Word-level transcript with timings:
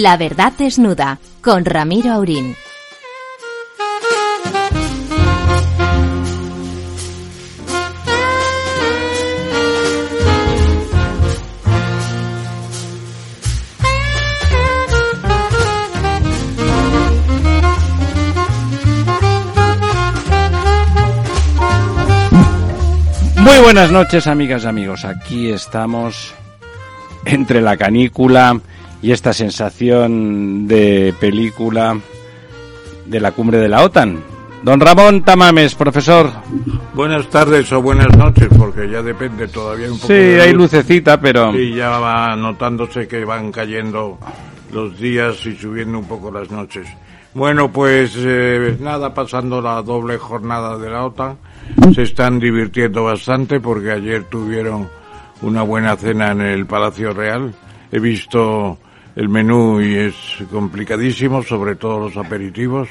La 0.00 0.16
verdad 0.16 0.54
desnuda 0.56 1.18
con 1.42 1.66
Ramiro 1.66 2.10
Aurín. 2.10 2.56
Muy 23.36 23.58
buenas 23.58 23.92
noches, 23.92 24.26
amigas 24.26 24.64
y 24.64 24.66
amigos. 24.66 25.04
Aquí 25.04 25.50
estamos 25.50 26.32
entre 27.26 27.60
la 27.60 27.76
canícula 27.76 28.62
y 29.02 29.12
esta 29.12 29.32
sensación 29.32 30.66
de 30.66 31.14
película 31.18 31.98
de 33.06 33.20
la 33.20 33.32
cumbre 33.32 33.58
de 33.58 33.68
la 33.68 33.82
OTAN. 33.82 34.22
Don 34.62 34.78
Ramón 34.78 35.22
Tamames, 35.22 35.74
profesor. 35.74 36.30
Buenas 36.92 37.28
tardes 37.30 37.72
o 37.72 37.80
buenas 37.80 38.14
noches, 38.16 38.48
porque 38.58 38.90
ya 38.90 39.02
depende 39.02 39.48
todavía 39.48 39.86
un 39.90 39.94
poco. 39.98 40.08
Sí, 40.08 40.12
de 40.12 40.42
hay 40.42 40.52
luz. 40.52 40.72
lucecita, 40.72 41.18
pero... 41.18 41.54
Y 41.58 41.74
ya 41.74 41.98
va 41.98 42.36
notándose 42.36 43.08
que 43.08 43.24
van 43.24 43.50
cayendo 43.50 44.18
los 44.70 44.98
días 44.98 45.46
y 45.46 45.56
subiendo 45.56 45.98
un 45.98 46.04
poco 46.04 46.30
las 46.30 46.50
noches. 46.50 46.86
Bueno, 47.32 47.72
pues 47.72 48.12
eh, 48.18 48.76
nada, 48.80 49.14
pasando 49.14 49.62
la 49.62 49.80
doble 49.82 50.18
jornada 50.18 50.76
de 50.76 50.90
la 50.90 51.06
OTAN, 51.06 51.38
se 51.94 52.02
están 52.02 52.38
divirtiendo 52.38 53.04
bastante 53.04 53.60
porque 53.60 53.92
ayer 53.92 54.24
tuvieron 54.24 54.88
una 55.40 55.62
buena 55.62 55.96
cena 55.96 56.32
en 56.32 56.42
el 56.42 56.66
Palacio 56.66 57.14
Real. 57.14 57.54
He 57.90 57.98
visto 57.98 58.78
el 59.16 59.28
menú 59.28 59.80
y 59.80 59.94
es 59.96 60.14
complicadísimo, 60.50 61.42
sobre 61.42 61.76
todo 61.76 61.98
los 62.08 62.16
aperitivos. 62.16 62.88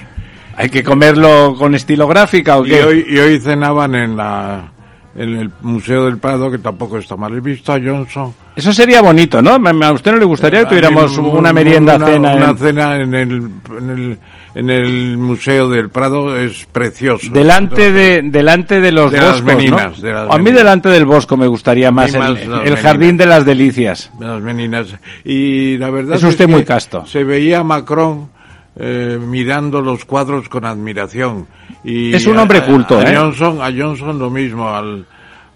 ¿Hay 0.56 0.70
que 0.70 0.84
comerlo 0.84 1.56
con 1.58 1.74
estilo 1.76 2.08
gráfica 2.08 2.58
o 2.58 2.66
Y 2.66 2.70
qué? 2.70 2.84
hoy, 2.84 3.06
y 3.10 3.18
hoy 3.18 3.40
cenaban 3.40 3.96
en 3.96 4.18
la 4.18 4.72
en 5.16 5.36
el 5.38 5.52
Museo 5.62 6.06
del 6.06 6.18
Prado, 6.18 6.50
que 6.52 6.60
tampoco 6.60 6.98
está 6.98 7.16
mal. 7.18 7.40
Visto 7.42 7.74
a 7.74 7.80
Johnson. 7.80 8.34
Eso 8.56 8.72
sería 8.72 9.02
bonito, 9.02 9.42
¿no? 9.42 9.52
¿A 9.52 9.92
usted 9.92 10.12
no 10.12 10.18
le 10.18 10.26
gustaría 10.26 10.60
que 10.62 10.66
tuviéramos 10.68 11.18
una 11.18 11.52
merienda 11.52 11.96
una- 11.96 12.06
cena? 12.06 12.36
Una 12.36 12.50
en- 12.52 12.58
cena 12.58 12.96
en 12.98 13.14
el, 13.16 13.52
en 13.80 13.90
el, 13.90 14.20
en 14.56 14.70
el 14.70 15.18
Museo 15.18 15.70
del 15.70 15.90
Prado 15.90 16.38
es 16.38 16.66
precioso. 16.72 17.30
Delante 17.32 17.92
de, 17.92 18.22
delante 18.24 18.82
de 18.82 18.92
los 18.92 19.12
De 19.12 19.20
boscos, 19.20 19.44
meninas, 19.44 20.00
¿no? 20.00 20.04
de 20.04 20.12
a 20.12 20.24
mí 20.24 20.30
meninas. 20.38 20.56
delante 20.56 20.90
del 20.90 21.06
bosco 21.06 21.38
me 21.38 21.48
gustaría 21.48 21.92
más, 21.92 22.14
A 22.14 22.18
el, 22.18 22.34
más 22.34 22.48
las 22.48 22.68
el 22.68 22.78
jardín 22.78 23.18
de 23.18 23.26
las 23.26 23.46
delicias. 23.46 24.12
de 24.20 24.26
las 24.28 24.42
meninas. 24.42 24.88
Y 25.24 25.78
la 25.78 25.90
verdad 25.90 26.16
Es 26.16 26.24
usted 26.24 26.46
que 26.46 26.52
muy 26.52 26.64
casto. 26.66 27.06
Se 27.06 27.24
veía 27.24 27.60
a 27.60 27.64
Macron 27.64 28.30
eh, 28.76 29.20
mirando 29.22 29.82
los 29.82 30.06
cuadros 30.06 30.50
con 30.50 30.66
admiración. 30.66 31.48
Y 31.84 32.14
Es 32.14 32.26
un 32.26 32.38
hombre 32.38 32.60
a- 32.60 32.66
culto, 32.66 33.00
a 33.00 33.04
¿eh? 33.04 33.16
Johnson, 33.16 33.62
a 33.62 33.72
Johnson 33.72 34.18
lo 34.20 34.30
mismo, 34.30 34.70
al, 34.70 35.06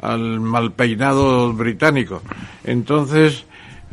al 0.02 0.40
mal 0.40 0.72
peinado 0.72 1.52
británico. 1.54 2.22
Entonces, 2.64 3.46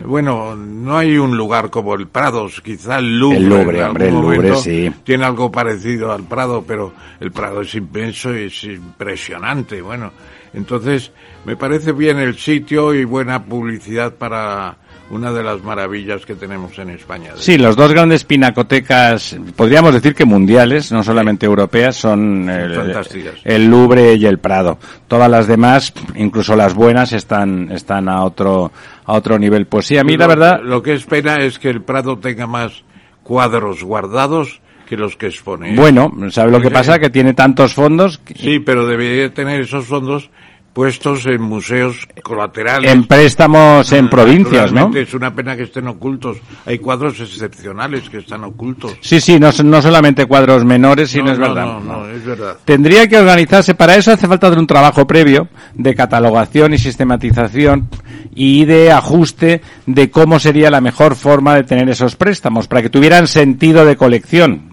bueno, 0.05 0.57
no 0.57 0.97
hay 0.97 1.17
un 1.17 1.37
lugar 1.37 1.71
como 1.71 1.95
el 1.95 2.09
Prado, 2.09 2.49
quizá 2.63 2.99
el 2.99 3.19
Louvre. 3.19 3.39
El 3.39 3.49
Louvre, 3.49 3.79
en 3.79 3.85
hombre, 3.85 4.09
el 4.09 4.15
Louvre, 4.15 4.57
sí. 4.57 4.93
Tiene 5.05 5.25
algo 5.25 5.51
parecido 5.51 6.13
al 6.13 6.25
Prado, 6.25 6.65
pero 6.67 6.93
el 7.21 7.33
Prado 7.33 7.61
es 7.63 7.75
inmenso 7.75 8.35
y 8.37 8.45
es 8.45 8.65
impresionante. 8.65 9.83
Bueno, 9.83 10.13
entonces 10.53 11.13
me 11.45 11.57
parece 11.57 11.93
bien 11.93 12.19
el 12.19 12.37
sitio 12.37 12.95
y 12.95 13.05
buena 13.05 13.45
publicidad 13.45 14.15
para 14.15 14.77
una 15.11 15.33
de 15.33 15.43
las 15.43 15.63
maravillas 15.63 16.25
que 16.25 16.35
tenemos 16.35 16.79
en 16.79 16.91
España. 16.91 17.33
Sí, 17.37 17.59
los 17.59 17.77
dos 17.77 17.93
grandes 17.93 18.25
pinacotecas, 18.25 19.37
podríamos 19.57 19.93
decir 19.93 20.15
que 20.15 20.25
mundiales, 20.25 20.93
no 20.93 21.03
solamente 21.03 21.47
europeas, 21.47 21.97
son 21.97 22.49
el, 22.49 22.97
el 23.45 23.67
Louvre 23.67 24.15
y 24.15 24.27
el 24.27 24.39
Prado. 24.39 24.79
Todas 25.09 25.29
las 25.29 25.49
demás, 25.49 25.93
incluso 26.15 26.55
las 26.55 26.75
buenas, 26.75 27.13
están, 27.13 27.73
están 27.73 28.09
a 28.09 28.23
otro, 28.23 28.71
a 29.11 29.17
otro 29.17 29.39
nivel. 29.39 29.67
Pues 29.67 29.87
sí, 29.87 29.99
a 29.99 30.05
mí 30.05 30.17
la 30.17 30.25
Lo- 30.25 30.29
verdad, 30.29 30.61
Lo 30.63 30.83
que 30.83 30.95
es 30.95 31.05
pena 31.05 31.37
es 31.37 31.59
que 31.59 31.69
el 31.69 31.83
Prado 31.83 32.19
tenga 32.19 32.47
más 32.47 32.85
cuadros 33.23 33.83
guardados 33.83 34.61
que 34.87 34.97
los 34.97 35.17
que 35.17 35.27
expone. 35.27 35.73
¿eh? 35.73 35.77
bueno, 35.77 36.13
¿sabe 36.31 36.51
lo 36.51 36.61
que 36.61 36.71
pasa? 36.71 36.99
Que 36.99 37.11
tiene 37.11 37.33
tantos 37.35 37.75
fondos 37.75 38.19
que- 38.19 38.35
Sí, 38.35 38.59
pero 38.61 38.87
debería 38.87 39.33
tener 39.33 39.61
esos 39.61 39.87
fondos 39.87 40.31
puestos 40.73 41.27
en 41.27 41.43
museos 41.43 42.07
colaterales. 42.23 42.91
en 42.91 43.05
préstamos 43.05 43.91
en 43.93 44.09
provincias, 44.09 44.73
¿no? 44.73 44.91
Es 44.95 45.15
una 45.15 45.35
pena 45.35 45.57
que 45.57 45.65
estén 45.65 45.89
ocultos. 45.89 46.39
Hay 46.67 46.79
cuadros 46.79 47.19
excepcionales 47.21 48.09
que 48.09 48.19
están 48.19 48.45
ocultos. 48.45 48.97
Sí, 49.01 49.21
sí, 49.21 49.39
no, 49.41 49.51
no 49.65 49.83
solamente 49.83 50.27
cuadros 50.27 50.65
menores, 50.65 51.11
sino 51.11 51.27
no, 51.27 51.33
es 51.33 51.39
no, 51.39 51.49
verdad. 51.49 51.65
No, 51.65 51.81
no, 51.81 52.09
es 52.09 52.25
verdad. 52.25 52.57
Tendría 52.65 53.09
que 53.09 53.19
organizarse, 53.19 53.75
para 53.75 53.97
eso 53.97 54.13
hace 54.13 54.29
falta 54.29 54.51
de 54.51 54.59
un 54.59 54.67
trabajo 54.67 55.07
previo 55.07 55.49
de 55.75 55.95
catalogación 55.95 56.75
y 56.75 56.79
sistematización 56.79 57.89
y 58.35 58.65
de 58.65 58.93
ajuste 58.93 59.63
de 59.87 60.11
cómo 60.11 60.39
sería 60.39 60.71
la 60.71 60.81
mejor 60.81 61.17
forma 61.17 61.57
de 61.57 61.65
tener 61.65 61.89
esos 61.89 62.17
préstamos, 62.17 62.69
para 62.69 62.83
que 62.83 62.91
tuvieran 62.91 63.27
sentido 63.27 63.85
de 63.85 63.97
colección. 63.97 64.70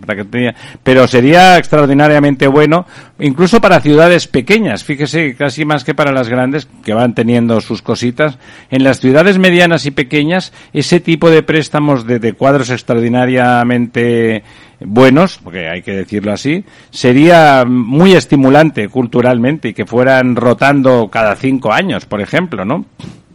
Pero 0.83 1.07
sería 1.07 1.57
extraordinariamente 1.57 2.47
bueno, 2.47 2.85
incluso 3.19 3.61
para 3.61 3.81
ciudades 3.81 4.27
pequeñas, 4.27 4.83
fíjese, 4.83 5.35
casi 5.35 5.65
más 5.65 5.83
que 5.83 5.93
para 5.93 6.11
las 6.11 6.29
grandes, 6.29 6.67
que 6.83 6.93
van 6.93 7.13
teniendo 7.13 7.61
sus 7.61 7.81
cositas. 7.81 8.37
En 8.71 8.83
las 8.83 8.99
ciudades 8.99 9.37
medianas 9.37 9.85
y 9.85 9.91
pequeñas, 9.91 10.53
ese 10.73 10.99
tipo 10.99 11.29
de 11.29 11.43
préstamos 11.43 12.07
de 12.07 12.33
cuadros 12.33 12.69
extraordinariamente 12.69 14.43
buenos, 14.79 15.39
porque 15.43 15.67
hay 15.67 15.81
que 15.81 15.93
decirlo 15.93 16.31
así, 16.31 16.63
sería 16.89 17.65
muy 17.65 18.13
estimulante 18.13 18.89
culturalmente 18.89 19.69
y 19.69 19.73
que 19.73 19.85
fueran 19.85 20.35
rotando 20.35 21.09
cada 21.09 21.35
cinco 21.35 21.71
años, 21.73 22.05
por 22.05 22.21
ejemplo, 22.21 22.65
¿no? 22.65 22.85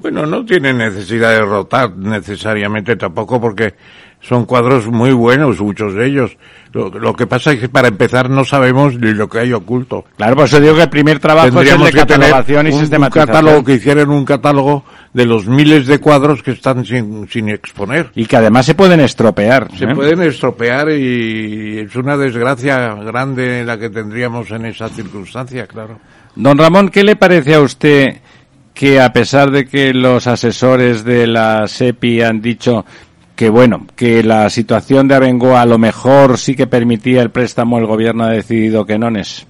Bueno, 0.02 0.26
no 0.26 0.44
tiene 0.44 0.72
necesidad 0.72 1.30
de 1.30 1.44
rotar 1.44 1.96
necesariamente 1.96 2.96
tampoco 2.96 3.40
porque 3.40 3.74
son 4.20 4.46
cuadros 4.46 4.88
muy 4.88 5.12
buenos, 5.12 5.60
muchos 5.60 5.94
de 5.94 6.06
ellos. 6.06 6.36
Lo, 6.72 6.88
lo 6.88 7.14
que 7.14 7.26
pasa 7.26 7.52
es 7.52 7.60
que 7.60 7.68
para 7.68 7.88
empezar 7.88 8.28
no 8.28 8.44
sabemos 8.44 8.96
ni 8.98 9.12
lo 9.12 9.28
que 9.28 9.38
hay 9.38 9.52
oculto. 9.52 10.04
Claro, 10.16 10.34
por 10.34 10.46
eso 10.46 10.60
digo 10.60 10.74
que 10.74 10.82
el 10.82 10.88
primer 10.88 11.20
trabajo 11.20 11.48
es 11.48 11.54
el 11.54 11.58
Tendríamos 11.58 11.92
de 11.92 11.92
que 11.92 12.06
tener 12.06 12.30
catalogación 12.30 12.66
y 12.66 12.70
un, 12.70 13.02
un 13.02 13.10
catálogo 13.10 13.64
que 13.64 13.74
hicieran 13.74 14.10
un 14.10 14.24
catálogo 14.24 14.84
de 15.12 15.26
los 15.26 15.46
miles 15.46 15.86
de 15.86 15.98
cuadros 15.98 16.42
que 16.42 16.52
están 16.52 16.84
sin, 16.84 17.28
sin 17.28 17.48
exponer. 17.48 18.10
Y 18.14 18.26
que 18.26 18.36
además 18.36 18.66
se 18.66 18.74
pueden 18.74 19.00
estropear. 19.00 19.69
Se 19.76 19.84
¿eh? 19.84 19.94
pueden 19.94 20.22
estropear 20.22 20.90
y 20.90 21.80
es 21.80 21.94
una 21.94 22.16
desgracia 22.16 22.94
grande 22.94 23.64
la 23.64 23.78
que 23.78 23.90
tendríamos 23.90 24.50
en 24.50 24.66
esa 24.66 24.88
circunstancia, 24.88 25.66
claro. 25.66 25.98
Don 26.34 26.56
Ramón, 26.56 26.88
¿qué 26.88 27.04
le 27.04 27.16
parece 27.16 27.54
a 27.54 27.60
usted 27.60 28.16
que 28.74 29.00
a 29.00 29.12
pesar 29.12 29.50
de 29.50 29.66
que 29.66 29.92
los 29.92 30.26
asesores 30.26 31.04
de 31.04 31.26
la 31.26 31.66
SEPI 31.66 32.22
han 32.22 32.40
dicho 32.40 32.84
que 33.36 33.48
bueno, 33.48 33.86
que 33.96 34.22
la 34.22 34.48
situación 34.50 35.08
de 35.08 35.14
Abengoa 35.14 35.62
a 35.62 35.66
lo 35.66 35.78
mejor 35.78 36.38
sí 36.38 36.54
que 36.54 36.66
permitía 36.66 37.22
el 37.22 37.30
préstamo, 37.30 37.78
el 37.78 37.86
gobierno 37.86 38.24
ha 38.24 38.30
decidido 38.30 38.84
que 38.84 38.98
no 38.98 39.08
es? 39.18 39.46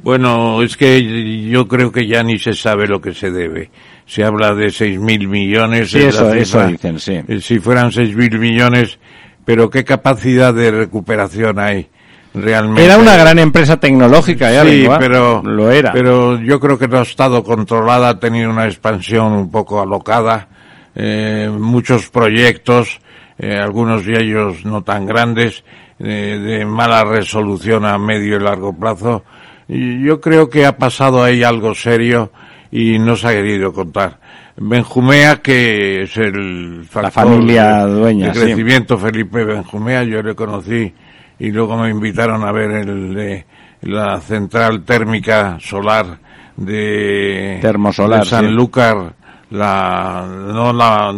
Bueno, 0.00 0.62
es 0.62 0.76
que 0.76 1.48
yo 1.48 1.66
creo 1.66 1.90
que 1.90 2.06
ya 2.06 2.22
ni 2.22 2.38
se 2.38 2.54
sabe 2.54 2.86
lo 2.86 3.00
que 3.00 3.14
se 3.14 3.30
debe. 3.30 3.70
Se 4.04 4.22
habla 4.22 4.54
de 4.54 4.70
seis 4.70 5.00
mil 5.00 5.26
millones. 5.26 5.90
Sí, 5.90 5.98
eso, 5.98 6.32
eso 6.32 6.66
dicen, 6.66 6.98
sí. 7.00 7.20
Eh, 7.26 7.40
Si 7.40 7.58
fueran 7.58 7.90
seis 7.90 8.14
mil 8.14 8.38
millones, 8.38 8.98
pero 9.44 9.70
qué 9.70 9.84
capacidad 9.84 10.54
de 10.54 10.70
recuperación 10.70 11.58
hay 11.58 11.88
realmente. 12.36 12.84
Era 12.84 12.98
una 12.98 13.16
gran 13.16 13.38
empresa 13.38 13.78
tecnológica, 13.78 14.50
¿eh? 14.50 14.54
Sí, 14.54 14.58
Abengoa? 14.58 14.98
pero 14.98 15.42
Lo 15.42 15.70
era. 15.70 15.92
Pero 15.92 16.38
yo 16.40 16.60
creo 16.60 16.78
que 16.78 16.86
no 16.86 16.98
ha 16.98 17.02
estado 17.02 17.42
controlada, 17.42 18.10
ha 18.10 18.20
tenido 18.20 18.50
una 18.50 18.66
expansión 18.66 19.32
un 19.32 19.50
poco 19.50 19.80
alocada, 19.80 20.48
eh, 20.94 21.50
muchos 21.50 22.08
proyectos, 22.10 23.00
eh, 23.38 23.56
algunos 23.56 24.04
de 24.04 24.22
ellos 24.22 24.64
no 24.64 24.82
tan 24.82 25.06
grandes, 25.06 25.64
eh, 25.98 26.38
de 26.42 26.64
mala 26.66 27.04
resolución 27.04 27.84
a 27.86 27.98
medio 27.98 28.36
y 28.36 28.40
largo 28.40 28.72
plazo. 28.76 29.24
Y 29.68 30.02
yo 30.02 30.20
creo 30.20 30.48
que 30.48 30.66
ha 30.66 30.76
pasado 30.76 31.24
ahí 31.24 31.42
algo 31.42 31.74
serio 31.74 32.30
y 32.70 32.98
no 32.98 33.16
se 33.16 33.28
ha 33.28 33.32
querido 33.32 33.72
contar. 33.72 34.18
Benjumea, 34.58 35.42
que 35.42 36.02
es 36.02 36.16
el 36.16 36.86
factor 36.88 37.12
familia 37.12 37.84
dueña, 37.84 38.28
de 38.28 38.34
sí. 38.34 38.40
crecimiento, 38.40 38.96
Felipe 38.96 39.44
Benjumea, 39.44 40.02
yo 40.04 40.22
le 40.22 40.34
conocí 40.34 40.94
y 41.38 41.50
luego 41.50 41.76
me 41.76 41.90
invitaron 41.90 42.44
a 42.44 42.52
ver 42.52 42.70
el 42.70 43.14
de 43.14 43.46
la 43.82 44.20
central 44.20 44.82
térmica 44.84 45.58
solar 45.60 46.18
de, 46.56 47.58
Termosolar, 47.60 48.20
de 48.20 48.24
sí. 48.24 48.30
Sanlúcar, 48.30 49.14
la, 49.50 50.26
no 50.26 50.72
la 50.72 51.14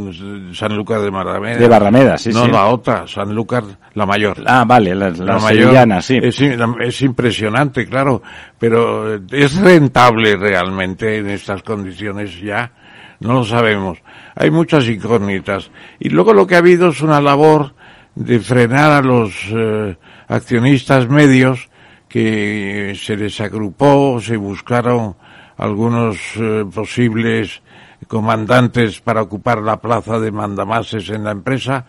Sanlúcar 0.53 1.01
de 1.01 1.11
Barrameda. 1.11 1.59
De 1.59 1.69
Barrameda, 1.69 2.19
sí, 2.19 2.31
No, 2.31 2.45
sí. 2.45 2.51
la 2.51 2.67
otra, 2.67 3.07
Sanlúcar, 3.07 3.65
la 3.95 4.05
mayor. 4.05 4.43
Ah, 4.47 4.65
vale, 4.67 4.95
la, 4.95 5.11
la, 5.11 5.25
La 5.25 5.39
mayor 5.39 6.03
sí. 6.03 6.19
Es, 6.21 6.41
es 6.41 7.03
impresionante, 7.03 7.87
claro, 7.87 8.23
pero 8.59 9.15
¿es 9.31 9.57
rentable 9.57 10.37
realmente 10.37 11.19
en 11.19 11.31
estas 11.31 11.63
condiciones 11.63 12.41
ya? 12.41 12.73
No 13.21 13.35
lo 13.35 13.45
sabemos. 13.45 13.99
Hay 14.37 14.51
muchas 14.51 14.87
incógnitas. 14.89 15.71
Y 15.99 16.09
luego 16.09 16.33
lo 16.33 16.47
que 16.47 16.55
ha 16.55 16.59
habido 16.59 16.91
es 16.91 17.01
una 17.01 17.21
labor 17.21 17.75
de 18.19 18.41
frenar 18.41 18.91
a 18.91 19.01
los 19.01 19.33
eh, 19.55 19.97
accionistas 20.27 21.09
medios 21.09 21.71
que 22.09 22.99
se 23.01 23.17
les 23.17 23.41
agrupó, 23.41 24.21
se 24.21 24.37
buscaron 24.37 25.15
algunos 25.57 26.19
eh, 26.37 26.65
posibles 26.75 27.63
comandantes 28.09 29.01
para 29.01 29.23
ocupar 29.23 29.63
la 29.63 29.81
plaza 29.81 30.19
de 30.19 30.33
mandamases 30.33 31.09
en 31.11 31.23
la 31.23 31.31
empresa, 31.31 31.87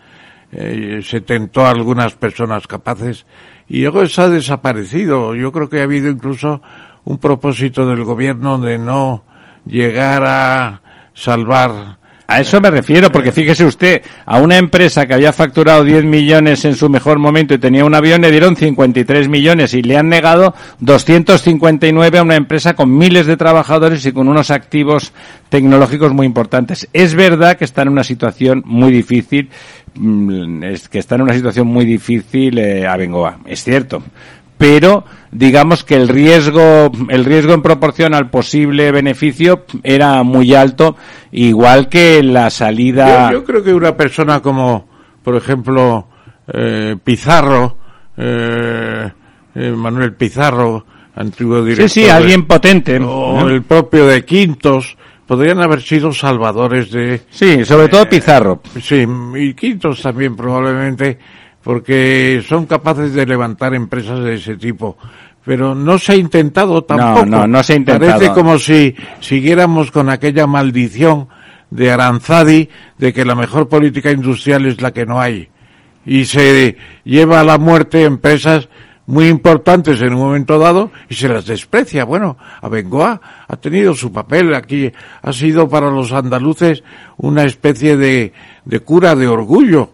eh, 0.52 1.00
se 1.02 1.20
tentó 1.20 1.66
a 1.66 1.70
algunas 1.70 2.14
personas 2.14 2.66
capaces 2.68 3.26
y 3.68 3.82
luego 3.82 4.02
eso 4.02 4.22
ha 4.22 4.28
desaparecido. 4.28 5.34
Yo 5.34 5.50
creo 5.50 5.68
que 5.68 5.80
ha 5.80 5.84
habido 5.84 6.08
incluso 6.08 6.62
un 7.04 7.18
propósito 7.18 7.88
del 7.88 8.04
gobierno 8.04 8.58
de 8.58 8.78
no 8.78 9.24
llegar 9.66 10.22
a 10.24 10.82
salvar 11.12 11.98
a 12.30 12.40
eso 12.40 12.60
me 12.60 12.70
refiero, 12.70 13.10
porque 13.10 13.32
fíjese 13.32 13.64
usted, 13.64 14.02
a 14.24 14.38
una 14.38 14.56
empresa 14.56 15.04
que 15.04 15.14
había 15.14 15.32
facturado 15.32 15.82
10 15.82 16.04
millones 16.04 16.64
en 16.64 16.76
su 16.76 16.88
mejor 16.88 17.18
momento 17.18 17.54
y 17.54 17.58
tenía 17.58 17.84
un 17.84 17.92
avión, 17.92 18.20
le 18.20 18.30
dieron 18.30 18.54
53 18.54 19.28
millones 19.28 19.74
y 19.74 19.82
le 19.82 19.96
han 19.96 20.08
negado 20.08 20.54
259 20.78 22.18
a 22.18 22.22
una 22.22 22.36
empresa 22.36 22.74
con 22.74 22.96
miles 22.96 23.26
de 23.26 23.36
trabajadores 23.36 24.06
y 24.06 24.12
con 24.12 24.28
unos 24.28 24.52
activos 24.52 25.12
tecnológicos 25.48 26.12
muy 26.12 26.24
importantes. 26.24 26.88
Es 26.92 27.16
verdad 27.16 27.56
que 27.56 27.64
está 27.64 27.82
en 27.82 27.88
una 27.88 28.04
situación 28.04 28.62
muy 28.64 28.92
difícil, 28.92 29.50
mm, 29.94 30.62
que 30.88 31.00
está 31.00 31.16
en 31.16 31.22
una 31.22 31.34
situación 31.34 31.66
muy 31.66 31.84
difícil 31.84 32.58
eh, 32.58 32.86
Abengoa, 32.86 33.40
es 33.44 33.64
cierto 33.64 34.04
pero 34.60 35.06
digamos 35.32 35.84
que 35.84 35.94
el 35.94 36.06
riesgo, 36.06 36.92
el 37.08 37.24
riesgo 37.24 37.54
en 37.54 37.62
proporción 37.62 38.12
al 38.12 38.28
posible 38.28 38.92
beneficio 38.92 39.64
era 39.82 40.22
muy 40.22 40.54
alto, 40.54 40.96
igual 41.32 41.88
que 41.88 42.22
la 42.22 42.50
salida. 42.50 43.32
Yo, 43.32 43.42
creo 43.42 43.62
que 43.62 43.72
una 43.72 43.96
persona 43.96 44.40
como, 44.40 44.86
por 45.22 45.34
ejemplo, 45.34 46.08
eh, 46.46 46.94
Pizarro, 47.02 47.78
eh, 48.18 49.10
eh, 49.54 49.70
Manuel 49.70 50.12
Pizarro, 50.12 50.84
antiguo 51.14 51.64
director. 51.64 51.88
Sí, 51.88 52.02
sí, 52.02 52.10
alguien 52.10 52.46
potente. 52.46 52.98
O 52.98 53.48
el 53.48 53.62
propio 53.62 54.08
de 54.08 54.26
Quintos, 54.26 54.94
podrían 55.26 55.62
haber 55.62 55.80
sido 55.80 56.12
salvadores 56.12 56.90
de. 56.90 57.22
Sí, 57.30 57.64
sobre 57.64 57.88
todo 57.88 58.06
Pizarro. 58.06 58.60
Sí, 58.78 59.06
y 59.36 59.54
Quintos 59.54 60.02
también 60.02 60.36
probablemente 60.36 61.18
porque 61.62 62.42
son 62.48 62.66
capaces 62.66 63.12
de 63.12 63.26
levantar 63.26 63.74
empresas 63.74 64.20
de 64.20 64.34
ese 64.34 64.56
tipo. 64.56 64.96
Pero 65.44 65.74
no 65.74 65.98
se 65.98 66.12
ha 66.12 66.16
intentado 66.16 66.82
tampoco. 66.84 67.26
No, 67.26 67.38
no, 67.40 67.46
no 67.46 67.62
se 67.62 67.74
ha 67.74 67.76
intentado. 67.76 68.12
Parece 68.12 68.32
como 68.32 68.58
si 68.58 68.94
siguiéramos 69.20 69.90
con 69.90 70.10
aquella 70.10 70.46
maldición 70.46 71.28
de 71.70 71.90
Aranzadi 71.90 72.68
de 72.98 73.12
que 73.12 73.24
la 73.24 73.34
mejor 73.34 73.68
política 73.68 74.10
industrial 74.10 74.66
es 74.66 74.80
la 74.80 74.92
que 74.92 75.06
no 75.06 75.20
hay. 75.20 75.48
Y 76.04 76.24
se 76.24 76.76
lleva 77.04 77.40
a 77.40 77.44
la 77.44 77.58
muerte 77.58 78.04
empresas 78.04 78.68
muy 79.06 79.28
importantes 79.28 80.00
en 80.02 80.14
un 80.14 80.20
momento 80.20 80.58
dado 80.58 80.92
y 81.08 81.14
se 81.14 81.28
las 81.28 81.46
desprecia. 81.46 82.04
Bueno, 82.04 82.36
Abengoa 82.62 83.20
ha 83.48 83.56
tenido 83.56 83.94
su 83.94 84.12
papel 84.12 84.54
aquí, 84.54 84.92
ha 85.22 85.32
sido 85.32 85.68
para 85.68 85.90
los 85.90 86.12
andaluces 86.12 86.84
una 87.16 87.44
especie 87.44 87.96
de, 87.96 88.32
de 88.64 88.80
cura 88.80 89.16
de 89.16 89.26
orgullo 89.26 89.92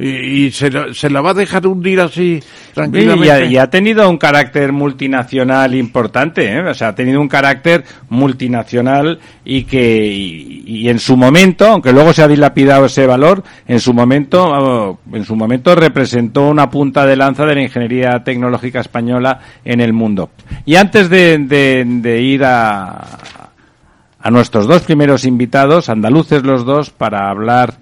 y, 0.00 0.50
se, 0.52 0.70
se, 0.94 1.10
la 1.10 1.20
va 1.20 1.30
a 1.30 1.34
dejar 1.34 1.66
hundir 1.66 2.00
así 2.00 2.40
tranquilamente. 2.72 3.46
Y, 3.46 3.56
ha, 3.56 3.68
tenido 3.68 4.08
un 4.08 4.16
carácter 4.16 4.72
multinacional 4.72 5.74
importante, 5.74 6.52
¿eh? 6.52 6.60
o 6.60 6.74
sea, 6.74 6.88
ha 6.88 6.94
tenido 6.94 7.20
un 7.20 7.26
carácter 7.28 7.84
multinacional 8.08 9.18
y 9.44 9.64
que 9.64 10.06
y, 10.06 10.88
en 10.88 11.00
su 11.00 11.16
momento, 11.16 11.66
aunque 11.66 11.92
luego 11.92 12.12
se 12.12 12.22
ha 12.22 12.28
dilapidado 12.28 12.86
ese 12.86 13.06
valor, 13.06 13.42
en 13.66 13.80
su 13.80 13.92
momento 13.92 15.00
en 15.12 15.24
su 15.24 15.34
momento 15.34 15.74
representó 15.74 16.48
una 16.48 16.70
punta 16.70 17.04
de 17.04 17.16
lanza 17.16 17.44
de 17.44 17.56
la 17.56 17.62
ingeniería 17.62 18.22
tecnológica 18.22 18.80
española 18.80 19.40
en 19.64 19.80
el 19.80 19.92
mundo. 19.92 20.30
Y 20.64 20.76
antes 20.76 21.10
de, 21.10 21.38
de, 21.38 21.84
de 21.84 22.22
ir 22.22 22.44
a 22.44 23.04
a 24.20 24.30
nuestros 24.30 24.66
dos 24.66 24.82
primeros 24.82 25.24
invitados, 25.24 25.88
andaluces 25.88 26.42
los 26.42 26.64
dos, 26.64 26.90
para 26.90 27.30
hablar 27.30 27.74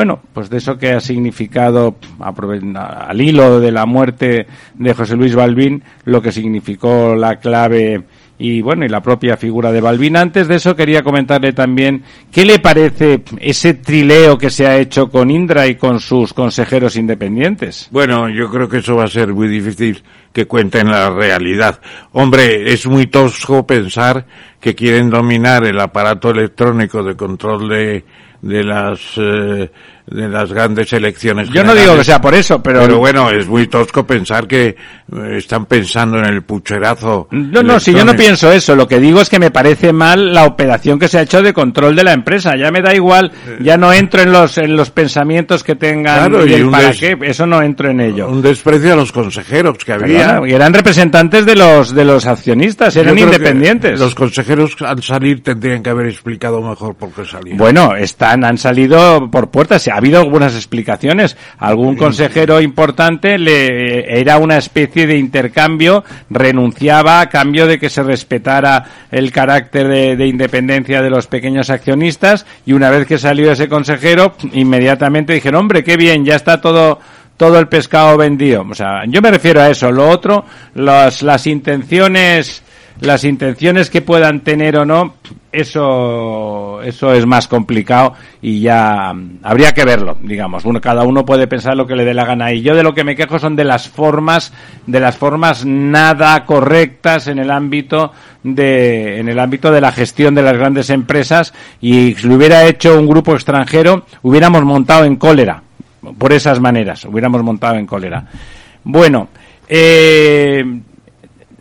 bueno, 0.00 0.18
pues 0.32 0.48
de 0.48 0.56
eso 0.56 0.78
que 0.78 0.92
ha 0.92 1.00
significado, 1.00 1.94
al 2.20 3.20
hilo 3.20 3.60
de 3.60 3.70
la 3.70 3.84
muerte 3.84 4.46
de 4.72 4.94
José 4.94 5.14
Luis 5.14 5.34
Balbín, 5.34 5.82
lo 6.06 6.22
que 6.22 6.32
significó 6.32 7.14
la 7.14 7.36
clave 7.36 8.04
y 8.38 8.62
bueno, 8.62 8.86
y 8.86 8.88
la 8.88 9.02
propia 9.02 9.36
figura 9.36 9.70
de 9.70 9.82
Balbín. 9.82 10.16
Antes 10.16 10.48
de 10.48 10.54
eso 10.54 10.74
quería 10.74 11.02
comentarle 11.02 11.52
también 11.52 12.02
qué 12.32 12.46
le 12.46 12.60
parece 12.60 13.22
ese 13.40 13.74
trileo 13.74 14.38
que 14.38 14.48
se 14.48 14.66
ha 14.66 14.78
hecho 14.78 15.10
con 15.10 15.30
Indra 15.30 15.66
y 15.66 15.74
con 15.74 16.00
sus 16.00 16.32
consejeros 16.32 16.96
independientes. 16.96 17.88
Bueno, 17.90 18.30
yo 18.30 18.48
creo 18.48 18.70
que 18.70 18.78
eso 18.78 18.96
va 18.96 19.04
a 19.04 19.08
ser 19.08 19.34
muy 19.34 19.48
difícil 19.48 20.02
que 20.32 20.46
cuenten 20.46 20.90
la 20.90 21.10
realidad. 21.10 21.78
Hombre, 22.12 22.72
es 22.72 22.86
muy 22.86 23.08
tosco 23.08 23.66
pensar 23.66 24.24
que 24.58 24.74
quieren 24.74 25.10
dominar 25.10 25.66
el 25.66 25.78
aparato 25.78 26.30
electrónico 26.30 27.02
de 27.02 27.16
control 27.16 27.68
de 27.68 28.04
de 28.42 28.64
las 28.64 29.00
eh, 29.16 29.70
de 30.10 30.28
las 30.28 30.52
grandes 30.52 30.92
elecciones. 30.92 31.48
Yo 31.50 31.64
no 31.64 31.74
digo 31.74 31.96
que 31.96 32.04
sea 32.04 32.20
por 32.20 32.34
eso, 32.34 32.62
pero... 32.62 32.80
Pero 32.80 32.98
bueno, 32.98 33.30
es 33.30 33.46
muy 33.46 33.66
tosco 33.68 34.04
pensar 34.04 34.46
que 34.46 34.68
eh, 34.68 34.76
están 35.36 35.66
pensando 35.66 36.18
en 36.18 36.26
el 36.26 36.42
pucherazo. 36.42 37.28
No, 37.30 37.62
no, 37.62 37.78
si 37.78 37.92
yo 37.92 38.04
no 38.04 38.14
pienso 38.14 38.50
eso, 38.50 38.74
lo 38.74 38.88
que 38.88 38.98
digo 38.98 39.20
es 39.20 39.28
que 39.28 39.38
me 39.38 39.50
parece 39.50 39.92
mal 39.92 40.32
la 40.32 40.44
operación 40.44 40.98
que 40.98 41.08
se 41.08 41.18
ha 41.18 41.22
hecho 41.22 41.42
de 41.42 41.52
control 41.52 41.94
de 41.94 42.04
la 42.04 42.12
empresa. 42.12 42.56
Ya 42.56 42.70
me 42.70 42.82
da 42.82 42.94
igual, 42.94 43.32
ya 43.60 43.76
no 43.76 43.92
entro 43.92 44.22
en 44.22 44.32
los 44.32 44.58
en 44.58 44.76
los 44.76 44.90
pensamientos 44.90 45.62
que 45.62 45.76
tengan 45.76 46.32
y, 46.48 46.54
el 46.54 46.70
para 46.70 46.92
qué, 46.92 47.16
eso 47.22 47.46
no 47.46 47.62
entro 47.62 47.90
en 47.90 48.00
ello. 48.00 48.28
Un 48.28 48.42
desprecio 48.42 48.92
a 48.92 48.96
los 48.96 49.12
consejeros 49.12 49.78
que 49.84 49.92
había. 49.92 50.40
y 50.46 50.52
eran 50.52 50.72
representantes 50.74 51.46
de 51.46 51.56
los 51.56 51.94
de 51.94 52.04
los 52.04 52.26
accionistas, 52.26 52.94
eran 52.96 53.18
independientes. 53.18 53.98
Los 53.98 54.14
consejeros 54.14 54.76
al 54.80 55.02
salir 55.02 55.42
tendrían 55.42 55.82
que 55.82 55.90
haber 55.90 56.06
explicado 56.06 56.60
mejor 56.60 56.94
por 56.94 57.10
qué 57.12 57.24
salían. 57.24 57.56
Bueno, 57.56 57.94
están 57.94 58.44
han 58.44 58.58
salido 58.58 59.30
por 59.30 59.50
puertas, 59.50 59.82
habido 60.00 60.18
algunas 60.18 60.54
explicaciones. 60.54 61.36
Algún 61.58 61.96
consejero 61.96 62.60
importante 62.60 63.38
le 63.38 64.18
era 64.20 64.38
una 64.38 64.56
especie 64.56 65.06
de 65.06 65.18
intercambio, 65.18 66.04
renunciaba 66.30 67.20
a 67.20 67.28
cambio 67.28 67.66
de 67.66 67.78
que 67.78 67.90
se 67.90 68.02
respetara 68.02 68.84
el 69.10 69.30
carácter 69.30 70.16
de, 70.16 70.26
independencia 70.26 71.02
de 71.02 71.10
los 71.10 71.26
pequeños 71.26 71.70
accionistas 71.70 72.46
y 72.64 72.72
una 72.72 72.90
vez 72.90 73.06
que 73.06 73.18
salió 73.18 73.52
ese 73.52 73.68
consejero, 73.68 74.34
inmediatamente 74.52 75.34
dijeron, 75.34 75.60
hombre, 75.60 75.84
qué 75.84 75.96
bien, 75.96 76.24
ya 76.24 76.36
está 76.36 76.60
todo 76.60 76.98
todo 77.36 77.58
el 77.58 77.68
pescado 77.68 78.18
vendido. 78.18 78.66
O 78.68 78.74
sea, 78.74 79.04
yo 79.06 79.22
me 79.22 79.30
refiero 79.30 79.62
a 79.62 79.70
eso. 79.70 79.90
Lo 79.90 80.10
otro, 80.10 80.44
las, 80.74 81.22
las 81.22 81.46
intenciones 81.46 82.62
las 83.00 83.24
intenciones 83.24 83.90
que 83.90 84.02
puedan 84.02 84.40
tener 84.40 84.76
o 84.76 84.84
no, 84.84 85.14
eso, 85.52 86.80
eso 86.82 87.12
es 87.12 87.26
más 87.26 87.48
complicado 87.48 88.14
y 88.40 88.60
ya 88.60 89.12
mm, 89.12 89.38
habría 89.42 89.72
que 89.72 89.84
verlo, 89.84 90.16
digamos. 90.22 90.64
Uno, 90.64 90.80
cada 90.80 91.02
uno 91.04 91.24
puede 91.24 91.46
pensar 91.46 91.76
lo 91.76 91.86
que 91.86 91.96
le 91.96 92.04
dé 92.04 92.14
la 92.14 92.24
gana. 92.24 92.52
Y 92.52 92.62
yo 92.62 92.74
de 92.74 92.82
lo 92.82 92.94
que 92.94 93.04
me 93.04 93.16
quejo 93.16 93.38
son 93.38 93.56
de 93.56 93.64
las 93.64 93.88
formas, 93.88 94.52
de 94.86 95.00
las 95.00 95.16
formas 95.16 95.64
nada 95.64 96.44
correctas 96.44 97.26
en 97.26 97.38
el 97.38 97.50
ámbito 97.50 98.12
de, 98.42 99.18
en 99.18 99.28
el 99.28 99.38
ámbito 99.38 99.70
de 99.70 99.80
la 99.80 99.92
gestión 99.92 100.34
de 100.34 100.42
las 100.42 100.56
grandes 100.56 100.90
empresas. 100.90 101.52
Y 101.80 102.14
si 102.14 102.28
lo 102.28 102.34
hubiera 102.34 102.66
hecho 102.66 102.98
un 102.98 103.08
grupo 103.08 103.34
extranjero, 103.34 104.04
hubiéramos 104.22 104.64
montado 104.64 105.04
en 105.04 105.16
cólera. 105.16 105.62
Por 106.18 106.32
esas 106.32 106.60
maneras, 106.60 107.04
hubiéramos 107.04 107.42
montado 107.42 107.76
en 107.76 107.86
cólera. 107.86 108.24
Bueno, 108.84 109.28
eh, 109.68 110.64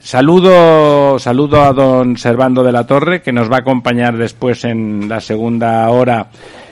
Saludo, 0.10 1.20
saludo 1.20 1.62
a 1.62 1.72
don 1.72 2.18
Servando 2.18 2.64
de 2.64 2.72
la 2.72 2.88
Torre, 2.88 3.22
que 3.22 3.32
nos 3.32 3.48
va 3.48 3.58
a 3.58 3.60
acompañar 3.60 4.18
después 4.18 4.66
en 4.66 5.08
la 5.08 5.22
segunda 5.22 5.88
hora, 5.92 6.32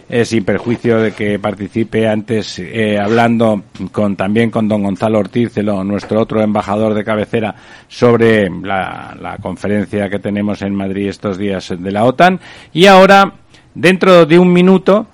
eh, 0.09 0.25
sin 0.25 0.43
perjuicio 0.43 0.97
de 0.97 1.11
que 1.11 1.37
participe 1.37 2.07
antes 2.07 2.57
eh, 2.57 2.97
hablando 2.97 3.61
con 3.91 4.15
también 4.15 4.49
con 4.49 4.67
don 4.67 4.81
Gonzalo 4.81 5.19
Ortiz, 5.19 5.55
nuestro 5.63 6.19
otro 6.19 6.41
embajador 6.41 6.95
de 6.95 7.03
cabecera, 7.03 7.53
sobre 7.87 8.49
la, 8.49 9.15
la 9.21 9.37
conferencia 9.37 10.09
que 10.09 10.17
tenemos 10.17 10.63
en 10.63 10.73
Madrid 10.73 11.07
estos 11.07 11.37
días 11.37 11.71
de 11.77 11.91
la 11.91 12.05
OTAN. 12.05 12.39
Y 12.73 12.87
ahora, 12.87 13.33
dentro 13.75 14.25
de 14.25 14.39
un 14.39 14.51
minuto, 14.51 15.05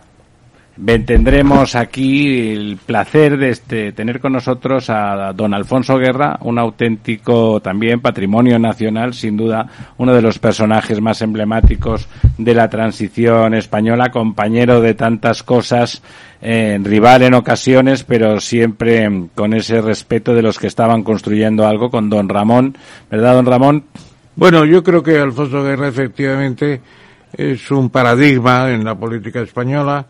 tendremos 1.05 1.75
aquí 1.75 2.51
el 2.51 2.77
placer 2.83 3.37
de 3.37 3.49
este, 3.49 3.91
tener 3.91 4.19
con 4.19 4.33
nosotros 4.33 4.89
a 4.89 5.31
don 5.33 5.53
Alfonso 5.53 5.97
Guerra, 5.97 6.37
un 6.41 6.57
auténtico 6.57 7.59
también 7.61 8.01
patrimonio 8.01 8.57
nacional, 8.57 9.13
sin 9.13 9.37
duda 9.37 9.67
uno 9.97 10.15
de 10.15 10.21
los 10.23 10.39
personajes 10.39 10.99
más 10.99 11.21
emblemáticos 11.21 12.07
de 12.39 12.55
la 12.55 12.69
transición 12.69 13.53
española, 13.53 14.09
compañero 14.09 14.81
de 14.81 14.95
tantas 14.95 15.43
cosas, 15.43 16.01
eh, 16.41 16.79
rival 16.81 17.21
en 17.21 17.35
ocasiones, 17.35 18.03
pero 18.03 18.39
siempre 18.39 19.27
con 19.35 19.53
ese 19.53 19.79
respeto 19.79 20.33
de 20.33 20.41
los 20.41 20.57
que 20.57 20.67
estaban 20.67 21.03
construyendo 21.03 21.67
algo 21.67 21.91
con 21.91 22.09
don 22.09 22.27
Ramón, 22.27 22.75
¿verdad, 23.11 23.35
don 23.35 23.45
Ramón? 23.45 23.83
Bueno, 24.35 24.65
yo 24.65 24.83
creo 24.83 25.03
que 25.03 25.19
Alfonso 25.19 25.63
Guerra 25.63 25.87
efectivamente 25.87 26.81
es 27.31 27.69
un 27.69 27.91
paradigma 27.91 28.71
en 28.71 28.83
la 28.83 28.95
política 28.95 29.41
española 29.41 30.07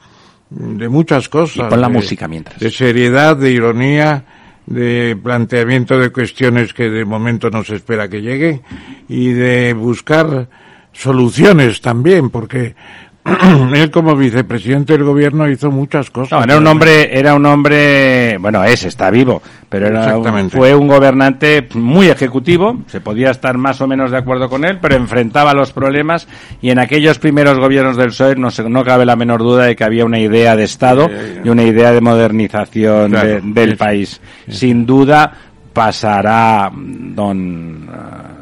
de 0.56 0.90
muchas 0.90 1.30
cosas. 1.30 1.70
con 1.70 1.82
la 1.82 1.88
de, 1.88 1.94
música 1.94 2.28
mientras. 2.28 2.60
De 2.60 2.70
seriedad, 2.70 3.36
de 3.36 3.52
ironía, 3.52 4.26
de 4.66 5.18
planteamiento 5.22 5.98
de 5.98 6.12
cuestiones 6.12 6.74
que 6.74 6.90
de 6.90 7.06
momento 7.06 7.50
no 7.50 7.64
se 7.64 7.76
espera 7.76 8.08
que 8.08 8.22
lleguen 8.22 8.62
y 9.10 9.32
de 9.32 9.74
buscar 9.74 10.48
soluciones 10.92 11.82
también, 11.82 12.30
porque 12.30 12.76
él 13.74 13.89
como 13.89 14.15
vicepresidente 14.15 14.94
del 14.94 15.03
gobierno 15.03 15.50
hizo 15.50 15.72
muchas 15.72 16.10
cosas. 16.10 16.39
No, 16.39 16.44
era 16.44 16.58
un 16.58 16.68
hombre, 16.68 17.18
era 17.18 17.36
un 17.36 17.46
hombre, 17.46 18.38
bueno, 18.38 18.63
es, 18.65 18.84
está 18.84 19.10
vivo, 19.10 19.42
pero 19.70 19.88
era 19.88 20.18
un, 20.18 20.50
fue 20.50 20.75
un 20.75 20.88
gobernante 20.88 21.68
muy 21.74 22.08
ejecutivo, 22.08 22.80
se 22.88 23.00
podía 23.00 23.32
estar 23.32 23.58
más 23.58 23.80
o 23.80 23.88
menos 23.88 24.12
de 24.12 24.18
acuerdo 24.18 24.50
con 24.50 24.65
él, 24.65 24.77
pero 24.82 24.96
enfrentaba 24.96 25.53
los 25.53 25.72
problemas 25.72 26.27
y 26.62 26.70
en 26.70 26.80
aquellos 26.80 27.18
primeros 27.18 27.58
gobiernos 27.60 27.96
del 27.96 28.10
PSOE 28.10 28.36
no, 28.36 28.51
se, 28.51 28.70
no 28.70 28.84
cabe 28.84 29.06
la 29.06 29.15
menor 29.15 29.42
duda 29.42 29.65
de 29.65 29.75
que 29.75 29.86
había 29.86 30.03
una 30.03 30.20
idea 30.20 30.58
de 30.58 30.65
Estado 30.65 31.10
y 31.44 31.48
una 31.48 31.63
idea 31.63 31.94
de 31.94 32.01
modernización 32.01 33.12
claro, 33.12 33.27
de, 33.27 33.42
del 33.42 33.72
es, 33.72 33.77
país. 33.77 34.22
Es. 34.48 34.58
Sin 34.60 34.86
duda 34.86 35.32
pasará 35.72 36.70
don 36.74 37.89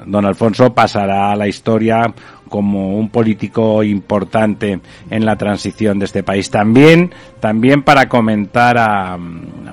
don 0.05 0.25
Alfonso 0.25 0.73
pasará 0.73 1.31
a 1.31 1.35
la 1.35 1.47
historia 1.47 2.13
como 2.51 2.97
un 2.97 3.07
político 3.07 3.81
importante 3.81 4.81
en 5.09 5.25
la 5.25 5.37
transición 5.37 5.97
de 5.97 6.05
este 6.05 6.21
país. 6.21 6.51
También, 6.51 7.11
también 7.39 7.81
para 7.81 8.09
comentar 8.09 8.77
a, 8.77 9.17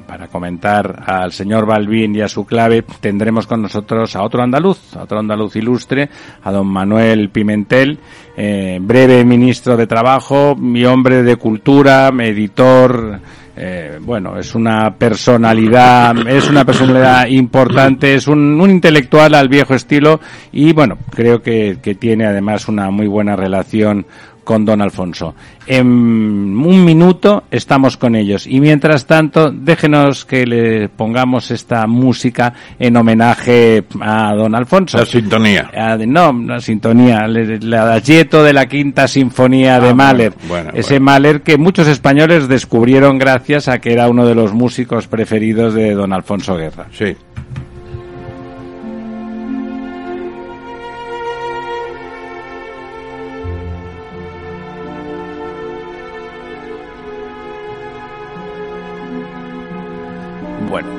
para 0.06 0.28
comentar 0.28 1.02
al 1.04 1.32
señor 1.32 1.66
Balbín 1.66 2.14
y 2.14 2.20
a 2.20 2.28
su 2.28 2.46
clave, 2.46 2.84
tendremos 3.00 3.48
con 3.48 3.60
nosotros 3.60 4.14
a 4.14 4.22
otro 4.22 4.44
andaluz, 4.44 4.96
a 4.96 5.02
otro 5.02 5.18
andaluz 5.18 5.56
ilustre, 5.56 6.08
a 6.44 6.52
don 6.52 6.68
Manuel 6.68 7.30
Pimentel, 7.30 7.98
eh, 8.36 8.78
breve 8.80 9.24
ministro 9.24 9.76
de 9.76 9.88
Trabajo, 9.88 10.54
mi 10.54 10.84
hombre 10.84 11.24
de 11.24 11.34
cultura, 11.34 12.10
editor, 12.20 13.20
eh, 13.60 13.98
bueno, 14.00 14.38
es 14.38 14.54
una 14.54 14.94
personalidad, 14.94 16.14
es 16.28 16.48
una 16.48 16.64
personalidad 16.64 17.26
importante, 17.26 18.14
es 18.14 18.28
un, 18.28 18.60
un 18.60 18.70
intelectual 18.70 19.34
al 19.34 19.48
viejo 19.48 19.74
estilo 19.74 20.20
y 20.52 20.72
bueno, 20.72 20.96
creo 21.10 21.42
que, 21.42 21.78
que, 21.82 21.96
tiene 21.96 22.24
además 22.26 22.68
una 22.68 22.90
muy 22.92 23.08
buena 23.08 23.34
relación 23.34 24.06
con 24.48 24.64
don 24.64 24.80
Alfonso. 24.80 25.34
En 25.66 25.86
un 25.86 26.82
minuto 26.82 27.44
estamos 27.50 27.98
con 27.98 28.14
ellos 28.16 28.46
y 28.46 28.60
mientras 28.60 29.04
tanto 29.04 29.50
déjenos 29.50 30.24
que 30.24 30.46
le 30.46 30.88
pongamos 30.88 31.50
esta 31.50 31.86
música 31.86 32.54
en 32.78 32.96
homenaje 32.96 33.84
a 34.00 34.34
don 34.34 34.54
Alfonso. 34.54 34.96
La 34.96 35.04
sintonía. 35.04 35.70
A, 35.76 35.98
no, 35.98 36.32
la 36.32 36.60
sintonía, 36.60 37.28
la 37.28 37.82
adagietto 37.82 38.42
de 38.42 38.54
la 38.54 38.64
quinta 38.64 39.06
sinfonía 39.06 39.76
ah, 39.76 39.80
de 39.80 39.92
Mahler. 39.92 40.32
Bueno, 40.48 40.48
bueno, 40.48 40.70
Ese 40.72 40.94
bueno. 40.94 41.04
Mahler 41.04 41.42
que 41.42 41.58
muchos 41.58 41.86
españoles 41.86 42.48
descubrieron 42.48 43.18
gracias 43.18 43.68
a 43.68 43.82
que 43.82 43.92
era 43.92 44.08
uno 44.08 44.24
de 44.24 44.34
los 44.34 44.54
músicos 44.54 45.08
preferidos 45.08 45.74
de 45.74 45.92
don 45.92 46.14
Alfonso 46.14 46.56
Guerra. 46.56 46.86
Sí. 46.90 47.14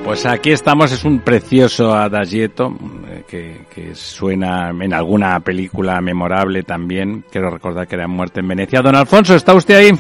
Pues 0.09 0.25
aquí 0.25 0.49
estamos, 0.49 0.91
es 0.91 1.05
un 1.05 1.19
precioso 1.19 1.93
adagietto 1.93 2.75
eh, 3.07 3.21
que, 3.27 3.57
que, 3.71 3.93
suena 3.93 4.71
en 4.71 4.91
alguna 4.91 5.39
película 5.41 6.01
memorable 6.01 6.63
también. 6.63 7.23
Quiero 7.31 7.51
recordar 7.51 7.87
que 7.87 7.93
era 7.93 8.07
Muerte 8.07 8.39
en 8.39 8.47
Venecia. 8.47 8.81
Don 8.81 8.95
Alfonso, 8.95 9.35
¿está 9.35 9.53
usted 9.53 9.75
ahí? 9.75 9.91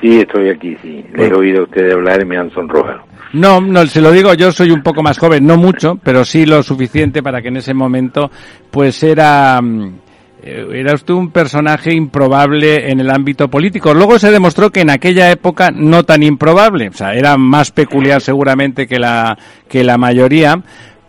Sí, 0.00 0.20
estoy 0.20 0.50
aquí, 0.50 0.76
sí. 0.80 1.04
Le 1.12 1.26
he 1.26 1.34
oído 1.34 1.62
a 1.62 1.64
usted 1.64 1.90
hablar 1.90 2.22
y 2.22 2.24
me 2.24 2.36
han 2.36 2.52
sonrojado. 2.52 3.02
No, 3.32 3.60
no, 3.60 3.84
se 3.86 4.00
lo 4.00 4.12
digo, 4.12 4.32
yo 4.34 4.52
soy 4.52 4.70
un 4.70 4.80
poco 4.84 5.02
más 5.02 5.18
joven, 5.18 5.44
no 5.44 5.56
mucho, 5.56 5.98
pero 6.04 6.24
sí 6.24 6.46
lo 6.46 6.62
suficiente 6.62 7.20
para 7.20 7.42
que 7.42 7.48
en 7.48 7.56
ese 7.56 7.74
momento, 7.74 8.30
pues 8.70 9.02
era, 9.02 9.60
era 10.42 10.94
usted 10.94 11.14
un 11.14 11.30
personaje 11.30 11.92
improbable 11.94 12.90
en 12.90 13.00
el 13.00 13.10
ámbito 13.10 13.48
político. 13.48 13.94
Luego 13.94 14.18
se 14.18 14.30
demostró 14.30 14.70
que 14.70 14.80
en 14.80 14.90
aquella 14.90 15.30
época 15.30 15.70
no 15.74 16.04
tan 16.04 16.22
improbable, 16.22 16.88
o 16.88 16.92
sea, 16.92 17.14
era 17.14 17.36
más 17.36 17.70
peculiar 17.70 18.20
seguramente 18.20 18.86
que 18.86 18.98
la, 18.98 19.36
que 19.68 19.84
la 19.84 19.98
mayoría, 19.98 20.62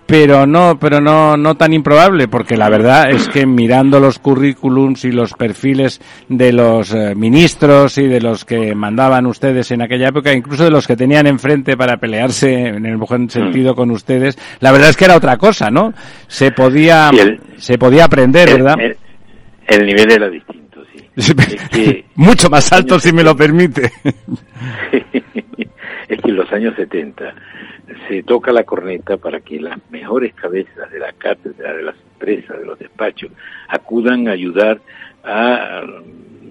pero 0.05 0.45
no, 0.45 0.77
pero 0.77 0.99
no, 0.99 1.37
no 1.37 1.55
tan 1.55 1.71
improbable, 1.71 2.27
porque 2.27 2.57
la 2.57 2.67
verdad 2.67 3.09
es 3.11 3.29
que 3.29 3.45
mirando 3.45 4.01
los 4.01 4.19
currículums 4.19 5.05
y 5.05 5.11
los 5.13 5.31
perfiles 5.33 6.01
de 6.27 6.51
los 6.51 6.93
eh, 6.93 7.15
ministros 7.15 7.97
y 7.97 8.07
de 8.07 8.19
los 8.19 8.43
que 8.43 8.75
mandaban 8.75 9.25
ustedes 9.25 9.71
en 9.71 9.81
aquella 9.81 10.09
época, 10.09 10.33
incluso 10.33 10.65
de 10.65 10.69
los 10.71 10.85
que 10.85 10.97
tenían 10.97 11.27
enfrente 11.27 11.77
para 11.77 11.95
pelearse 11.95 12.51
en 12.67 12.85
el 12.85 12.97
buen 12.97 13.29
sentido 13.29 13.73
con 13.73 13.89
ustedes, 13.91 14.37
la 14.59 14.73
verdad 14.73 14.89
es 14.89 14.97
que 14.97 15.05
era 15.05 15.15
otra 15.15 15.37
cosa, 15.37 15.69
¿no? 15.71 15.93
Se 16.27 16.51
podía, 16.51 17.09
el- 17.17 17.39
se 17.57 17.77
podía 17.77 18.03
aprender, 18.05 18.49
El, 18.49 18.55
¿verdad? 18.63 18.81
el- 18.81 18.97
el 19.71 19.85
nivel 19.85 20.11
era 20.11 20.29
distinto, 20.29 20.83
sí. 20.93 21.03
Es 21.15 21.69
que, 21.69 22.05
Mucho 22.15 22.49
más 22.49 22.71
alto, 22.71 22.99
si 22.99 23.13
me 23.13 23.23
lo 23.23 23.35
permite. 23.35 23.91
es 24.91 26.21
que 26.21 26.29
en 26.29 26.35
los 26.35 26.51
años 26.51 26.75
70 26.75 27.33
se 28.07 28.23
toca 28.23 28.51
la 28.51 28.63
corneta 28.63 29.17
para 29.17 29.41
que 29.41 29.59
las 29.59 29.77
mejores 29.89 30.33
cabezas 30.33 30.91
de 30.91 30.99
la 30.99 31.11
cátedra, 31.13 31.73
de 31.73 31.83
las 31.83 31.95
empresas, 32.13 32.59
de 32.59 32.65
los 32.65 32.79
despachos, 32.79 33.31
acudan 33.67 34.27
a 34.27 34.31
ayudar 34.31 34.81
a 35.23 35.81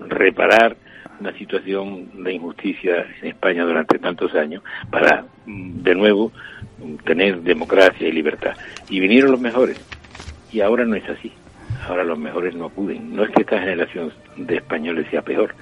reparar 0.08 0.76
una 1.20 1.32
situación 1.36 2.24
de 2.24 2.32
injusticia 2.32 3.06
en 3.20 3.28
España 3.28 3.64
durante 3.64 3.98
tantos 3.98 4.34
años 4.34 4.62
para, 4.90 5.24
mm, 5.46 5.82
de 5.82 5.94
nuevo, 5.94 6.32
mm, 6.78 6.96
tener 7.04 7.42
democracia 7.42 8.08
y 8.08 8.12
libertad. 8.12 8.56
Y 8.88 9.00
vinieron 9.00 9.30
los 9.30 9.40
mejores. 9.40 9.78
Y 10.50 10.60
ahora 10.62 10.84
no 10.84 10.96
es 10.96 11.08
así. 11.08 11.32
Ahora 11.88 12.04
los 12.04 12.18
mejores 12.18 12.54
no 12.54 12.66
acuden. 12.66 13.14
No 13.14 13.24
es 13.24 13.30
que 13.30 13.42
esta 13.42 13.58
generación 13.58 14.12
de 14.36 14.56
españoles 14.56 15.06
sea 15.10 15.22
peor, 15.22 15.54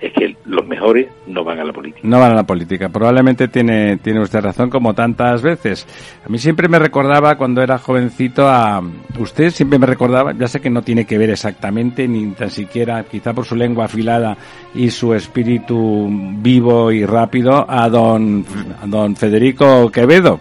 es 0.00 0.12
que 0.12 0.36
los 0.44 0.66
mejores 0.66 1.08
no 1.26 1.44
van 1.44 1.58
a 1.58 1.64
la 1.64 1.72
política. 1.72 2.06
No 2.06 2.18
van 2.18 2.32
a 2.32 2.34
la 2.34 2.42
política. 2.44 2.88
Probablemente 2.88 3.48
tiene, 3.48 3.96
tiene 3.98 4.20
usted 4.20 4.40
razón 4.40 4.70
como 4.70 4.94
tantas 4.94 5.42
veces. 5.42 5.86
A 6.24 6.28
mí 6.28 6.38
siempre 6.38 6.68
me 6.68 6.78
recordaba 6.78 7.36
cuando 7.36 7.62
era 7.62 7.78
jovencito 7.78 8.48
a 8.48 8.82
usted 9.18 9.50
siempre 9.50 9.78
me 9.78 9.86
recordaba, 9.86 10.32
ya 10.32 10.48
sé 10.48 10.60
que 10.60 10.70
no 10.70 10.82
tiene 10.82 11.06
que 11.06 11.18
ver 11.18 11.30
exactamente 11.30 12.08
ni 12.08 12.26
tan 12.32 12.50
siquiera 12.50 13.04
quizá 13.04 13.32
por 13.32 13.44
su 13.44 13.56
lengua 13.56 13.86
afilada 13.86 14.36
y 14.74 14.90
su 14.90 15.14
espíritu 15.14 16.08
vivo 16.38 16.90
y 16.90 17.06
rápido 17.06 17.64
a 17.68 17.88
don 17.88 18.44
a 18.82 18.86
don 18.86 19.16
Federico 19.16 19.90
Quevedo. 19.90 20.40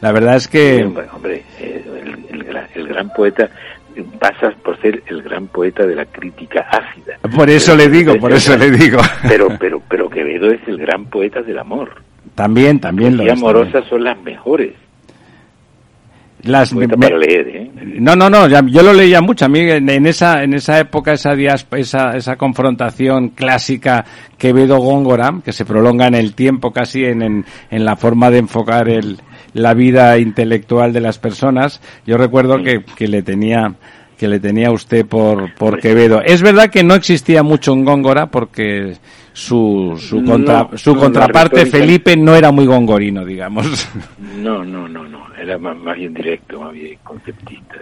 La 0.00 0.12
verdad 0.12 0.36
es 0.36 0.46
que 0.46 0.84
Hombre, 0.84 1.06
hombre, 1.12 1.42
eh, 1.58 1.84
el, 2.30 2.56
el 2.74 2.88
gran 2.88 3.12
poeta 3.12 3.50
eh, 3.96 4.04
pasa 4.20 4.50
por 4.62 4.80
ser 4.80 5.02
el 5.06 5.22
gran 5.22 5.46
poeta 5.48 5.86
de 5.86 5.94
la 5.96 6.04
crítica 6.06 6.60
ácida. 6.70 7.18
por 7.34 7.48
eso 7.50 7.74
le 7.76 7.88
digo, 7.88 8.16
por 8.18 8.32
eso 8.32 8.56
le 8.56 8.70
digo. 8.70 8.98
Pero, 9.28 9.48
pero, 9.58 9.82
pero 9.88 10.08
Quevedo 10.10 10.50
es 10.50 10.60
el 10.66 10.78
gran 10.78 11.06
poeta 11.06 11.42
del 11.42 11.58
amor. 11.58 12.02
También, 12.34 12.78
también 12.80 13.16
lo 13.16 13.24
Las 13.24 13.34
es. 13.36 13.40
amorosas 13.42 13.72
también. 13.72 13.90
son 13.90 14.04
las 14.04 14.20
mejores. 14.22 14.72
Las 16.42 16.72
me- 16.74 16.86
para 16.86 17.16
leer, 17.16 17.48
¿eh? 17.48 17.70
No, 17.98 18.14
no, 18.14 18.28
no, 18.30 18.46
ya- 18.46 18.62
yo 18.64 18.82
lo 18.82 18.92
leía 18.92 19.20
mucho. 19.20 19.46
A 19.46 19.48
mí 19.48 19.60
en, 19.60 19.88
en 19.88 20.06
esa 20.06 20.44
en 20.44 20.52
esa 20.54 20.78
época 20.78 21.12
esa, 21.14 21.32
esa 21.32 22.16
esa 22.16 22.36
confrontación 22.36 23.30
clásica 23.30 24.04
Quevedo-Góngora 24.38 25.40
que 25.44 25.52
se 25.52 25.64
prolonga 25.64 26.06
en 26.06 26.14
el 26.14 26.34
tiempo 26.34 26.72
casi 26.72 27.04
en, 27.04 27.22
en, 27.22 27.44
en 27.70 27.84
la 27.84 27.96
forma 27.96 28.30
de 28.30 28.38
enfocar 28.38 28.88
el, 28.88 29.18
la 29.54 29.74
vida 29.74 30.18
intelectual 30.18 30.92
de 30.92 31.00
las 31.00 31.18
personas. 31.18 31.80
Yo 32.06 32.16
recuerdo 32.18 32.62
que, 32.62 32.82
que 32.96 33.08
le 33.08 33.22
tenía 33.22 33.74
que 34.18 34.28
le 34.28 34.40
tenía 34.40 34.70
usted 34.70 35.04
por 35.04 35.54
por 35.54 35.78
Quevedo. 35.78 36.22
Es 36.22 36.40
verdad 36.40 36.70
que 36.70 36.82
no 36.82 36.94
existía 36.94 37.42
mucho 37.42 37.72
en 37.74 37.84
Góngora 37.84 38.30
porque 38.30 38.96
su 39.34 39.94
su, 40.00 40.22
No, 40.22 40.32
contra- 40.32 40.68
su 40.78 40.94
no, 40.94 41.00
contraparte 41.00 41.64
retórica- 41.64 41.78
Felipe 41.78 42.16
no 42.16 42.34
era 42.34 42.50
muy 42.50 42.64
gongorino, 42.64 43.24
digamos. 43.26 43.86
No, 44.38 44.64
no, 44.64 44.88
no, 44.88 45.04
no. 45.04 45.26
Era 45.38 45.58
más, 45.58 45.76
más 45.76 45.96
bien 45.96 46.14
directo, 46.14 46.60
más 46.60 46.72
bien 46.72 46.98
conceptista. 47.04 47.76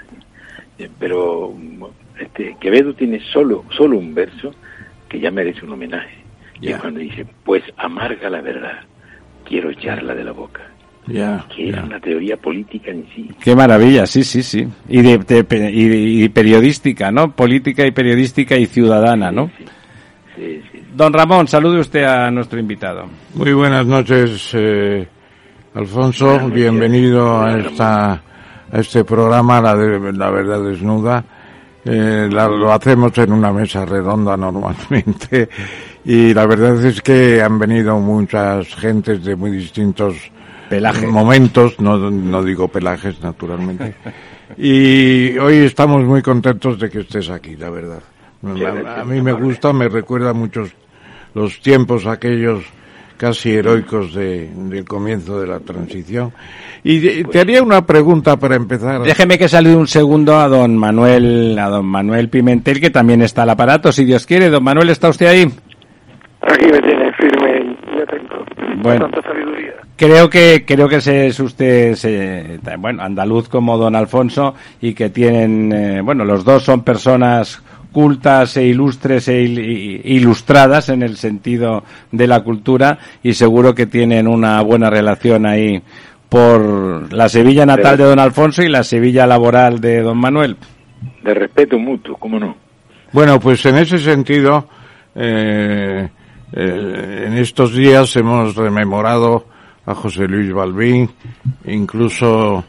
¿sí? 0.76 0.86
Pero 0.98 1.54
este 2.18 2.56
Quevedo 2.60 2.94
tiene 2.94 3.20
solo, 3.32 3.64
solo 3.76 3.96
un 3.98 4.12
verso 4.12 4.52
que 5.08 5.20
ya 5.20 5.30
merece 5.30 5.64
un 5.64 5.72
homenaje. 5.72 6.18
Y 6.60 6.70
es 6.70 6.78
cuando 6.78 6.98
dice, 7.00 7.24
pues 7.44 7.62
amarga 7.76 8.28
la 8.28 8.40
verdad, 8.40 8.80
quiero 9.44 9.70
echarla 9.70 10.14
de 10.16 10.24
la 10.24 10.32
boca. 10.32 10.62
Ya, 11.06 11.44
Que 11.54 11.68
era 11.68 11.80
ya. 11.80 11.84
una 11.84 12.00
teoría 12.00 12.36
política 12.36 12.90
en 12.90 13.06
sí. 13.14 13.28
Qué 13.42 13.54
maravilla, 13.54 14.06
sí, 14.06 14.24
sí, 14.24 14.42
sí. 14.42 14.66
Y, 14.88 15.02
de, 15.02 15.70
y, 15.72 16.24
y 16.24 16.28
periodística, 16.30 17.10
¿no? 17.10 17.32
Política 17.32 17.86
y 17.86 17.90
periodística 17.90 18.56
y 18.56 18.64
ciudadana, 18.66 19.30
¿no? 19.30 19.50
Sí, 19.58 19.64
sí, 20.36 20.62
sí. 20.72 20.80
Don 20.96 21.12
Ramón, 21.12 21.46
salude 21.46 21.80
usted 21.80 22.04
a 22.04 22.30
nuestro 22.30 22.58
invitado. 22.58 23.04
Muy 23.34 23.52
buenas 23.52 23.84
noches, 23.84 24.50
eh, 24.54 25.06
Alfonso. 25.74 26.24
Buenas 26.26 26.42
noches. 26.44 26.54
Bienvenido 26.56 27.40
a 27.42 27.58
esta 27.58 28.12
a 28.72 28.78
este 28.80 29.04
programa, 29.04 29.60
la, 29.60 29.76
de, 29.76 30.12
la 30.12 30.30
verdad 30.30 30.62
desnuda. 30.64 31.22
Eh, 31.84 32.28
la- 32.32 32.48
lo 32.48 32.72
hacemos 32.72 33.16
en 33.18 33.30
una 33.32 33.52
mesa 33.52 33.84
redonda 33.84 34.36
normalmente 34.38 35.48
y 36.06 36.32
la 36.32 36.46
verdad 36.46 36.82
es 36.82 37.02
que 37.02 37.42
han 37.42 37.58
venido 37.58 37.98
muchas 37.98 38.74
gentes 38.74 39.22
de 39.22 39.36
muy 39.36 39.50
distintos 39.50 40.16
Pelajes. 40.76 41.08
momentos, 41.08 41.78
no, 41.80 41.96
no 42.10 42.42
digo 42.42 42.68
pelajes 42.68 43.20
naturalmente. 43.22 43.94
Y 44.58 45.36
hoy 45.38 45.58
estamos 45.58 46.04
muy 46.04 46.22
contentos 46.22 46.78
de 46.78 46.90
que 46.90 47.00
estés 47.00 47.30
aquí, 47.30 47.56
la 47.56 47.70
verdad. 47.70 48.00
A, 48.44 49.00
a 49.00 49.04
mí 49.04 49.20
me 49.22 49.32
gusta, 49.32 49.72
me 49.72 49.88
recuerda 49.88 50.32
muchos 50.32 50.70
los 51.34 51.60
tiempos 51.60 52.06
aquellos 52.06 52.64
casi 53.16 53.52
heroicos 53.52 54.12
de, 54.12 54.50
del 54.54 54.84
comienzo 54.84 55.40
de 55.40 55.46
la 55.46 55.60
transición. 55.60 56.32
Y 56.82 56.98
de- 56.98 57.24
te 57.24 57.40
haría 57.40 57.62
una 57.62 57.86
pregunta 57.86 58.36
para 58.36 58.56
empezar. 58.56 59.00
Déjeme 59.02 59.38
que 59.38 59.48
salude 59.48 59.76
un 59.76 59.86
segundo 59.86 60.36
a 60.38 60.48
don 60.48 60.76
Manuel, 60.76 61.58
a 61.58 61.68
don 61.68 61.86
Manuel 61.86 62.28
Pimentel, 62.28 62.80
que 62.80 62.90
también 62.90 63.22
está 63.22 63.44
al 63.44 63.50
aparato, 63.50 63.92
si 63.92 64.04
Dios 64.04 64.26
quiere. 64.26 64.50
Don 64.50 64.62
Manuel, 64.62 64.90
¿está 64.90 65.08
usted 65.08 65.26
ahí? 65.26 65.42
Aquí 66.42 66.66
me 66.66 66.78
tiene 66.80 67.12
firme 67.14 67.76
ya 67.96 68.04
tengo 68.06 68.44
Bueno. 68.82 69.08
tanta 69.08 69.22
sabiduría. 69.22 69.53
Creo 69.96 70.28
que 70.28 70.64
creo 70.66 70.88
que 70.88 71.00
se- 71.00 71.28
es 71.28 71.38
usted 71.38 71.94
se- 71.94 72.58
bueno 72.78 73.02
andaluz 73.02 73.48
como 73.48 73.78
don 73.78 73.94
Alfonso 73.94 74.54
y 74.80 74.92
que 74.92 75.10
tienen 75.10 75.72
eh, 75.72 76.00
bueno 76.00 76.24
los 76.24 76.44
dos 76.44 76.64
son 76.64 76.82
personas 76.82 77.62
cultas 77.92 78.56
e 78.56 78.64
ilustres 78.64 79.28
e 79.28 79.38
ilustradas 79.40 80.88
en 80.88 81.02
el 81.04 81.16
sentido 81.16 81.84
de 82.10 82.26
la 82.26 82.40
cultura 82.42 82.98
y 83.22 83.34
seguro 83.34 83.72
que 83.72 83.86
tienen 83.86 84.26
una 84.26 84.60
buena 84.62 84.90
relación 84.90 85.46
ahí 85.46 85.80
por 86.28 87.12
la 87.12 87.28
Sevilla 87.28 87.64
natal 87.64 87.96
de 87.96 88.02
don 88.04 88.18
Alfonso 88.18 88.64
y 88.64 88.68
la 88.68 88.82
Sevilla 88.82 89.28
laboral 89.28 89.80
de 89.80 90.00
don 90.02 90.18
Manuel. 90.18 90.56
De 91.22 91.34
respeto 91.34 91.78
mutuo, 91.78 92.16
¿cómo 92.16 92.40
no? 92.40 92.56
Bueno, 93.12 93.38
pues 93.38 93.64
en 93.66 93.76
ese 93.76 94.00
sentido, 94.00 94.66
eh, 95.14 96.08
eh, 96.52 97.24
en 97.28 97.34
estos 97.38 97.72
días 97.76 98.16
hemos 98.16 98.56
rememorado 98.56 99.46
a 99.86 99.94
José 99.94 100.26
Luis 100.26 100.52
Balbín, 100.52 101.10
incluso 101.64 102.64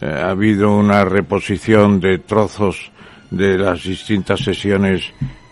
eh, 0.00 0.06
ha 0.06 0.30
habido 0.30 0.76
una 0.76 1.04
reposición 1.04 2.00
de 2.00 2.18
trozos 2.18 2.90
de 3.30 3.58
las 3.58 3.82
distintas 3.82 4.40
sesiones 4.40 5.02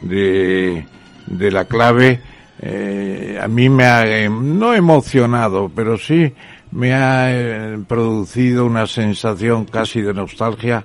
de, 0.01 0.85
de 1.27 1.51
la 1.51 1.65
clave. 1.65 2.21
Eh, 2.61 3.39
a 3.41 3.47
mí 3.49 3.69
me 3.69 3.85
ha, 3.85 4.05
eh, 4.07 4.29
no 4.29 4.75
emocionado, 4.75 5.71
pero 5.75 5.97
sí 5.97 6.33
me 6.73 6.93
ha 6.93 7.31
eh, 7.31 7.79
producido 7.87 8.67
una 8.67 8.87
sensación 8.87 9.65
casi 9.65 10.03
de 10.03 10.13
nostalgia 10.13 10.85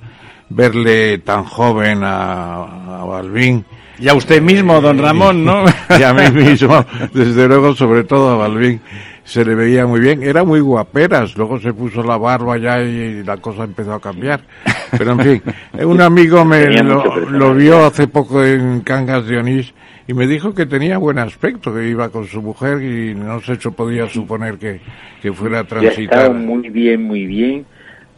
verle 0.50 1.18
tan 1.20 1.46
joven 1.46 2.04
a, 2.04 3.02
a 3.02 3.06
Balbín. 3.06 3.66
Y 4.00 4.08
a 4.08 4.14
usted 4.14 4.42
mismo, 4.42 4.82
don 4.82 4.98
Ramón, 4.98 5.46
¿no? 5.46 5.66
y 6.00 6.04
a 6.04 6.14
mí 6.14 6.30
mismo, 6.32 6.86
desde 7.14 7.48
luego, 7.48 7.76
sobre 7.76 8.04
todo 8.04 8.32
a 8.32 8.36
Balbín, 8.36 8.82
se 9.24 9.44
le 9.46 9.56
veía 9.56 9.86
muy 9.86 10.00
bien. 10.00 10.22
Era 10.24 10.44
muy 10.44 10.60
guaperas, 10.60 11.36
luego 11.38 11.60
se 11.60 11.74
puso 11.74 12.04
la 12.04 12.18
barba 12.18 12.58
ya 12.58 12.82
y 12.82 13.24
la 13.24 13.38
cosa 13.38 13.64
empezó 13.64 13.94
a 13.94 14.02
cambiar. 14.02 14.42
Pero 14.98 15.12
en 15.14 15.20
fin, 15.20 15.44
un 15.86 16.02
amigo 16.02 16.46
me 16.46 16.68
lo, 16.84 17.16
lo 17.30 17.54
vio 17.56 17.86
hace 17.86 18.08
poco 18.08 18.44
en 18.44 18.82
Cangas 18.82 19.26
de 19.26 19.38
Onís 19.38 19.74
y 20.08 20.14
me 20.14 20.28
dijo 20.28 20.54
que 20.54 20.66
tenía 20.66 20.98
buen 20.98 21.18
aspecto, 21.18 21.74
que 21.74 21.88
iba 21.88 22.10
con 22.10 22.28
su 22.28 22.42
mujer 22.42 22.84
y 22.84 23.16
no 23.16 23.40
se 23.40 23.56
podía 23.72 24.08
suponer 24.08 24.58
que, 24.58 24.82
que 25.22 25.32
fuera 25.34 25.62
a 25.62 25.64
Ya 26.12 26.30
muy 26.30 26.70
bien, 26.70 27.04
muy 27.04 27.26
bien, 27.26 27.66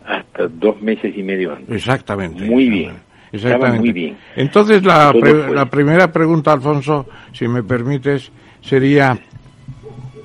hasta 0.06 0.48
dos 0.48 0.82
meses 0.82 1.14
y 1.16 1.24
medio 1.24 1.54
antes. 1.54 1.76
Exactamente. 1.76 2.44
Muy 2.46 2.70
bien. 2.70 2.94
Exactamente. 3.32 3.80
Muy 3.80 3.92
bien. 3.92 4.18
Entonces 4.36 4.84
la, 4.84 5.14
pre- 5.14 5.54
la 5.54 5.66
primera 5.70 6.12
pregunta, 6.12 6.52
Alfonso, 6.54 7.06
si 7.34 7.48
me 7.48 7.64
permites, 7.64 8.32
sería 8.62 9.18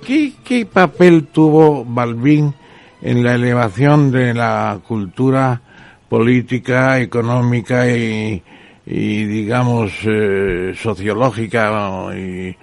¿qué, 0.04 0.32
qué 0.44 0.66
papel 0.66 1.26
tuvo 1.26 1.84
Balbín 1.84 2.54
en 3.02 3.24
la 3.24 3.34
elevación 3.34 4.10
de 4.10 4.34
la 4.34 4.78
cultura 4.86 5.60
política, 6.08 6.98
económica 6.98 7.88
y, 7.88 8.42
y 8.86 9.24
digamos 9.24 9.92
eh, 10.04 10.72
sociológica 10.76 12.10
eh, 12.12 12.56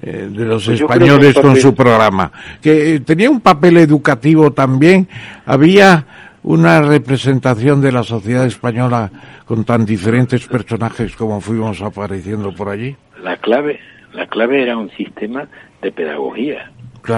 de 0.00 0.44
los 0.44 0.64
Pues 0.66 0.80
españoles 0.80 1.34
con 1.34 1.56
su 1.56 1.74
programa? 1.74 2.30
Que 2.60 2.94
eh, 2.94 3.00
tenía 3.00 3.30
un 3.30 3.40
papel 3.40 3.78
educativo 3.78 4.52
también. 4.52 5.08
Había 5.44 6.06
una 6.44 6.80
representación 6.82 7.80
de 7.80 7.92
la 7.92 8.02
sociedad 8.02 8.46
española 8.46 9.10
con 9.44 9.64
tan 9.64 9.84
diferentes 9.84 10.46
personajes 10.46 11.14
como 11.16 11.40
fuimos 11.40 11.80
apareciendo 11.82 12.52
por 12.54 12.68
allí. 12.68 12.96
La 13.22 13.36
clave, 13.36 13.78
la 14.12 14.26
clave 14.26 14.62
era 14.62 14.76
un 14.76 14.90
sistema 14.90 15.46
de 15.82 15.92
pedagogía, 15.92 16.70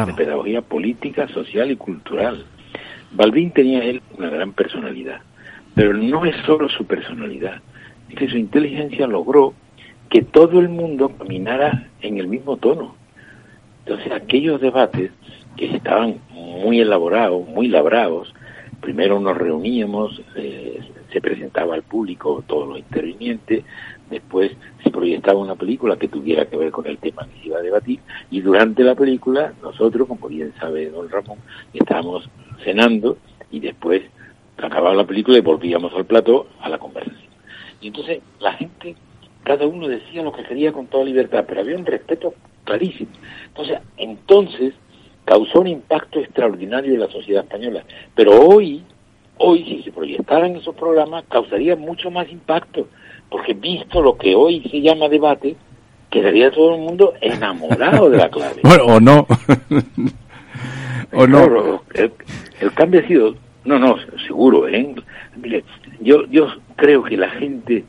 De 0.07 0.15
pedagogía 0.15 0.63
política, 0.63 1.29
social 1.29 1.71
y 1.71 1.77
cultural. 1.77 2.47
Balbín 3.13 3.51
tenía 3.53 3.85
él 3.85 4.03
una 4.19 4.31
gran 4.31 4.53
personalidad, 4.53 5.21
pero 5.75 5.93
no 5.93 6.25
es 6.25 6.35
solo 6.47 6.69
su 6.69 6.87
personalidad, 6.87 7.61
es 8.09 8.17
que 8.17 8.29
su 8.29 8.37
inteligencia 8.39 9.07
logró 9.07 9.55
que 10.09 10.23
todo 10.23 10.61
el 10.61 10.69
mundo 10.69 11.11
caminara 11.17 11.89
en 12.01 12.19
el 12.19 12.29
mismo 12.29 12.57
tono. 12.57 12.97
Entonces 13.85 14.13
aquellos 14.13 14.61
debates 14.61 15.11
que 15.57 15.77
estaban 15.77 16.19
muy 16.31 16.81
elaborados, 16.81 17.47
muy 17.47 17.69
labrados, 17.69 18.35
primero 18.81 19.21
nos 19.21 19.37
reuníamos, 19.37 20.21
eh, 20.37 20.81
se 21.13 21.21
presentaba 21.21 21.75
al 21.75 21.83
público 21.83 22.43
todos 22.47 22.69
los 22.69 22.79
intervinientes, 22.79 23.65
después 24.11 24.53
se 24.83 24.91
proyectaba 24.91 25.39
una 25.39 25.57
película 25.57 25.97
que 25.97 26.09
tuviera 26.09 26.47
que 26.47 26.57
ver 26.57 26.71
con 26.71 26.87
el 26.87 26.99
tema 26.99 27.27
que 27.27 27.41
se 27.41 27.47
iba 27.49 27.59
a 27.59 27.63
debatir 27.63 28.01
y 28.31 28.41
durante 28.41 28.85
la 28.85 28.95
película 28.95 29.53
nosotros, 29.63 30.09
como 30.09 30.29
bien 30.29 30.53
sabe 30.59 30.91
don 30.91 31.09
Ramón, 31.09 31.39
estábamos 31.73 32.29
cenando 32.63 33.17
y 33.51 33.61
después 33.61 34.03
acababa 34.59 34.95
la 34.95 35.07
película 35.07 35.39
y 35.39 35.43
volvíamos 35.43 35.93
al 35.95 36.07
plató 36.07 36.47
a 36.61 36.69
la 36.69 36.79
conversación. 36.79 37.31
Y 37.81 37.89
entonces 37.89 38.21
la 38.41 38.53
gente, 38.55 38.97
cada 39.43 39.67
uno 39.67 39.89
decía 39.89 40.23
lo 40.23 40.33
que 40.33 40.45
quería 40.45 40.73
con 40.73 40.87
toda 40.87 41.05
libertad, 41.05 41.45
pero 41.47 41.61
había 41.61 41.77
un 41.77 41.87
respeto 41.87 42.35
clarísimo. 42.65 43.11
Entonces, 43.49 43.79
entonces 43.97 44.75
causó 45.25 45.61
un 45.61 45.69
impacto 45.69 46.19
extraordinario 46.21 46.95
en 46.95 47.01
la 47.01 47.11
sociedad 47.11 47.45
española. 47.45 47.85
Pero 48.15 48.41
hoy, 48.41 48.85
hoy 49.39 49.65
si 49.65 49.83
se 49.83 49.93
proyectaran 49.93 50.57
esos 50.57 50.75
programas, 50.75 51.25
causaría 51.29 51.77
mucho 51.77 52.11
más 52.11 52.31
impacto, 52.31 52.89
porque 53.35 53.53
visto 53.53 54.01
lo 54.01 54.17
que 54.17 54.33
hoy 54.37 54.63
se 54.71 54.81
llama 54.81 55.09
debate, 55.09 55.57
quedaría 56.09 56.53
todo 56.53 56.77
el 56.77 56.83
mundo 56.83 57.15
enamorado 57.21 58.09
de 58.09 58.19
la 58.19 58.31
clave. 58.31 58.61
Bueno, 58.63 58.85
o 58.85 59.01
no. 59.01 59.27
o 61.13 61.27
no. 61.27 61.83
El, 61.95 62.13
el 62.61 62.73
cambio 62.75 63.01
ha 63.01 63.09
sido, 63.09 63.35
no, 63.65 63.81
no, 63.81 63.97
seguro, 64.25 64.69
¿eh? 64.69 64.95
Mire, 65.35 65.65
yo, 66.01 66.25
yo 66.27 66.47
creo 66.77 67.03
que 67.03 67.17
la 67.17 67.29
gente 67.31 67.83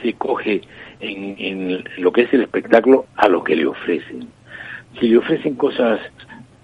se 0.00 0.14
coge 0.14 0.62
en, 1.00 1.36
en 1.38 1.84
lo 1.98 2.10
que 2.10 2.22
es 2.22 2.32
el 2.32 2.40
espectáculo 2.40 3.04
a 3.16 3.28
lo 3.28 3.44
que 3.44 3.54
le 3.54 3.66
ofrecen. 3.66 4.28
Si 4.98 5.08
le 5.08 5.18
ofrecen 5.18 5.56
cosas 5.56 6.00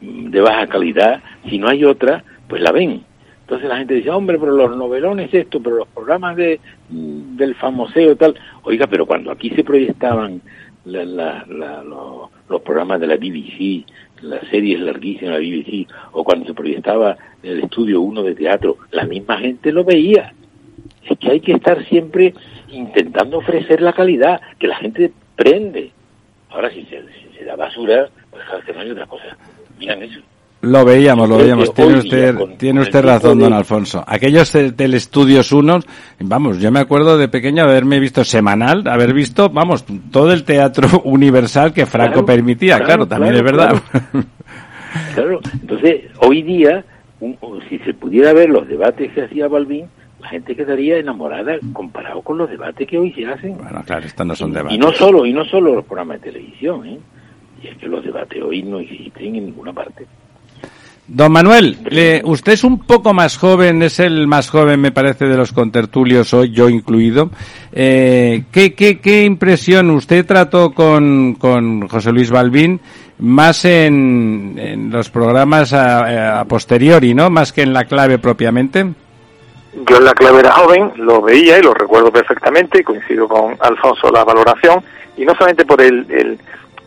mm, 0.01 0.31
de 0.31 0.41
baja 0.41 0.69
calidad, 0.69 1.23
si 1.51 1.59
no 1.59 1.69
hay 1.69 1.85
otra, 1.85 2.25
pues 2.49 2.63
la 2.63 2.73
ven. 2.73 3.03
Entonces 3.45 3.69
la 3.69 3.77
gente 3.77 3.95
dice, 3.95 4.11
hombre, 4.11 4.39
pero 4.39 4.53
los 4.53 4.75
novelones 4.77 5.33
esto, 5.33 5.61
pero 5.63 5.77
los 5.77 5.89
programas 5.89 6.35
de 6.37 6.61
del 6.89 7.55
famoseo 7.57 8.17
tal. 8.17 8.35
Oiga, 8.63 8.87
pero 8.87 9.05
cuando 9.07 9.31
aquí 9.31 9.51
se 9.51 9.63
proyectaban 9.63 10.41
la- 10.87 11.05
la- 11.05 11.45
la- 11.49 11.83
lo- 11.83 12.31
los 12.49 12.63
programas 12.63 13.01
de 13.01 13.07
la 13.07 13.17
BBC, 13.17 13.85
las 14.23 14.47
series 14.49 14.81
larguísimas 14.81 15.35
de 15.37 15.43
la 15.43 15.47
BBC, 15.57 15.87
o 16.13 16.25
cuando 16.25 16.47
se 16.47 16.55
proyectaba 16.55 17.17
el 17.43 17.61
estudio 17.61 18.01
1 18.01 18.23
de 18.23 18.35
teatro, 18.35 18.79
la 18.93 19.05
misma 19.05 19.39
gente 19.39 19.73
lo 19.73 19.85
veía. 19.85 20.33
Es 21.09 21.19
que 21.19 21.31
hay 21.31 21.41
que 21.41 21.53
estar 21.53 21.85
siempre 21.85 22.33
intentando 22.71 23.39
ofrecer 23.39 23.83
la 23.83 23.93
calidad, 23.93 24.41
que 24.59 24.69
la 24.69 24.77
gente 24.77 25.13
prende. 25.37 25.91
Ahora, 26.51 26.71
si 26.71 26.85
se, 26.87 27.03
si 27.39 27.45
da 27.45 27.57
basura, 27.57 28.09
pues 28.31 28.43
que 28.65 28.73
no 28.73 28.81
hay 28.81 28.91
otra 28.91 29.07
cosa. 29.07 29.37
Miran 29.79 30.03
eso. 30.03 30.21
Lo 30.65 30.85
veíamos, 30.85 31.29
lo 31.29 31.37
veíamos. 31.39 31.73
Tiene 31.75 31.95
usted, 31.99 32.35
con- 32.37 32.57
tiene 32.59 32.81
con 32.81 32.87
usted 32.89 33.05
razón, 33.05 33.39
de- 33.39 33.45
don 33.45 33.53
Alfonso. 33.53 34.05
Aquellos 34.07 34.53
de- 34.53 34.73
del 34.73 34.95
Estudios 34.95 35.53
Unos, 35.53 35.85
vamos, 36.21 36.59
yo 36.61 36.71
me 36.73 36.81
acuerdo 36.81 37.17
de 37.19 37.29
pequeño 37.29 37.63
haberme 37.65 38.01
visto 38.01 38.25
semanal, 38.25 38.87
haber 38.89 39.13
visto, 39.15 39.49
vamos, 39.51 39.85
todo 40.11 40.33
el 40.33 40.45
teatro 40.45 40.89
universal 41.05 41.73
que 41.73 41.87
Franco 41.87 42.13
Claro, 42.13 42.27
permitía, 42.27 42.77
claro, 42.77 43.07
claro, 43.07 43.09
también 43.09 43.35
claro, 43.35 43.47
es 43.49 43.53
verdad. 43.53 44.25
Claro, 45.15 45.41
entonces 45.61 46.03
hoy 46.21 46.43
día, 46.43 46.85
un- 47.21 47.37
si 47.69 47.79
se 47.81 47.95
pudiera 47.95 48.33
ver 48.33 48.51
los 48.51 48.67
debates 48.69 49.13
que 49.13 49.23
hacía 49.23 49.49
Balbín, 49.49 49.87
la 50.21 50.29
gente 50.29 50.57
quedaría 50.57 50.97
enamorada 50.99 51.57
comparado 51.73 52.23
con 52.23 52.39
los 52.39 52.49
debates 52.49 52.89
que 52.89 52.97
hoy 52.99 53.13
se 53.13 53.27
hacen. 53.27 53.57
bueno, 53.59 53.83
claro, 53.85 54.07
estos 54.07 54.27
no 54.27 54.35
son 54.35 54.51
Y 54.51 54.55
debates. 54.55 54.79
no 54.79 54.93
solo, 54.93 55.27
y 55.27 55.33
no 55.33 55.45
solo 55.45 55.75
los 55.75 55.85
programas 55.85 56.21
de 56.23 56.31
televisión, 56.31 56.87
¿eh? 56.87 56.99
Y 57.63 57.69
es 57.69 57.77
que 57.79 57.87
los 57.89 58.05
debates 58.05 58.43
hoy 58.43 58.63
no 58.63 58.79
existen 58.79 59.37
en 59.37 59.47
ninguna 59.47 59.73
parte. 59.73 60.07
Don 61.07 61.33
Manuel, 61.33 61.77
usted 62.25 62.53
es 62.53 62.65
un 62.65 62.79
poco 62.79 63.13
más 63.13 63.37
joven, 63.37 63.83
es 63.83 64.01
el 64.01 64.27
más 64.27 64.49
joven, 64.49 64.81
me 64.81 64.91
parece, 64.91 65.27
de 65.27 65.37
los 65.37 65.53
contertulios 65.53 66.33
hoy, 66.33 66.51
yo 66.51 66.71
incluido. 66.71 67.31
Eh, 67.73 68.45
¿qué, 68.51 68.75
qué, 68.75 69.01
qué, 69.01 69.25
impresión 69.25 69.91
usted 69.91 70.25
trató 70.25 70.73
con, 70.73 71.35
con 71.35 71.89
José 71.89 72.11
Luis 72.11 72.31
Balbín 72.31 72.81
más 73.19 73.67
en, 73.67 74.55
en 74.57 74.91
los 74.91 75.11
programas 75.11 75.75
a, 75.75 76.41
a, 76.41 76.45
posteriori, 76.47 77.13
¿no? 77.13 77.29
Más 77.29 77.53
que 77.53 77.63
en 77.63 77.75
la 77.75 77.85
clave 77.85 78.19
propiamente. 78.19 78.87
Yo 79.87 79.99
en 79.99 80.05
la 80.07 80.15
clave 80.15 80.41
era 80.41 80.53
joven, 80.53 80.91
lo 80.97 81.21
veía 81.21 81.59
y 81.59 81.63
lo 81.63 81.75
recuerdo 81.75 82.11
perfectamente, 82.11 82.83
coincido 82.83 83.29
con 83.29 83.57
Alfonso 83.61 84.11
la 84.11 84.25
valoración, 84.25 84.83
y 85.19 85.27
no 85.27 85.35
solamente 85.35 85.67
por 85.67 85.83
el, 85.83 86.07
el, 86.11 86.39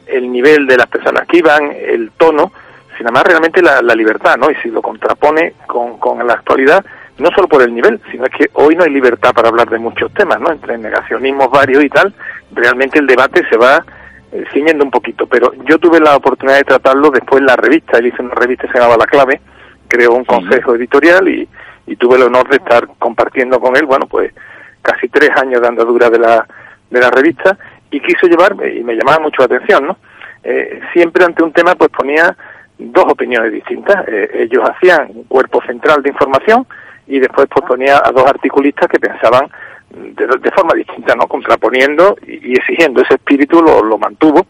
el 0.07 0.31
nivel 0.31 0.65
de 0.65 0.77
las 0.77 0.87
personas 0.87 1.27
que 1.27 1.37
iban, 1.37 1.71
el 1.71 2.11
tono, 2.17 2.51
sino 2.97 3.11
más 3.11 3.23
realmente 3.23 3.61
la, 3.61 3.81
la, 3.81 3.93
libertad, 3.95 4.37
¿no? 4.37 4.49
Y 4.49 4.55
si 4.55 4.69
lo 4.69 4.81
contrapone 4.81 5.53
con, 5.67 5.97
con 5.97 6.25
la 6.25 6.33
actualidad, 6.33 6.83
no 7.17 7.29
solo 7.31 7.47
por 7.47 7.61
el 7.61 7.73
nivel, 7.73 7.99
sino 8.11 8.25
es 8.25 8.31
que 8.31 8.49
hoy 8.53 8.75
no 8.75 8.83
hay 8.83 8.91
libertad 8.91 9.33
para 9.33 9.49
hablar 9.49 9.69
de 9.69 9.77
muchos 9.77 10.13
temas, 10.13 10.39
¿no? 10.39 10.51
Entre 10.51 10.77
negacionismos 10.77 11.49
varios 11.49 11.83
y 11.83 11.89
tal, 11.89 12.13
realmente 12.51 12.99
el 12.99 13.07
debate 13.07 13.43
se 13.49 13.57
va 13.57 13.83
eh, 14.31 14.43
ciñendo 14.53 14.83
un 14.83 14.91
poquito. 14.91 15.27
Pero 15.27 15.51
yo 15.65 15.77
tuve 15.79 15.99
la 15.99 16.15
oportunidad 16.15 16.57
de 16.57 16.63
tratarlo 16.63 17.09
después 17.09 17.41
en 17.41 17.47
la 17.47 17.55
revista, 17.55 17.97
él 17.97 18.07
hizo 18.07 18.23
una 18.23 18.35
revista 18.35 18.67
que 18.67 18.73
se 18.73 18.79
llamaba 18.79 18.97
La 18.97 19.05
Clave, 19.05 19.41
creó 19.87 20.13
un 20.13 20.25
consejo 20.25 20.75
editorial 20.75 21.27
y, 21.27 21.47
y 21.87 21.95
tuve 21.95 22.17
el 22.17 22.23
honor 22.23 22.49
de 22.49 22.57
estar 22.57 22.87
compartiendo 22.99 23.59
con 23.59 23.75
él, 23.77 23.85
bueno, 23.85 24.07
pues 24.07 24.33
casi 24.81 25.07
tres 25.09 25.31
años 25.35 25.61
de 25.61 25.67
andadura 25.67 26.09
de 26.09 26.19
la, 26.19 26.47
de 26.89 26.99
la 26.99 27.09
revista 27.09 27.57
y 27.89 27.99
quiso 27.99 28.27
llevarme, 28.27 28.73
y 28.73 28.83
me 28.83 28.95
llamaba 28.95 29.19
mucho 29.19 29.37
la 29.39 29.45
atención, 29.45 29.87
¿no? 29.87 29.97
Eh, 30.43 30.81
siempre 30.93 31.25
ante 31.25 31.43
un 31.43 31.51
tema 31.51 31.75
pues 31.75 31.89
ponía 31.89 32.35
dos 32.77 33.05
opiniones 33.07 33.51
distintas. 33.51 34.07
Eh, 34.07 34.29
ellos 34.33 34.63
hacían 34.69 35.09
un 35.13 35.23
cuerpo 35.23 35.61
central 35.65 36.01
de 36.01 36.09
información 36.09 36.65
y 37.07 37.19
después 37.19 37.47
pues, 37.53 37.65
ponía 37.67 38.01
a 38.03 38.11
dos 38.11 38.25
articulistas 38.25 38.87
que 38.89 38.99
pensaban 38.99 39.49
de, 39.89 40.51
forma 40.51 40.73
distinta, 40.75 41.15
¿no? 41.15 41.27
Contraponiendo 41.27 42.17
y, 42.25 42.51
y 42.51 42.53
exigiendo. 42.53 43.01
Ese 43.01 43.15
espíritu 43.15 43.61
lo, 43.61 43.83
lo, 43.83 43.97
mantuvo 43.97 44.45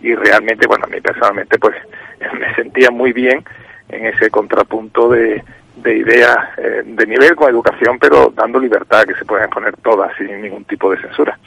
y 0.00 0.14
realmente, 0.14 0.66
bueno, 0.66 0.84
a 0.84 0.88
mí 0.88 1.00
personalmente 1.00 1.58
pues 1.58 1.74
me 2.38 2.54
sentía 2.54 2.90
muy 2.90 3.12
bien 3.12 3.42
en 3.88 4.06
ese 4.06 4.30
contrapunto 4.30 5.08
de, 5.08 5.42
de 5.76 5.96
ideas 5.96 6.36
eh, 6.58 6.82
de 6.84 7.06
nivel 7.06 7.34
con 7.34 7.50
educación, 7.50 7.98
pero 7.98 8.32
dando 8.34 8.58
libertad, 8.58 9.04
que 9.04 9.14
se 9.14 9.24
pueden 9.24 9.48
poner 9.50 9.76
todas 9.78 10.10
sin 10.16 10.40
ningún 10.40 10.64
tipo 10.64 10.90
de 10.90 11.00
censura. 11.00 11.38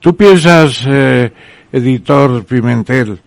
¿Tú 0.00 0.16
piensas, 0.16 0.84
eh, 0.86 1.32
editor 1.72 2.44
Pimentel, 2.44 3.20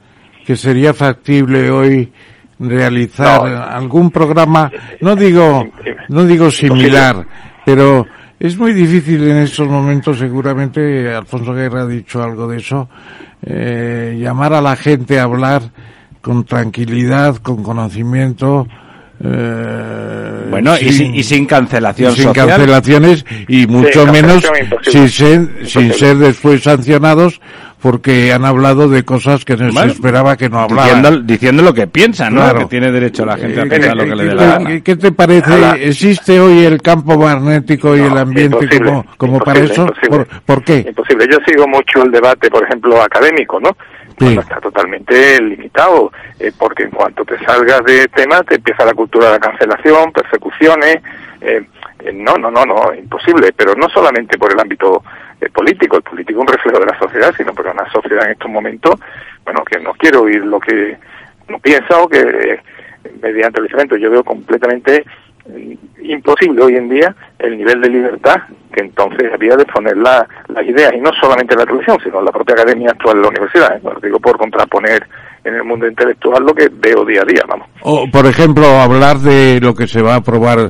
que 0.48 0.56
sería 0.56 0.94
factible 0.94 1.70
hoy 1.70 2.10
realizar 2.58 3.44
no. 3.44 3.64
algún 3.64 4.12
programa, 4.12 4.72
no 5.02 5.14
digo, 5.14 5.68
no 6.08 6.24
digo 6.24 6.50
similar, 6.50 7.28
pero 7.66 8.08
es 8.40 8.58
muy 8.58 8.72
difícil 8.72 9.28
en 9.28 9.40
estos 9.40 9.68
momentos, 9.68 10.18
seguramente 10.18 11.14
Alfonso 11.14 11.54
Guerra 11.54 11.82
ha 11.82 11.86
dicho 11.86 12.24
algo 12.24 12.48
de 12.48 12.60
eso, 12.60 12.88
eh, 13.42 14.18
llamar 14.22 14.54
a 14.54 14.62
la 14.62 14.78
gente 14.78 15.20
a 15.20 15.24
hablar 15.24 15.64
con 16.22 16.46
tranquilidad, 16.46 17.36
con 17.36 17.62
conocimiento, 17.62 18.70
eh, 19.24 20.48
bueno, 20.50 20.76
sin, 20.76 20.88
y, 20.88 20.92
sin, 20.92 21.16
y, 21.16 21.24
sin, 21.24 21.46
cancelación 21.46 22.12
y 22.12 22.16
sin 22.16 22.24
social. 22.26 22.48
cancelaciones 22.48 23.26
y 23.48 23.66
mucho 23.68 24.06
sí, 24.06 24.12
menos 24.12 24.44
sin 24.84 25.10
ser, 25.10 25.50
sin 25.66 25.94
ser 25.94 26.18
después 26.18 26.64
sancionados 26.64 27.42
porque 27.82 28.34
han 28.34 28.44
hablado 28.44 28.90
de 28.90 29.04
cosas 29.04 29.46
que 29.46 29.56
no 29.56 29.72
bueno, 29.72 29.82
se 29.82 29.96
esperaba 29.96 30.36
que 30.36 30.50
no 30.50 30.60
hablaran. 30.60 31.04
Diciendo, 31.04 31.22
diciendo 31.26 31.64
lo 31.64 31.74
que 31.74 31.88
piensan, 31.88 32.34
¿no? 32.34 32.42
Claro. 32.42 32.60
Que 32.60 32.66
tiene 32.66 32.92
derecho 32.92 33.26
la 33.26 33.38
gente 33.38 33.62
a 33.62 33.66
pensar 33.66 33.92
eh, 33.92 33.96
lo 33.96 34.04
que 34.06 34.16
le 34.16 34.24
dé 34.26 34.36
la 34.36 34.46
gana. 34.46 34.82
¿Qué 34.82 34.96
te 34.96 35.12
parece? 35.12 35.88
¿Existe 35.88 36.40
hoy 36.40 36.66
el 36.66 36.82
campo 36.82 37.18
magnético 37.18 37.96
y 37.96 38.02
no, 38.02 38.08
el 38.08 38.18
ambiente 38.18 38.68
como 39.18 39.40
para 39.40 39.60
eso? 39.60 39.88
¿Por, 40.10 40.28
¿Por, 40.28 40.64
qué? 40.64 40.86
Imposible. 40.88 41.28
Yo 41.32 41.38
sigo 41.46 41.68
mucho 41.68 42.04
el 42.04 42.12
debate, 42.12 42.50
por 42.50 42.64
ejemplo, 42.64 43.02
académico, 43.02 43.60
¿no? 43.60 43.70
Bueno, 44.20 44.42
está 44.42 44.60
totalmente 44.60 45.40
limitado, 45.42 46.12
eh, 46.40 46.52
porque 46.58 46.84
en 46.84 46.90
cuanto 46.90 47.24
te 47.24 47.38
salgas 47.46 47.84
de 47.84 48.08
tema 48.08 48.42
te 48.44 48.56
empieza 48.56 48.84
la 48.86 48.94
cultura 48.94 49.28
de 49.28 49.34
la 49.34 49.40
cancelación, 49.40 50.12
persecuciones, 50.12 50.98
eh, 51.42 51.64
eh, 52.00 52.14
no, 52.14 52.36
no, 52.36 52.50
no, 52.50 52.66
no, 52.66 52.94
imposible, 52.96 53.54
pero 53.54 53.76
no 53.76 53.88
solamente 53.90 54.38
por 54.38 54.52
el 54.52 54.60
ámbito 54.60 55.04
eh, 55.40 55.50
político, 55.50 55.98
el 55.98 56.04
político 56.04 56.40
es 56.42 56.48
un 56.48 56.54
reflejo 56.54 56.80
de 56.80 56.86
la 56.88 56.98
sociedad, 56.98 57.34
sino 57.38 57.54
porque 57.54 57.72
una 57.72 57.92
sociedad 57.92 58.26
en 58.26 58.32
estos 58.32 58.50
momentos, 58.50 59.00
bueno, 59.46 59.64
que 59.64 59.80
no 59.80 59.94
quiere 59.94 60.18
oír 60.18 60.44
lo 60.44 60.60
que 60.60 60.98
no 61.48 61.60
piensa 61.60 62.00
o 62.00 62.08
que 62.08 62.60
mediante 63.22 63.62
el 63.62 63.72
evento 63.72 63.98
yo 63.98 64.10
veo 64.10 64.24
completamente 64.24 65.06
imposible 66.02 66.64
hoy 66.64 66.76
en 66.76 66.90
día 66.90 67.16
el 67.40 67.58
nivel 67.58 67.82
de 67.82 67.90
libertad 67.90 68.36
que 68.74 68.82
entonces 68.82 69.32
había 69.34 69.56
de 69.56 69.66
poner 69.66 69.98
la, 69.98 70.28
las 70.50 70.66
ideas, 70.66 70.94
y 70.96 71.00
no 71.00 71.10
solamente 71.20 71.54
en 71.54 71.60
la 71.60 71.66
televisión, 71.66 71.98
sino 72.04 72.22
la 72.22 72.32
propia 72.32 72.54
academia 72.54 72.92
actual 72.92 73.18
de 73.18 73.22
la 73.24 73.30
universidad. 73.30 73.82
digo 74.04 74.20
por 74.20 74.38
contraponer 74.38 75.08
en 75.44 75.56
el 75.56 75.64
mundo 75.64 75.88
intelectual 75.88 76.44
lo 76.44 76.54
que 76.54 76.70
veo 76.72 77.06
día 77.06 77.22
a 77.22 77.26
día, 77.26 77.42
vamos. 77.48 77.68
Por 78.12 78.26
ejemplo, 78.26 78.68
hablar 78.68 79.18
de 79.18 79.60
lo 79.62 79.74
que 79.74 79.88
se 79.88 80.02
va 80.02 80.14
a 80.14 80.18
aprobar 80.18 80.70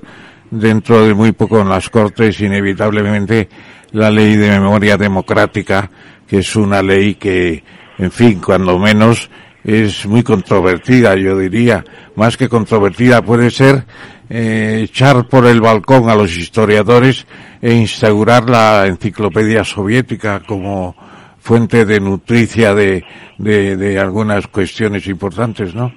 dentro 0.52 1.06
de 1.06 1.13
muy 1.13 1.32
poco 1.32 1.60
en 1.60 1.70
las 1.70 1.90
Cortes, 1.90 2.40
inevitablemente, 2.42 3.50
la 3.92 4.12
ley 4.12 4.36
de 4.36 4.52
memoria 4.52 4.98
democrática, 4.98 5.90
que 6.28 6.40
es 6.40 6.56
una 6.56 6.82
ley 6.82 7.16
que, 7.16 7.63
en 7.98 8.12
fin, 8.12 8.40
cuando 8.40 8.78
menos 8.78 9.30
es 9.63 10.06
muy 10.06 10.24
controvertida, 10.24 11.15
yo 11.15 11.38
diría. 11.38 11.84
Más 12.15 12.38
que 12.38 12.50
controvertida 12.50 13.22
puede 13.22 13.50
ser 13.50 13.84
eh, 14.30 14.82
echar 14.84 15.28
por 15.28 15.46
el 15.46 15.62
balcón 15.62 16.10
a 16.10 16.15
los 16.15 16.36
historiadores 16.38 17.28
e 17.62 17.74
instaurar 17.74 18.50
la 18.50 18.86
enciclopedia 18.88 19.63
soviética 19.63 20.41
como 20.41 20.96
fuente 21.39 21.86
de 21.86 22.00
nutricia 22.00 22.74
de, 22.74 23.04
de, 23.38 23.78
de 23.78 24.00
algunas 24.00 24.48
cuestiones 24.48 25.08
importantes, 25.08 25.74
¿no? 25.74 25.93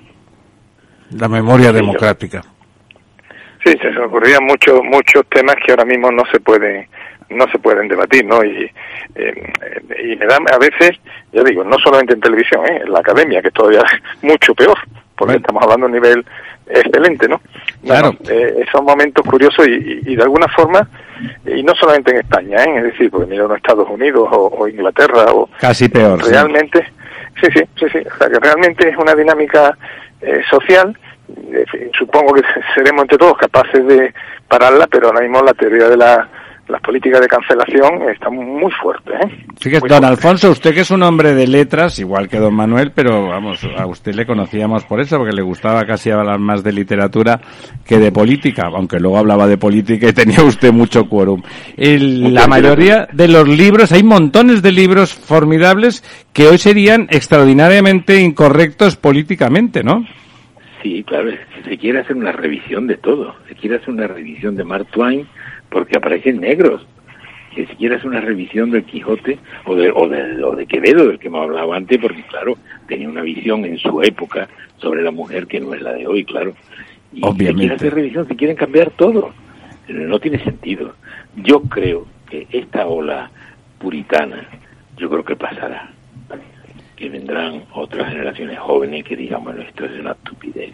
La 1.10 1.28
memoria 1.28 1.72
democrática. 1.72 2.42
Sí, 3.64 3.74
se 3.80 4.00
ocurrían 4.00 4.44
muchos 4.44 4.80
muchos 4.84 5.22
temas 5.28 5.56
que 5.64 5.72
ahora 5.72 5.84
mismo 5.84 6.10
no 6.10 6.22
se 6.32 6.40
pueden 6.40 6.88
no 7.30 7.46
se 7.50 7.58
pueden 7.58 7.88
debatir, 7.88 8.24
¿no? 8.24 8.44
Y, 8.44 8.70
eh, 9.14 9.52
y 10.02 10.16
me 10.16 10.26
da 10.26 10.38
a 10.52 10.58
veces, 10.58 10.98
ya 11.32 11.42
digo, 11.42 11.64
no 11.64 11.78
solamente 11.78 12.14
en 12.14 12.20
televisión, 12.20 12.64
¿eh? 12.66 12.82
en 12.84 12.92
la 12.92 13.00
academia, 13.00 13.40
que 13.40 13.48
es 13.48 13.54
todavía 13.54 13.82
mucho 14.22 14.54
peor, 14.54 14.78
porque 15.16 15.32
bueno. 15.34 15.38
estamos 15.38 15.62
hablando 15.62 15.86
a 15.86 15.88
un 15.88 15.94
nivel 15.94 16.24
excelente, 16.68 17.28
¿no? 17.28 17.40
Claro. 17.84 18.14
Bueno, 18.20 18.40
eh, 18.40 18.64
son 18.70 18.84
momentos 18.84 19.24
curiosos 19.26 19.66
y, 19.66 19.72
y, 19.72 20.00
y, 20.12 20.16
de 20.16 20.22
alguna 20.22 20.48
forma, 20.48 20.88
y 21.46 21.62
no 21.62 21.74
solamente 21.74 22.12
en 22.12 22.18
España, 22.18 22.64
¿eh? 22.64 22.78
es 22.78 22.84
decir, 22.84 23.10
porque 23.10 23.26
mira, 23.26 23.44
en 23.44 23.52
Estados 23.52 23.88
Unidos 23.88 24.28
o, 24.30 24.48
o, 24.58 24.68
Inglaterra 24.68 25.26
o... 25.32 25.48
Casi 25.58 25.88
peor. 25.88 26.22
Realmente, 26.24 26.86
sí, 27.40 27.46
sí, 27.52 27.62
sí, 27.78 27.86
sí, 27.92 27.98
o 27.98 28.18
sea, 28.18 28.28
que 28.28 28.38
realmente 28.38 28.88
es 28.88 28.96
una 28.96 29.14
dinámica 29.14 29.76
eh, 30.20 30.42
social, 30.50 30.96
eh, 31.52 31.90
supongo 31.98 32.34
que 32.34 32.42
seremos 32.74 33.02
entre 33.02 33.18
todos 33.18 33.36
capaces 33.38 33.86
de 33.86 34.12
pararla, 34.48 34.86
pero 34.86 35.08
ahora 35.08 35.20
mismo 35.20 35.42
la 35.42 35.54
teoría 35.54 35.88
de 35.88 35.96
la 35.96 36.28
las 36.70 36.80
políticas 36.82 37.20
de 37.20 37.26
cancelación 37.26 38.08
están 38.10 38.34
muy 38.34 38.70
fuertes. 38.82 39.14
¿eh? 39.14 39.28
Fíjese, 39.58 39.80
muy 39.80 39.88
don 39.88 40.00
fuerte. 40.00 40.06
Alfonso, 40.06 40.50
usted 40.50 40.74
que 40.74 40.80
es 40.80 40.90
un 40.90 41.02
hombre 41.02 41.34
de 41.34 41.46
letras, 41.46 41.98
igual 41.98 42.28
que 42.28 42.38
don 42.38 42.54
Manuel, 42.54 42.92
pero 42.94 43.28
vamos, 43.28 43.66
a 43.76 43.86
usted 43.86 44.14
le 44.14 44.26
conocíamos 44.26 44.84
por 44.84 45.00
eso, 45.00 45.18
porque 45.18 45.34
le 45.34 45.42
gustaba 45.42 45.84
casi 45.84 46.10
hablar 46.10 46.38
más 46.38 46.62
de 46.62 46.72
literatura 46.72 47.40
que 47.84 47.98
de 47.98 48.12
política, 48.12 48.68
aunque 48.74 48.98
luego 48.98 49.18
hablaba 49.18 49.46
de 49.46 49.58
política 49.58 50.08
y 50.08 50.12
tenía 50.12 50.42
usted 50.42 50.72
mucho 50.72 51.08
quórum. 51.08 51.42
El, 51.76 52.32
la 52.34 52.46
mayoría 52.46 53.08
de 53.12 53.28
los 53.28 53.48
libros, 53.48 53.92
hay 53.92 54.02
montones 54.02 54.62
de 54.62 54.72
libros 54.72 55.12
formidables 55.12 56.04
que 56.32 56.46
hoy 56.46 56.58
serían 56.58 57.06
extraordinariamente 57.10 58.20
incorrectos 58.20 58.96
políticamente, 58.96 59.82
¿no? 59.82 60.04
Sí, 60.82 61.04
claro, 61.06 61.30
se 61.64 61.76
quiere 61.76 62.00
hacer 62.00 62.16
una 62.16 62.32
revisión 62.32 62.86
de 62.86 62.96
todo, 62.96 63.34
se 63.48 63.54
quiere 63.54 63.76
hacer 63.76 63.90
una 63.90 64.06
revisión 64.06 64.56
de 64.56 64.64
Mark 64.64 64.86
Twain, 64.90 65.26
porque 65.70 65.96
aparecen 65.96 66.40
negros. 66.40 66.86
Que 67.54 67.66
si 67.66 67.74
quieres 67.74 68.04
una 68.04 68.20
revisión 68.20 68.70
del 68.70 68.84
Quijote 68.84 69.38
o 69.64 69.74
de, 69.74 69.90
o 69.90 70.08
de, 70.08 70.44
o 70.44 70.54
de 70.54 70.66
Quevedo, 70.66 71.08
del 71.08 71.18
que 71.18 71.26
hemos 71.26 71.42
hablado 71.42 71.72
antes, 71.72 71.98
porque 71.98 72.22
claro, 72.22 72.56
tenía 72.86 73.08
una 73.08 73.22
visión 73.22 73.64
en 73.64 73.76
su 73.78 74.00
época 74.02 74.48
sobre 74.76 75.02
la 75.02 75.10
mujer 75.10 75.48
que 75.48 75.58
no 75.58 75.74
es 75.74 75.82
la 75.82 75.92
de 75.92 76.06
hoy, 76.06 76.24
claro. 76.24 76.54
Y 77.12 77.24
Obviamente. 77.24 77.46
Si 77.46 77.54
quieren 77.54 77.76
hacer 77.76 77.94
revisión, 77.94 78.28
si 78.28 78.36
quieren 78.36 78.56
cambiar 78.56 78.90
todo, 78.90 79.32
no 79.88 80.20
tiene 80.20 80.38
sentido. 80.44 80.94
Yo 81.36 81.62
creo 81.62 82.06
que 82.28 82.46
esta 82.52 82.86
ola 82.86 83.30
puritana, 83.80 84.46
yo 84.96 85.10
creo 85.10 85.24
que 85.24 85.34
pasará. 85.34 85.90
Que 86.94 87.08
vendrán 87.08 87.64
otras 87.72 88.10
generaciones 88.10 88.58
jóvenes 88.60 89.04
que 89.04 89.16
digan, 89.16 89.42
bueno, 89.42 89.62
esto 89.62 89.86
es 89.86 89.98
una 89.98 90.12
estupidez 90.12 90.72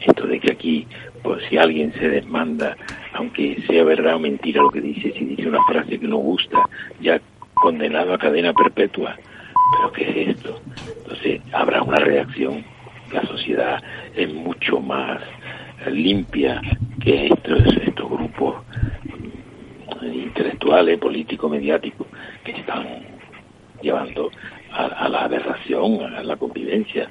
esto 0.00 0.26
de 0.26 0.40
que 0.40 0.52
aquí, 0.52 0.86
pues 1.22 1.42
si 1.48 1.56
alguien 1.56 1.92
se 1.94 2.08
desmanda, 2.08 2.76
aunque 3.12 3.60
sea 3.66 3.84
verdad 3.84 4.16
o 4.16 4.20
mentira 4.20 4.62
lo 4.62 4.70
que 4.70 4.80
dice, 4.80 5.12
si 5.12 5.24
dice 5.24 5.48
una 5.48 5.62
frase 5.64 5.98
que 5.98 6.08
no 6.08 6.16
gusta, 6.18 6.58
ya 7.00 7.20
condenado 7.54 8.14
a 8.14 8.18
cadena 8.18 8.52
perpetua. 8.52 9.16
¿Pero 9.76 9.92
qué 9.92 10.10
es 10.10 10.36
esto? 10.36 10.60
Entonces 11.02 11.40
habrá 11.52 11.82
una 11.82 11.98
reacción 11.98 12.64
la 13.12 13.22
sociedad 13.26 13.82
es 14.14 14.32
mucho 14.32 14.80
más 14.80 15.20
limpia 15.90 16.60
que 17.00 17.26
estos, 17.26 17.60
estos 17.86 18.10
grupos 18.10 18.56
intelectuales, 20.02 20.98
políticos, 20.98 21.50
mediáticos 21.50 22.06
que 22.44 22.52
están 22.52 22.86
llevando 23.80 24.30
a, 24.72 24.84
a 24.84 25.08
la 25.08 25.24
aberración, 25.24 26.02
a 26.14 26.22
la 26.22 26.36
convivencia 26.36 27.08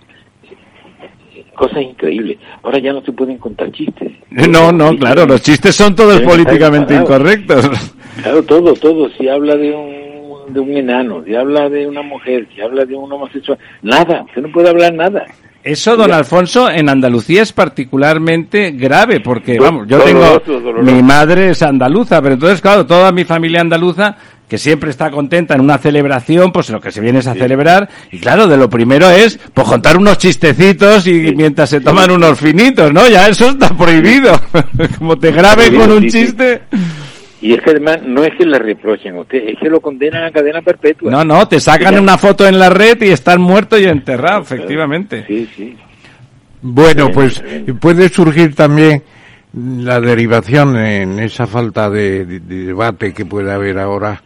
cosas 1.56 1.82
increíbles. 1.82 2.38
Ahora 2.64 2.80
ya 2.80 2.94
no 2.94 3.02
se 3.02 3.12
pueden 3.12 3.38
contar 3.38 3.72
chistes. 3.72 4.12
No, 4.48 4.72
no, 4.72 4.96
claro, 4.98 5.26
los 5.26 5.42
chistes 5.42 5.76
son 5.76 5.96
todos 5.96 6.22
políticamente 6.22 6.94
incorrectos. 6.96 7.70
Claro, 8.22 8.44
todo, 8.44 8.74
todo. 8.74 9.10
Si 9.18 9.28
habla 9.28 9.56
de 9.56 9.72
un, 9.72 10.54
de 10.54 10.60
un 10.60 10.78
enano, 10.78 11.24
si 11.26 11.36
habla 11.36 11.70
de 11.70 11.88
una 11.88 12.02
mujer, 12.02 12.48
si 12.54 12.62
habla 12.62 12.86
de 12.86 12.96
un 12.96 13.12
homosexual, 13.12 13.58
nada, 13.82 14.24
usted 14.24 14.42
no 14.42 14.52
puede 14.52 14.70
hablar 14.70 14.94
nada. 14.94 15.26
Eso, 15.64 15.98
don 15.98 16.14
Alfonso, 16.14 16.70
en 16.70 16.88
Andalucía 16.88 17.42
es 17.42 17.52
particularmente 17.52 18.72
grave, 18.72 19.20
porque, 19.20 19.60
vamos, 19.60 19.86
yo 19.88 20.00
tengo, 20.00 20.42
mi 20.82 21.04
madre 21.04 21.50
es 21.50 21.62
andaluza, 21.62 22.22
pero 22.22 22.36
entonces, 22.36 22.62
claro, 22.62 22.86
toda 22.86 23.12
mi 23.12 23.26
familia 23.26 23.60
andaluza 23.60 24.16
que 24.48 24.58
siempre 24.58 24.90
está 24.90 25.12
contenta 25.12 25.56
en 25.56 25.62
una 25.62 25.78
celebración, 25.78 26.52
pues 26.52 26.70
lo 26.70 26.80
que 26.80 26.92
se 26.92 27.02
viene 27.02 27.20
es 27.20 27.28
a 27.28 27.34
celebrar, 27.34 27.90
y 28.12 28.20
claro, 28.20 28.48
de 28.48 28.56
lo 28.58 28.70
primero 28.70 29.10
es, 29.10 29.38
pues 29.54 29.68
contar 29.68 29.98
unos 29.98 30.18
chistecitos 30.18 31.06
y 31.08 31.36
mientras 31.36 31.70
se 31.70 31.82
toman 31.82 32.12
unos 32.12 32.40
finitos, 32.40 32.94
¿no? 32.94 33.08
Ya 33.10 33.28
eso 33.28 33.50
está 33.50 33.70
prohibido. 33.70 34.32
Como 34.98 35.18
te 35.18 35.32
grabe 35.32 35.74
con 35.74 35.92
un 35.92 36.08
chiste. 36.08 36.62
Y 37.42 37.54
es 37.54 37.62
que 37.62 37.72
además 37.72 38.00
no 38.04 38.24
es 38.24 38.34
que 38.36 38.46
le 38.46 38.58
reprochen 38.58 39.16
a 39.16 39.22
usted, 39.22 39.50
es 39.50 39.60
que 39.60 39.70
lo 39.70 39.80
condenan 39.80 40.24
a 40.24 40.32
cadena 40.32 40.62
perpetua. 40.62 41.12
No, 41.12 41.24
no, 41.24 41.48
te 41.48 41.60
sacan 41.60 42.00
una 42.00 42.18
foto 42.18 42.48
en 42.48 42.58
la 42.58 42.70
red 42.70 43.02
y 43.02 43.10
están 43.10 43.42
muerto 43.42 43.78
y 43.78 43.86
enterrado, 43.86 44.42
efectivamente. 44.42 45.26
Sí, 45.28 45.48
sí. 45.56 45.78
Bueno, 46.62 47.12
pues 47.12 47.44
puede 47.80 48.10
surgir 48.10 48.56
también 48.56 49.04
la 49.54 50.00
derivación 50.02 50.78
en 50.78 51.20
esa 51.20 51.46
falta 51.46 51.90
de, 51.90 52.26
de 52.26 52.40
debate 52.40 53.14
que 53.14 53.26
puede 53.26 53.52
haber 53.52 53.78
ahora 53.78 54.22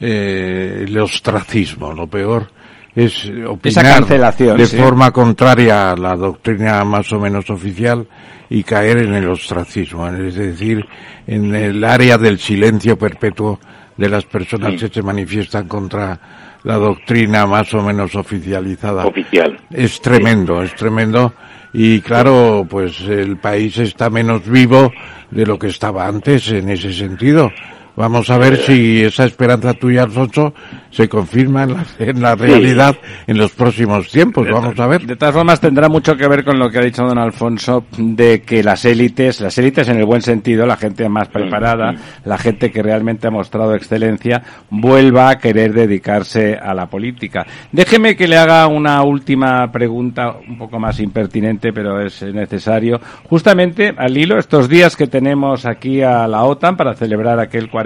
eh, 0.00 0.84
el 0.86 0.98
ostracismo. 0.98 1.92
Lo 1.92 2.06
peor 2.06 2.48
es 2.94 3.30
opinar 3.46 4.06
de 4.06 4.66
forma 4.66 5.10
contraria 5.10 5.90
a 5.90 5.96
la 5.96 6.16
doctrina 6.16 6.82
más 6.84 7.12
o 7.12 7.20
menos 7.20 7.48
oficial 7.50 8.06
y 8.48 8.62
caer 8.62 8.98
en 8.98 9.14
el 9.14 9.28
ostracismo, 9.28 10.08
es 10.08 10.34
decir, 10.34 10.84
en 11.26 11.54
el 11.54 11.84
área 11.84 12.16
del 12.16 12.38
silencio 12.38 12.96
perpetuo 12.96 13.60
de 13.96 14.08
las 14.08 14.24
personas 14.24 14.80
que 14.80 14.88
se 14.88 15.02
manifiestan 15.02 15.66
contra 15.66 16.18
la 16.62 16.76
doctrina 16.76 17.46
más 17.46 17.72
o 17.74 17.82
menos 17.82 18.14
oficializada. 18.14 19.06
Oficial. 19.06 19.58
Es 19.70 20.00
tremendo, 20.00 20.62
es 20.62 20.74
tremendo. 20.74 21.34
Y 21.72 22.00
claro, 22.00 22.66
pues 22.68 23.00
el 23.02 23.36
país 23.36 23.76
está 23.78 24.10
menos 24.10 24.48
vivo 24.48 24.92
de 25.30 25.46
lo 25.46 25.58
que 25.58 25.68
estaba 25.68 26.06
antes 26.06 26.50
en 26.50 26.70
ese 26.70 26.92
sentido. 26.92 27.50
Vamos 27.96 28.28
a 28.28 28.36
ver 28.36 28.58
si 28.58 29.02
esa 29.02 29.24
esperanza 29.24 29.72
tuya, 29.72 30.02
Alfonso, 30.02 30.52
se 30.90 31.08
confirma 31.08 31.62
en 31.62 31.72
la, 31.72 31.86
en 31.98 32.20
la 32.20 32.34
realidad 32.34 32.94
en 33.26 33.38
los 33.38 33.52
próximos 33.52 34.10
tiempos. 34.10 34.46
Vamos 34.50 34.78
a 34.78 34.86
ver. 34.86 35.06
De 35.06 35.16
todas 35.16 35.34
formas, 35.34 35.60
tendrá 35.60 35.88
mucho 35.88 36.14
que 36.14 36.28
ver 36.28 36.44
con 36.44 36.58
lo 36.58 36.68
que 36.68 36.78
ha 36.78 36.82
dicho 36.82 37.06
don 37.06 37.18
Alfonso 37.18 37.86
de 37.96 38.42
que 38.42 38.62
las 38.62 38.84
élites, 38.84 39.40
las 39.40 39.56
élites 39.56 39.88
en 39.88 39.96
el 39.96 40.04
buen 40.04 40.20
sentido, 40.20 40.66
la 40.66 40.76
gente 40.76 41.08
más 41.08 41.28
preparada, 41.28 41.94
la 42.26 42.36
gente 42.36 42.70
que 42.70 42.82
realmente 42.82 43.28
ha 43.28 43.30
mostrado 43.30 43.74
excelencia, 43.74 44.42
vuelva 44.68 45.30
a 45.30 45.38
querer 45.38 45.72
dedicarse 45.72 46.54
a 46.54 46.74
la 46.74 46.90
política. 46.90 47.46
Déjeme 47.72 48.14
que 48.14 48.28
le 48.28 48.36
haga 48.36 48.66
una 48.66 49.02
última 49.04 49.72
pregunta, 49.72 50.36
un 50.46 50.58
poco 50.58 50.78
más 50.78 51.00
impertinente, 51.00 51.72
pero 51.72 51.98
es 52.02 52.20
necesario. 52.22 53.00
Justamente 53.24 53.94
al 53.96 54.18
hilo, 54.18 54.38
estos 54.38 54.68
días 54.68 54.96
que 54.96 55.06
tenemos 55.06 55.64
aquí 55.64 56.02
a 56.02 56.28
la 56.28 56.44
OTAN 56.44 56.76
para 56.76 56.94
celebrar 56.94 57.40
aquel 57.40 57.70
40 57.70 57.85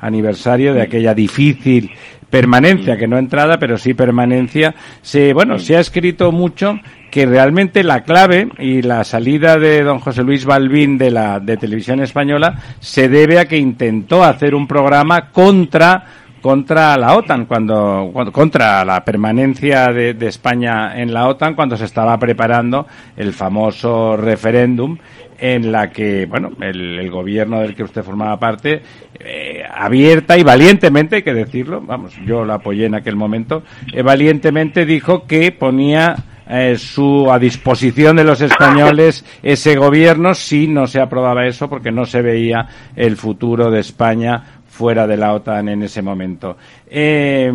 aniversario 0.00 0.74
de 0.74 0.82
aquella 0.82 1.14
difícil 1.14 1.90
permanencia, 2.30 2.96
que 2.96 3.08
no 3.08 3.18
entrada, 3.18 3.58
pero 3.58 3.76
sí 3.76 3.92
permanencia, 3.92 4.74
se, 5.02 5.32
bueno, 5.32 5.58
se 5.58 5.76
ha 5.76 5.80
escrito 5.80 6.30
mucho 6.30 6.78
que 7.10 7.26
realmente 7.26 7.82
la 7.82 8.04
clave 8.04 8.48
y 8.58 8.82
la 8.82 9.02
salida 9.02 9.58
de 9.58 9.82
don 9.82 9.98
José 9.98 10.22
Luis 10.22 10.44
Balbín 10.44 10.96
de 10.96 11.10
la 11.10 11.40
de 11.40 11.56
televisión 11.56 12.00
española 12.00 12.60
se 12.78 13.08
debe 13.08 13.40
a 13.40 13.46
que 13.46 13.58
intentó 13.58 14.22
hacer 14.22 14.54
un 14.54 14.68
programa 14.68 15.30
contra 15.30 16.04
contra 16.40 16.96
la 16.96 17.16
OTAN 17.16 17.46
cuando, 17.46 18.10
contra 18.32 18.84
la 18.84 19.04
permanencia 19.04 19.92
de, 19.92 20.16
España 20.26 20.98
en 20.98 21.12
la 21.12 21.28
OTAN 21.28 21.54
cuando 21.54 21.76
se 21.76 21.84
estaba 21.84 22.18
preparando 22.18 22.86
el 23.16 23.32
famoso 23.32 24.16
referéndum 24.16 24.96
en 25.40 25.72
la 25.72 25.90
que, 25.90 26.26
bueno, 26.26 26.50
el, 26.60 27.10
gobierno 27.10 27.60
del 27.60 27.74
que 27.74 27.82
usted 27.82 28.02
formaba 28.02 28.38
parte, 28.38 28.82
eh, 29.18 29.62
abierta 29.68 30.36
y 30.36 30.42
valientemente, 30.42 31.16
hay 31.16 31.22
que 31.22 31.34
decirlo, 31.34 31.80
vamos, 31.80 32.14
yo 32.26 32.44
lo 32.44 32.52
apoyé 32.52 32.86
en 32.86 32.94
aquel 32.94 33.16
momento, 33.16 33.62
eh, 33.92 34.02
valientemente 34.02 34.84
dijo 34.84 35.26
que 35.26 35.50
ponía 35.52 36.16
eh, 36.48 36.76
su 36.76 37.30
a 37.30 37.38
disposición 37.38 38.16
de 38.16 38.24
los 38.24 38.40
españoles 38.40 39.24
ese 39.42 39.76
gobierno 39.76 40.34
si 40.34 40.66
no 40.66 40.88
se 40.88 41.00
aprobaba 41.00 41.46
eso 41.46 41.68
porque 41.68 41.92
no 41.92 42.04
se 42.04 42.22
veía 42.22 42.66
el 42.96 43.16
futuro 43.16 43.70
de 43.70 43.78
España 43.80 44.42
fuera 44.66 45.06
de 45.06 45.16
la 45.16 45.32
OTAN 45.32 45.68
en 45.68 45.82
ese 45.84 46.02
momento. 46.02 46.56
Eh, 46.88 47.52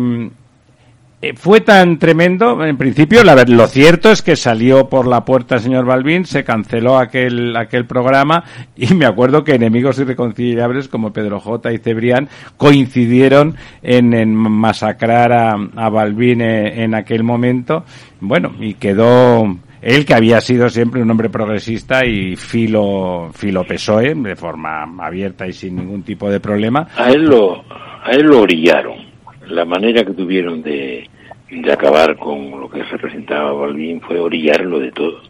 fue 1.34 1.62
tan 1.62 1.98
tremendo, 1.98 2.62
en 2.62 2.76
principio, 2.76 3.24
la, 3.24 3.34
lo 3.44 3.66
cierto 3.68 4.10
es 4.10 4.20
que 4.20 4.36
salió 4.36 4.88
por 4.90 5.06
la 5.06 5.24
puerta 5.24 5.54
el 5.54 5.62
señor 5.62 5.86
Balbín, 5.86 6.26
se 6.26 6.44
canceló 6.44 6.98
aquel, 6.98 7.56
aquel 7.56 7.86
programa 7.86 8.44
y 8.76 8.92
me 8.94 9.06
acuerdo 9.06 9.42
que 9.42 9.54
enemigos 9.54 9.98
irreconciliables 9.98 10.88
como 10.88 11.14
Pedro 11.14 11.40
J. 11.40 11.72
y 11.72 11.78
Cebrián 11.78 12.28
coincidieron 12.58 13.56
en, 13.82 14.12
en 14.12 14.34
masacrar 14.34 15.32
a, 15.32 15.56
a 15.76 15.88
Balbín 15.88 16.42
eh, 16.42 16.84
en, 16.84 16.94
aquel 16.94 17.24
momento. 17.24 17.84
Bueno, 18.20 18.52
y 18.60 18.74
quedó 18.74 19.56
él 19.80 20.04
que 20.04 20.14
había 20.14 20.42
sido 20.42 20.68
siempre 20.68 21.00
un 21.00 21.10
hombre 21.10 21.30
progresista 21.30 22.04
y 22.04 22.36
filo, 22.36 23.30
filo 23.32 23.64
PSOE, 23.64 24.14
de 24.14 24.36
forma 24.36 24.84
abierta 24.98 25.46
y 25.46 25.52
sin 25.54 25.76
ningún 25.76 26.02
tipo 26.02 26.28
de 26.28 26.40
problema. 26.40 26.88
A 26.94 27.10
él 27.10 27.22
lo, 27.24 27.62
a 27.62 28.10
él 28.10 28.26
lo 28.26 28.42
orillaron 28.42 29.05
la 29.48 29.64
manera 29.64 30.04
que 30.04 30.12
tuvieron 30.12 30.62
de, 30.62 31.08
de 31.50 31.72
acabar 31.72 32.16
con 32.16 32.50
lo 32.60 32.68
que 32.68 32.82
representaba 32.82 33.52
Balbín 33.52 34.00
fue 34.00 34.18
orillarlo 34.18 34.78
de 34.78 34.92
todo. 34.92 35.20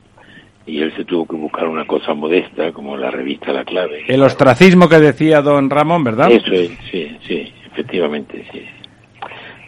Y 0.67 0.81
él 0.81 0.93
se 0.97 1.05
tuvo 1.05 1.27
que 1.27 1.37
buscar 1.37 1.69
una 1.69 1.87
cosa 1.87 2.13
modesta, 2.15 2.73
como 2.73 2.97
la 2.97 3.11
revista 3.11 3.53
La 3.53 3.65
Clave. 3.65 4.05
El 4.09 4.23
ostracismo 4.23 4.89
que 4.89 4.99
decía 4.99 5.41
don 5.41 5.71
Ramón, 5.71 6.03
¿verdad? 6.03 6.31
Eso 6.31 6.53
es, 6.53 6.71
sí, 6.91 7.17
sí, 7.27 7.53
efectivamente, 7.71 8.45
sí. 8.53 8.63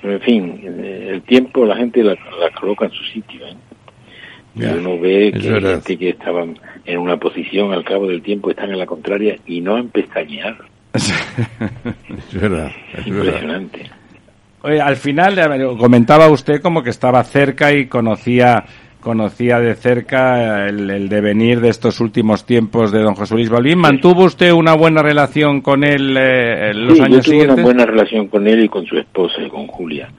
Pero 0.03 0.15
en 0.15 0.21
fin, 0.21 0.61
el 0.65 1.23
tiempo 1.23 1.65
la 1.65 1.77
gente 1.77 2.03
la, 2.03 2.17
coloca 2.59 2.87
en 2.87 2.93
su 2.93 3.05
sitio. 3.05 3.47
¿eh? 3.47 3.57
y 4.55 4.65
uno 4.65 4.99
ve 4.99 5.31
que 5.33 5.41
gente 5.41 5.97
que 5.97 6.09
estaban 6.09 6.59
en 6.85 6.99
una 6.99 7.17
posición 7.17 7.73
al 7.73 7.85
cabo 7.85 8.09
del 8.09 8.23
tiempo 8.23 8.51
están 8.51 8.71
en 8.71 8.79
la 8.79 8.87
contraria 8.87 9.37
y 9.47 9.61
no 9.61 9.77
han 9.77 9.89
pestañeado. 9.89 10.65
es 10.95 12.41
verdad. 12.41 12.73
Es 12.97 13.07
impresionante 13.07 13.98
al 14.63 14.97
final 14.97 15.39
eh, 15.39 15.77
comentaba 15.79 16.29
usted 16.29 16.61
como 16.61 16.83
que 16.83 16.91
estaba 16.91 17.23
cerca 17.25 17.73
y 17.73 17.87
conocía 17.87 18.65
conocía 19.01 19.61
de 19.61 19.75
cerca 19.75 20.67
el, 20.67 21.09
devenir 21.09 21.61
de 21.61 21.69
estos 21.69 22.01
últimos 22.01 22.45
tiempos 22.45 22.91
de 22.91 23.01
don 23.01 23.15
José 23.15 23.35
Luis 23.35 23.49
Balbín. 23.49 23.79
¿Mantuvo 23.79 24.25
usted 24.25 24.53
una 24.53 24.75
buena 24.75 25.03
relación 25.03 25.61
con 25.61 25.85
él 25.85 26.17
eh, 26.19 26.73
los 26.75 27.01
años 27.01 27.25
yo 27.25 27.33
tuve 27.33 27.53
una 27.53 27.63
buena 27.63 27.87
relación 27.87 28.27
con 28.27 28.47
él 28.47 28.65
y 28.65 28.69
con 28.69 28.85
su 28.85 28.99
esposa, 28.99 29.37
con 29.49 29.67
Julia. 29.69 30.11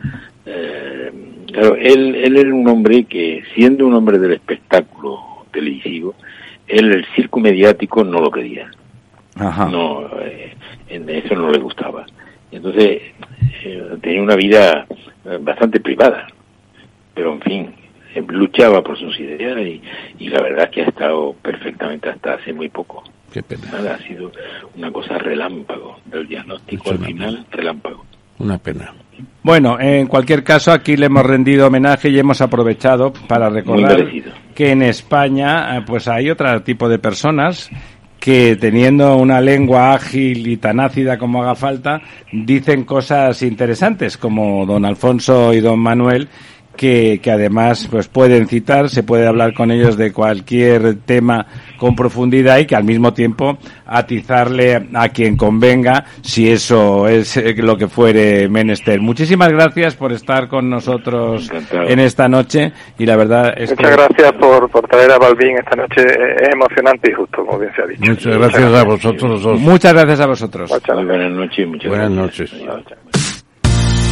Eh, 0.45 1.11
claro, 1.51 1.75
él, 1.75 2.15
él 2.15 2.37
era 2.37 2.53
un 2.53 2.67
hombre 2.67 3.03
que, 3.03 3.43
siendo 3.53 3.85
un 3.85 3.93
hombre 3.93 4.17
del 4.17 4.33
espectáculo 4.33 5.19
televisivo, 5.51 6.15
él 6.67 6.91
el 6.91 7.05
circo 7.15 7.39
mediático 7.39 8.03
no 8.03 8.21
lo 8.21 8.31
quería. 8.31 8.71
No, 9.35 10.09
en 10.89 11.09
eso 11.09 11.35
no 11.35 11.49
le 11.49 11.59
gustaba. 11.59 12.05
Entonces, 12.51 13.01
eh, 13.63 13.97
tenía 14.01 14.21
una 14.21 14.35
vida 14.35 14.85
eh, 15.25 15.37
bastante 15.39 15.79
privada, 15.79 16.27
pero 17.13 17.33
en 17.33 17.41
fin, 17.41 17.73
eh, 18.15 18.23
luchaba 18.27 18.81
por 18.83 18.97
sus 18.97 19.19
ideas 19.19 19.57
y, 19.59 19.81
y, 20.17 20.29
la 20.29 20.41
verdad 20.41 20.65
es 20.65 20.69
que 20.71 20.81
ha 20.81 20.87
estado 20.87 21.35
perfectamente 21.41 22.09
hasta 22.09 22.33
hace 22.33 22.53
muy 22.53 22.69
poco. 22.69 23.03
Qué 23.31 23.43
pena. 23.43 23.69
Nada, 23.71 23.95
ha 23.95 24.07
sido 24.07 24.31
una 24.75 24.91
cosa 24.91 25.17
relámpago 25.17 25.99
del 26.05 26.27
diagnóstico 26.27 26.89
al 26.89 26.99
final, 26.99 27.45
relámpago. 27.51 28.05
Una 28.39 28.57
pena. 28.57 28.93
Bueno, 29.43 29.79
en 29.79 30.07
cualquier 30.07 30.43
caso, 30.43 30.71
aquí 30.71 30.95
le 30.95 31.07
hemos 31.07 31.25
rendido 31.25 31.67
homenaje 31.67 32.09
y 32.09 32.17
hemos 32.17 32.41
aprovechado 32.41 33.11
para 33.27 33.49
recordar 33.49 34.07
que 34.55 34.71
en 34.71 34.81
España 34.81 35.83
pues 35.85 36.07
hay 36.07 36.29
otro 36.29 36.61
tipo 36.63 36.87
de 36.87 36.99
personas 36.99 37.69
que 38.19 38.57
teniendo 38.59 39.15
una 39.17 39.39
lengua 39.41 39.93
ágil 39.93 40.47
y 40.47 40.57
tan 40.57 40.79
ácida 40.79 41.17
como 41.17 41.41
haga 41.41 41.55
falta, 41.55 42.01
dicen 42.31 42.83
cosas 42.83 43.41
interesantes, 43.41 44.17
como 44.17 44.65
don 44.65 44.85
Alfonso 44.85 45.53
y 45.53 45.61
don 45.61 45.79
Manuel, 45.79 46.27
que, 46.79 47.19
que 47.21 47.29
además 47.29 47.89
pues 47.91 48.07
pueden 48.07 48.47
citar, 48.47 48.89
se 48.89 49.03
puede 49.03 49.27
hablar 49.27 49.53
con 49.53 49.69
ellos 49.69 49.97
de 49.97 50.13
cualquier 50.13 50.95
tema 51.05 51.45
con 51.77 51.93
profundidad 51.93 52.57
y 52.59 52.65
que 52.65 52.77
al 52.77 52.85
mismo 52.85 53.13
tiempo 53.13 53.57
atizarle 53.85 54.87
a 54.93 55.09
quien 55.09 55.35
convenga 55.35 56.05
si 56.21 56.49
eso 56.49 57.05
es 57.09 57.35
eh, 57.35 57.53
lo 57.57 57.75
que 57.75 57.89
fuere 57.89 58.47
menester. 58.47 59.01
Muchísimas 59.01 59.49
gracias 59.49 59.95
por 59.95 60.13
estar 60.13 60.47
con 60.47 60.69
nosotros 60.69 61.51
en 61.73 61.99
esta 61.99 62.29
noche 62.29 62.71
y 62.97 63.05
la 63.05 63.17
verdad 63.17 63.53
es 63.57 63.71
Muchas 63.71 63.97
gracias 63.97 64.31
por, 64.39 64.69
por 64.69 64.87
traer 64.87 65.11
a 65.11 65.17
Balvin 65.17 65.57
esta 65.57 65.75
noche. 65.75 66.01
Es 66.01 66.53
emocionante 66.53 67.11
y 67.11 67.13
justo, 67.13 67.45
como 67.45 67.59
bien 67.59 67.73
se 67.75 67.81
ha 67.81 67.87
dicho. 67.87 68.09
Muchas 68.09 68.37
gracias 68.37 68.73
a 68.73 68.83
vosotros 68.85 69.43
dos. 69.43 69.59
Muchas 69.59 69.93
gracias 69.93 70.19
a 70.21 70.27
vosotros. 70.27 70.71
Buenas 70.87 71.31
noches. 71.33 71.67
Muchas 71.67 71.89
Buenas 71.89 72.11
gracias. 72.11 72.53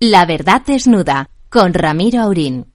La 0.00 0.26
verdad 0.26 0.62
desnuda 0.64 1.28
con 1.48 1.74
Ramiro 1.74 2.20
Aurín. 2.20 2.72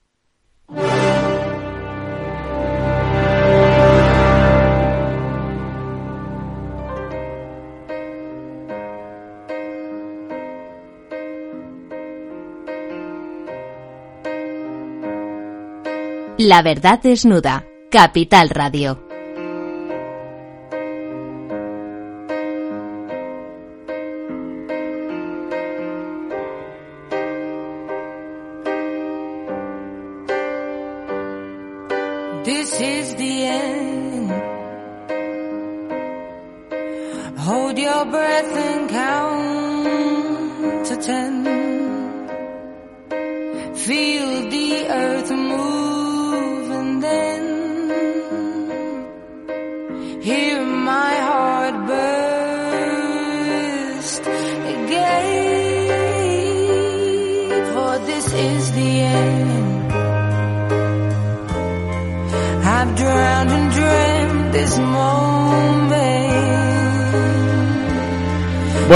La 16.38 16.62
verdad 16.62 17.00
desnuda, 17.02 17.64
Capital 17.90 18.50
Radio. 18.50 19.13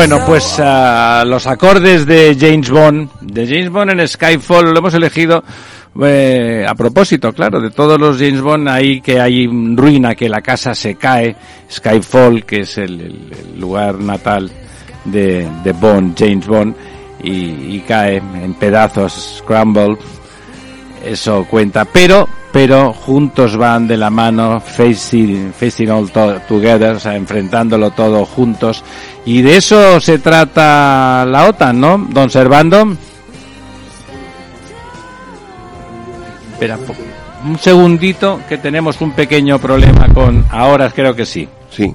Bueno, 0.09 0.25
pues 0.25 0.55
ah, 0.59 1.25
los 1.27 1.45
acordes 1.47 2.05
de 2.05 2.37
James 2.39 2.69
Bond, 2.69 3.09
de 3.19 3.45
James 3.45 3.69
Bond 3.69 3.91
en 3.91 4.07
Skyfall, 4.07 4.71
lo 4.71 4.79
hemos 4.79 4.93
elegido 4.93 5.43
eh, 6.01 6.65
a 6.65 6.73
propósito, 6.75 7.33
claro, 7.33 7.59
de 7.59 7.71
todos 7.71 7.99
los 7.99 8.17
James 8.17 8.39
Bond, 8.39 8.69
ahí 8.69 9.01
que 9.01 9.19
hay 9.19 9.47
ruina, 9.47 10.15
que 10.15 10.29
la 10.29 10.39
casa 10.41 10.73
se 10.73 10.95
cae, 10.95 11.35
Skyfall, 11.69 12.45
que 12.45 12.61
es 12.61 12.77
el, 12.77 13.01
el- 13.01 13.31
el 13.53 13.59
lugar 13.59 13.95
natal 13.99 14.49
de, 15.03 15.45
de 15.61 15.71
Bond, 15.73 16.17
James 16.17 16.47
Bond, 16.47 16.73
y, 17.21 17.75
y 17.75 17.83
cae 17.85 18.15
en 18.17 18.53
pedazos, 18.53 19.39
scramble, 19.43 19.97
eso 21.05 21.45
cuenta, 21.49 21.83
pero 21.83 22.29
pero 22.49 22.91
juntos 22.91 23.55
van 23.55 23.87
de 23.87 23.97
la 23.97 24.09
mano, 24.09 24.59
facing, 24.61 25.53
facing 25.53 25.91
all 25.91 26.09
to- 26.09 26.39
together, 26.47 26.95
o 26.95 26.99
sea, 26.99 27.15
enfrentándolo 27.15 27.91
todo 27.91 28.25
juntos, 28.25 28.83
y 29.27 29.41
de 29.41 29.57
eso 29.57 29.99
se 29.99 30.19
trata 30.19 31.25
la 31.25 31.49
OTAN, 31.49 31.81
¿no? 31.81 31.97
Don 31.97 32.29
Servando. 32.29 32.95
Espera, 36.53 36.79
un 37.45 37.59
segundito 37.59 38.39
que 38.47 38.57
tenemos 38.57 39.01
un 39.01 39.11
pequeño 39.11 39.59
problema 39.59 40.07
con, 40.13 40.45
ahora 40.49 40.89
creo 40.91 41.13
que 41.13 41.25
sí. 41.25 41.45
Sí. 41.69 41.93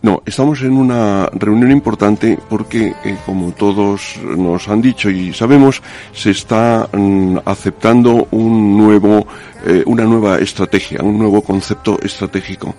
No, 0.00 0.22
estamos 0.24 0.62
en 0.62 0.72
una 0.72 1.28
reunión 1.34 1.70
importante 1.70 2.38
porque, 2.48 2.94
eh, 3.04 3.18
como 3.26 3.52
todos 3.52 4.18
nos 4.24 4.66
han 4.66 4.80
dicho 4.80 5.10
y 5.10 5.34
sabemos, 5.34 5.82
se 6.14 6.30
está 6.30 6.88
mm, 6.90 7.36
aceptando 7.44 8.28
un 8.30 8.78
nuevo, 8.78 9.26
eh, 9.66 9.82
una 9.84 10.04
nueva 10.04 10.38
estrategia, 10.38 11.02
un 11.02 11.18
nuevo 11.18 11.42
concepto 11.42 12.00
estratégico. 12.02 12.74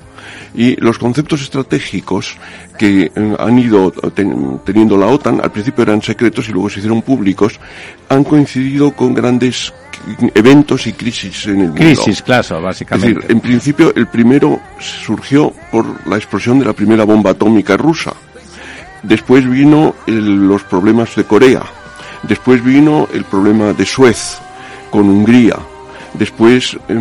Y 0.55 0.75
los 0.79 0.99
conceptos 0.99 1.41
estratégicos 1.41 2.37
que 2.77 3.11
eh, 3.15 3.35
han 3.39 3.57
ido 3.57 3.91
ten- 4.13 4.59
teniendo 4.63 4.95
la 4.97 5.07
OTAN, 5.07 5.41
al 5.41 5.51
principio 5.51 5.83
eran 5.83 6.01
secretos 6.01 6.47
y 6.47 6.51
luego 6.51 6.69
se 6.69 6.79
hicieron 6.79 7.01
públicos, 7.01 7.59
han 8.09 8.23
coincidido 8.23 8.91
con 8.91 9.13
grandes 9.15 9.73
eventos 10.35 10.85
y 10.85 10.93
crisis 10.93 11.45
en 11.47 11.51
el 11.51 11.57
mundo. 11.69 11.75
Crisis, 11.75 12.21
claro, 12.21 12.57
Es 12.57 12.63
básicamente. 12.63 13.13
decir, 13.15 13.31
en 13.31 13.39
principio 13.39 13.93
el 13.95 14.07
primero 14.07 14.59
surgió 14.79 15.51
por 15.71 16.07
la 16.07 16.17
explosión 16.17 16.59
de 16.59 16.65
la 16.65 16.73
primera 16.73 17.03
bomba 17.03 17.31
atómica 17.31 17.75
rusa. 17.77 18.13
Después 19.01 19.49
vino 19.49 19.95
el- 20.07 20.47
los 20.47 20.63
problemas 20.63 21.15
de 21.15 21.23
Corea. 21.23 21.63
Después 22.23 22.63
vino 22.63 23.07
el 23.13 23.23
problema 23.25 23.73
de 23.73 23.85
Suez 23.85 24.37
con 24.91 25.09
Hungría. 25.09 25.57
Después 26.13 26.77
eh, 26.87 26.93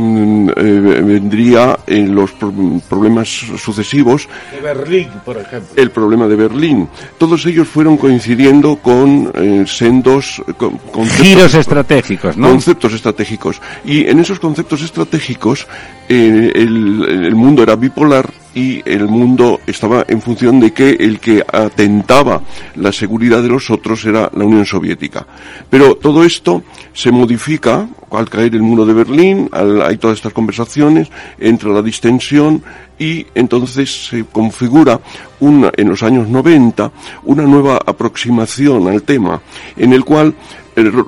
vendría 1.05 1.79
eh, 1.87 2.07
los 2.09 2.33
pro- 2.33 2.53
problemas 2.89 3.29
sucesivos 3.29 4.29
De 4.51 4.61
Berlín, 4.61 5.09
por 5.25 5.37
ejemplo. 5.37 5.69
el 5.77 5.91
problema 5.91 6.27
de 6.29 6.37
Berlín. 6.37 6.89
Todos 7.19 7.45
ellos 7.47 7.69
fueron 7.69 7.97
coincidiendo 7.97 8.77
con 8.77 9.31
eh, 9.35 9.65
sendos 9.67 10.43
con- 10.57 10.79
conceptos- 10.93 11.27
Giros 11.27 11.55
estratégicos, 11.55 12.37
¿no? 12.37 12.49
conceptos 12.49 12.93
estratégicos. 12.95 13.61
Y 13.85 14.07
en 14.07 14.19
esos 14.21 14.41
conceptos 14.41 14.83
estratégicos 14.83 15.67
eh, 16.09 16.53
el, 16.55 17.25
el 17.27 17.35
mundo 17.35 17.63
era 17.63 17.77
bipolar 17.77 18.31
y 18.55 18.82
el 18.88 19.09
mundo 19.09 19.61
estaba 19.66 20.05
en 20.09 20.20
función 20.20 20.61
de 20.61 20.72
que 20.72 20.90
el 20.90 21.20
que 21.20 21.42
atentaba 21.50 22.42
la 22.76 22.92
seguridad 22.92 23.42
de 23.42 23.48
los 23.48 23.70
otros 23.70 24.05
era 24.05 24.30
la 24.34 24.44
Unión 24.44 24.66
Soviética. 24.66 25.26
Pero 25.70 25.96
todo 25.96 26.24
esto 26.24 26.62
se 26.92 27.11
modifica 27.11 27.88
al 28.11 28.28
caer 28.28 28.55
el 28.55 28.62
muro 28.62 28.84
de 28.84 28.92
Berlín, 28.92 29.48
hay 29.53 29.96
todas 29.96 30.18
estas 30.18 30.32
conversaciones, 30.32 31.11
entra 31.38 31.70
la 31.70 31.82
distensión 31.82 32.62
y 32.98 33.26
entonces 33.34 34.09
se 34.09 34.24
configura 34.24 35.00
una, 35.40 35.70
en 35.76 35.88
los 35.88 36.03
años 36.03 36.28
90 36.28 36.92
una 37.24 37.44
nueva 37.44 37.78
aproximación 37.84 38.86
al 38.88 39.03
tema 39.03 39.40
en 39.76 39.92
el 39.92 40.05
cual 40.05 40.34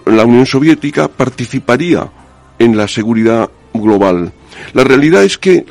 la 0.07 0.25
Unión 0.25 0.47
Soviética 0.47 1.09
participaría 1.09 2.11
en 2.59 2.77
la 2.77 2.89
seguridad 2.89 3.51
global. 3.75 4.33
La 4.73 4.85
realidad 4.85 5.25
es 5.25 5.39
que 5.39 5.65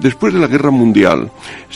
después 0.00 0.32
de 0.32 0.40
la 0.40 0.46
guerra 0.46 0.70
mundial. 0.70 1.30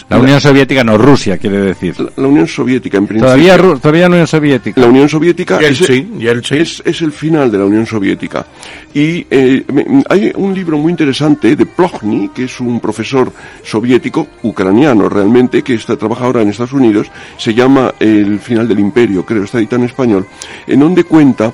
La 0.09 0.19
Unión 0.19 0.41
Soviética, 0.41 0.85
no 0.85 0.97
Rusia, 0.97 1.37
quiere 1.37 1.59
decir. 1.61 1.95
La, 2.17 2.27
Unión 2.27 2.47
Soviética, 2.47 2.99
en 2.99 3.07
principio. 3.07 3.27
Todavía, 3.27 3.57
todavía 3.81 4.03
la 4.09 4.15
Unión 4.15 4.27
Soviética. 4.27 4.81
La 4.81 4.87
Unión 4.87 5.09
Soviética 5.09 5.59
es, 5.59 5.81
es, 5.83 6.83
es, 6.85 7.03
el 7.03 7.13
final 7.13 7.51
de 7.51 7.59
la 7.59 7.65
Unión 7.65 7.87
Soviética. 7.87 8.47
Y 8.95 9.27
eh, 9.31 9.65
hay 10.09 10.33
un 10.35 10.55
libro 10.55 10.79
muy 10.79 10.91
interesante 10.91 11.55
de 11.55 11.67
Plogny, 11.67 12.29
que 12.29 12.45
es 12.45 12.61
un 12.61 12.81
profesor 12.81 13.33
soviético, 13.63 14.27
ucraniano 14.43 15.09
realmente, 15.09 15.63
que 15.63 15.75
está, 15.75 15.97
trabaja 15.97 16.25
ahora 16.25 16.43
en 16.43 16.51
Estados 16.51 16.73
Unidos, 16.73 17.11
se 17.37 17.53
llama 17.53 17.95
El 17.99 18.39
final 18.41 18.67
del 18.67 18.81
imperio, 18.81 19.25
creo, 19.25 19.45
está 19.45 19.59
editado 19.59 19.83
en 19.83 19.89
español, 19.89 20.27
en 20.67 20.81
donde 20.81 21.05
cuenta 21.05 21.53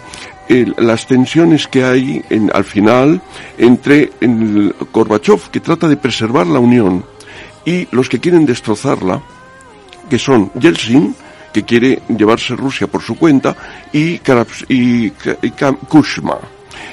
las 0.49 1.07
tensiones 1.07 1.67
que 1.67 1.85
hay 1.85 2.23
en, 2.31 2.51
al 2.55 2.65
final 2.65 3.21
entre 3.59 4.13
el 4.21 4.75
Gorbachev, 4.93 5.51
que 5.51 5.61
trata 5.61 5.89
de 5.89 5.97
preservar 5.97 6.47
la 6.47 6.59
Unión, 6.59 7.05
y 7.65 7.89
los 7.93 8.09
que 8.09 8.21
quieren 8.21 8.47
destrozarla, 8.47 9.23
que 10.09 10.19
son 10.19 10.51
Yeltsin, 10.55 11.15
que 11.53 11.63
quiere 11.63 12.03
llevarse 12.09 12.57
Rusia 12.57 12.87
por 12.87 13.03
su 13.03 13.17
cuenta, 13.17 13.57
y, 13.93 14.21
y, 14.69 15.11
Kushma, 15.89 16.39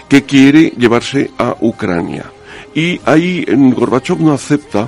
que 0.07 0.23
quiere 0.23 0.69
llevarse 0.77 1.31
a 1.37 1.55
Ucrania. 1.59 2.25
Y 2.73 2.99
ahí 3.05 3.43
en 3.47 3.73
Gorbachev 3.73 4.19
no 4.21 4.31
acepta 4.31 4.87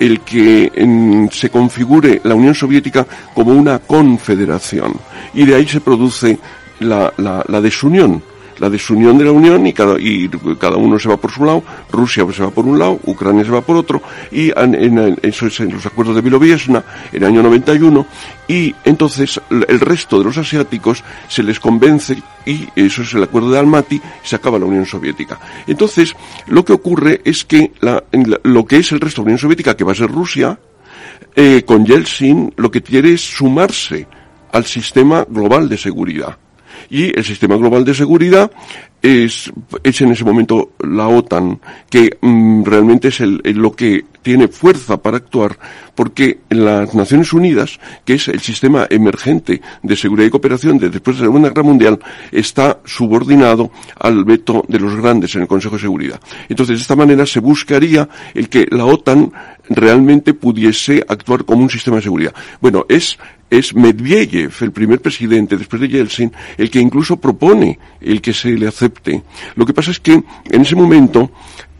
el 0.00 0.20
que 0.20 0.72
se 1.30 1.50
configure 1.50 2.22
la 2.24 2.34
Unión 2.34 2.54
Soviética 2.54 3.06
como 3.34 3.52
una 3.52 3.78
confederación. 3.78 4.94
Y 5.34 5.44
de 5.44 5.54
ahí 5.54 5.68
se 5.68 5.82
produce 5.82 6.38
la, 6.80 7.12
la, 7.16 7.44
la 7.46 7.60
desunión 7.60 8.22
la 8.60 8.70
desunión 8.70 9.18
de 9.18 9.24
la 9.24 9.32
Unión 9.32 9.66
y 9.66 9.72
cada, 9.72 9.98
y 9.98 10.28
cada 10.58 10.76
uno 10.76 10.98
se 10.98 11.08
va 11.08 11.16
por 11.16 11.32
su 11.32 11.44
lado, 11.44 11.64
Rusia 11.90 12.24
se 12.32 12.42
va 12.42 12.50
por 12.50 12.66
un 12.66 12.78
lado, 12.78 13.00
Ucrania 13.04 13.44
se 13.44 13.50
va 13.50 13.62
por 13.62 13.76
otro, 13.76 14.02
y 14.30 14.52
en, 14.56 15.18
eso 15.22 15.46
es 15.46 15.58
en 15.60 15.72
los 15.72 15.84
acuerdos 15.86 16.14
de 16.14 16.20
Bilobiesna, 16.20 16.84
en 17.10 17.22
el 17.22 17.28
año 17.28 17.42
91, 17.42 18.06
y 18.46 18.74
entonces 18.84 19.40
el 19.50 19.80
resto 19.80 20.18
de 20.18 20.24
los 20.24 20.36
asiáticos 20.36 21.02
se 21.28 21.42
les 21.42 21.58
convence, 21.58 22.22
y 22.44 22.68
eso 22.76 23.02
es 23.02 23.14
el 23.14 23.22
acuerdo 23.22 23.50
de 23.50 23.58
Almaty, 23.58 24.00
se 24.22 24.36
acaba 24.36 24.58
la 24.58 24.66
Unión 24.66 24.84
Soviética. 24.84 25.40
Entonces, 25.66 26.14
lo 26.46 26.64
que 26.64 26.74
ocurre 26.74 27.22
es 27.24 27.44
que 27.44 27.72
la, 27.80 28.04
lo 28.42 28.66
que 28.66 28.76
es 28.76 28.92
el 28.92 29.00
resto 29.00 29.22
de 29.22 29.24
la 29.24 29.30
Unión 29.30 29.38
Soviética, 29.38 29.74
que 29.74 29.84
va 29.84 29.92
a 29.92 29.96
ser 29.96 30.10
Rusia, 30.10 30.58
eh, 31.34 31.62
con 31.64 31.86
Yeltsin, 31.86 32.52
lo 32.56 32.70
que 32.70 32.82
quiere 32.82 33.14
es 33.14 33.22
sumarse 33.22 34.06
al 34.52 34.66
sistema 34.66 35.24
global 35.28 35.68
de 35.68 35.78
seguridad 35.78 36.36
y 36.90 37.16
el 37.16 37.24
sistema 37.24 37.56
global 37.56 37.84
de 37.84 37.94
seguridad 37.94 38.50
es, 39.00 39.50
en 39.84 40.12
ese 40.12 40.24
momento 40.24 40.72
la 40.80 41.08
OTAN, 41.08 41.60
que 41.88 42.18
mm, 42.20 42.64
realmente 42.64 43.08
es 43.08 43.20
el, 43.20 43.40
lo 43.44 43.72
que 43.72 44.04
tiene 44.22 44.48
fuerza 44.48 44.96
para 44.96 45.18
actuar, 45.18 45.58
porque 45.94 46.40
las 46.50 46.94
Naciones 46.94 47.32
Unidas, 47.32 47.78
que 48.04 48.14
es 48.14 48.28
el 48.28 48.40
sistema 48.40 48.86
emergente 48.90 49.60
de 49.82 49.96
seguridad 49.96 50.26
y 50.26 50.30
cooperación 50.30 50.78
de 50.78 50.90
después 50.90 51.16
de 51.16 51.22
la 51.22 51.28
Segunda 51.28 51.48
Guerra 51.48 51.62
Mundial, 51.62 51.98
está 52.30 52.80
subordinado 52.84 53.70
al 53.98 54.24
veto 54.24 54.64
de 54.68 54.78
los 54.78 54.96
grandes 54.96 55.34
en 55.34 55.42
el 55.42 55.48
Consejo 55.48 55.76
de 55.76 55.82
Seguridad. 55.82 56.20
Entonces, 56.48 56.78
de 56.78 56.82
esta 56.82 56.96
manera 56.96 57.26
se 57.26 57.40
buscaría 57.40 58.08
el 58.34 58.48
que 58.48 58.66
la 58.70 58.84
OTAN 58.84 59.32
realmente 59.68 60.34
pudiese 60.34 61.04
actuar 61.06 61.44
como 61.44 61.62
un 61.62 61.70
sistema 61.70 61.96
de 61.96 62.02
seguridad. 62.02 62.34
Bueno, 62.60 62.86
es 62.88 63.18
es 63.50 63.74
Medvedev, 63.74 64.52
el 64.60 64.70
primer 64.70 65.00
presidente 65.00 65.56
después 65.56 65.82
de 65.82 65.88
Yeltsin, 65.88 66.32
el 66.56 66.70
que 66.70 66.78
incluso 66.78 67.16
propone 67.16 67.78
el 68.00 68.20
que 68.22 68.32
se 68.32 68.50
le 68.50 68.68
acepte. 68.68 69.22
Lo 69.56 69.66
que 69.66 69.74
pasa 69.74 69.90
es 69.90 69.98
que 69.98 70.12
en 70.12 70.60
ese 70.60 70.76
momento 70.76 71.32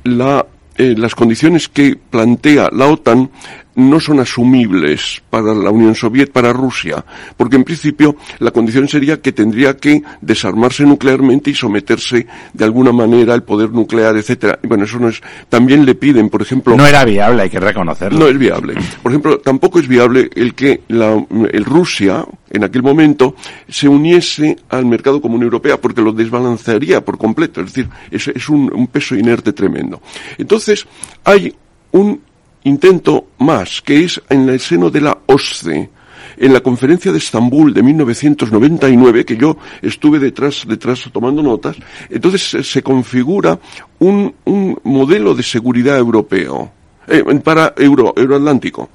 la 0.03 0.45
eh, 0.81 0.95
las 0.97 1.15
condiciones 1.15 1.69
que 1.69 1.95
plantea 1.95 2.71
la 2.73 2.87
OTAN 2.87 3.31
no 3.77 4.01
son 4.01 4.21
asumibles 4.21 5.23
para 5.31 5.55
la 5.55 5.71
Unión 5.71 5.95
Soviética, 5.95 6.41
para 6.41 6.53
Rusia, 6.53 7.05
porque 7.37 7.57
en 7.57 7.65
principio 7.65 8.17
la 8.39 8.51
condición 8.51 8.89
sería 8.89 9.21
que 9.21 9.33
tendría 9.33 9.77
que 9.77 10.03
desarmarse 10.21 10.85
nuclearmente 10.85 11.51
y 11.51 11.55
someterse 11.55 12.27
de 12.53 12.65
alguna 12.65 12.93
manera 12.93 13.35
al 13.35 13.43
poder 13.43 13.71
nuclear, 13.71 14.17
etcétera. 14.17 14.59
Y 14.63 14.67
bueno, 14.67 14.85
eso 14.85 14.99
no 14.99 15.09
es. 15.09 15.21
También 15.49 15.85
le 15.85 15.95
piden, 15.95 16.29
por 16.29 16.43
ejemplo. 16.43 16.77
No 16.77 16.87
era 16.87 17.05
viable, 17.05 17.43
hay 17.43 17.51
que 17.51 17.61
reconocerlo. 17.61 18.19
No 18.19 18.29
es 18.29 18.39
viable. 18.39 18.75
Por 19.03 19.13
ejemplo, 19.13 19.39
tampoco 19.39 19.79
es 19.79 19.89
viable 19.89 20.31
el 20.35 20.55
que 20.55 20.83
la, 20.89 21.25
el 21.53 21.65
Rusia, 21.65 22.25
en 22.51 22.65
aquel 22.65 22.83
momento, 22.83 23.35
se 23.69 23.89
uniese 23.89 24.57
al 24.69 24.87
mercado 24.87 25.21
común 25.21 25.43
europeo, 25.43 25.81
porque 25.81 26.03
lo 26.03 26.13
desbalancearía 26.13 27.05
por 27.05 27.19
completo. 27.19 27.61
Es 27.61 27.69
decir, 27.69 27.89
es, 28.11 28.29
es 28.29 28.49
un, 28.49 28.71
un 28.75 28.89
peso 28.89 29.15
inerte 29.15 29.53
tremendo. 29.53 30.01
Entonces, 30.39 30.87
hay 31.25 31.55
un 31.93 32.21
intento 32.65 33.20
más, 33.41 33.83
que 33.83 34.05
es 34.05 34.21
en 34.29 34.49
el 34.49 34.61
seno 34.61 34.91
de 34.91 35.01
la 35.01 35.19
OSCE, 35.27 35.91
en 36.37 36.53
la 36.53 36.61
conferencia 36.61 37.13
de 37.13 37.19
Estambul 37.19 37.75
de 37.75 37.83
1999, 37.83 39.25
que 39.25 39.37
yo 39.37 39.57
estuve 39.83 40.19
detrás, 40.19 40.65
detrás 40.67 41.09
tomando 41.13 41.43
notas, 41.43 41.77
entonces 42.09 42.67
se 42.67 42.83
configura 42.83 43.59
un, 43.99 44.35
un 44.45 44.79
modelo 44.85 45.35
de 45.35 45.43
seguridad 45.43 45.99
europeo, 45.99 46.73
eh, 47.07 47.25
para 47.43 47.75
Euro, 47.77 48.15
Euroatlántico. 48.17 48.91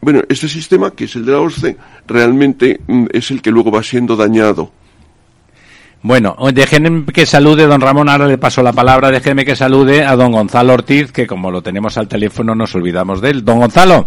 Bueno, 0.00 0.22
este 0.28 0.48
sistema, 0.48 0.92
que 0.92 1.04
es 1.04 1.16
el 1.16 1.26
de 1.26 1.32
la 1.32 1.40
OSCE, 1.40 1.76
realmente 2.06 2.80
mm, 2.86 3.06
es 3.12 3.30
el 3.30 3.42
que 3.42 3.50
luego 3.50 3.70
va 3.70 3.82
siendo 3.82 4.16
dañado 4.16 4.72
bueno, 6.02 6.34
déjenme 6.54 7.04
que 7.12 7.26
salude, 7.26 7.66
don 7.66 7.80
Ramón, 7.80 8.08
ahora 8.08 8.26
le 8.26 8.38
paso 8.38 8.62
la 8.62 8.72
palabra, 8.72 9.10
déjenme 9.10 9.44
que 9.44 9.54
salude 9.54 10.02
a 10.02 10.16
don 10.16 10.32
Gonzalo 10.32 10.72
Ortiz, 10.72 11.12
que 11.12 11.26
como 11.26 11.50
lo 11.50 11.60
tenemos 11.60 11.98
al 11.98 12.08
teléfono 12.08 12.54
nos 12.54 12.74
olvidamos 12.74 13.20
de 13.20 13.30
él. 13.30 13.44
Don 13.44 13.58
Gonzalo. 13.60 14.06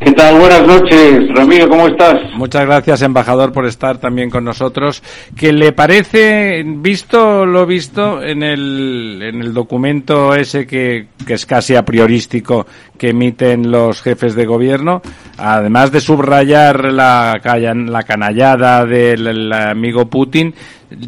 ¿Qué 0.00 0.10
tal? 0.10 0.38
Buenas 0.40 0.66
noches, 0.66 1.28
Ramiro, 1.34 1.68
¿cómo 1.68 1.86
estás? 1.86 2.16
Muchas 2.34 2.66
gracias, 2.66 3.02
embajador, 3.02 3.52
por 3.52 3.66
estar 3.66 3.98
también 3.98 4.28
con 4.28 4.44
nosotros. 4.44 5.04
¿Qué 5.36 5.52
le 5.52 5.72
parece, 5.72 6.64
visto 6.64 7.46
lo 7.46 7.64
visto 7.64 8.22
en 8.22 8.42
el, 8.42 9.20
en 9.22 9.40
el 9.40 9.54
documento 9.54 10.34
ese 10.34 10.66
que, 10.66 11.06
que 11.24 11.34
es 11.34 11.46
casi 11.46 11.76
a 11.76 11.84
priorístico 11.84 12.66
que 12.98 13.10
emiten 13.10 13.70
los 13.70 14.02
jefes 14.02 14.34
de 14.34 14.46
gobierno, 14.46 15.00
además 15.38 15.92
de 15.92 16.00
subrayar 16.00 16.92
la, 16.92 17.40
la 17.42 18.02
canallada 18.02 18.84
del 18.84 19.52
amigo 19.52 20.06
Putin, 20.10 20.54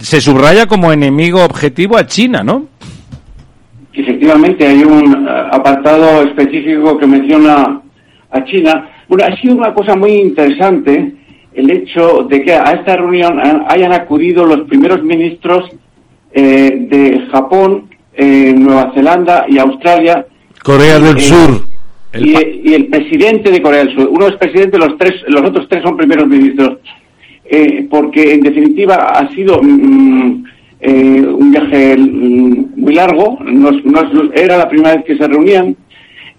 se 0.01 0.21
subraya 0.21 0.67
como 0.67 0.93
enemigo 0.93 1.45
objetivo 1.45 1.97
a 1.97 2.07
China, 2.07 2.43
¿no? 2.43 2.67
Efectivamente, 3.93 4.67
hay 4.67 4.83
un 4.83 5.27
eh, 5.27 5.31
apartado 5.51 6.23
específico 6.23 6.97
que 6.99 7.07
menciona 7.07 7.81
a 8.31 8.45
China. 8.45 8.89
Bueno, 9.09 9.25
ha 9.25 9.37
sido 9.41 9.57
una 9.57 9.75
cosa 9.75 9.95
muy 9.97 10.13
interesante 10.13 11.15
el 11.55 11.71
hecho 11.71 12.27
de 12.29 12.43
que 12.43 12.55
a 12.55 12.73
esta 12.73 12.97
reunión 12.97 13.39
hayan 13.69 13.93
acudido 13.93 14.47
los 14.47 14.63
primeros 14.63 15.03
ministros 15.03 15.71
eh, 16.33 16.87
de 16.89 17.29
Japón, 17.31 17.91
eh, 18.15 18.55
Nueva 18.57 18.93
Zelanda 18.95 19.45
y 19.49 19.59
Australia. 19.59 20.27
Corea 20.63 20.99
del 20.99 21.21
Sur. 21.21 21.65
y, 22.15 22.73
el 22.73 22.87
presidente 22.87 23.51
de 23.51 23.61
Corea 23.61 23.85
del 23.85 23.95
Sur. 23.95 24.09
Uno 24.09 24.29
es 24.29 24.37
presidente, 24.37 24.79
los 24.79 24.97
tres, 24.97 25.13
los 25.29 25.43
otros 25.43 25.69
tres 25.69 25.83
son 25.83 25.97
primeros 25.97 26.27
ministros. 26.27 26.79
Eh, 27.55 27.87
porque 27.91 28.33
en 28.33 28.41
definitiva 28.41 28.95
ha 28.95 29.31
sido 29.35 29.61
mm, 29.63 30.45
eh, 30.81 31.21
un 31.21 31.51
viaje 31.51 31.99
mm, 31.99 32.81
muy 32.81 32.95
largo, 32.95 33.39
no, 33.45 33.69
era 34.33 34.57
la 34.57 34.71
primera 34.71 34.97
vez 34.97 35.05
que 35.05 35.19
se 35.19 35.29
reunían. 35.29 35.77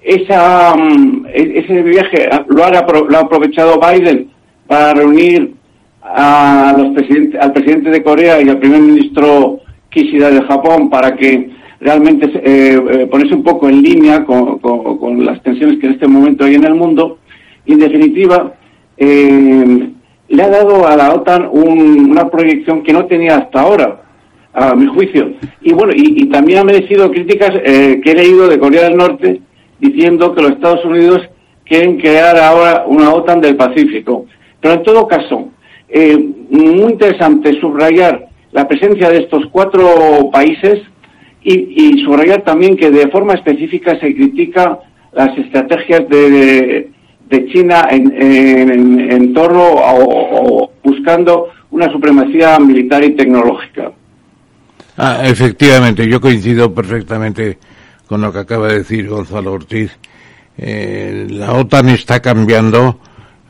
Esa, 0.01 0.75
mm, 0.75 1.27
e, 1.31 1.59
ese 1.59 1.83
viaje 1.83 2.27
lo 2.47 2.65
ha, 2.65 2.71
lo 2.71 3.15
ha 3.15 3.21
aprovechado 3.21 3.79
Biden 3.79 4.27
para 4.65 4.95
reunir 4.95 5.53
a 6.01 6.73
los 6.79 6.95
presidentes, 6.95 7.39
al 7.39 7.53
presidente 7.53 7.91
de 7.91 8.01
Corea 8.01 8.41
y 8.41 8.49
al 8.49 8.57
primer 8.57 8.81
ministro 8.81 9.59
Kishida 9.91 10.31
de 10.31 10.41
Japón 10.41 10.89
para 10.89 11.15
que 11.15 11.51
realmente 11.79 12.31
eh, 12.43 13.07
ponerse 13.11 13.35
un 13.35 13.43
poco 13.43 13.69
en 13.69 13.83
línea 13.83 14.25
con, 14.25 15.23
las 15.23 15.43
tensiones 15.43 15.77
que 15.77 15.85
en 15.85 15.93
este 15.93 16.07
momento 16.07 16.45
hay 16.45 16.55
en 16.55 16.63
el 16.63 16.73
mundo. 16.73 17.19
Y 17.67 17.73
en 17.73 17.79
definitiva, 17.81 18.55
eh, 18.97 19.92
le 20.27 20.43
ha 20.43 20.49
dado 20.49 20.87
a 20.87 20.95
la 20.95 21.13
OTAN 21.13 21.49
una 21.51 22.29
proyección 22.29 22.83
que 22.83 22.93
no 22.93 23.05
tenía 23.05 23.37
hasta 23.37 23.61
ahora, 23.61 24.01
a 24.53 24.75
mi 24.75 24.87
juicio. 24.87 25.33
Y 25.61 25.73
bueno, 25.73 25.93
y, 25.95 26.27
también 26.29 26.59
ha 26.59 26.63
merecido 26.63 27.11
críticas 27.11 27.51
eh, 27.63 28.01
que 28.03 28.11
he 28.11 28.15
leído 28.15 28.47
de 28.47 28.59
Corea 28.59 28.83
del 28.83 28.97
Norte 28.97 29.41
diciendo 29.79 30.33
que 30.33 30.41
los 30.41 30.51
Estados 30.51 30.85
Unidos 30.85 31.21
quieren 31.65 31.99
crear 31.99 32.37
ahora 32.37 32.85
una 32.87 33.13
OTAN 33.13 33.41
del 33.41 33.55
Pacífico. 33.55 34.25
Pero 34.61 34.75
en 34.75 34.83
todo 34.83 35.07
caso, 35.07 35.49
eh, 35.89 36.17
muy 36.49 36.93
interesante 36.93 37.59
subrayar 37.59 38.27
la 38.51 38.67
presencia 38.67 39.09
de 39.09 39.19
estos 39.19 39.45
cuatro 39.51 40.29
países 40.31 40.81
y, 41.43 41.53
y 41.53 42.03
subrayar 42.05 42.43
también 42.43 42.77
que 42.77 42.91
de 42.91 43.09
forma 43.09 43.33
específica 43.33 43.99
se 43.99 44.15
critica 44.15 44.79
las 45.11 45.37
estrategias 45.37 46.07
de 46.07 46.89
China 47.51 47.87
en, 47.89 48.11
en, 48.21 49.11
en 49.11 49.33
torno 49.33 49.61
a- 49.79 49.93
o, 49.93 50.63
o 50.63 50.71
buscando 50.83 51.47
una 51.71 51.91
supremacía 51.91 52.59
militar 52.59 53.03
y 53.03 53.15
tecnológica. 53.15 53.91
Ah, 54.97 55.21
efectivamente, 55.23 56.07
yo 56.07 56.21
coincido 56.21 56.73
perfectamente 56.73 57.57
con 58.07 58.21
lo 58.21 58.31
que 58.31 58.39
acaba 58.39 58.67
de 58.67 58.79
decir 58.79 59.07
Gonzalo 59.07 59.53
Ortiz. 59.53 59.91
Eh, 60.57 61.25
la 61.31 61.53
OTAN 61.53 61.89
está 61.89 62.21
cambiando 62.21 62.99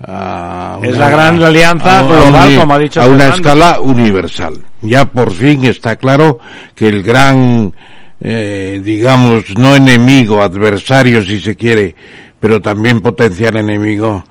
a 0.02 0.80
Es 0.82 0.98
la 0.98 1.10
gran 1.10 1.42
alianza 1.44 1.98
a- 1.98 2.00
a 2.00 2.04
global, 2.04 2.50
un- 2.50 2.56
como 2.60 2.74
ha 2.76 2.80
dicho 2.80 3.02
a 3.02 3.08
una 3.08 3.28
escala 3.30 3.80
universal. 3.82 4.54
Ya 4.82 5.06
por 5.06 5.32
fin 5.32 5.66
está 5.66 5.98
claro 5.98 6.40
que 6.76 6.88
el 6.88 7.04
gran, 7.04 7.74
eh, 8.22 8.82
digamos, 8.84 9.44
no 9.58 9.76
enemigo, 9.76 10.42
adversario 10.42 11.24
si 11.24 11.40
se 11.42 11.56
quiere, 11.58 11.96
pero 12.44 12.62
también 12.62 13.00
potencial 13.00 13.56
enemigo 13.56 14.22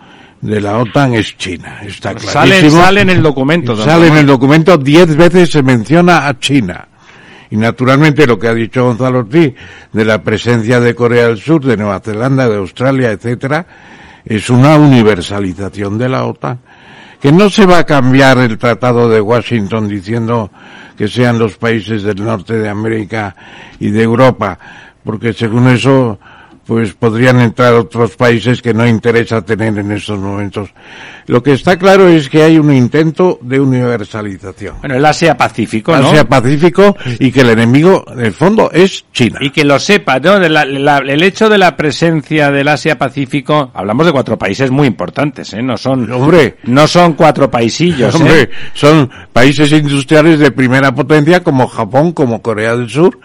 de 0.43 0.61
la 0.61 0.77
OTAN 0.77 1.15
es 1.15 1.35
China. 1.39 1.79
Está 1.83 2.11
Sale, 2.19 2.51
clarísimo. 2.51 2.83
sale 2.83 3.01
en 3.01 3.09
el 3.09 3.23
documento. 3.23 3.75
Sale 3.75 4.09
en 4.09 4.19
el 4.19 4.27
documento, 4.27 4.77
diez 4.77 5.17
veces 5.17 5.51
se 5.51 5.63
menciona 5.63 6.29
a 6.29 6.39
China. 6.39 6.89
Y 7.51 7.57
naturalmente 7.57 8.27
lo 8.27 8.39
que 8.39 8.49
ha 8.49 8.53
dicho 8.55 8.85
Gonzalo 8.85 9.21
Ortiz 9.21 9.55
de 9.95 10.05
la 10.05 10.23
presencia 10.23 10.79
de 10.79 10.95
Corea 10.95 11.29
del 11.29 11.39
Sur, 11.39 11.65
de 11.65 11.79
Nueva 11.79 12.01
Zelanda, 12.01 12.47
de 12.47 12.57
Australia, 12.57 13.13
etcétera, 13.13 13.67
es 14.27 14.51
una 14.51 14.77
universalización 14.77 15.97
de 15.97 16.11
la 16.11 16.27
OTAN. 16.27 16.61
Que 17.19 17.33
no 17.33 17.49
se 17.49 17.65
va 17.65 17.79
a 17.79 17.87
cambiar 17.87 18.37
el 18.37 18.59
Tratado 18.59 19.09
de 19.09 19.23
Washington 19.23 19.89
diciendo 19.89 20.51
que 20.99 21.09
sean 21.09 21.39
los 21.39 21.57
países 21.57 22.03
del 22.03 22.23
norte 22.23 22.59
de 22.59 22.69
América 22.69 23.35
y 23.81 23.89
de 23.89 24.03
Europa, 24.03 24.59
porque 25.03 25.33
según 25.33 25.67
eso, 25.69 26.19
pues 26.67 26.93
podrían 26.93 27.41
entrar 27.41 27.75
otros 27.75 28.17
países 28.17 28.63
que 28.63 28.73
no 28.73 28.87
interesa 28.87 29.43
tener 29.43 29.79
en 29.79 29.93
estos 29.93 30.19
momentos. 30.19 30.71
Lo 31.27 31.43
que 31.43 31.53
está 31.53 31.79
claro 31.79 32.09
es 32.09 32.29
que 32.29 32.43
hay 32.43 32.59
un 32.59 32.73
intento 32.73 33.39
de 33.43 33.61
universalización. 33.61 34.77
Bueno, 34.81 34.97
el 34.97 35.05
Asia-Pacífico, 35.05 35.97
¿no? 35.97 36.09
Asia-Pacífico 36.09 36.97
y 37.19 37.31
que 37.31 37.41
el 37.43 37.51
enemigo, 37.51 38.05
en 38.13 38.21
el 38.25 38.33
fondo, 38.33 38.71
es 38.73 39.05
China. 39.13 39.39
Y 39.41 39.51
que 39.51 39.65
lo 39.65 39.79
sepa, 39.79 40.19
¿no? 40.19 40.39
De 40.39 40.49
la- 40.49 40.65
la- 40.65 40.99
el 40.99 41.23
hecho 41.23 41.49
de 41.49 41.59
la 41.59 41.77
presencia 41.77 42.51
del 42.51 42.69
Asia-Pacífico, 42.69 43.71
hablamos 43.75 44.07
de 44.07 44.13
cuatro 44.13 44.37
países 44.39 44.71
muy 44.71 44.87
importantes, 44.87 45.53
¿eh? 45.55 45.63
No 45.63 45.77
son, 45.77 46.11
Hombre, 46.11 46.57
no 46.65 46.87
son 46.87 47.15
cuatro 47.15 47.51
paisillos, 47.51 48.15
¿eh? 48.15 48.19
Hombre, 48.19 48.51
son 48.75 49.11
países 49.33 49.71
industriales 49.73 50.39
de 50.39 50.51
primera 50.51 50.95
potencia 50.95 51.43
como 51.43 51.67
Japón, 51.69 52.13
como 52.13 52.43
Corea 52.43 52.77
del 52.77 52.89
Sur 52.89 53.19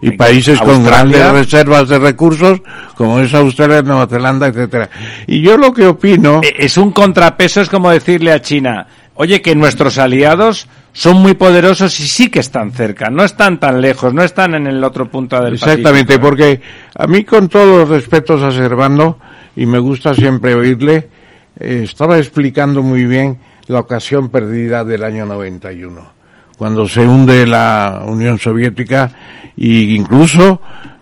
y 0.00 0.10
países 0.12 0.60
con 0.60 0.84
grandes 0.84 1.30
reservas 1.32 1.88
de 1.88 1.98
recursos 1.98 2.60
como 2.96 3.20
es 3.20 3.32
Australia, 3.32 3.80
Nueva 3.82 4.06
Zelanda, 4.06 4.48
etcétera. 4.48 4.90
Y 5.26 5.40
yo 5.40 5.56
lo 5.56 5.72
que 5.72 5.86
opino 5.86 6.40
Eh, 6.42 6.54
Es 6.58 6.76
un 6.76 6.90
contrapeso, 6.92 7.43
es 7.44 7.68
como 7.68 7.90
decirle 7.90 8.32
a 8.32 8.40
China, 8.40 8.86
oye, 9.14 9.40
que 9.42 9.54
nuestros 9.54 9.98
aliados 9.98 10.68
son 10.92 11.16
muy 11.18 11.34
poderosos 11.34 11.98
y 12.00 12.08
sí 12.08 12.30
que 12.30 12.40
están 12.40 12.72
cerca, 12.72 13.10
no 13.10 13.24
están 13.24 13.60
tan 13.60 13.80
lejos, 13.80 14.14
no 14.14 14.22
están 14.22 14.54
en 14.54 14.66
el 14.66 14.82
otro 14.82 15.10
punto 15.10 15.40
del 15.42 15.54
Exactamente, 15.54 16.18
porque 16.18 16.60
a 16.94 17.06
mí 17.06 17.24
con 17.24 17.48
todos 17.48 17.78
los 17.78 17.88
respetos 17.88 18.42
a 18.42 18.50
Servando, 18.50 19.18
y 19.56 19.66
me 19.66 19.78
gusta 19.78 20.14
siempre 20.14 20.54
oírle, 20.54 21.08
eh, 21.58 21.82
estaba 21.84 22.18
explicando 22.18 22.82
muy 22.82 23.04
bien 23.04 23.38
la 23.66 23.80
ocasión 23.80 24.30
perdida 24.30 24.84
del 24.84 25.04
año 25.04 25.26
91, 25.26 26.12
cuando 26.56 26.88
se 26.88 27.00
hunde 27.00 27.46
la 27.46 28.02
Unión 28.06 28.38
Soviética 28.38 29.10
y 29.56 29.94
incluso... 29.94 30.60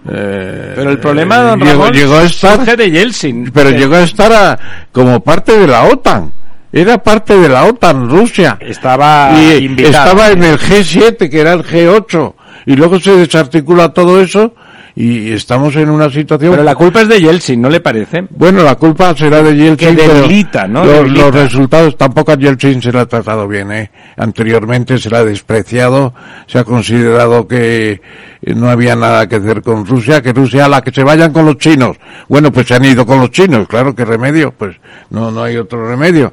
eh, 0.08 0.72
Pero 0.74 0.90
el 0.90 0.98
problema, 0.98 1.36
don 1.38 1.60
llegó, 1.60 1.70
Ramón, 1.84 1.92
llegó 1.92 2.14
a 2.16 2.22
estar, 2.24 2.76
de 2.76 2.90
Yeltsin. 2.90 3.50
pero 3.52 3.70
llegó 3.70 3.96
a 3.96 4.02
estar 4.02 4.32
a- 4.32 4.58
como 4.90 5.20
parte 5.22 5.58
de 5.58 5.66
la 5.66 5.84
OTAN. 5.84 6.32
Era 6.72 6.98
parte 7.02 7.36
de 7.36 7.48
la 7.50 7.64
OTAN, 7.66 8.08
Rusia 8.08 8.56
Estaba 8.60 9.32
y 9.38 9.64
invitado. 9.66 9.90
estaba 10.04 10.30
en 10.30 10.42
el 10.42 10.58
G7, 10.58 11.28
que 11.28 11.40
era 11.40 11.52
el 11.52 11.62
G8, 11.64 12.34
y 12.66 12.74
luego 12.76 12.98
se 12.98 13.14
desarticula 13.16 13.90
todo 13.90 14.20
eso 14.20 14.54
y 14.94 15.32
estamos 15.32 15.74
en 15.76 15.88
una 15.88 16.10
situación... 16.10 16.52
Pero 16.52 16.62
la 16.62 16.74
culpa 16.74 17.00
es 17.02 17.08
de 17.08 17.20
Yeltsin, 17.20 17.60
¿no 17.60 17.70
le 17.70 17.80
parece? 17.80 18.24
Bueno, 18.30 18.62
la 18.62 18.74
culpa 18.74 19.14
será 19.16 19.42
de 19.42 19.56
Yeltsin, 19.56 19.96
Que 19.96 20.02
pero 20.02 20.14
debilita, 20.14 20.66
¿no? 20.68 20.84
Los, 20.84 20.94
Debilita. 20.94 21.24
los 21.24 21.34
resultados, 21.34 21.96
tampoco 21.96 22.32
a 22.32 22.36
Yeltsin 22.36 22.82
se 22.82 22.92
le 22.92 23.00
ha 23.00 23.06
tratado 23.06 23.48
bien, 23.48 23.72
¿eh? 23.72 23.90
Anteriormente 24.16 24.98
se 24.98 25.08
le 25.08 25.16
ha 25.16 25.24
despreciado, 25.24 26.12
se 26.46 26.58
ha 26.58 26.64
considerado 26.64 27.48
que 27.48 28.00
no 28.42 28.68
había 28.68 28.94
nada 28.96 29.28
que 29.28 29.36
hacer 29.36 29.62
con 29.62 29.86
Rusia, 29.86 30.20
que 30.20 30.32
Rusia, 30.32 30.66
a 30.66 30.68
la 30.68 30.82
que 30.82 30.90
se 30.92 31.02
vayan 31.04 31.32
con 31.32 31.46
los 31.46 31.56
chinos. 31.58 31.96
Bueno, 32.28 32.52
pues 32.52 32.68
se 32.68 32.74
han 32.74 32.84
ido 32.84 33.06
con 33.06 33.20
los 33.20 33.30
chinos, 33.30 33.66
claro, 33.68 33.94
¿qué 33.94 34.04
remedio? 34.04 34.52
Pues 34.52 34.76
no, 35.10 35.30
no 35.30 35.42
hay 35.42 35.56
otro 35.56 35.88
remedio. 35.88 36.32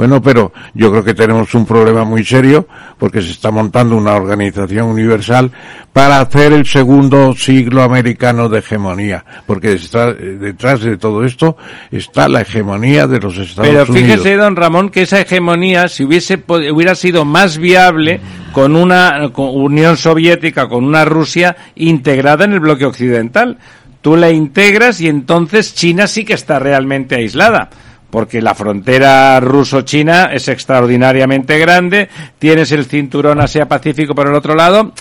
Bueno, 0.00 0.22
pero 0.22 0.50
yo 0.72 0.90
creo 0.90 1.04
que 1.04 1.12
tenemos 1.12 1.54
un 1.54 1.66
problema 1.66 2.04
muy 2.04 2.24
serio 2.24 2.66
porque 2.98 3.20
se 3.20 3.32
está 3.32 3.50
montando 3.50 3.98
una 3.98 4.14
organización 4.14 4.86
universal 4.88 5.50
para 5.92 6.20
hacer 6.22 6.54
el 6.54 6.64
segundo 6.64 7.34
siglo 7.36 7.82
americano 7.82 8.48
de 8.48 8.60
hegemonía, 8.60 9.22
porque 9.46 9.74
está- 9.74 10.14
detrás 10.14 10.80
de 10.80 10.96
todo 10.96 11.22
esto 11.22 11.58
está 11.90 12.30
la 12.30 12.40
hegemonía 12.40 13.06
de 13.06 13.20
los 13.20 13.36
Estados 13.36 13.68
Pero 13.70 13.82
Unidos. 13.92 13.98
fíjese, 14.00 14.36
don 14.36 14.56
Ramón, 14.56 14.88
que 14.88 15.02
esa 15.02 15.20
hegemonía, 15.20 15.86
si 15.88 16.04
hubiese 16.04 16.42
hubiera 16.48 16.94
sido 16.94 17.26
más 17.26 17.58
viable 17.58 18.22
con 18.52 18.76
una 18.76 19.28
con 19.34 19.50
Unión 19.54 19.98
Soviética, 19.98 20.66
con 20.66 20.82
una 20.82 21.04
Rusia 21.04 21.58
integrada 21.74 22.46
en 22.46 22.54
el 22.54 22.60
bloque 22.60 22.86
occidental. 22.86 23.58
Tú 24.00 24.16
la 24.16 24.30
integras 24.30 25.02
y 25.02 25.08
entonces 25.08 25.74
China 25.74 26.06
sí 26.06 26.24
que 26.24 26.32
está 26.32 26.58
realmente 26.58 27.16
aislada. 27.16 27.68
Porque 28.10 28.42
la 28.42 28.54
frontera 28.54 29.38
ruso-china 29.40 30.30
es 30.32 30.48
extraordinariamente 30.48 31.58
grande, 31.58 32.08
tienes 32.38 32.72
el 32.72 32.86
cinturón 32.86 33.40
Asia-Pacífico 33.40 34.14
por 34.14 34.26
el 34.26 34.34
otro 34.34 34.54
lado. 34.54 34.92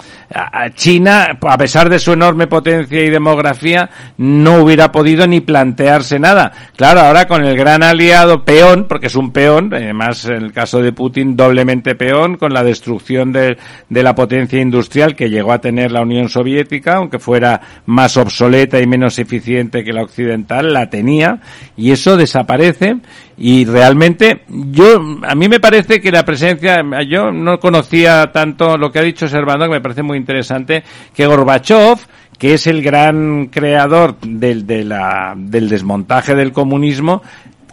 China, 0.76 1.38
a 1.41 1.57
pesar 1.57 1.89
de 1.89 1.97
su 1.99 2.14
enorme 2.14 2.47
potencia 2.47 3.03
y 3.03 3.10
demografía, 3.10 3.89
no 4.18 4.62
hubiera 4.62 4.91
podido 4.91 5.26
ni 5.26 5.41
plantearse 5.41 6.20
nada. 6.20 6.51
Claro, 6.76 7.01
ahora 7.01 7.28
con 7.28 7.43
el 7.43 7.57
gran 7.57 7.82
aliado 7.82 8.45
peón, 8.45 8.86
porque 8.88 9.07
es 9.07 9.16
un 9.16 9.32
peón, 9.32 9.74
además 9.74 10.26
en 10.26 10.43
el 10.43 10.51
caso 10.53 10.82
de 10.82 10.93
Putin 10.93 11.36
doblemente 11.36 11.95
peón, 11.95 12.38
con 12.38 12.53
la 12.53 12.64
destrucción 12.64 13.32
de, 13.32 13.57
de 13.89 14.03
la 14.03 14.14
potencia 14.14 14.62
industrial 14.62 15.16
que 15.16 15.30
llegó 15.30 15.51
a 15.51 15.62
tener 15.62 15.91
la 15.91 16.01
Unión 16.01 16.30
Soviética, 16.30 16.97
aunque 16.97 17.18
fuera 17.18 17.62
más 17.88 18.16
obsoleta 18.18 18.80
y 18.80 18.86
menos 18.86 19.18
eficiente 19.18 19.84
que 19.84 19.93
la 19.93 20.03
occidental, 20.03 20.74
la 20.74 20.89
tenía, 20.89 21.39
y 21.76 21.91
eso 21.91 22.18
desaparece, 22.18 22.97
y 23.37 23.65
realmente 23.65 24.41
yo, 24.47 25.01
a 25.23 25.35
mí 25.35 25.47
me 25.47 25.59
parece 25.59 26.01
que 26.01 26.11
la 26.11 26.25
presencia, 26.25 26.83
yo 27.07 27.31
no 27.31 27.59
conocía 27.59 28.31
tanto 28.31 28.77
lo 28.77 28.91
que 28.91 28.99
ha 28.99 29.03
dicho 29.03 29.27
Servando, 29.27 29.65
que 29.65 29.71
me 29.71 29.81
parece 29.81 30.03
muy 30.03 30.17
interesante, 30.17 30.83
que 31.13 31.25
Gorbachev, 31.25 31.99
que 32.37 32.53
es 32.53 32.67
el 32.67 32.81
gran 32.81 33.47
creador 33.47 34.17
del, 34.21 34.65
del 34.65 35.69
desmontaje 35.69 36.35
del 36.35 36.51
comunismo, 36.51 37.21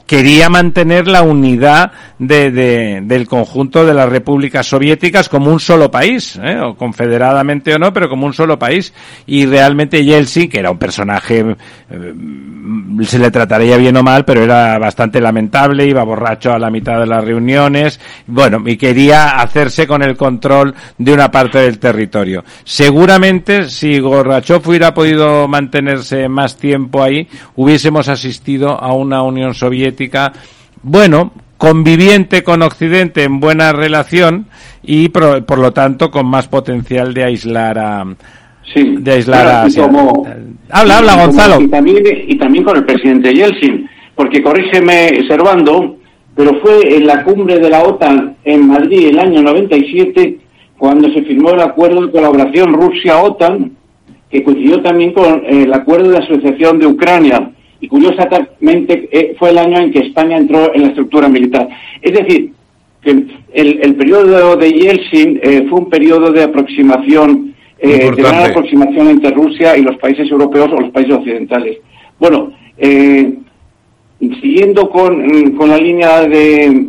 quería 0.07 0.49
mantener 0.49 1.09
la 1.09 1.23
unidad 1.23 1.93
de, 2.19 2.51
de- 2.51 3.01
del 3.03 3.27
conjunto 3.27 3.85
de 3.85 3.93
las 3.95 4.09
repúblicas 4.09 4.67
soviéticas 4.67 5.29
como 5.29 5.51
un 5.51 5.61
solo 5.61 5.91
país, 5.91 6.39
¿eh? 6.43 6.59
o 6.63 6.75
confederadamente 6.77 7.75
o 7.75 7.79
no, 7.79 7.93
pero 7.93 8.09
como 8.09 8.27
un 8.27 8.33
solo 8.33 8.59
país. 8.59 8.93
Y 9.27 9.47
realmente 9.47 10.05
Yeltsin, 10.05 10.49
que 10.49 10.61
era 10.61 10.71
un 10.71 10.79
personaje, 10.79 11.45
eh, 11.91 12.15
se 13.03 13.19
le 13.19 13.31
trataría 13.31 13.77
bien 13.77 13.97
o 13.97 14.03
mal, 14.03 14.25
pero 14.25 14.43
era 14.45 14.79
bastante 14.79 15.21
lamentable, 15.21 15.87
iba 15.87 16.03
borracho 16.05 16.53
a 16.53 16.59
la 16.59 16.71
mitad 16.71 16.99
de 17.01 17.07
las 17.07 17.25
reuniones, 17.25 18.01
bueno, 18.27 18.63
y 18.65 18.77
quería 18.77 19.41
hacerse 19.41 19.87
con 19.87 20.03
el 20.03 20.17
control 20.17 20.75
de 20.99 21.13
una 21.13 21.31
parte 21.31 21.59
del 21.59 21.79
territorio. 21.79 22.45
Seguramente, 22.65 23.69
si 23.69 23.99
Gorbachev 23.99 24.67
hubiera 24.69 24.95
podido 24.95 25.49
mantenerse 25.49 26.29
más 26.29 26.57
tiempo 26.57 27.03
ahí, 27.03 27.27
hubiésemos 27.57 28.09
asistido 28.09 28.71
a 28.81 28.93
una 28.93 29.23
Unión 29.23 29.53
Soviética, 29.55 29.96
bueno, 30.83 31.33
conviviente 31.57 32.43
con 32.43 32.63
Occidente 32.63 33.25
en 33.25 33.41
buena 33.41 33.73
relación 33.73 34.47
y 34.83 35.09
por, 35.09 35.45
por 35.45 35.59
lo 35.59 35.73
tanto 35.73 36.11
con 36.11 36.27
más 36.27 36.49
potencial 36.49 37.15
de 37.15 37.25
aislar 37.25 37.79
a 37.79 38.05
Sí. 38.75 38.97
de 38.99 39.13
aislar 39.13 39.47
a 39.47 39.63
Asia. 39.63 39.83
como- 39.85 40.27
Habla, 40.71 40.99
habla 40.99 41.13
como- 41.13 41.27
Gonzalo. 41.27 41.61
Y 41.63 41.69
también, 41.69 42.03
y 42.29 42.37
también 42.37 42.65
con 42.65 42.77
el 42.77 42.85
presidente 42.85 43.33
Yeltsin, 43.33 43.89
porque 44.15 44.43
corrígeme, 44.43 45.21
Servando, 45.29 45.97
pero 46.35 46.61
fue 46.61 46.97
en 46.97 47.07
la 47.07 47.23
cumbre 47.23 47.59
de 47.59 47.71
la 47.71 47.83
OTAN 47.85 48.37
en 48.45 48.67
Madrid 48.67 49.09
el 49.09 49.19
año 49.21 49.41
97 49.43 50.39
cuando 50.77 51.09
se 51.13 51.23
firmó 51.23 51.51
el 51.51 51.61
acuerdo 51.61 52.05
de 52.07 52.13
colaboración 52.13 52.75
Rusia-OTAN, 52.75 53.71
que 54.31 54.43
coincidió 54.43 54.83
también 54.83 55.13
con 55.13 55.25
eh, 55.47 55.63
el 55.63 55.73
acuerdo 55.73 56.11
de 56.11 56.19
asociación 56.19 56.79
de 56.81 56.87
Ucrania. 56.87 57.51
Y 57.81 57.89
curiosamente 57.89 59.09
eh, 59.13 59.37
fue 59.39 59.51
el 59.51 59.59
año 59.59 59.79
en 59.79 59.93
que 59.93 60.01
España 60.01 60.37
entró 60.37 60.75
en 60.75 60.83
la 60.83 60.89
estructura 60.89 61.29
militar. 61.29 61.69
Es 62.01 62.13
decir, 62.13 62.53
que 63.03 63.11
el, 63.11 63.81
el 63.83 63.95
periodo 63.95 64.57
de 64.57 64.73
Yeltsin 64.73 65.41
eh, 65.43 65.67
fue 65.69 65.81
un 65.81 65.91
periodo 65.91 66.33
de 66.33 66.43
aproximación, 66.43 67.55
eh, 67.79 68.11
de 68.11 68.23
gran 68.23 68.51
aproximación 68.51 69.09
entre 69.09 69.31
Rusia 69.31 69.77
y 69.77 69.83
los 69.83 69.97
países 69.99 70.31
europeos 70.31 70.71
o 70.73 70.81
los 70.81 70.91
países 70.91 71.15
occidentales. 71.15 71.79
Bueno, 72.19 72.53
eh, 72.79 73.35
siguiendo 74.41 74.89
con, 74.91 75.53
con 75.53 75.69
la 75.69 75.79
línea 75.79 76.23
de, 76.23 76.87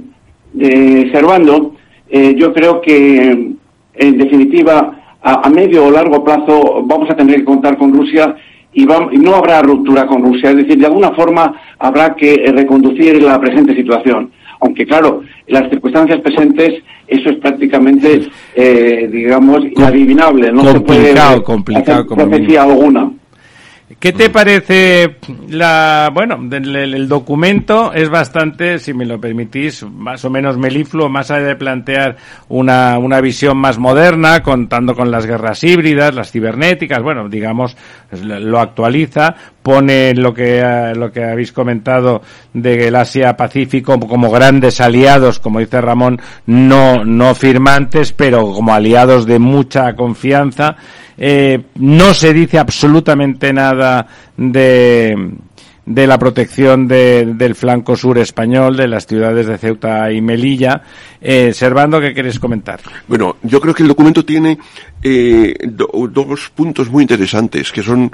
de 0.53 1.11
Servando, 1.11 1.75
eh, 2.09 2.33
yo 2.38 2.53
creo 2.53 2.81
que 2.81 3.51
en 3.93 4.17
definitiva 4.17 5.17
a, 5.21 5.45
a 5.45 5.49
medio 5.49 5.85
o 5.85 5.91
largo 5.91 6.23
plazo 6.23 6.83
vamos 6.85 7.09
a 7.09 7.15
tener 7.15 7.35
que 7.38 7.45
contar 7.45 7.77
con 7.77 7.93
Rusia 7.93 8.35
y, 8.78 8.84
y 8.84 9.17
no 9.17 9.36
habrá 9.36 9.61
ruptura 9.63 10.05
con 10.05 10.21
Rusia, 10.21 10.51
es 10.51 10.57
decir, 10.57 10.78
de 10.78 10.86
alguna 10.86 11.11
forma 11.11 11.59
habrá 11.80 12.15
que 12.15 12.36
eh, 12.36 12.51
reconducir 12.51 13.21
la 13.23 13.39
presente 13.41 13.75
situación. 13.75 14.32
Aunque 14.59 14.86
claro, 14.86 15.23
las 15.47 15.69
circunstancias 15.69 16.21
presentes 16.21 16.84
eso 17.07 17.30
es 17.30 17.38
prácticamente, 17.38 18.21
eh, 18.55 19.07
digamos, 19.11 19.63
inadivinable. 19.65 20.51
No 20.51 20.63
se 20.63 20.80
puede 20.82 20.99
complicado, 20.99 21.43
complicado, 21.43 22.07
profecía 22.07 22.63
alguna. 22.63 23.11
¿Qué 23.99 24.11
te 24.11 24.29
parece 24.29 25.15
la, 25.47 26.11
bueno, 26.13 26.38
el, 26.51 26.75
el 26.75 27.07
documento 27.07 27.93
es 27.93 28.09
bastante, 28.09 28.79
si 28.79 28.93
me 28.93 29.05
lo 29.05 29.17
permitís, 29.17 29.83
más 29.83 30.25
o 30.25 30.29
menos 30.29 30.57
melifluo, 30.57 31.07
más 31.07 31.31
allá 31.31 31.47
de 31.47 31.55
plantear 31.55 32.17
una, 32.49 32.97
una 32.99 33.21
visión 33.21 33.57
más 33.57 33.79
moderna, 33.79 34.43
contando 34.43 34.93
con 34.93 35.09
las 35.09 35.25
guerras 35.25 35.63
híbridas, 35.63 36.13
las 36.13 36.33
cibernéticas, 36.33 37.01
bueno, 37.01 37.29
digamos, 37.29 37.77
lo 38.11 38.59
actualiza, 38.59 39.33
pone 39.63 40.13
lo 40.13 40.33
que, 40.33 40.61
lo 40.93 41.09
que 41.09 41.23
habéis 41.23 41.53
comentado 41.53 42.21
del 42.53 42.93
Asia-Pacífico 42.93 43.97
como 44.01 44.29
grandes 44.29 44.81
aliados, 44.81 45.39
como 45.39 45.59
dice 45.59 45.79
Ramón, 45.79 46.19
no, 46.45 47.05
no 47.05 47.33
firmantes, 47.35 48.11
pero 48.11 48.51
como 48.51 48.73
aliados 48.73 49.25
de 49.25 49.39
mucha 49.39 49.95
confianza. 49.95 50.75
Eh, 51.18 51.59
no 51.76 52.13
se 52.13 52.34
dice 52.34 52.59
absolutamente 52.59 53.51
nada 53.51 54.05
de, 54.38 55.32
de 55.86 56.05
la 56.07 56.20
protección 56.20 56.88
de- 56.88 57.34
del 57.34 57.55
flanco 57.55 57.95
sur 57.95 58.18
español, 58.20 58.78
de 58.78 58.88
las 58.88 59.07
ciudades 59.07 59.47
de 59.47 59.57
Ceuta 59.57 60.11
y 60.11 60.22
Melilla. 60.22 60.84
Eh, 61.20 61.53
Servando, 61.53 61.99
¿qué 61.99 62.13
quieres 62.13 62.39
comentar? 62.39 62.80
Bueno, 63.07 63.38
yo 63.41 63.59
creo 63.59 63.74
que 63.74 63.82
el 63.84 63.89
documento 63.89 64.24
tiene 64.24 64.59
eh, 65.01 65.55
do- 65.63 66.07
dos 66.11 66.51
puntos 66.53 66.89
muy 66.89 67.03
interesantes 67.03 67.72
que 67.72 67.82
son, 67.82 68.11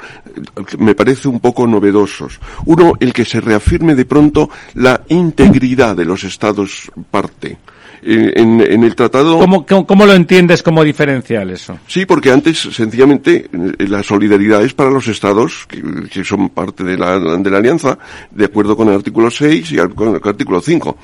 me 0.78 0.96
parece 0.96 1.28
un 1.28 1.40
poco 1.42 1.68
novedosos. 1.68 2.40
Uno, 2.66 2.94
el 3.00 3.12
que 3.12 3.26
se 3.26 3.42
reafirme 3.42 3.96
de 3.96 4.06
pronto 4.06 4.50
la 4.76 5.02
integridad 5.10 5.96
de 5.98 6.06
los 6.06 6.24
estados 6.24 6.92
parte. 7.12 7.58
En, 8.06 8.60
en 8.62 8.84
el 8.84 8.96
tratado. 8.96 9.40
¿Cómo, 9.40 9.66
cómo, 9.66 9.86
cómo 9.88 10.06
lo 10.06 10.14
entiendes 10.14 10.62
como 10.62 10.84
diferencial 10.84 11.50
eso? 11.52 11.80
Sí, 11.88 12.06
porque 12.06 12.32
antes, 12.32 12.60
sencillamente, 12.60 13.48
eh, 13.52 13.88
la 13.88 14.04
solidaridad 14.04 14.64
es 14.64 14.74
para 14.74 14.90
los 14.90 15.08
estados 15.08 15.66
que, 15.68 15.82
que 16.12 16.24
son 16.24 16.50
parte 16.50 16.84
de 16.84 16.98
la, 16.98 17.18
de 17.20 17.50
la 17.50 17.58
alianza, 17.58 17.98
de 18.32 18.46
acuerdo 18.46 18.76
con 18.76 18.90
el 18.90 18.96
artículo 18.96 19.30
6 19.32 19.72
y 19.72 19.80
al- 19.80 19.94
con 19.96 20.10
el 20.10 20.22
artículo 20.24 20.60
5. 20.62 20.98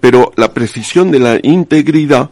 Pero 0.00 0.32
la 0.36 0.52
precisión 0.52 1.10
de 1.10 1.18
la 1.20 1.38
integridad, 1.42 2.30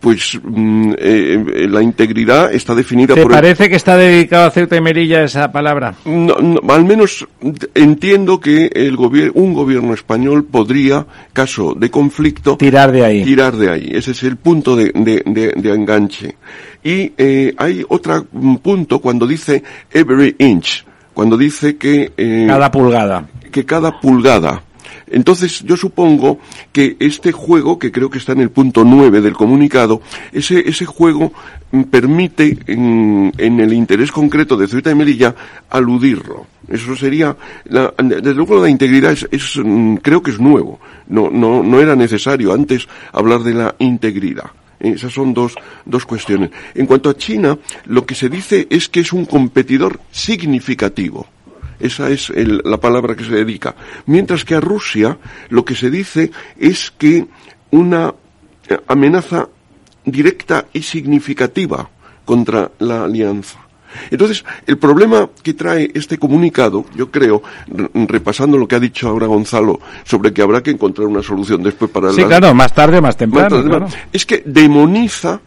pues 0.00 0.38
mm, 0.42 0.92
eh, 0.98 1.44
eh, 1.54 1.68
la 1.68 1.82
integridad 1.82 2.52
está 2.52 2.74
definida 2.74 3.14
¿Te 3.14 3.22
por 3.22 3.32
el- 3.32 3.36
parece 3.38 3.68
que 3.68 3.76
está 3.76 3.96
dedicado 3.96 4.46
a 4.46 4.50
Ceuta 4.50 4.76
y 4.76 4.80
Melilla 4.80 5.22
esa 5.24 5.50
palabra? 5.50 5.94
no, 6.04 6.34
no, 6.36 6.60
al 6.72 6.84
menos 6.84 7.26
entiendo 7.74 8.40
que 8.40 8.70
el 8.74 8.96
gobier- 8.96 9.32
un 9.34 9.54
gobierno 9.54 9.94
español 9.94 10.44
podría, 10.44 11.06
caso 11.32 11.74
de 11.74 11.90
conflicto, 11.90 12.56
Tirar 12.56 12.92
de 12.92 13.04
ahí. 13.04 13.24
tirar 13.24 13.56
de 13.56 13.70
ahí. 13.70 13.90
Ese 13.92 14.12
es 14.12 14.22
el 14.22 14.36
punto 14.36 14.76
de, 14.76 14.92
de- 14.94 15.22
de- 15.26 15.52
de 15.56 15.74
enganche. 15.74 16.36
Y 16.84 17.12
eh, 17.16 17.54
hay 17.56 17.84
otro 17.88 18.26
mm, 18.32 18.56
punto 18.56 18.98
cuando 19.00 19.26
dice 19.26 19.62
every 19.90 20.34
inch, 20.38 20.84
cuando 21.14 21.36
dice 21.36 21.76
que 21.76 22.12
eh, 22.16 22.44
Cada 22.48 22.70
pulgada. 22.70 23.24
que 23.50 23.64
cada 23.64 24.00
pulgada. 24.00 24.62
Entonces, 25.12 25.62
yo 25.62 25.76
supongo 25.76 26.38
que 26.72 26.96
este 26.98 27.32
juego, 27.32 27.78
que 27.78 27.92
creo 27.92 28.08
que 28.08 28.16
está 28.16 28.32
en 28.32 28.40
el 28.40 28.50
punto 28.50 28.82
9 28.82 29.20
del 29.20 29.34
comunicado, 29.34 30.00
ese, 30.32 30.66
ese 30.66 30.86
juego 30.86 31.32
mm, 31.70 31.82
permite, 31.82 32.58
en, 32.66 33.32
el 33.38 33.72
interés 33.74 34.10
concreto 34.10 34.56
de 34.56 34.66
Ceuta 34.66 34.90
y 34.90 34.94
Melilla, 34.94 35.34
aludirlo. 35.68 36.46
Eso 36.66 36.96
sería, 36.96 37.36
la, 37.64 37.92
desde 37.98 38.34
luego 38.34 38.60
la 38.60 38.70
integridad 38.70 39.12
es, 39.12 39.28
es, 39.30 39.60
mm, 39.62 39.96
creo 39.96 40.22
que 40.22 40.30
es 40.30 40.40
nuevo. 40.40 40.80
No, 41.08 41.30
no, 41.30 41.62
no 41.62 41.78
era 41.78 41.94
necesario 41.94 42.54
antes 42.54 42.88
hablar 43.12 43.40
de 43.42 43.52
la 43.52 43.74
integridad. 43.80 44.50
Esas 44.80 45.12
son 45.12 45.34
dos, 45.34 45.54
dos 45.84 46.06
cuestiones. 46.06 46.50
En 46.74 46.86
cuanto 46.86 47.10
a 47.10 47.16
China, 47.16 47.56
lo 47.84 48.06
que 48.06 48.14
se 48.14 48.30
dice 48.30 48.66
es 48.70 48.88
que 48.88 49.00
es 49.00 49.12
un 49.12 49.26
competidor 49.26 50.00
significativo. 50.10 51.26
Esa 51.82 52.08
es 52.10 52.30
el- 52.30 52.62
la 52.64 52.78
palabra 52.78 53.14
que 53.14 53.24
se 53.24 53.34
dedica. 53.34 53.74
Mientras 54.06 54.44
que 54.44 54.54
a 54.54 54.60
Rusia 54.60 55.18
lo 55.50 55.64
que 55.64 55.74
se 55.74 55.90
dice 55.90 56.30
es 56.58 56.92
que 56.96 57.26
una 57.72 58.14
amenaza 58.86 59.48
directa 60.04 60.66
y 60.72 60.82
significativa 60.82 61.88
contra 62.24 62.70
la 62.78 63.04
alianza. 63.04 63.58
Entonces, 64.10 64.42
el 64.66 64.78
problema 64.78 65.28
que 65.42 65.52
trae 65.52 65.90
este 65.92 66.16
comunicado, 66.16 66.86
yo 66.96 67.10
creo, 67.10 67.42
re- 67.66 67.90
repasando 68.06 68.56
lo 68.56 68.66
que 68.66 68.76
ha 68.76 68.80
dicho 68.80 69.06
ahora 69.08 69.26
Gonzalo, 69.26 69.80
sobre 70.04 70.32
que 70.32 70.40
habrá 70.40 70.62
que 70.62 70.70
encontrar 70.70 71.06
una 71.08 71.22
solución 71.22 71.62
después 71.62 71.90
para 71.90 72.10
Sí, 72.12 72.22
la- 72.22 72.26
claro, 72.28 72.54
más 72.54 72.72
tarde 72.74 72.96
más 73.02 73.08
más 73.08 73.16
temprano. 73.18 73.48
tarde, 73.56 73.68
claro. 73.68 73.86
es 74.10 74.24
que 74.24 74.42
demoniza 74.46 75.40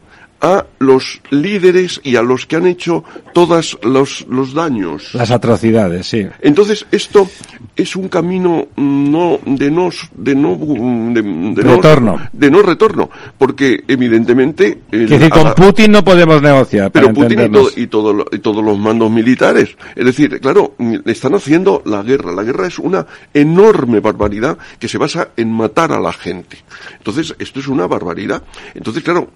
a 0.45 0.65
los 0.77 1.21
líderes 1.31 1.99
y 2.03 2.15
a 2.17 2.21
los 2.21 2.45
que 2.45 2.55
han 2.55 2.67
hecho 2.67 3.03
todos 3.33 3.79
los, 3.81 4.25
los 4.29 4.53
daños. 4.53 5.13
Las 5.15 5.31
atrocidades, 5.31 6.05
sí. 6.05 6.27
Entonces, 6.41 6.85
esto 6.91 7.27
es 7.75 7.95
un 7.95 8.07
camino 8.09 8.67
mm, 8.75 9.11
no 9.11 9.39
de 9.45 9.71
no 9.71 9.89
de 10.15 10.35
no 10.35 10.55
mm, 10.55 11.13
de, 11.13 11.21
de 11.23 11.63
no- 11.63 11.75
Retorno. 11.77 12.21
de 12.31 12.51
no 12.51 12.61
retorno, 12.61 13.09
porque 13.39 13.83
evidentemente 13.87 14.81
el- 14.91 15.09
decir, 15.09 15.29
con 15.31 15.53
Putin 15.55 15.91
no 15.91 16.03
podemos 16.03 16.39
negociar. 16.41 16.91
pero 16.91 17.07
para 17.07 17.15
Putin 17.27 17.39
y, 17.41 17.49
todo- 17.49 17.69
y, 17.75 17.87
todo 17.87 18.25
y 18.31 18.39
todos 18.39 18.63
los 18.63 18.77
mandos 18.77 19.09
militares. 19.09 19.75
Es 19.95 20.05
decir, 20.05 20.39
claro, 20.39 20.75
mm, 20.77 20.97
están 21.05 21.33
haciendo 21.33 21.81
la 21.85 22.03
guerra. 22.03 22.31
La 22.33 22.43
guerra 22.43 22.67
es 22.67 22.77
una 22.77 23.05
enorme 23.33 23.99
barbaridad 23.99 24.57
que 24.77 24.87
se 24.87 24.99
basa 24.99 25.29
en 25.35 25.51
matar 25.51 25.91
a 25.91 25.99
la 25.99 26.13
gente. 26.13 26.57
Entonces, 26.97 27.33
esto 27.39 27.59
es 27.59 27.67
una 27.67 27.87
barbaridad. 27.87 28.43
Entonces, 28.75 29.03
claro, 29.03 29.27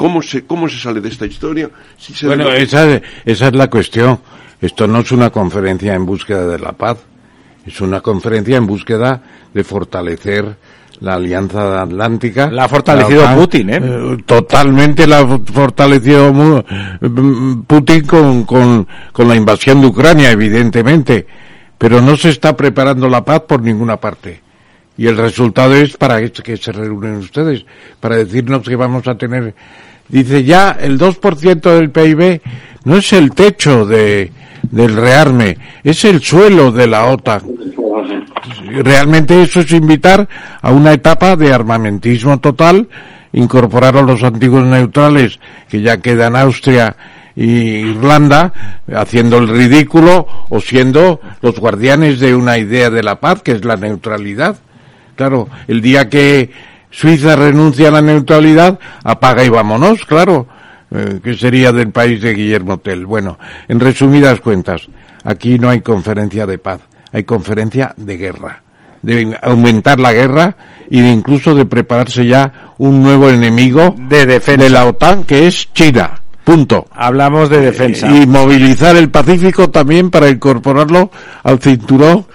¿cómo 0.00 0.22
se, 0.22 0.46
cómo 0.46 0.66
se 0.66 0.78
sale 0.78 1.02
de 1.02 1.10
esta 1.10 1.26
historia? 1.26 1.68
Si 1.98 2.14
se 2.14 2.26
Bueno, 2.26 2.48
de- 2.48 2.62
esa, 2.62 3.02
esa 3.26 3.48
es 3.48 3.54
la 3.54 3.68
cuestión. 3.68 4.18
Esto 4.58 4.86
no 4.86 5.00
es 5.00 5.12
una 5.12 5.28
conferencia 5.28 5.92
en 5.94 6.06
búsqueda 6.06 6.46
de 6.46 6.58
la 6.58 6.72
paz. 6.72 6.96
Es 7.66 7.82
una 7.82 8.00
conferencia 8.00 8.56
en 8.56 8.66
búsqueda 8.66 9.22
de 9.52 9.62
fortalecer 9.62 10.56
la 11.00 11.16
Alianza 11.16 11.82
Atlántica. 11.82 12.50
La 12.50 12.64
ha 12.64 12.68
fortalecido 12.70 13.24
OTAN, 13.24 13.36
Putin, 13.36 13.70
¿eh? 13.70 13.80
Totalmente 14.24 15.06
la 15.06 15.18
ha 15.18 15.38
fortalecido 15.38 16.32
mm, 16.32 17.62
Putin 17.66 18.06
con, 18.06 18.44
con, 18.44 18.88
con 19.12 19.28
la 19.28 19.36
invasión 19.36 19.82
de 19.82 19.86
Ucrania, 19.88 20.30
evidentemente. 20.30 21.26
Pero 21.76 22.00
no 22.00 22.16
se 22.16 22.30
está 22.30 22.56
preparando 22.56 23.06
la 23.06 23.22
paz 23.22 23.40
por 23.46 23.60
ninguna 23.60 23.98
parte. 23.98 24.40
Y 24.96 25.06
el 25.06 25.18
resultado 25.18 25.74
es 25.74 25.94
para 25.98 26.26
que 26.26 26.56
se 26.56 26.72
reúnen 26.72 27.16
ustedes, 27.16 27.64
para 28.00 28.16
decirnos 28.16 28.62
que 28.66 28.76
vamos 28.76 29.06
a 29.08 29.14
tener, 29.16 29.54
dice 30.10 30.44
ya 30.44 30.76
el 30.80 30.98
2% 30.98 31.60
del 31.60 31.90
PIB 31.90 32.40
no 32.84 32.96
es 32.96 33.12
el 33.12 33.32
techo 33.32 33.86
de, 33.86 34.32
del 34.70 34.96
rearme, 34.96 35.56
es 35.82 36.04
el 36.04 36.20
suelo 36.20 36.72
de 36.72 36.86
la 36.86 37.06
OTAN. 37.06 37.42
Realmente 38.82 39.42
eso 39.42 39.60
es 39.60 39.72
invitar 39.72 40.28
a 40.62 40.70
una 40.70 40.92
etapa 40.92 41.36
de 41.36 41.52
armamentismo 41.52 42.38
total, 42.38 42.88
incorporar 43.32 43.96
a 43.96 44.02
los 44.02 44.22
antiguos 44.22 44.64
neutrales 44.64 45.38
que 45.68 45.82
ya 45.82 45.98
quedan 45.98 46.36
Austria 46.36 46.96
y 47.36 47.44
Irlanda 47.44 48.52
haciendo 48.94 49.38
el 49.38 49.48
ridículo 49.48 50.26
o 50.48 50.60
siendo 50.60 51.20
los 51.42 51.58
guardianes 51.58 52.20
de 52.20 52.34
una 52.34 52.58
idea 52.58 52.90
de 52.90 53.02
la 53.02 53.20
paz 53.20 53.42
que 53.42 53.52
es 53.52 53.64
la 53.64 53.76
neutralidad. 53.76 54.56
Claro, 55.16 55.48
el 55.68 55.80
día 55.80 56.08
que 56.08 56.50
Suiza 56.90 57.36
renuncia 57.36 57.88
a 57.88 57.92
la 57.92 58.02
neutralidad, 58.02 58.78
apaga 59.04 59.44
y 59.44 59.48
vámonos, 59.48 60.04
claro. 60.04 60.46
Eh, 60.92 61.20
que 61.22 61.34
sería 61.34 61.70
del 61.70 61.90
país 61.92 62.20
de 62.20 62.34
Guillermo 62.34 62.78
Tell. 62.78 63.06
Bueno, 63.06 63.38
en 63.68 63.78
resumidas 63.78 64.40
cuentas, 64.40 64.88
aquí 65.22 65.56
no 65.56 65.70
hay 65.70 65.82
conferencia 65.82 66.46
de 66.46 66.58
paz, 66.58 66.80
hay 67.12 67.22
conferencia 67.22 67.94
de 67.96 68.16
guerra. 68.16 68.62
De 69.02 69.38
aumentar 69.40 69.98
la 70.00 70.12
guerra 70.12 70.56
y 70.90 71.00
de 71.00 71.10
incluso 71.10 71.54
de 71.54 71.64
prepararse 71.64 72.26
ya 72.26 72.72
un 72.78 73.02
nuevo 73.02 73.30
enemigo 73.30 73.94
De 73.96 74.26
defensa. 74.26 74.62
de 74.62 74.68
la 74.68 74.84
OTAN, 74.84 75.24
que 75.24 75.46
es 75.46 75.72
China. 75.72 76.20
Punto. 76.44 76.86
Hablamos 76.92 77.48
de 77.48 77.60
defensa. 77.60 78.08
Y 78.10 78.26
movilizar 78.26 78.96
el 78.96 79.08
Pacífico 79.10 79.70
también 79.70 80.10
para 80.10 80.28
incorporarlo 80.28 81.10
al 81.44 81.60
cinturón 81.60 82.26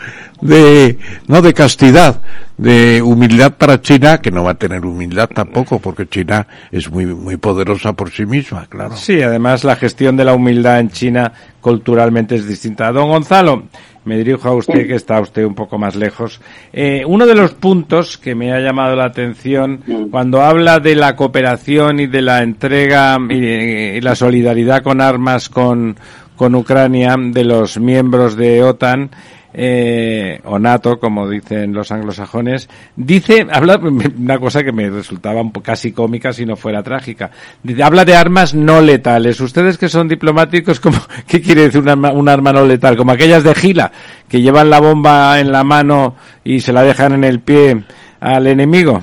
de, 0.41 0.97
no 1.27 1.41
de 1.41 1.53
castidad, 1.53 2.21
de 2.57 3.01
humildad 3.01 3.53
para 3.53 3.81
China, 3.81 4.19
que 4.19 4.31
no 4.31 4.43
va 4.43 4.51
a 4.51 4.55
tener 4.55 4.86
humildad 4.86 5.29
tampoco, 5.33 5.79
porque 5.79 6.07
China 6.07 6.47
es 6.71 6.89
muy, 6.89 7.05
muy 7.05 7.38
poderosa 7.38 7.93
por 7.93 8.11
sí 8.11 8.25
misma, 8.25 8.65
claro. 8.67 8.95
Sí, 8.95 9.21
además 9.21 9.63
la 9.63 9.75
gestión 9.75 10.17
de 10.17 10.25
la 10.25 10.33
humildad 10.33 10.79
en 10.79 10.89
China 10.89 11.31
culturalmente 11.61 12.36
es 12.36 12.47
distinta. 12.47 12.91
Don 12.91 13.09
Gonzalo, 13.09 13.63
me 14.05 14.17
dirijo 14.17 14.49
a 14.49 14.53
usted, 14.53 14.88
que 14.88 14.95
está 14.95 15.19
usted 15.19 15.43
un 15.43 15.55
poco 15.55 15.77
más 15.77 15.95
lejos. 15.95 16.39
Eh, 16.71 17.03
uno 17.05 17.25
de 17.25 17.36
los 17.36 17.53
puntos 17.53 18.17
que 18.17 18.36
me 18.36 18.53
ha 18.53 18.59
llamado 18.59 18.95
la 18.95 19.05
atención 19.05 19.81
cuando 20.11 20.41
habla 20.41 20.79
de 20.79 20.95
la 20.95 21.15
cooperación 21.15 21.99
y 21.99 22.07
de 22.07 22.21
la 22.21 22.43
entrega 22.43 23.17
y, 23.29 23.36
y 23.36 24.01
la 24.01 24.15
solidaridad 24.15 24.83
con 24.83 25.01
armas 25.01 25.49
con, 25.49 25.97
con 26.36 26.55
Ucrania 26.55 27.15
de 27.17 27.43
los 27.43 27.79
miembros 27.79 28.36
de 28.36 28.63
OTAN, 28.63 29.09
eh, 29.58 30.41
o 30.43 30.60
NATO, 30.60 30.99
como 30.99 31.30
dicen 31.30 31.74
los 31.74 31.89
anglosajones, 31.91 32.70
dice, 32.97 33.47
habla 33.51 33.78
una 34.18 34.38
cosa 34.38 34.64
que 34.64 34.74
me 34.74 34.89
resultaba 34.89 35.41
un 35.41 35.51
po- 35.53 35.62
casi 35.64 35.93
cómica 35.93 36.34
si 36.34 36.45
no 36.45 36.58
fuera 36.58 36.84
trágica. 36.84 37.32
Dice, 37.64 37.82
habla 37.84 38.03
de 38.03 38.16
armas 38.16 38.53
no 38.53 38.82
letales. 38.82 39.39
Ustedes 39.39 39.78
que 39.78 39.88
son 39.88 40.08
diplomáticos, 40.10 40.80
como, 40.82 40.97
¿qué 41.28 41.41
quiere 41.41 41.62
decir 41.62 41.82
un 41.82 41.89
arma, 41.89 42.12
un 42.12 42.28
arma 42.28 42.51
no 42.51 42.66
letal? 42.66 42.97
Como 42.97 43.12
aquellas 43.14 43.43
de 43.45 43.56
Gila, 43.56 43.91
que 44.28 44.41
llevan 44.41 44.70
la 44.70 44.82
bomba 44.82 45.39
en 45.39 45.51
la 45.51 45.64
mano 45.64 46.16
y 46.43 46.60
se 46.60 46.74
la 46.74 46.84
dejan 46.84 47.14
en 47.14 47.24
el 47.24 47.39
pie 47.39 47.84
al 48.20 48.47
enemigo. 48.47 49.01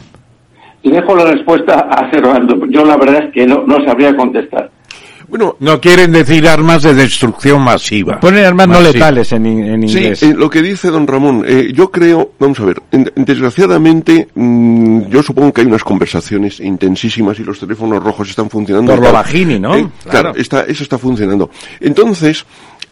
Dejo 0.85 1.15
la 1.17 1.25
respuesta 1.27 1.75
a 1.89 2.11
Servando. 2.11 2.67
Yo 2.67 2.85
la 2.85 2.97
verdad 2.97 3.25
es 3.25 3.33
que 3.33 3.47
no, 3.47 3.65
no 3.67 3.83
sabría 3.85 4.15
contestar. 4.17 4.69
Bueno, 5.33 5.57
No 5.61 5.81
quieren 5.81 6.13
decir 6.13 6.47
armas 6.47 6.83
de 6.83 6.93
destrucción 6.93 7.63
masiva. 7.65 8.21
Ponen 8.21 8.45
armas 8.45 8.69
no 8.69 8.83
letales 8.83 9.33
en, 9.33 9.47
in- 9.47 9.65
en 9.65 9.89
Sí, 9.89 9.97
inglés. 9.97 10.23
eh, 10.25 10.35
lo 10.37 10.51
que 10.51 10.61
dice 10.61 10.89
don 10.91 11.07
Ramón, 11.07 11.43
eh, 11.49 11.73
yo 11.75 11.91
creo, 11.91 12.33
vamos 12.39 12.61
a 12.61 12.67
ver, 12.67 12.83
en- 12.93 13.11
desgraciadamente, 13.17 14.29
mm, 14.35 15.07
yo 15.09 15.23
supongo 15.23 15.51
que 15.55 15.63
hay 15.63 15.67
unas 15.69 15.85
conversaciones 15.85 16.61
intensísimas 16.61 17.39
y 17.41 17.45
los 17.45 17.59
teléfonos 17.59 18.03
rojos 18.05 18.29
están 18.29 18.51
funcionando. 18.51 18.91
Por 18.93 18.99
lo 19.01 19.09
Claro. 19.09 19.17
bajini, 19.25 19.59
¿no? 19.59 19.75
Eh, 19.75 19.89
claro, 20.03 20.33
Claro. 20.33 20.33
está, 20.37 20.65
eso 20.65 20.83
está 20.83 20.99
funcionando. 20.99 21.49
Entonces, 21.81 22.45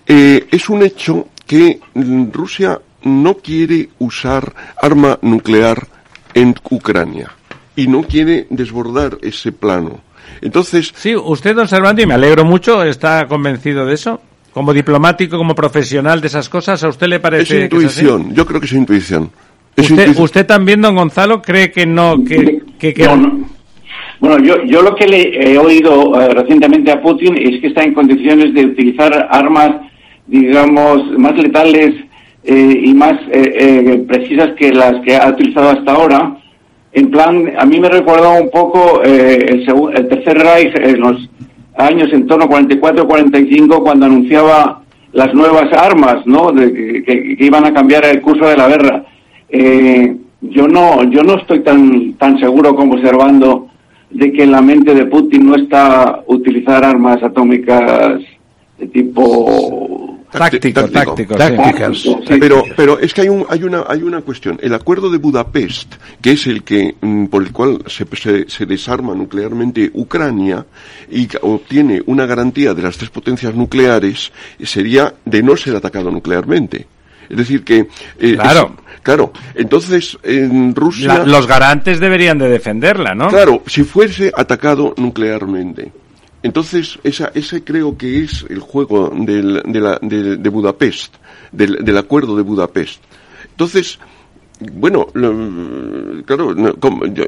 eh, 0.07 0.47
es 0.51 0.71
un 0.71 0.83
hecho 0.83 1.29
que 1.47 1.79
mm, 1.93 2.31
Rusia 2.33 2.81
no 3.03 3.35
quiere 3.35 3.91
usar 3.99 4.55
arma 4.81 5.19
nuclear 5.21 5.87
en 6.33 6.55
Ucrania 6.71 7.33
y 7.77 7.87
no 7.87 8.03
quiere 8.03 8.47
desbordar 8.49 9.19
ese 9.21 9.53
plano. 9.53 10.01
Entonces, 10.43 10.93
Sí, 10.97 11.15
usted, 11.17 11.55
don 11.55 11.69
Servando, 11.69 12.03
y 12.03 12.07
me 12.07 12.15
alegro 12.15 12.45
mucho, 12.45 12.83
está 12.83 13.27
convencido 13.27 13.87
de 13.87 13.95
eso. 13.95 14.21
Como 14.53 14.73
diplomático, 14.73 15.37
como 15.39 15.55
profesional 15.55 16.21
de 16.21 16.27
esas 16.27 16.49
cosas, 16.49 16.83
¿a 16.83 16.89
usted 16.89 17.07
le 17.07 17.17
es 17.17 17.23
parece 17.23 17.45
que 17.45 17.77
es 17.77 17.85
así? 17.85 18.01
intuición, 18.05 18.35
yo 18.35 18.45
creo 18.47 18.59
que 18.61 18.67
es 18.67 18.73
intuición. 18.73 19.31
Es 19.77 19.85
¿Usted, 19.85 20.03
intuición. 20.03 20.25
usted 20.25 20.47
también, 20.47 20.81
don 20.83 20.97
Gonzalo, 20.97 21.41
cree 21.41 21.71
que 21.71 21.87
no, 21.87 22.17
que, 22.25 22.61
que, 22.79 22.93
que- 22.93 23.05
No, 23.05 23.17
no. 23.17 23.49
Bueno, 24.19 24.39
yo, 24.45 24.63
yo 24.65 24.83
lo 24.83 24.95
que 24.97 25.07
le 25.07 25.53
he 25.53 25.57
oído 25.57 26.21
eh, 26.21 26.29
recientemente 26.35 26.91
a 26.93 27.01
Putin 27.01 27.37
es 27.39 27.61
que 27.61 27.69
está 27.69 27.83
en 27.85 27.95
condiciones 27.95 28.53
de 28.53 28.67
utilizar 28.67 29.29
armas, 29.31 29.71
digamos, 30.27 31.17
más 31.19 31.35
letales 31.39 31.95
eh, 32.45 32.81
y 32.85 32.93
más 32.93 33.15
eh, 33.33 33.55
eh, 33.59 34.05
precisas 34.07 34.51
que 34.59 34.73
las 34.73 35.01
que 35.05 35.17
ha 35.17 35.29
utilizado 35.29 35.71
hasta 35.71 35.93
ahora. 35.93 36.37
En 36.93 37.11
plan, 37.11 37.53
a 37.59 37.65
mí 37.67 37.79
me 37.79 37.89
recordó 37.89 38.35
un 38.43 38.51
poco 38.51 39.03
eh, 39.05 39.47
el, 39.49 39.67
segu- 39.67 39.93
el 39.97 40.09
Tercer 40.09 40.39
Reich 40.39 40.75
en 40.77 41.01
los 41.01 41.29
años 41.77 42.13
en 42.13 42.27
torno 42.27 42.47
44-45 42.49 43.83
cuando 43.83 44.07
anunciaba 44.07 44.83
las 45.13 45.33
nuevas 45.35 45.73
armas, 45.73 46.27
¿no? 46.27 46.51
De, 46.53 46.73
que- 46.73 47.37
que 47.37 47.45
iban 47.45 47.65
a 47.65 47.73
cambiar 47.73 48.05
el 48.07 48.21
curso 48.21 48.47
de 48.47 48.57
la 48.57 48.69
guerra. 48.69 49.05
Eh, 49.49 50.17
yo 50.43 50.67
no, 50.69 51.05
yo 51.11 51.23
no 51.23 51.35
estoy 51.37 51.61
tan 51.61 52.15
tan 52.15 52.39
seguro 52.41 52.75
como 52.75 52.95
observando 52.95 53.69
de 54.11 54.33
que 54.33 54.43
en 54.45 54.53
la 54.53 54.61
mente 54.63 54.95
de 54.95 55.07
Putin 55.07 55.47
no 55.47 55.55
está 55.57 56.23
utilizar 56.27 56.85
armas 56.85 57.23
atómicas 57.23 58.21
de 58.79 58.87
tipo 58.87 60.19
táctico, 60.31 60.89
táctico. 60.89 61.35
Tácticas. 61.37 61.99
Sí. 61.99 62.17
Pero, 62.41 62.65
pero 62.77 62.99
es 62.99 63.13
que 63.13 63.23
hay, 63.23 63.29
un, 63.29 63.45
hay, 63.49 63.63
una, 63.65 63.85
hay 63.89 64.03
una 64.03 64.21
cuestión. 64.23 64.59
El 64.63 64.75
acuerdo 64.75 65.11
de 65.11 65.19
Budapest, 65.19 65.95
que 66.23 66.33
es 66.33 66.47
el 66.47 66.63
que, 66.63 66.95
mm, 67.01 67.27
por 67.27 67.43
el 67.43 67.53
cual 67.53 67.83
se, 67.87 68.07
se, 68.17 68.49
se 68.49 68.67
desarma 68.67 69.15
nuclearmente 69.15 69.91
Ucrania 69.95 70.65
y 71.11 71.29
obtiene 71.43 72.03
una 72.07 72.27
garantía 72.27 72.75
de 72.75 72.83
las 72.83 72.97
tres 72.97 73.11
potencias 73.11 73.55
nucleares, 73.55 74.33
sería 74.63 75.15
de 75.25 75.43
no 75.43 75.57
ser 75.57 75.77
atacado 75.77 76.11
nuclearmente. 76.11 76.87
Es 77.29 77.37
decir 77.37 77.63
que... 77.63 77.87
eh, 78.19 78.35
Claro. 78.35 78.75
es- 78.77 79.01
claro. 79.03 79.33
Entonces, 79.55 80.19
en 80.25 80.75
Rusia... 80.75 81.19
La- 81.19 81.25
los 81.25 81.47
garantes 81.47 82.01
deberían 82.01 82.39
de 82.39 82.49
defenderla, 82.49 83.15
¿no? 83.15 83.29
Claro, 83.29 83.63
si 83.67 83.85
fuese 83.85 84.33
atacado 84.37 84.95
nuclearmente. 84.97 85.93
Entonces, 86.43 86.99
esa, 87.05 87.31
ese 87.35 87.63
creo 87.65 87.97
que 87.99 88.25
es 88.25 88.47
el 88.49 88.61
juego 88.61 89.13
del, 89.15 89.63
de, 89.67 89.81
la, 89.81 89.99
de, 90.01 90.37
de 90.37 90.49
Budapest, 90.49 91.15
del, 91.53 91.85
del 91.85 91.99
acuerdo 91.99 92.37
de 92.37 92.43
Budapest. 92.43 93.03
Entonces, 93.51 93.99
bueno, 94.61 95.07
claro, 96.27 96.55
no, 96.55 96.75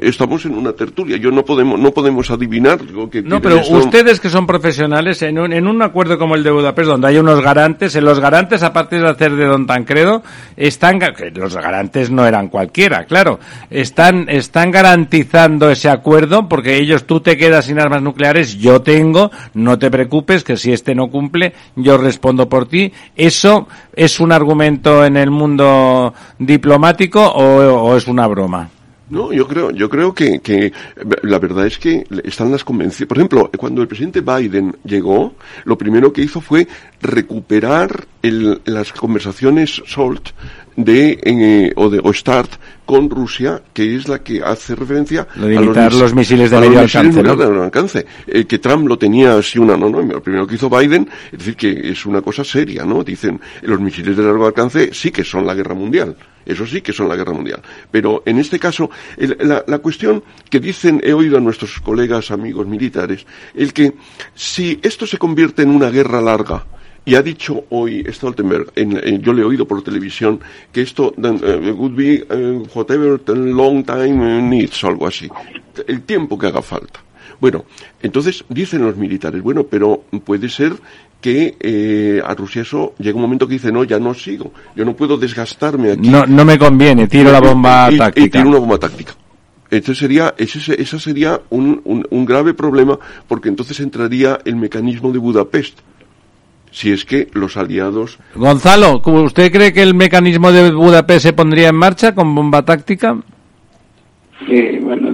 estamos 0.01 0.45
en 0.45 0.55
una 0.55 0.73
tertulia, 0.73 1.17
yo 1.17 1.31
no 1.31 1.43
podemos, 1.43 1.79
no 1.79 1.91
podemos 1.91 2.29
adivinar 2.29 2.81
lo 2.81 3.09
que 3.09 3.23
No, 3.23 3.41
pero 3.41 3.61
ustedes 3.69 4.19
que 4.19 4.29
son 4.29 4.45
profesionales, 4.45 5.21
en 5.23 5.39
un, 5.39 5.51
en 5.51 5.67
un 5.67 5.81
acuerdo 5.81 6.19
como 6.19 6.35
el 6.35 6.43
de 6.43 6.51
Budapest, 6.51 6.89
donde 6.89 7.07
hay 7.07 7.17
unos 7.17 7.41
garantes, 7.41 7.95
en 7.95 8.05
los 8.05 8.19
garantes, 8.19 8.61
aparte 8.61 8.99
de 8.99 9.09
hacer 9.09 9.35
de 9.35 9.45
Don 9.45 9.65
Tancredo, 9.65 10.21
están, 10.55 10.99
que 10.99 11.31
los 11.31 11.55
garantes 11.55 12.11
no 12.11 12.25
eran 12.25 12.49
cualquiera, 12.49 13.05
claro, 13.05 13.39
están, 13.71 14.29
están 14.29 14.69
garantizando 14.69 15.71
ese 15.71 15.89
acuerdo, 15.89 16.47
porque 16.47 16.77
ellos, 16.77 17.05
tú 17.05 17.19
te 17.19 17.35
quedas 17.35 17.65
sin 17.65 17.79
armas 17.79 18.03
nucleares, 18.03 18.57
yo 18.57 18.81
tengo, 18.83 19.31
no 19.55 19.79
te 19.79 19.89
preocupes, 19.89 20.43
que 20.43 20.55
si 20.55 20.71
este 20.71 20.93
no 20.93 21.09
cumple, 21.09 21.53
yo 21.75 21.97
respondo 21.97 22.47
por 22.47 22.67
ti. 22.67 22.91
¿Eso 23.15 23.67
es 23.95 24.19
un 24.19 24.31
argumento 24.31 25.05
en 25.05 25.17
el 25.17 25.31
mundo 25.31 26.13
diplomático 26.37 27.22
o, 27.31 27.73
o 27.91 27.95
es 27.97 28.07
una 28.07 28.27
broma? 28.27 28.69
No, 29.09 29.31
yo 29.31 29.47
creo, 29.47 29.69
yo 29.71 29.89
creo 29.89 30.13
que, 30.13 30.39
que 30.39 30.71
la 31.23 31.37
verdad 31.37 31.67
es 31.67 31.77
que 31.77 32.03
están 32.23 32.51
las 32.51 32.63
convenciones. 32.63 33.07
Por 33.07 33.17
ejemplo, 33.17 33.51
cuando 33.57 33.81
el 33.81 33.87
presidente 33.87 34.21
Biden 34.21 34.75
llegó, 34.85 35.35
lo 35.65 35.77
primero 35.77 36.11
que 36.11 36.21
hizo 36.21 36.41
fue 36.41 36.67
recuperar 37.01 38.05
el- 38.21 38.61
las 38.65 38.91
conversaciones 38.93 39.81
SALT 39.85 40.29
de, 40.75 41.19
eh, 41.21 41.73
o 41.75 41.89
de 41.89 41.99
o 42.03 42.11
START 42.13 42.49
con 42.85 43.09
Rusia, 43.09 43.61
que 43.73 43.95
es 43.95 44.07
la 44.07 44.23
que 44.23 44.41
hace 44.41 44.73
referencia 44.73 45.27
Lo 45.35 45.45
de 45.47 45.57
a 45.57 45.89
los 45.91 46.15
misiles 46.15 46.49
de 46.49 46.59
medio 46.59 46.79
alcance, 46.79 47.21
¿no? 47.21 47.35
de 47.35 47.47
medio 47.47 47.63
alcance. 47.63 48.05
Eh, 48.25 48.45
que 48.45 48.57
Trump 48.57 48.87
lo 48.87 48.97
tenía 48.97 49.35
así 49.37 49.59
una, 49.59 49.77
no, 49.77 49.89
no, 49.89 50.01
lo 50.01 50.23
primero 50.23 50.47
que 50.47 50.55
hizo 50.55 50.69
Biden, 50.69 51.07
es 51.31 51.39
decir, 51.39 51.55
que 51.55 51.91
es 51.91 52.05
una 52.07 52.21
cosa 52.21 52.43
seria, 52.43 52.83
¿no? 52.85 53.03
Dicen, 53.03 53.39
los 53.61 53.79
misiles 53.79 54.17
de 54.17 54.23
largo 54.23 54.47
alcance 54.47 54.89
sí 54.93 55.11
que 55.11 55.23
son 55.23 55.45
la 55.45 55.53
guerra 55.53 55.75
mundial. 55.75 56.15
Eso 56.45 56.65
sí 56.65 56.81
que 56.81 56.93
son 56.93 57.07
la 57.09 57.15
guerra 57.15 57.33
mundial. 57.33 57.61
Pero 57.91 58.23
en 58.25 58.39
este 58.39 58.59
caso, 58.59 58.89
la, 59.17 59.79
cuestión 59.79 60.23
que 60.49 60.59
dicen, 60.59 61.01
he 61.03 61.13
oído 61.13 61.37
a 61.37 61.41
nuestros 61.41 61.79
colegas, 61.79 62.31
amigos 62.31 62.67
militares, 62.67 63.25
el 63.55 63.73
que 63.73 63.93
si 64.35 64.79
esto 64.83 65.05
se 65.07 65.17
convierte 65.17 65.61
en 65.63 65.69
una 65.69 65.89
guerra 65.89 66.21
larga, 66.21 66.65
y 67.05 67.15
ha 67.15 67.21
dicho 67.21 67.65
hoy 67.69 68.05
Stoltenberg, 68.09 68.71
en- 68.75 69.21
yo 69.21 69.33
le 69.33 69.41
he 69.41 69.45
oído 69.45 69.67
por 69.67 69.83
televisión, 69.83 70.39
que 70.71 70.81
esto 70.81 71.13
eh, 71.17 71.71
would 71.71 71.95
be 71.95 72.25
eh, 72.29 72.63
whatever 72.73 73.19
long 73.27 73.83
time 73.85 74.41
needs, 74.41 74.81
o 74.83 74.87
algo 74.87 75.07
así. 75.07 75.27
El 75.85 76.03
tiempo 76.03 76.37
que 76.37 76.47
haga 76.47 76.61
falta. 76.61 77.01
Bueno, 77.39 77.65
entonces 78.01 78.43
dicen 78.49 78.81
los 78.83 78.95
militares, 78.97 79.41
bueno, 79.41 79.63
pero 79.63 80.03
puede 80.25 80.49
ser 80.49 80.73
que 81.21 81.55
eh, 81.59 82.21
a 82.25 82.33
Rusia 82.35 82.63
eso 82.63 82.93
llega 82.99 83.15
un 83.15 83.21
momento 83.21 83.47
que 83.47 83.53
dice, 83.53 83.71
no, 83.71 83.83
ya 83.85 83.97
no 83.99 84.13
sigo, 84.13 84.51
yo 84.75 84.83
no 84.83 84.93
puedo 84.95 85.17
desgastarme 85.17 85.91
aquí. 85.91 86.09
No, 86.09 86.25
no 86.25 86.43
me 86.43 86.57
conviene, 86.57 87.07
tiro 87.07 87.31
la 87.31 87.39
bomba 87.39 87.87
Y- 87.91 87.97
táctica. 87.97 88.25
Y 88.25 88.29
tiro 88.29 88.49
una 88.49 88.59
bomba 88.59 88.77
táctica. 88.77 89.13
Ese 89.71 89.95
sería, 89.95 90.35
ese, 90.37 90.79
ese 90.79 90.99
sería 90.99 91.41
un, 91.49 91.81
un, 91.85 92.05
un 92.09 92.25
grave 92.25 92.53
problema 92.53 92.99
porque 93.27 93.49
entonces 93.49 93.79
entraría 93.79 94.37
el 94.45 94.55
mecanismo 94.55 95.11
de 95.11 95.17
Budapest. 95.17 95.79
Si 96.71 96.91
es 96.91 97.05
que 97.05 97.27
los 97.33 97.55
aliados 97.55 98.17
Gonzalo, 98.35 99.01
¿usted 99.05 99.51
cree 99.51 99.71
que 99.73 99.81
el 99.83 99.93
mecanismo 99.93 100.51
de 100.51 100.71
Budapest 100.71 101.23
se 101.23 101.33
pondría 101.33 101.69
en 101.69 101.75
marcha 101.75 102.13
con 102.13 102.33
bomba 102.35 102.65
táctica? 102.65 103.15
Eh, 104.49 104.79
bueno, 104.81 105.11
no, 105.11 105.11
no, 105.11 105.12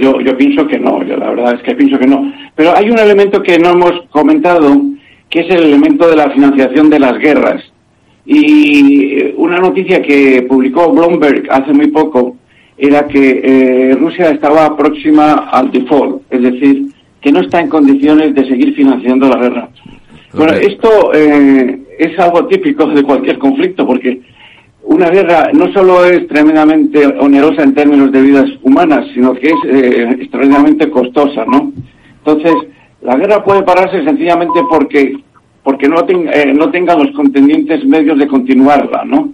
yo, 0.00 0.20
yo 0.20 0.36
pienso 0.36 0.66
que 0.66 0.78
no, 0.78 1.02
yo 1.02 1.16
la 1.16 1.30
verdad 1.30 1.54
es 1.54 1.62
que 1.62 1.74
pienso 1.74 1.98
que 1.98 2.06
no. 2.06 2.32
Pero 2.54 2.76
hay 2.76 2.90
un 2.90 2.98
elemento 2.98 3.42
que 3.42 3.58
no 3.58 3.70
hemos 3.70 4.02
comentado, 4.10 4.80
que 5.28 5.40
es 5.40 5.50
el 5.50 5.64
elemento 5.64 6.08
de 6.08 6.16
la 6.16 6.30
financiación 6.30 6.90
de 6.90 7.00
las 7.00 7.18
guerras. 7.18 7.62
Y 8.24 9.32
una 9.36 9.58
noticia 9.58 10.02
que 10.02 10.42
publicó 10.48 10.92
Bloomberg 10.92 11.44
hace 11.50 11.72
muy 11.72 11.88
poco 11.88 12.36
era 12.76 13.06
que 13.06 13.40
eh, 13.42 13.94
Rusia 13.94 14.30
estaba 14.30 14.76
próxima 14.76 15.48
al 15.50 15.70
default, 15.70 16.22
es 16.30 16.42
decir, 16.42 16.86
que 17.20 17.32
no 17.32 17.40
está 17.40 17.60
en 17.60 17.68
condiciones 17.68 18.34
de 18.34 18.46
seguir 18.46 18.74
financiando 18.74 19.28
la 19.28 19.38
guerra. 19.38 19.68
Bueno, 20.32 20.52
esto 20.52 21.12
eh, 21.14 21.78
es 21.98 22.18
algo 22.18 22.46
típico 22.46 22.86
de 22.86 23.02
cualquier 23.02 23.38
conflicto, 23.38 23.86
porque 23.86 24.20
una 24.86 25.10
guerra 25.10 25.50
no 25.52 25.72
solo 25.72 26.04
es 26.04 26.26
tremendamente 26.28 27.06
onerosa 27.06 27.62
en 27.62 27.74
términos 27.74 28.10
de 28.12 28.22
vidas 28.22 28.46
humanas, 28.62 29.04
sino 29.14 29.34
que 29.34 29.48
es 29.48 29.54
eh, 29.68 30.16
extraordinariamente 30.20 30.88
costosa, 30.90 31.44
¿no? 31.46 31.72
Entonces, 32.24 32.54
la 33.02 33.16
guerra 33.16 33.44
puede 33.44 33.62
pararse 33.62 34.04
sencillamente 34.04 34.60
porque 34.70 35.16
porque 35.62 35.88
no, 35.88 36.04
ten- 36.04 36.28
eh, 36.32 36.52
no 36.54 36.70
tengan 36.70 37.00
los 37.00 37.10
contendientes 37.16 37.84
medios 37.84 38.16
de 38.20 38.28
continuarla, 38.28 39.04
¿no? 39.04 39.32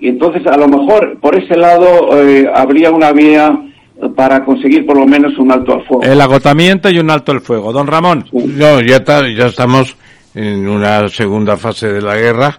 Y 0.00 0.08
entonces, 0.08 0.46
a 0.46 0.56
lo 0.56 0.66
mejor, 0.66 1.18
por 1.20 1.36
ese 1.36 1.56
lado, 1.56 2.18
eh, 2.26 2.50
habría 2.54 2.90
una 2.90 3.12
vía 3.12 3.56
para 4.16 4.44
conseguir 4.46 4.86
por 4.86 4.96
lo 4.98 5.06
menos 5.06 5.36
un 5.38 5.52
alto 5.52 5.74
al 5.74 5.84
fuego. 5.84 6.02
El 6.04 6.20
agotamiento 6.20 6.88
y 6.90 6.98
un 6.98 7.10
alto 7.10 7.32
el 7.32 7.40
fuego. 7.42 7.70
Don 7.72 7.86
Ramón. 7.86 8.24
No, 8.32 8.80
ya, 8.80 8.96
está- 8.96 9.28
ya 9.28 9.46
estamos 9.46 9.94
en 10.34 10.66
una 10.66 11.06
segunda 11.10 11.56
fase 11.58 11.92
de 11.92 12.00
la 12.00 12.16
guerra. 12.16 12.58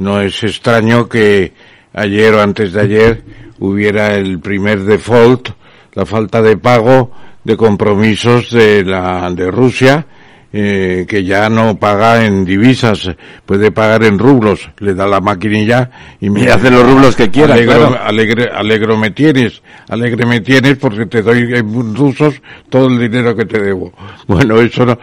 No 0.00 0.18
es 0.18 0.42
extraño 0.42 1.10
que 1.10 1.52
ayer 1.92 2.32
o 2.32 2.40
antes 2.40 2.72
de 2.72 2.80
ayer 2.80 3.22
hubiera 3.58 4.14
el 4.14 4.40
primer 4.40 4.80
default, 4.80 5.50
la 5.92 6.06
falta 6.06 6.40
de 6.40 6.56
pago 6.56 7.12
de 7.44 7.54
compromisos 7.54 8.50
de 8.50 8.82
la 8.82 9.30
de 9.30 9.50
Rusia, 9.50 10.06
eh, 10.54 11.04
que 11.06 11.22
ya 11.22 11.50
no 11.50 11.78
paga 11.78 12.24
en 12.24 12.46
divisas, 12.46 13.10
puede 13.44 13.72
pagar 13.72 14.02
en 14.04 14.18
rublos, 14.18 14.70
le 14.78 14.94
da 14.94 15.06
la 15.06 15.20
maquinilla 15.20 15.90
y, 16.18 16.34
Y 16.34 16.48
hace 16.48 16.70
los 16.70 16.82
rublos 16.82 17.14
que 17.14 17.30
quiera, 17.30 17.52
Alegro, 17.52 17.88
claro. 17.88 18.00
alegre, 18.02 18.48
alegro 18.50 18.96
me 18.96 19.10
tienes, 19.10 19.60
alegre 19.86 20.24
me 20.24 20.40
tienes 20.40 20.78
porque 20.78 21.04
te 21.04 21.20
doy 21.20 21.40
en 21.54 21.94
rusos 21.94 22.40
todo 22.70 22.86
el 22.86 22.98
dinero 22.98 23.36
que 23.36 23.44
te 23.44 23.60
debo. 23.60 23.92
Bueno, 24.26 24.58
eso 24.62 24.86
no. 24.86 24.98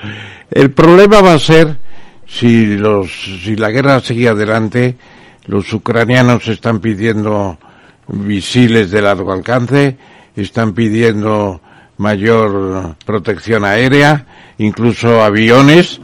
El 0.49 0.71
problema 0.71 1.21
va 1.21 1.33
a 1.33 1.39
ser 1.39 1.77
si 2.27 2.77
los, 2.77 3.09
si 3.43 3.55
la 3.55 3.71
guerra 3.71 3.99
sigue 3.99 4.29
adelante, 4.29 4.97
los 5.45 5.71
ucranianos 5.73 6.47
están 6.47 6.79
pidiendo 6.79 7.57
misiles 8.07 8.91
de 8.91 9.01
largo 9.01 9.31
alcance, 9.31 9.97
están 10.35 10.73
pidiendo 10.73 11.61
mayor 11.97 12.95
protección 13.05 13.65
aérea, 13.65 14.25
incluso 14.57 15.23
aviones, 15.23 15.99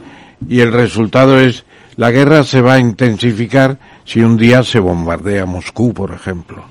y 0.48 0.60
el 0.60 0.72
resultado 0.72 1.38
es 1.38 1.64
la 1.96 2.10
guerra 2.10 2.42
se 2.42 2.60
va 2.60 2.74
a 2.74 2.78
intensificar 2.80 3.78
si 4.04 4.20
un 4.20 4.36
día 4.36 4.62
se 4.64 4.80
bombardea 4.80 5.46
Moscú, 5.46 5.94
por 5.94 6.12
ejemplo. 6.12 6.64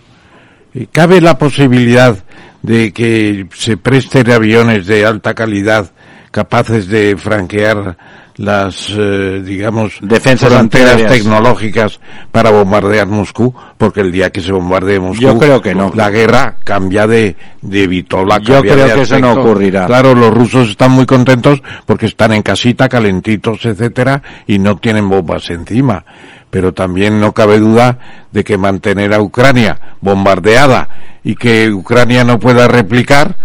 ¿Cabe 0.91 1.21
la 1.21 1.37
posibilidad 1.37 2.17
de 2.61 2.91
que 2.91 3.47
se 3.53 3.77
presten 3.77 4.31
aviones 4.31 4.85
de 4.85 5.05
alta 5.05 5.33
calidad 5.33 5.91
capaces 6.31 6.87
de 6.87 7.15
franquear 7.15 7.95
las, 8.37 8.89
eh, 8.97 9.41
digamos, 9.45 9.97
Defensas 10.01 10.51
fronteras 10.51 11.05
tecnológicas 11.05 11.99
para 12.31 12.49
bombardear 12.51 13.07
Moscú? 13.07 13.53
Porque 13.77 14.01
el 14.01 14.11
día 14.11 14.29
que 14.31 14.41
se 14.41 14.51
bombardee 14.51 14.99
Moscú, 14.99 15.21
Yo 15.21 15.37
creo 15.37 15.61
que 15.61 15.75
no. 15.75 15.91
la 15.93 16.09
guerra 16.09 16.57
cambia 16.63 17.05
de, 17.07 17.35
de 17.61 17.87
vitola. 17.87 18.39
Yo 18.39 18.61
creo 18.61 18.87
de 18.87 18.93
que 18.95 19.01
eso 19.01 19.19
no 19.19 19.33
ocurrirá. 19.33 19.85
Claro, 19.85 20.15
los 20.15 20.33
rusos 20.33 20.69
están 20.69 20.91
muy 20.91 21.05
contentos 21.05 21.61
porque 21.85 22.07
están 22.07 22.33
en 22.33 22.41
casita, 22.41 22.89
calentitos, 22.89 23.65
etcétera, 23.65 24.21
y 24.47 24.59
no 24.59 24.77
tienen 24.77 25.09
bombas 25.09 25.49
encima. 25.49 26.03
Pero 26.49 26.71
también 26.71 27.19
no 27.19 27.31
cabe 27.33 27.59
duda 27.59 27.97
de 28.31 28.43
que 28.43 28.57
mantener 28.57 29.13
a 29.13 29.21
Ucrania 29.21 29.79
bombardeada 30.01 30.87
y 31.23 31.35
que 31.35 31.71
Ucrania 31.71 32.23
no 32.23 32.39
pueda 32.39 32.67
replicar, 32.67 33.35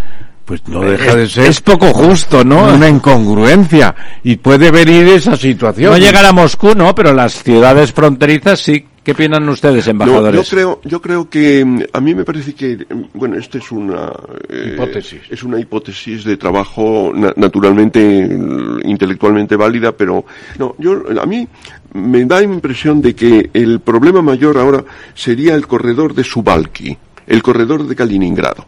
pues 0.49 0.67
no 0.67 0.81
deja 0.81 1.15
de 1.15 1.29
ser 1.29 1.45
Es 1.45 1.61
poco 1.61 1.93
justo, 1.93 2.43
¿no? 2.43 2.73
una 2.73 2.89
incongruencia 2.89 3.93
y 4.23 4.35
puede 4.37 4.71
venir 4.71 5.07
esa 5.09 5.35
situación. 5.37 5.91
No 5.91 5.97
llegar 5.99 6.25
a 6.25 6.31
Moscú, 6.33 6.73
no, 6.75 6.95
pero 6.95 7.13
las 7.13 7.43
ciudades 7.43 7.93
fronterizas 7.93 8.59
sí. 8.59 8.83
¿Qué 9.03 9.11
opinan 9.13 9.47
ustedes, 9.47 9.85
No, 9.85 9.91
embajadores? 9.91 10.35
yo 10.49 10.55
creo, 10.55 10.81
yo 10.83 11.01
creo 11.01 11.29
que 11.29 11.63
mm, 11.63 11.81
a 11.93 12.01
mí 12.01 12.15
me 12.15 12.23
parece 12.25 12.53
que, 12.55 12.77
mm, 12.77 13.03
bueno, 13.17 13.37
esta 13.37 13.59
es 13.59 13.71
una 13.71 14.11
eh, 14.49 14.71
Hipótesis. 14.73 15.21
es 15.29 15.43
una 15.43 15.59
hipótesis 15.59 16.23
de 16.23 16.35
trabajo 16.35 17.11
na- 17.13 17.33
naturalmente 17.35 17.99
mm, 18.27 18.81
intelectualmente 18.89 19.55
válida, 19.55 19.91
pero 19.91 20.25
no, 20.57 20.75
yo 20.79 21.03
a 21.21 21.25
mí 21.27 21.47
me 21.93 22.25
da 22.25 22.41
impresión 22.41 23.01
de 23.03 23.13
que 23.13 23.51
el 23.53 23.81
problema 23.81 24.21
mayor 24.23 24.57
ahora 24.57 24.83
sería 25.13 25.53
el 25.53 25.67
corredor 25.67 26.15
de 26.15 26.23
Subalki, 26.23 26.97
el 27.27 27.43
corredor 27.43 27.87
de 27.87 27.95
Kaliningrado. 27.95 28.65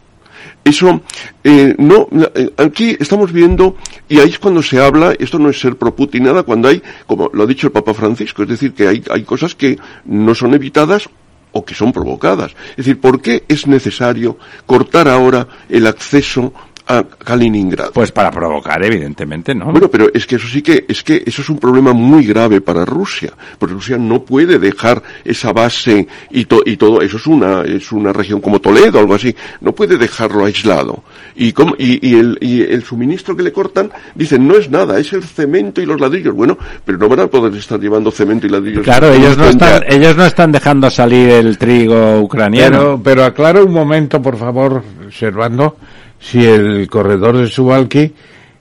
Eso, 0.64 1.02
eh, 1.44 1.76
no, 1.80 2.08
eh, 2.36 2.52
aquí 2.58 2.96
estamos 3.00 3.32
viendo, 3.32 3.76
y 4.08 4.20
ahí 4.20 4.30
es 4.30 4.40
cuando 4.40 4.62
se 4.62 4.80
habla, 4.80 5.14
esto 5.18 5.40
no 5.40 5.50
es 5.50 5.60
ser 5.60 5.76
pro 5.76 5.96
Putin 5.96 6.24
nada, 6.26 6.44
cuando 6.44 6.68
hay, 6.68 6.84
como 7.08 7.30
lo 7.34 7.44
ha 7.44 7.48
dicho 7.48 7.68
el 7.68 7.74
Papa 7.74 7.96
Francisco, 7.96 8.44
es 8.44 8.50
decir, 8.50 8.74
que 8.74 8.88
hay, 8.88 9.04
hay 9.10 9.24
cosas 9.24 9.56
que 9.56 9.80
no 10.06 10.36
son 10.36 10.54
evitadas 10.54 11.10
o 11.52 11.66
que 11.66 11.74
son 11.74 11.92
provocadas. 11.92 12.52
Es 12.72 12.78
decir, 12.78 13.00
¿por 13.00 13.22
qué 13.22 13.44
es 13.48 13.68
necesario 13.68 14.38
cortar 14.66 15.08
ahora 15.08 15.48
el 15.68 15.88
acceso 15.88 16.54
a 16.98 17.04
Kaliningrado? 17.04 17.92
Pues 17.94 18.12
para 18.12 18.32
provocar, 18.32 18.84
evidentemente, 18.84 19.54
¿no? 19.56 19.72
Bueno, 19.72 19.90
pero 19.90 20.08
es 20.14 20.26
que 20.26 20.36
eso 20.36 20.48
sí 20.48 20.62
que, 20.62 20.86
es 20.88 21.04
que 21.04 21.24
eso 21.26 21.42
es 21.42 21.50
un 21.50 21.58
problema 21.58 21.94
muy 21.94 22.26
grave 22.26 22.62
para 22.62 22.86
Rusia, 22.86 23.32
porque 23.58 23.76
Rusia 23.76 23.98
no 23.98 24.24
puede 24.24 24.60
dejar 24.60 25.02
esa 25.24 25.54
base 25.54 26.08
y, 26.30 26.46
to- 26.46 26.64
y 26.66 26.78
todo, 26.78 27.02
eso 27.02 27.18
es 27.18 27.28
una, 27.28 27.62
es 27.64 27.92
una 27.92 28.12
región 28.14 28.42
como 28.42 28.60
Toledo, 28.60 29.00
algo 29.00 29.16
así, 29.16 29.36
no 29.62 29.74
puede 29.74 29.98
dejarlo 29.98 30.46
aislado. 30.46 31.04
Y, 31.36 31.52
cómo- 31.54 31.76
y, 31.78 32.06
y 32.08 32.20
el, 32.20 32.38
y 32.42 32.62
el 32.62 32.84
suministro 32.84 33.36
que 33.36 33.44
le 33.44 33.52
cortan, 33.52 33.92
dicen, 34.16 34.48
no 34.48 34.56
es 34.56 34.70
nada, 34.70 35.00
es 35.00 35.14
el 35.14 35.24
cemento 35.24 35.82
y 35.82 35.86
los 35.86 36.00
ladrillos. 36.00 36.36
Bueno, 36.36 36.58
pero 36.86 36.98
no 36.98 37.08
van 37.10 37.22
a 37.22 37.28
poder 37.28 37.54
estar 37.56 37.80
llevando 37.80 38.12
cemento 38.12 38.48
y 38.48 38.50
ladrillos. 38.50 38.84
Claro, 38.84 39.12
ellos 39.12 39.38
no 39.38 39.46
están, 39.46 39.84
ellos 39.88 40.16
no 40.16 40.26
están 40.26 40.52
dejando 40.52 40.90
salir 40.90 41.30
el 41.30 41.58
trigo 41.58 42.20
ucraniano. 42.22 42.78
Pero, 42.78 43.02
pero 43.04 43.24
aclara 43.26 43.64
un 43.64 43.72
momento, 43.74 44.22
por 44.22 44.38
favor, 44.38 44.84
Servando, 45.12 45.78
si 46.22 46.46
el 46.46 46.88
corredor 46.88 47.38
de 47.38 47.48
Subalki 47.48 48.14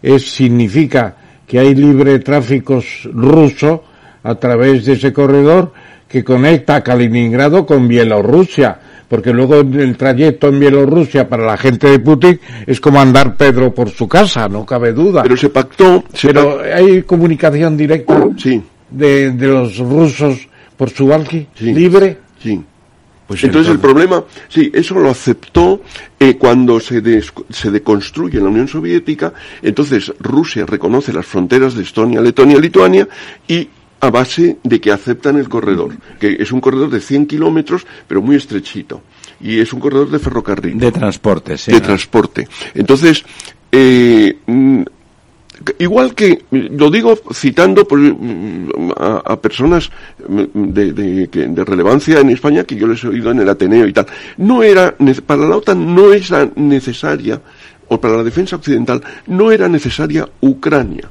es, 0.03 0.29
significa 0.33 1.15
que 1.47 1.59
hay 1.61 1.75
libre 1.75 2.19
tráfico 2.21 2.83
ruso 3.13 3.85
a 4.23 4.35
través 4.35 4.85
de 4.87 4.95
ese 4.95 5.13
corredor 5.13 5.73
que 6.09 6.25
conecta 6.25 6.77
a 6.77 6.83
Kaliningrado 6.83 7.65
con 7.65 7.87
Bielorrusia, 7.87 8.79
porque 9.09 9.33
luego 9.33 9.57
el 9.61 9.97
trayecto 9.97 10.49
en 10.49 10.59
Bielorrusia 10.59 11.29
para 11.29 11.45
la 11.47 11.57
gente 11.57 11.89
de 11.89 11.99
Putin 12.01 12.41
es 12.67 12.81
como 12.81 13.01
andar 13.01 13.37
Pedro 13.37 13.73
por 13.75 13.91
su 13.91 14.09
casa, 14.09 14.49
no 14.49 14.65
cabe 14.67 14.93
duda. 14.93 15.23
Pero 15.23 15.37
se 15.37 15.51
pactó, 15.51 16.03
se 16.15 16.29
Pero 16.29 16.61
hay 16.61 17.03
comunicación 17.03 17.77
directa 17.77 18.27
sí, 18.37 18.61
de, 18.91 19.33
de 19.33 19.47
los 19.47 19.79
rusos 19.79 20.49
por 20.77 20.91
Subalki, 20.91 21.47
Sí. 21.55 21.73
libre. 21.75 22.19
sí. 22.43 22.61
Pues 23.31 23.45
entonces, 23.45 23.71
el 23.71 23.79
problema, 23.79 24.25
sí, 24.49 24.73
eso 24.75 24.99
lo 24.99 25.09
aceptó 25.09 25.83
eh, 26.19 26.35
cuando 26.37 26.81
se, 26.81 27.01
des- 27.01 27.33
se 27.49 27.71
deconstruye 27.71 28.41
la 28.41 28.49
Unión 28.49 28.67
Soviética, 28.67 29.33
entonces 29.63 30.13
Rusia 30.19 30.67
reconoce 30.67 31.13
las 31.13 31.27
fronteras 31.27 31.75
de 31.77 31.85
Estonia, 31.85 32.21
Letonia, 32.21 32.59
Lituania 32.59 33.07
y 33.47 33.69
a 34.01 34.11
base 34.11 34.57
de 34.65 34.81
que 34.81 34.91
aceptan 34.91 35.37
el 35.37 35.49
corredor, 35.49 35.93
que 36.19 36.39
es 36.41 36.51
un 36.51 36.61
corredor 36.61 36.91
de 36.91 37.01
100 37.01 37.27
kilómetros, 37.27 37.87
pero 38.09 38.21
muy 38.21 38.35
estrechito, 38.35 39.03
y 39.41 39.61
es 39.61 39.73
un 39.73 39.79
corredor 39.79 40.11
de 40.11 40.19
ferrocarril 40.19 40.77
De 40.77 40.91
transporte, 40.91 41.57
sí. 41.57 41.71
de 41.71 41.81
transporte. 41.81 42.49
Entonces, 42.75 43.23
eh, 43.71 44.39
mm, 44.45 44.83
igual 45.79 46.15
que, 46.15 46.45
lo 46.51 46.91
digo 46.91 47.19
citando 47.33 47.87
por, 47.87 47.99
mm, 47.99 48.93
a, 48.97 49.23
a 49.33 49.41
personas 49.41 49.91
mm, 50.29 50.43
de, 50.73 50.93
de- 50.93 51.27
de 51.27 51.65
relevancia 51.65 52.21
en 52.21 52.31
España 52.31 52.65
que 52.65 52.77
yo 52.77 52.87
les 52.87 53.03
he 53.05 53.09
oído 53.09 53.31
en 53.31 53.41
el 53.41 53.49
Ateneo 53.49 53.87
y 53.87 53.93
tal, 53.93 54.07
no 54.39 54.63
era, 54.63 54.95
para 55.27 55.47
la 55.47 55.57
OTAN 55.57 55.95
no 55.95 56.13
era 56.13 56.49
necesaria, 56.57 57.41
o 57.89 58.01
para 58.01 58.17
la 58.17 58.23
defensa 58.23 58.57
occidental, 58.57 59.03
no 59.27 59.51
era 59.51 59.69
necesaria 59.69 60.29
Ucrania. 60.41 61.09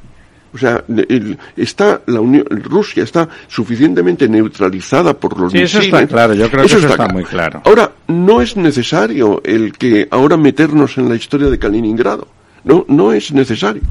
O 0.52 0.58
sea, 0.58 0.82
el- 0.88 1.38
está 1.56 2.00
la 2.06 2.20
Unión, 2.20 2.44
Rusia 2.50 3.04
está 3.04 3.28
suficientemente 3.46 4.28
neutralizada 4.28 5.14
por 5.14 5.38
los 5.38 5.52
Sí, 5.52 5.58
eso 5.58 5.78
está 5.78 5.98
misiles. 5.98 6.08
claro, 6.12 6.34
yo 6.34 6.50
creo 6.50 6.66
que 6.66 6.74
eso 6.74 6.88
está 6.88 7.06
muy 7.06 7.22
claro. 7.22 7.62
Ahora, 7.64 7.92
no 8.08 8.40
es 8.42 8.56
necesario 8.56 9.40
el 9.44 9.72
que 9.74 10.08
ahora 10.10 10.36
meternos 10.36 10.98
en 10.98 11.08
la 11.08 11.14
historia 11.14 11.48
de 11.48 11.58
Kaliningrado. 11.58 12.26
No, 12.64 12.84
no 12.88 13.12
es 13.12 13.30
necesario. 13.32 13.82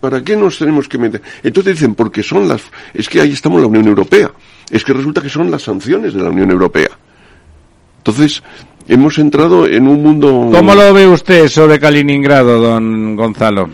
¿Para 0.00 0.22
qué 0.22 0.36
nos 0.36 0.58
tenemos 0.58 0.88
que 0.88 0.98
meter? 0.98 1.20
Entonces 1.42 1.74
dicen, 1.74 1.94
porque 1.94 2.22
son 2.22 2.46
las... 2.48 2.62
Es 2.94 3.08
que 3.08 3.20
ahí 3.20 3.32
estamos 3.32 3.60
la 3.60 3.66
Unión 3.66 3.86
Europea. 3.86 4.30
Es 4.70 4.84
que 4.84 4.92
resulta 4.92 5.20
que 5.20 5.28
son 5.28 5.50
las 5.50 5.62
sanciones 5.62 6.14
de 6.14 6.22
la 6.22 6.30
Unión 6.30 6.50
Europea. 6.50 6.90
Entonces, 7.98 8.42
hemos 8.86 9.18
entrado 9.18 9.66
en 9.66 9.88
un 9.88 10.02
mundo... 10.02 10.50
¿Cómo 10.52 10.74
lo 10.74 10.94
ve 10.94 11.06
usted 11.06 11.46
de 11.48 11.78
Kaliningrado, 11.80 12.60
don 12.60 13.16
Gonzalo? 13.16 13.68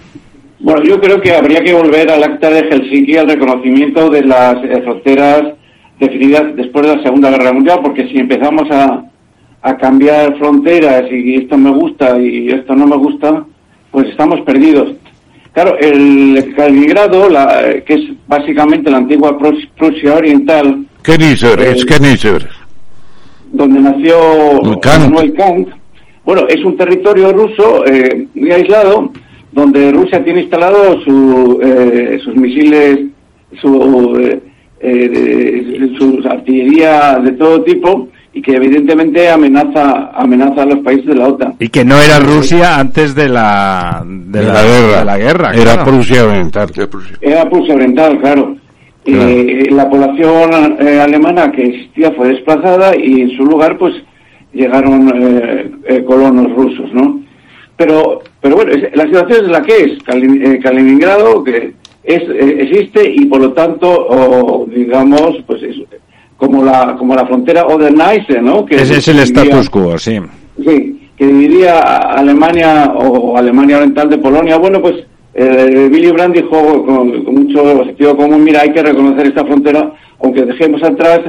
Bueno, 0.61 0.83
yo 0.83 0.99
creo 0.99 1.21
que 1.21 1.35
habría 1.35 1.63
que 1.63 1.75
volver 1.75 2.11
al 2.11 2.25
acta 2.25 2.49
de 2.49 2.63
Helsinki 2.71 3.19
al 3.19 3.29
reconocimiento 3.29 4.09
de 4.09 4.25
las 4.25 4.57
eh, 4.65 4.81
fronteras 4.83 5.43
definidas 6.01 6.57
después 6.57 6.87
de 6.87 6.97
la 6.97 7.03
Segunda 7.03 7.31
Guerra 7.31 7.53
Mundial, 7.53 7.81
porque 7.83 8.09
si 8.09 8.17
empezamos 8.17 8.71
a, 8.71 9.05
a 9.61 9.77
cambiar 9.77 10.39
fronteras 10.39 11.05
y 11.11 11.35
esto 11.35 11.59
me 11.59 11.71
gusta 11.71 12.19
y 12.19 12.49
esto 12.49 12.75
no 12.75 12.87
me 12.87 12.97
gusta, 12.97 13.45
pues 13.91 14.09
estamos 14.09 14.41
perdidos. 14.41 14.95
Claro, 15.55 15.79
el 15.79 16.53
Kaliningrado, 16.57 17.29
la, 17.31 17.81
que 17.87 17.95
es 17.95 18.01
básicamente 18.27 18.91
la 18.91 18.97
antigua 18.99 19.39
Prus- 19.39 19.69
Prusia 19.79 20.15
Oriental, 20.17 20.85
Eh, 21.07 21.73
es 21.77 21.85
Kenneser. 21.85 22.49
donde 23.53 23.79
nació 23.81 24.17
Kant. 24.83 25.05
Immanuel 25.07 25.33
Kant, 25.35 25.69
bueno, 26.25 26.47
es 26.49 26.65
un 26.65 26.77
territorio 26.77 27.33
ruso 27.33 27.87
eh, 27.87 28.27
muy 28.35 28.51
aislado, 28.51 29.13
donde 29.53 29.93
Rusia 29.93 30.25
tiene 30.25 30.41
instalados 30.43 31.05
su, 31.05 31.61
eh, 31.63 32.19
sus 32.25 32.35
misiles, 32.35 32.99
su, 33.61 34.17
eh, 34.21 34.41
eh, 34.81 35.91
su 35.97 36.21
artillería 36.29 37.21
de 37.23 37.33
todo 37.33 37.63
tipo 37.63 38.09
y 38.35 38.43
que 38.43 38.57
evidentemente 38.57 39.29
amenaza 39.29 40.11
amenaza 40.15 40.63
a 40.63 40.67
los 40.67 40.81
países 40.81 41.07
de 41.07 41.15
la 41.15 41.29
OTAN. 41.29 41.55
Y 41.61 41.69
que 41.69 41.85
no 41.85 41.97
era 42.01 42.19
Rusia 42.19 42.79
antes 42.81 43.15
de 43.15 43.29
la, 43.29 44.03
de 44.05 44.41
De 44.41 44.45
la, 44.45 44.53
la 44.53 44.63
guerra. 44.65 44.99
de 44.99 45.05
la 45.05 45.19
guerra, 45.19 45.51
Era 45.55 45.63
claro. 45.75 45.85
Prusia 45.85 46.25
Oriental. 46.27 46.69
Era 47.21 47.49
Prusia 47.49 47.75
Oriental, 47.75 48.21
claro. 48.21 48.57
Claro. 49.05 49.29
Eh, 49.29 49.69
la 49.71 49.89
población 49.89 50.77
eh, 50.81 50.99
alemana 51.01 51.53
que 51.53 51.63
existía 51.63 52.11
fue 52.13 52.29
desplazada 52.29 52.97
y 52.97 53.21
en 53.21 53.31
su 53.37 53.45
lugar 53.45 53.77
pues 53.79 53.95
llegaron 54.53 55.11
eh, 55.15 55.71
eh, 55.87 56.05
colonos 56.05 56.51
rusos, 56.55 56.93
¿no? 56.93 57.21
Pero, 57.77 58.21
pero 58.41 58.57
bueno, 58.57 58.73
es- 58.73 58.97
la 58.97 59.05
situación 59.05 59.45
es 59.45 59.51
la 59.51 59.63
que 59.63 59.77
es. 59.77 60.03
Kali- 60.05 60.43
eh, 60.45 60.59
Kaliningrado 60.63 61.45
que 61.45 61.75
es, 62.03 62.23
existe 62.31 63.11
y 63.15 63.27
por 63.27 63.41
lo 63.41 63.53
tanto, 63.53 63.89
o, 63.91 64.67
digamos, 64.67 65.37
pues 65.47 65.63
es 65.65 65.77
como 66.45 66.65
la 66.65 66.97
como 66.97 67.15
la 67.15 67.27
frontera 67.27 67.67
Oder-Neisse, 67.67 68.41
¿no? 68.43 68.65
Que 68.65 68.77
Ese 68.77 68.99
es 68.99 69.09
el 69.09 69.19
status 69.21 69.71
quo, 69.71 69.99
sí. 69.99 70.19
Sí, 70.65 71.09
que 71.17 71.27
dividiría 71.27 71.79
Alemania 71.81 72.93
o 72.97 73.37
Alemania 73.37 73.79
Oriental 73.79 74.09
de 74.11 74.19
Polonia. 74.19 74.57
Bueno, 74.59 74.81
pues 74.81 74.97
eh, 75.35 75.89
Willy 75.91 76.11
Brandt 76.11 76.37
dijo 76.37 76.85
con, 76.85 77.25
con 77.25 77.35
mucho 77.35 77.85
sentido 77.85 78.17
común, 78.17 78.45
mira, 78.45 78.61
hay 78.61 78.73
que 78.73 78.83
reconocer 78.83 79.27
esta 79.27 79.45
frontera, 79.45 79.93
aunque 80.23 80.45
dejemos 80.45 80.83
atrás 80.83 81.21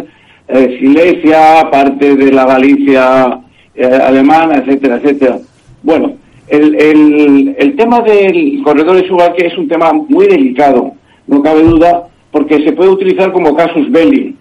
eh, 0.48 0.78
Silesia, 0.80 1.70
parte 1.72 2.16
de 2.16 2.32
la 2.32 2.46
Galicia 2.46 3.40
eh, 3.74 3.86
alemana, 3.86 4.58
etcétera, 4.58 4.98
etcétera. 4.98 5.40
Bueno, 5.82 6.14
el, 6.48 6.76
el, 6.76 7.56
el 7.58 7.76
tema 7.76 8.02
del 8.02 8.62
corredor 8.64 9.02
de 9.02 9.08
Subalque 9.08 9.48
es 9.48 9.58
un 9.58 9.68
tema 9.68 9.92
muy 9.94 10.28
delicado, 10.28 10.94
no 11.28 11.42
cabe 11.42 11.64
duda, 11.64 12.08
porque 12.32 12.64
se 12.64 12.74
puede 12.74 12.90
utilizar 12.90 13.32
como 13.32 13.56
casus 13.56 13.90
belli. 13.92 14.36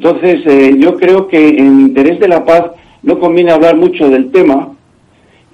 Entonces, 0.00 0.42
eh, 0.44 0.74
yo 0.78 0.96
creo 0.98 1.26
que 1.26 1.48
en 1.56 1.80
interés 1.80 2.20
de 2.20 2.28
la 2.28 2.44
paz 2.44 2.64
no 3.02 3.18
conviene 3.18 3.50
hablar 3.50 3.76
mucho 3.76 4.10
del 4.10 4.30
tema 4.30 4.74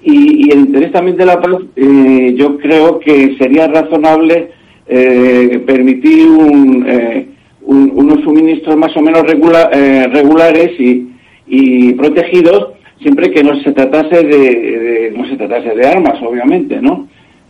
y, 0.03 0.51
en 0.51 0.59
interés 0.67 0.91
también 0.91 1.15
de 1.15 1.25
la 1.25 1.39
paz, 1.39 1.55
eh, 1.77 2.33
yo 2.35 2.57
creo 2.57 2.99
que 2.99 3.37
sería 3.37 3.67
razonable 3.67 4.49
eh, 4.85 5.63
permitir 5.65 6.27
un, 6.27 6.85
eh, 6.85 7.27
un- 7.61 7.89
unos 7.95 8.21
suministros 8.25 8.75
más 8.75 8.95
o 8.97 9.01
menos 9.01 9.21
regula- 9.25 9.69
regulares 10.11 10.71
y, 10.77 11.93
protegidos, 11.93 12.73
siempre 13.01 13.31
que 13.31 13.43
no 13.45 13.57
se 13.61 13.71
tratase 13.71 14.23
de, 14.23 14.37
de- 14.37 15.13
no 15.15 15.25
se 15.25 15.37
tratase 15.37 15.73
de 15.73 15.87
armas, 15.87 16.21
obviamente, 16.21 16.81
¿no? 16.81 17.07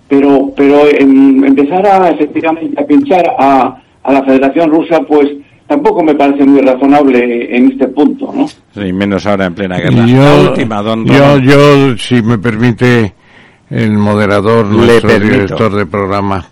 Pero, 0.07 0.51
pero 0.55 0.87
em, 0.87 1.43
empezar 1.43 1.87
a 1.87 2.09
efectivamente 2.11 2.79
a 2.79 2.85
pinchar 2.85 3.25
a, 3.39 3.81
a 4.03 4.13
la 4.13 4.23
Federación 4.23 4.69
Rusa, 4.69 5.01
pues 5.01 5.27
tampoco 5.67 6.03
me 6.03 6.15
parece 6.15 6.45
muy 6.45 6.61
razonable 6.61 7.55
en 7.55 7.71
este 7.71 7.87
punto, 7.87 8.31
¿no? 8.33 8.47
Sí, 8.47 8.93
menos 8.93 9.25
ahora 9.25 9.45
en 9.45 9.55
plena 9.55 9.77
guerra. 9.77 10.05
Yo, 10.05 10.17
la 10.23 10.49
última, 10.49 10.81
don 10.81 11.05
yo, 11.05 11.37
yo, 11.39 11.97
si 11.97 12.21
me 12.21 12.37
permite 12.37 13.13
el 13.69 13.91
moderador, 13.97 14.65
Le 14.67 14.77
nuestro 14.77 15.09
permito. 15.09 15.33
director 15.33 15.75
de 15.75 15.85
programa, 15.85 16.45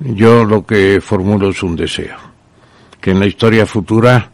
yo 0.00 0.44
lo 0.44 0.66
que 0.66 1.00
formulo 1.00 1.50
es 1.50 1.62
un 1.62 1.76
deseo. 1.76 2.16
Que 3.00 3.10
en 3.12 3.20
la 3.20 3.26
historia 3.26 3.66
futura 3.66 4.30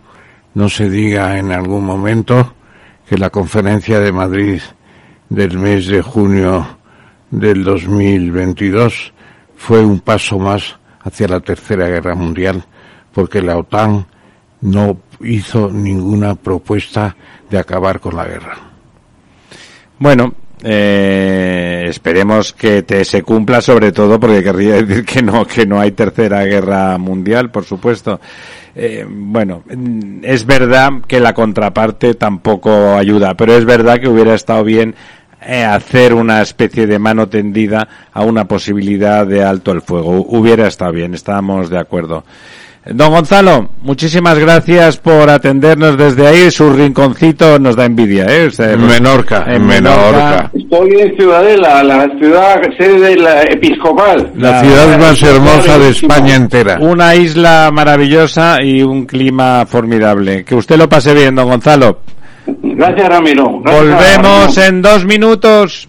no 0.55 0.69
se 0.69 0.89
diga 0.89 1.39
en 1.39 1.53
algún 1.53 1.85
momento 1.85 2.55
que 3.09 3.17
la 3.19 3.31
conferencia 3.31 4.01
de 4.01 4.13
Madrid 4.13 4.61
del 5.29 5.59
mes 5.59 5.87
de 5.87 6.03
junio 6.03 6.67
del 7.31 7.65
2022 7.65 9.13
fue 9.57 9.85
un 9.85 10.01
paso 10.01 10.39
más 10.39 10.79
hacia 11.03 11.29
la 11.29 11.41
Tercera 11.41 11.89
Guerra 11.89 12.15
Mundial, 12.15 12.65
porque 13.19 13.43
la 13.43 13.59
OTAN 13.59 14.07
no 14.61 14.97
hizo 15.23 15.69
ninguna 15.73 16.37
propuesta 16.37 17.17
de 17.51 17.59
acabar 17.59 17.99
con 17.99 18.15
la 18.15 18.25
guerra. 18.25 18.57
Bueno, 19.99 20.35
eh, 20.63 21.87
esperemos 21.89 22.53
que 22.53 22.85
te 22.85 23.05
se 23.05 23.25
cumpla 23.25 23.61
sobre 23.61 23.91
todo 23.91 24.21
porque 24.21 24.45
querría 24.45 24.75
decir 24.85 25.05
que 25.05 25.21
no 25.21 25.45
que 25.45 25.67
no 25.67 25.81
hay 25.81 25.91
tercera 25.91 26.45
guerra 26.45 26.97
mundial, 26.97 27.51
por 27.51 27.65
supuesto. 27.65 28.21
Eh, 28.77 29.05
bueno, 29.11 29.65
mm, 29.67 30.21
es 30.23 30.47
verdad 30.47 31.03
que 31.05 31.19
la 31.19 31.35
contraparte 31.35 32.15
tampoco 32.15 32.95
ayuda, 32.95 33.35
pero 33.35 33.53
es 33.55 33.65
verdad 33.65 33.99
que 33.99 34.09
hubiera 34.09 34.37
estado 34.37 34.63
bien 34.63 34.95
eh, 35.45 35.65
hacer 35.65 36.15
una 36.15 36.41
especie 36.41 36.87
de 36.87 37.01
mano 37.01 37.29
tendida 37.29 37.89
a 38.13 38.23
una 38.23 38.47
posibilidad 38.47 39.27
de 39.27 39.43
alto 39.43 39.73
el 39.73 39.83
fuego. 39.83 40.25
Hubiera 40.29 40.69
estado 40.69 40.93
bien, 40.93 41.15
estábamos 41.15 41.69
de 41.69 41.81
acuerdo. 41.81 42.23
Don 42.91 43.11
Gonzalo, 43.11 43.69
muchísimas 43.83 44.39
gracias 44.39 44.97
por 44.97 45.29
atendernos 45.29 45.99
desde 45.99 46.27
ahí. 46.27 46.51
Su 46.51 46.73
rinconcito 46.73 47.59
nos 47.59 47.77
da 47.77 47.85
envidia, 47.85 48.25
¿eh? 48.27 48.49
En 48.59 48.87
Menorca, 48.87 49.45
en 49.47 49.67
Menorca. 49.67 50.51
Estoy 50.55 50.99
en 50.99 51.15
Ciudadela, 51.15 51.83
la 51.85 52.09
ciudad 52.19 52.63
sede 52.79 52.99
de 53.11 53.17
la 53.17 53.43
episcopal. 53.43 54.33
La 54.37 54.61
ciudad 54.63 54.99
más 54.99 55.23
hermosa 55.23 55.79
de 55.79 55.91
España 55.91 56.35
entera. 56.37 56.79
Una 56.81 57.15
isla 57.15 57.71
maravillosa 57.71 58.63
y 58.63 58.83
un 58.83 59.05
clima 59.05 59.67
formidable. 59.67 60.45
Que 60.45 60.55
usted 60.55 60.79
lo 60.79 60.89
pase 60.89 61.13
bien, 61.13 61.35
don 61.35 61.49
Gonzalo. 61.49 62.01
Gracias, 62.47 63.07
Ramiro. 63.07 63.61
Gracias, 63.61 63.83
Volvemos 63.85 64.57
Ramiro. 64.57 64.63
en 64.65 64.83
dos 64.83 65.05
minutos. 65.05 65.89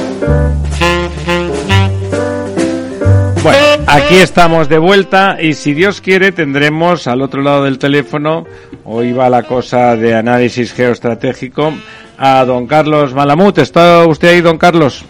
Aquí 3.91 4.15
estamos 4.15 4.69
de 4.69 4.77
vuelta 4.77 5.37
y 5.41 5.53
si 5.53 5.73
Dios 5.73 6.01
quiere 6.01 6.31
tendremos 6.31 7.07
al 7.07 7.21
otro 7.21 7.41
lado 7.41 7.65
del 7.65 7.77
teléfono, 7.77 8.45
hoy 8.85 9.11
va 9.11 9.29
la 9.29 9.43
cosa 9.43 9.95
de 9.95 10.15
análisis 10.15 10.73
geoestratégico, 10.73 11.73
a 12.17 12.45
don 12.45 12.67
Carlos 12.67 13.13
Malamut. 13.13 13.57
¿Está 13.57 14.05
usted 14.07 14.29
ahí, 14.29 14.41
don 14.41 14.57
Carlos? 14.57 15.03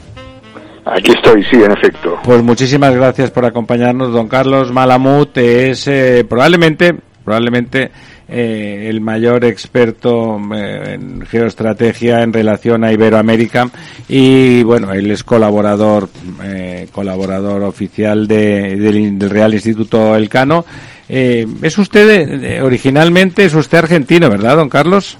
Aquí 0.85 1.11
estoy, 1.11 1.43
sí, 1.43 1.57
en 1.57 1.71
efecto. 1.71 2.17
Pues 2.23 2.41
muchísimas 2.41 2.95
gracias 2.95 3.29
por 3.29 3.45
acompañarnos. 3.45 4.13
Don 4.13 4.27
Carlos 4.27 4.71
Malamut 4.71 5.37
es 5.37 5.87
eh, 5.87 6.25
probablemente, 6.27 6.95
probablemente 7.23 7.91
eh, 8.31 8.87
el 8.89 9.01
mayor 9.01 9.43
experto 9.43 10.39
eh, 10.55 10.93
en 10.93 11.25
geoestrategia 11.25 12.23
en 12.23 12.31
relación 12.31 12.83
a 12.83 12.93
Iberoamérica 12.93 13.69
y 14.07 14.63
bueno, 14.63 14.93
él 14.93 15.11
es 15.11 15.23
colaborador, 15.23 16.07
eh, 16.43 16.87
colaborador 16.91 17.63
oficial 17.63 18.27
de, 18.27 18.77
del, 18.77 19.19
del 19.19 19.29
Real 19.29 19.53
Instituto 19.53 20.15
Elcano. 20.15 20.65
Eh, 21.13 21.45
es 21.61 21.77
usted, 21.77 22.41
eh, 22.41 22.61
originalmente 22.61 23.43
es 23.43 23.53
usted 23.53 23.79
argentino, 23.79 24.29
¿verdad, 24.29 24.55
don 24.55 24.69
Carlos? 24.69 25.17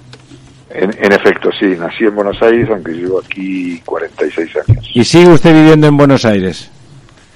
En, 0.69 0.89
en 1.03 1.11
efecto, 1.11 1.49
sí, 1.59 1.65
nací 1.77 2.05
en 2.05 2.15
Buenos 2.15 2.41
Aires, 2.41 2.69
aunque 2.69 2.93
llevo 2.93 3.19
aquí 3.19 3.81
46 3.83 4.49
años. 4.69 4.89
¿Y 4.93 5.03
sigue 5.03 5.27
usted 5.27 5.53
viviendo 5.53 5.87
en 5.87 5.97
Buenos 5.97 6.23
Aires? 6.23 6.70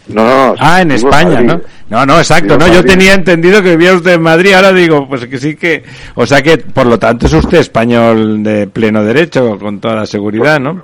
No, 0.08 0.24
no, 0.24 0.48
no. 0.48 0.56
Ah, 0.60 0.82
en 0.82 0.92
España. 0.92 1.42
¿no? 1.42 1.62
No, 1.90 2.06
no, 2.06 2.18
exacto, 2.18 2.58
no, 2.58 2.68
yo 2.68 2.84
tenía 2.84 3.14
entendido 3.14 3.62
que 3.62 3.72
vivía 3.72 3.94
usted 3.94 4.14
en 4.14 4.22
Madrid, 4.22 4.54
ahora 4.54 4.74
digo, 4.74 5.08
pues 5.08 5.26
que 5.28 5.38
sí 5.38 5.56
que, 5.56 5.84
o 6.16 6.26
sea 6.26 6.42
que, 6.42 6.58
por 6.58 6.88
lo 6.88 6.98
tanto, 6.98 7.28
es 7.28 7.34
usted 7.34 7.60
español 7.60 8.42
de 8.44 8.68
pleno 8.68 9.04
derecho, 9.04 9.58
con 9.60 9.80
toda 9.80 9.96
la 9.96 10.06
seguridad, 10.06 10.60
¿no? 10.60 10.84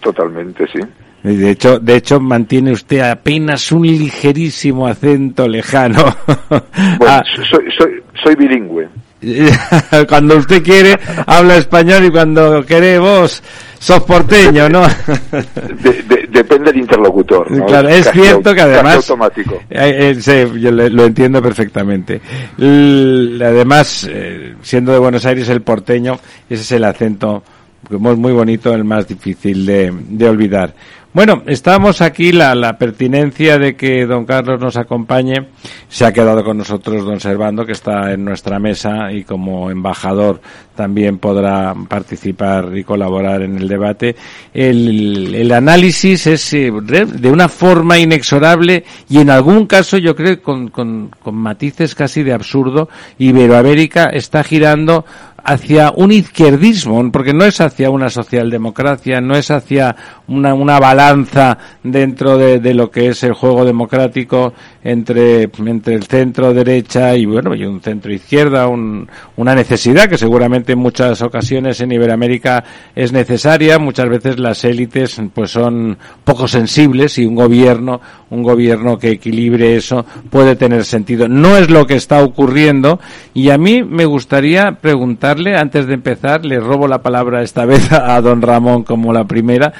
Totalmente, 0.00 0.66
sí. 0.72 0.80
Y 1.24 1.36
de 1.36 1.50
hecho, 1.50 1.78
de 1.80 1.96
hecho, 1.96 2.20
mantiene 2.20 2.72
usted 2.72 3.00
apenas 3.00 3.72
un 3.72 3.86
ligerísimo 3.86 4.86
acento 4.86 5.48
lejano. 5.48 6.04
Bueno, 6.48 6.64
Ah, 7.06 7.22
soy, 7.50 7.64
soy, 7.76 8.02
soy 8.22 8.34
bilingüe. 8.36 8.88
cuando 10.08 10.36
usted 10.36 10.62
quiere, 10.62 10.98
habla 11.26 11.56
español 11.56 12.04
y 12.04 12.10
cuando 12.10 12.64
quiere 12.64 12.98
vos, 12.98 13.42
sos 13.78 14.02
porteño, 14.04 14.68
¿no? 14.68 14.82
De- 15.82 16.02
de- 16.02 16.26
depende 16.30 16.70
del 16.72 16.80
interlocutor. 16.82 17.50
¿no? 17.50 17.66
Claro, 17.66 17.88
es 17.88 18.06
Casi 18.06 18.20
cierto 18.20 18.54
que 18.54 18.60
además 18.60 18.96
automático. 18.96 19.54
Eh, 19.70 20.14
eh, 20.14 20.16
sí, 20.20 20.60
yo 20.60 20.70
le- 20.70 20.90
lo 20.90 21.04
entiendo 21.06 21.40
perfectamente. 21.42 22.20
L- 22.58 23.44
además, 23.44 24.06
eh, 24.10 24.54
siendo 24.62 24.92
de 24.92 24.98
Buenos 24.98 25.24
Aires 25.26 25.48
el 25.48 25.62
porteño, 25.62 26.18
ese 26.50 26.62
es 26.62 26.72
el 26.72 26.84
acento 26.84 27.42
muy 27.90 28.32
bonito, 28.32 28.74
el 28.74 28.84
más 28.84 29.06
difícil 29.06 29.64
de, 29.64 29.92
de 30.08 30.28
olvidar. 30.28 30.74
Bueno, 31.16 31.44
estamos 31.46 32.02
aquí, 32.02 32.30
la, 32.30 32.54
la 32.54 32.76
pertinencia 32.76 33.58
de 33.58 33.74
que 33.74 34.04
don 34.04 34.26
Carlos 34.26 34.60
nos 34.60 34.76
acompañe. 34.76 35.46
Se 35.88 36.04
ha 36.04 36.12
quedado 36.12 36.44
con 36.44 36.58
nosotros 36.58 37.06
don 37.06 37.20
Servando, 37.20 37.64
que 37.64 37.72
está 37.72 38.12
en 38.12 38.22
nuestra 38.22 38.58
mesa 38.58 39.10
y 39.10 39.24
como 39.24 39.70
embajador 39.70 40.42
también 40.74 41.16
podrá 41.16 41.74
participar 41.88 42.76
y 42.76 42.84
colaborar 42.84 43.40
en 43.40 43.56
el 43.56 43.66
debate. 43.66 44.14
El, 44.52 45.34
el 45.34 45.52
análisis 45.52 46.26
es 46.26 46.52
eh, 46.52 46.70
de 46.70 47.30
una 47.30 47.48
forma 47.48 47.98
inexorable 47.98 48.84
y 49.08 49.16
en 49.16 49.30
algún 49.30 49.64
caso 49.64 49.96
yo 49.96 50.14
creo 50.14 50.42
con, 50.42 50.68
con, 50.68 51.08
con 51.22 51.34
matices 51.34 51.94
casi 51.94 52.24
de 52.24 52.34
absurdo. 52.34 52.90
Iberoamérica 53.16 54.10
está 54.10 54.44
girando 54.44 55.06
hacia 55.46 55.92
un 55.94 56.10
izquierdismo, 56.10 57.10
porque 57.12 57.32
no 57.32 57.44
es 57.44 57.60
hacia 57.60 57.88
una 57.88 58.10
socialdemocracia, 58.10 59.20
no 59.20 59.36
es 59.36 59.50
hacia 59.50 59.94
una, 60.26 60.54
una 60.54 60.80
balanza 60.80 61.56
dentro 61.82 62.36
de, 62.36 62.58
de 62.58 62.74
lo 62.74 62.90
que 62.90 63.08
es 63.08 63.22
el 63.22 63.32
juego 63.32 63.64
democrático 63.64 64.52
entre, 64.88 65.50
entre 65.66 65.94
el 65.94 66.04
centro 66.04 66.54
derecha 66.54 67.16
y 67.16 67.26
bueno, 67.26 67.54
y 67.54 67.64
un 67.64 67.80
centro 67.80 68.12
izquierda, 68.12 68.68
un- 68.68 69.08
una 69.36 69.54
necesidad 69.54 70.08
que 70.08 70.16
seguramente 70.16 70.72
en 70.72 70.78
muchas 70.78 71.20
ocasiones 71.22 71.80
en 71.80 71.90
Iberoamérica 71.92 72.62
es 72.94 73.12
necesaria, 73.12 73.78
muchas 73.78 74.08
veces 74.08 74.38
las 74.38 74.64
élites 74.64 75.20
pues 75.34 75.50
son 75.50 75.98
poco 76.24 76.46
sensibles 76.46 77.18
y 77.18 77.26
un 77.26 77.34
gobierno, 77.34 78.00
un 78.30 78.42
gobierno 78.42 78.96
que 78.98 79.10
equilibre 79.10 79.76
eso 79.76 80.06
puede 80.30 80.54
tener 80.56 80.84
sentido. 80.84 81.26
No 81.28 81.56
es 81.56 81.68
lo 81.68 81.84
que 81.86 81.94
está 81.96 82.22
ocurriendo. 82.22 83.00
Y 83.34 83.50
a 83.50 83.58
mí 83.58 83.82
me 83.82 84.04
gustaría 84.04 84.78
preguntarle, 84.80 85.56
antes 85.56 85.86
de 85.86 85.94
empezar, 85.94 86.44
le 86.44 86.60
robo 86.60 86.86
la 86.86 87.02
palabra 87.02 87.42
esta 87.42 87.64
vez 87.64 87.90
a 87.92 88.20
don 88.20 88.40
Ramón 88.40 88.84
como 88.84 89.12
la 89.12 89.24
primera, 89.24 89.72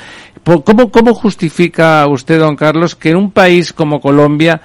¿cómo, 0.45 0.91
cómo 0.91 1.15
justifica 1.15 2.07
usted, 2.09 2.39
don 2.41 2.57
Carlos, 2.57 2.95
que 2.97 3.11
en 3.11 3.17
un 3.17 3.31
país 3.31 3.73
como 3.73 4.01
Colombia 4.01 4.61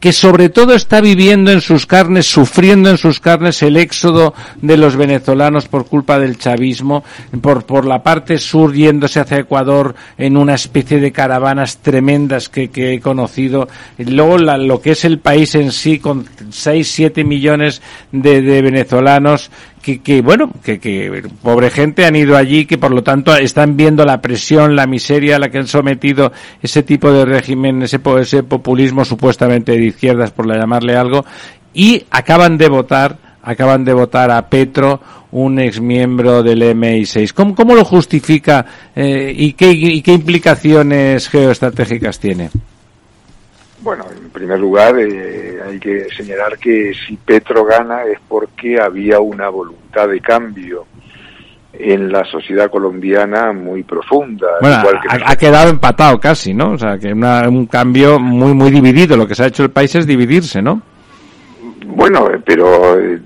que 0.00 0.12
sobre 0.12 0.48
todo 0.48 0.74
está 0.74 1.00
viviendo 1.00 1.50
en 1.50 1.60
sus 1.60 1.84
carnes, 1.86 2.26
sufriendo 2.30 2.88
en 2.88 2.98
sus 2.98 3.18
carnes 3.18 3.62
el 3.62 3.76
éxodo 3.76 4.32
de 4.62 4.76
los 4.76 4.94
venezolanos 4.96 5.66
por 5.66 5.86
culpa 5.86 6.18
del 6.18 6.38
chavismo, 6.38 7.02
por, 7.40 7.64
por 7.66 7.84
la 7.84 8.02
parte 8.02 8.38
sur 8.38 8.72
yéndose 8.74 9.18
hacia 9.20 9.38
Ecuador 9.38 9.94
en 10.16 10.36
una 10.36 10.54
especie 10.54 11.00
de 11.00 11.10
caravanas 11.10 11.78
tremendas 11.78 12.48
que, 12.48 12.70
he 12.74 13.00
conocido. 13.00 13.68
Luego 13.98 14.38
la- 14.38 14.56
lo 14.56 14.80
que 14.80 14.92
es 14.92 15.04
el 15.04 15.18
país 15.18 15.54
en 15.56 15.72
sí 15.72 15.98
con 15.98 16.26
6, 16.50 16.88
7 16.90 17.24
millones 17.24 17.82
de 18.12 18.62
venezolanos 18.62 19.50
que, 19.96 20.20
bueno, 20.20 20.50
que, 20.62 20.78
que 20.78 21.22
pobre 21.42 21.70
gente 21.70 22.04
han 22.04 22.14
ido 22.14 22.36
allí, 22.36 22.66
que 22.66 22.76
por 22.76 22.92
lo 22.92 23.02
tanto 23.02 23.34
están 23.34 23.76
viendo 23.76 24.04
la 24.04 24.20
presión, 24.20 24.76
la 24.76 24.86
miseria 24.86 25.36
a 25.36 25.38
la 25.38 25.48
que 25.48 25.58
han 25.58 25.66
sometido 25.66 26.30
ese 26.62 26.82
tipo 26.82 27.10
de 27.10 27.24
régimen, 27.24 27.82
ese, 27.82 27.98
ese 28.20 28.42
populismo 28.42 29.06
supuestamente 29.06 29.72
de 29.72 29.86
izquierdas, 29.86 30.30
por 30.30 30.46
llamarle 30.46 30.96
algo, 30.96 31.24
y 31.72 32.04
acaban 32.10 32.58
de 32.58 32.68
votar, 32.68 33.16
acaban 33.42 33.84
de 33.84 33.94
votar 33.94 34.30
a 34.30 34.48
Petro, 34.48 35.00
un 35.30 35.58
ex 35.58 35.80
miembro 35.80 36.42
del 36.42 36.62
MI6. 36.62 37.32
¿Cómo, 37.32 37.54
cómo 37.54 37.74
lo 37.74 37.84
justifica 37.84 38.64
eh, 38.94 39.32
y, 39.34 39.54
qué, 39.54 39.70
y 39.70 40.02
qué 40.02 40.12
implicaciones 40.12 41.28
geoestratégicas 41.28 42.18
tiene? 42.18 42.50
Bueno, 43.88 44.04
en 44.14 44.28
primer 44.28 44.60
lugar, 44.60 44.98
eh, 44.98 45.60
hay 45.66 45.78
que 45.80 46.08
señalar 46.14 46.58
que 46.58 46.92
si 47.06 47.16
Petro 47.16 47.64
gana 47.64 48.02
es 48.04 48.18
porque 48.28 48.78
había 48.78 49.18
una 49.18 49.48
voluntad 49.48 50.06
de 50.08 50.20
cambio 50.20 50.84
en 51.72 52.12
la 52.12 52.22
sociedad 52.26 52.70
colombiana 52.70 53.50
muy 53.54 53.84
profunda. 53.84 54.46
Bueno, 54.60 54.80
igual 54.80 55.00
que 55.00 55.08
ha, 55.24 55.36
quedado 55.36 55.70
empatado 55.70 56.20
casi, 56.20 56.52
¿no? 56.52 56.72
O 56.72 56.76
sea, 56.78 56.98
que 56.98 57.14
una- 57.14 57.48
un 57.48 57.64
cambio 57.64 58.18
muy, 58.20 58.52
muy 58.52 58.70
dividido. 58.70 59.16
Lo 59.16 59.26
que 59.26 59.34
se 59.34 59.44
ha 59.44 59.46
hecho 59.46 59.62
el 59.62 59.70
país 59.70 59.94
es 59.94 60.06
dividirse, 60.06 60.60
¿no? 60.60 60.82
Bueno, 61.86 62.28
eh, 62.30 62.40
pero 62.44 63.00
eh, 63.00 63.22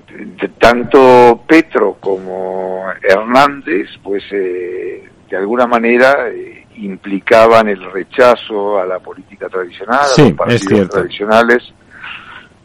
tanto 0.59 1.41
Petro 1.45 1.97
como 1.99 2.85
Hernández, 3.01 3.89
pues 4.01 4.23
eh, 4.31 5.03
de 5.29 5.35
alguna 5.35 5.67
manera 5.67 6.29
eh, 6.29 6.62
implicaban 6.77 7.69
el 7.69 7.91
rechazo 7.91 8.79
a 8.79 8.85
la 8.85 8.99
política 8.99 9.49
tradicional, 9.49 10.05
Sí, 10.15 10.21
a 10.21 10.25
los 10.25 10.33
partidos 10.33 10.89
tradicionales, 10.89 11.73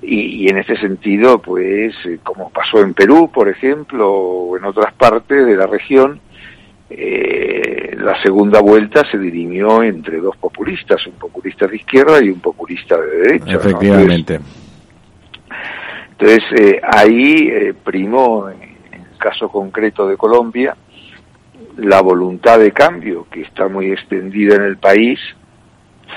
y, 0.02 0.44
y 0.44 0.48
en 0.48 0.58
ese 0.58 0.76
sentido, 0.76 1.40
pues, 1.40 1.94
eh, 2.06 2.18
como 2.22 2.50
pasó 2.50 2.80
en 2.80 2.94
Perú, 2.94 3.30
por 3.32 3.48
ejemplo, 3.48 4.10
o 4.10 4.56
en 4.56 4.64
otras 4.64 4.92
partes 4.94 5.46
de 5.46 5.56
la 5.56 5.66
región, 5.66 6.20
eh, 6.90 7.94
la 7.98 8.20
segunda 8.22 8.60
vuelta 8.60 9.04
se 9.10 9.18
dirimió 9.18 9.82
entre 9.82 10.18
dos 10.18 10.36
populistas, 10.38 11.06
un 11.06 11.14
populista 11.14 11.66
de 11.66 11.76
izquierda 11.76 12.22
y 12.22 12.30
un 12.30 12.40
populista 12.40 12.96
de 12.96 13.10
derecha. 13.10 13.44
¿no? 13.44 13.50
Entonces, 13.52 13.72
Efectivamente. 13.72 14.40
entonces, 16.12 16.44
eh, 16.58 16.80
ahí 16.82 17.48
eh, 17.50 17.74
primó, 17.84 18.48
en 18.48 18.62
el 18.62 19.18
caso 19.18 19.48
concreto 19.50 20.08
de 20.08 20.16
Colombia, 20.16 20.74
la 21.78 22.00
voluntad 22.00 22.58
de 22.58 22.72
cambio 22.72 23.26
que 23.30 23.42
está 23.42 23.68
muy 23.68 23.92
extendida 23.92 24.56
en 24.56 24.62
el 24.62 24.76
país 24.76 25.18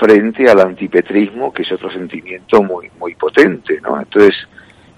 frente 0.00 0.48
al 0.50 0.60
antipetrismo, 0.60 1.52
que 1.52 1.62
es 1.62 1.72
otro 1.72 1.90
sentimiento 1.90 2.62
muy 2.62 2.90
muy 2.98 3.14
potente, 3.14 3.80
¿no? 3.80 3.98
Entonces, 3.98 4.34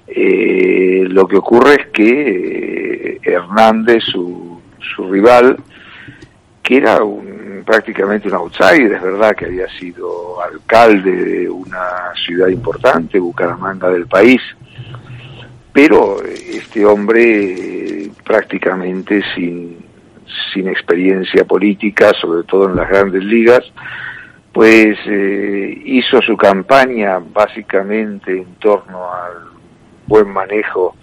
eh, 0.06 1.04
lo 1.08 1.26
que 1.26 1.36
ocurre 1.36 1.74
es 1.74 1.86
que 1.88 3.16
eh, 3.16 3.20
Hernández, 3.22 4.04
su, 4.04 4.60
su 4.94 5.10
rival, 5.10 5.56
que 6.62 6.76
era 6.76 7.02
un, 7.02 7.62
prácticamente 7.64 8.28
un 8.28 8.34
outsider, 8.34 8.92
es 8.92 9.02
verdad 9.02 9.34
que 9.34 9.46
había 9.46 9.68
sido 9.78 10.40
alcalde 10.42 11.12
de 11.12 11.50
una 11.50 12.12
ciudad 12.24 12.48
importante, 12.48 13.18
Bucaramanga 13.18 13.90
del 13.90 14.06
país, 14.06 14.40
pero 15.72 16.22
este 16.22 16.86
hombre 16.86 18.04
eh, 18.04 18.10
prácticamente 18.24 19.22
sin, 19.34 19.83
sin 20.52 20.68
experiencia 20.68 21.44
política, 21.44 22.12
sobre 22.20 22.44
todo 22.44 22.68
en 22.68 22.76
las 22.76 22.88
grandes 22.88 23.22
ligas, 23.24 23.62
pues 24.52 24.96
eh, 25.06 25.82
hizo 25.84 26.22
su 26.22 26.36
campaña 26.36 27.18
básicamente 27.18 28.30
en 28.38 28.54
torno 28.56 29.12
al 29.12 29.48
buen 30.06 30.30
manejo 30.30 30.94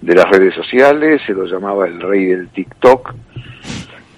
de 0.00 0.14
las 0.14 0.28
redes 0.30 0.54
sociales, 0.54 1.20
se 1.26 1.32
lo 1.32 1.44
llamaba 1.44 1.86
el 1.86 2.00
rey 2.00 2.26
del 2.26 2.48
TikTok, 2.48 3.14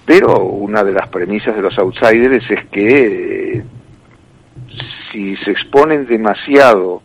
pero 0.05 0.39
una 0.41 0.85
de 0.85 0.93
las 0.93 1.09
premisas 1.09 1.57
de 1.57 1.63
los 1.63 1.79
outsiders 1.79 2.51
es 2.51 2.65
que 2.67 3.59
eh, 3.59 3.65
si 5.11 5.37
se 5.37 5.51
exponen 5.51 6.07
demasiado 6.07 7.03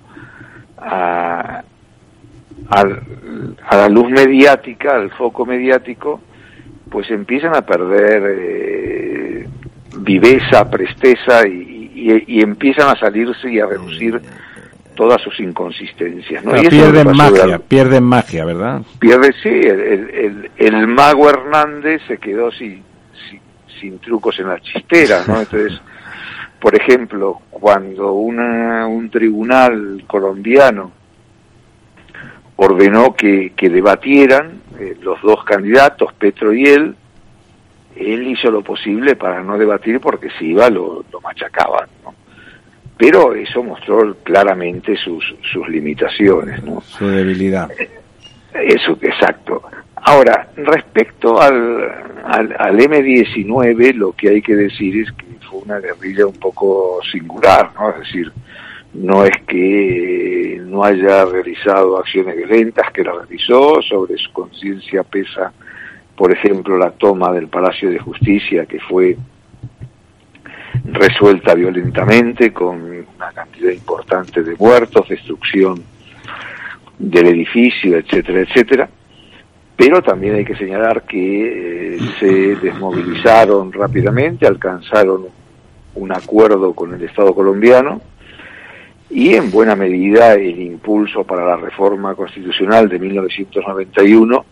a, 0.77 1.63
a 2.69 3.75
la 3.75 3.89
luz 3.89 4.09
mediática, 4.09 4.95
al 4.95 5.11
foco 5.11 5.45
mediático, 5.45 6.21
pues 6.89 7.09
empiezan 7.11 7.55
a 7.55 7.61
perder 7.61 8.23
eh, 8.37 9.47
viveza, 9.99 10.69
presteza 10.69 11.47
y, 11.47 11.91
y- 11.95 12.23
y 12.27 12.41
empiezan 12.41 12.87
a 12.89 12.99
salirse 12.99 13.51
y 13.51 13.59
a 13.59 13.65
reducir 13.65 14.19
todas 14.95 15.21
sus 15.21 15.39
inconsistencias. 15.39 16.43
¿no? 16.43 16.57
Y 16.61 16.67
pierden 16.67 17.15
magia, 17.15 17.59
pierden 17.59 18.03
magia, 18.03 18.45
¿verdad? 18.45 18.81
pierde, 18.99 19.33
sí, 19.43 19.49
el, 19.49 19.79
el, 19.79 20.09
el- 20.09 20.51
el 20.57 20.87
mago 20.87 21.29
Hernández 21.29 22.01
se 22.07 22.17
quedó 22.17 22.51
sin, 22.51 22.83
sin, 23.29 23.39
sin 23.79 23.99
trucos 23.99 24.37
en 24.39 24.47
la 24.49 24.59
chistera, 24.59 25.23
¿no? 25.27 25.39
Entonces, 25.39 25.79
por 26.59 26.75
ejemplo, 26.75 27.39
cuando 27.49 28.11
una, 28.13 28.85
un 28.87 29.09
tribunal 29.09 30.03
colombiano 30.07 30.91
ordenó 32.57 33.15
que, 33.15 33.53
que 33.55 33.69
debatieran 33.69 34.61
eh, 34.79 34.97
los 35.01 35.21
dos 35.21 35.43
candidatos, 35.43 36.13
Petro 36.13 36.53
y 36.53 36.65
él, 36.65 36.95
él 37.95 38.27
hizo 38.27 38.49
lo 38.49 38.61
posible 38.61 39.15
para 39.15 39.41
no 39.43 39.57
debatir 39.57 39.99
porque 39.99 40.29
si 40.37 40.47
iba 40.51 40.69
lo, 40.69 41.03
lo 41.11 41.21
machacaban, 41.21 41.89
¿no? 42.03 42.13
Pero 42.97 43.33
eso 43.33 43.63
mostró 43.63 44.15
claramente 44.23 44.97
sus, 44.97 45.23
sus 45.51 45.67
limitaciones, 45.69 46.61
¿no? 46.63 46.81
Su 46.81 47.07
debilidad. 47.07 47.69
Eso, 48.53 48.97
exacto. 49.01 49.63
Ahora, 49.95 50.49
respecto 50.57 51.41
al, 51.41 51.81
al, 52.25 52.55
al 52.57 52.79
M-19, 52.79 53.93
lo 53.93 54.11
que 54.13 54.29
hay 54.29 54.41
que 54.41 54.55
decir 54.55 55.01
es 55.01 55.11
que 55.13 55.25
fue 55.49 55.59
una 55.59 55.79
guerrilla 55.79 56.25
un 56.25 56.37
poco 56.37 56.99
singular, 57.09 57.71
¿no? 57.75 57.89
Es 57.91 57.99
decir, 57.99 58.31
no 58.93 59.23
es 59.23 59.35
que 59.47 60.61
no 60.65 60.83
haya 60.83 61.25
realizado 61.25 61.97
acciones 61.97 62.35
violentas, 62.35 62.91
que 62.91 63.03
la 63.03 63.13
realizó, 63.13 63.81
sobre 63.81 64.17
su 64.17 64.31
conciencia 64.31 65.03
pesa, 65.03 65.51
por 66.15 66.31
ejemplo, 66.31 66.77
la 66.77 66.91
toma 66.91 67.31
del 67.31 67.47
Palacio 67.47 67.89
de 67.89 67.99
Justicia, 67.99 68.65
que 68.65 68.79
fue 68.79 69.15
resuelta 70.85 71.53
violentamente 71.53 72.51
con 72.51 72.81
una 72.81 73.31
cantidad 73.33 73.71
importante 73.71 74.43
de 74.43 74.55
muertos, 74.57 75.07
destrucción 75.07 75.83
del 76.97 77.27
edificio, 77.27 77.97
etcétera, 77.97 78.41
etcétera. 78.41 78.89
Pero 79.75 80.01
también 80.01 80.35
hay 80.35 80.45
que 80.45 80.55
señalar 80.55 81.03
que 81.03 81.95
eh, 81.95 81.99
se 82.19 82.55
desmovilizaron 82.55 83.71
rápidamente, 83.71 84.45
alcanzaron 84.45 85.27
un 85.95 86.11
acuerdo 86.11 86.73
con 86.73 86.93
el 86.93 87.01
Estado 87.03 87.33
colombiano 87.33 88.01
y 89.09 89.33
en 89.33 89.49
buena 89.49 89.75
medida 89.75 90.33
el 90.33 90.59
impulso 90.61 91.23
para 91.23 91.45
la 91.45 91.55
reforma 91.55 92.13
constitucional 92.15 92.87
de 92.87 92.99
1991 92.99 94.45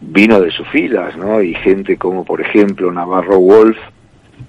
vino 0.00 0.40
de 0.40 0.50
sus 0.50 0.66
filas, 0.68 1.16
¿no? 1.16 1.40
Y 1.40 1.54
gente 1.54 1.96
como, 1.96 2.24
por 2.24 2.40
ejemplo, 2.40 2.90
Navarro 2.90 3.38
Wolf, 3.38 3.76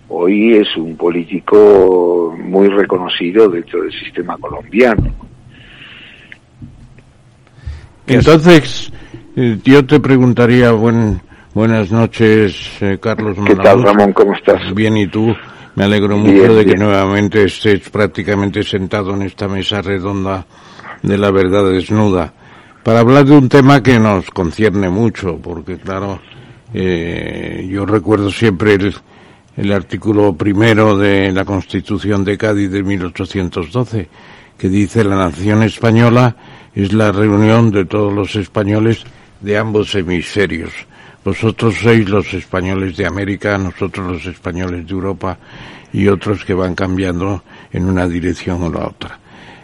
hoy 0.10 0.56
es 0.56 0.76
un 0.78 0.96
político 0.96 2.36
muy 2.38 2.70
reconocido 2.70 3.50
dentro 3.50 3.84
del 3.84 3.92
sistema 3.92 4.38
colombiano. 4.38 5.14
Entonces, 8.08 8.92
eh, 9.36 9.58
yo 9.64 9.86
te 9.86 10.00
preguntaría, 10.00 10.72
buen, 10.72 11.22
buenas 11.54 11.92
noches, 11.92 12.78
eh, 12.82 12.98
Carlos 13.00 13.38
¿Qué 13.46 13.56
tal. 13.56 13.84
Ramón? 13.84 14.14
¿Cómo 14.14 14.34
estás? 14.34 14.74
Bien, 14.74 14.98
¿y 14.98 15.08
tú? 15.08 15.36
Me 15.76 15.86
alegro 15.86 16.20
Bien, 16.22 16.38
mucho 16.38 16.54
de 16.56 16.66
que 16.66 16.76
bien. 16.76 16.80
nuevamente 16.80 17.44
estés 17.46 17.90
prácticamente 17.90 18.64
sentado 18.64 19.14
en 19.16 19.24
esta 19.24 19.48
mesa 19.48 19.82
redonda 19.82 20.46
de 21.02 21.18
la 21.18 21.32
verdad 21.32 21.70
desnuda 21.70 22.34
para 22.84 23.00
hablar 23.00 23.26
de 23.26 23.38
un 23.38 23.50
tema 23.50 23.82
que 23.82 23.98
nos 24.00 24.30
concierne 24.30 24.90
mucho, 24.90 25.38
porque 25.42 25.78
claro, 25.78 26.20
eh, 26.74 27.66
yo 27.72 27.86
recuerdo 27.86 28.30
siempre 28.30 28.74
el, 28.74 28.94
el 29.56 29.72
artículo 29.72 30.36
primero 30.36 30.98
de 30.98 31.32
la 31.32 31.46
Constitución 31.46 32.26
de 32.26 32.38
Cádiz 32.38 32.70
de 32.70 32.84
1812, 32.84 34.10
que 34.58 34.70
dice 34.70 35.04
la 35.06 35.16
nación 35.16 35.64
española 35.64 36.36
es 36.76 36.92
la 36.92 37.12
reunión 37.12 37.72
de 37.72 37.86
todos 37.86 38.14
los 38.14 38.36
españoles 38.36 39.04
de 39.40 39.58
ambos 39.58 39.96
hemisferios. 39.96 40.72
Vosotros 41.24 41.76
sois 41.80 42.08
los 42.10 42.34
españoles 42.34 42.98
de 42.98 43.08
América, 43.08 43.58
nosotros 43.58 44.12
los 44.12 44.26
españoles 44.26 44.86
de 44.86 44.94
Europa 44.94 45.38
y 45.94 46.08
otros 46.08 46.44
que 46.44 46.54
van 46.54 46.76
cambiando 46.76 47.44
en 47.72 47.88
una 47.88 48.08
dirección 48.08 48.64
o 48.64 48.70
la 48.70 48.88
otra. 48.88 49.20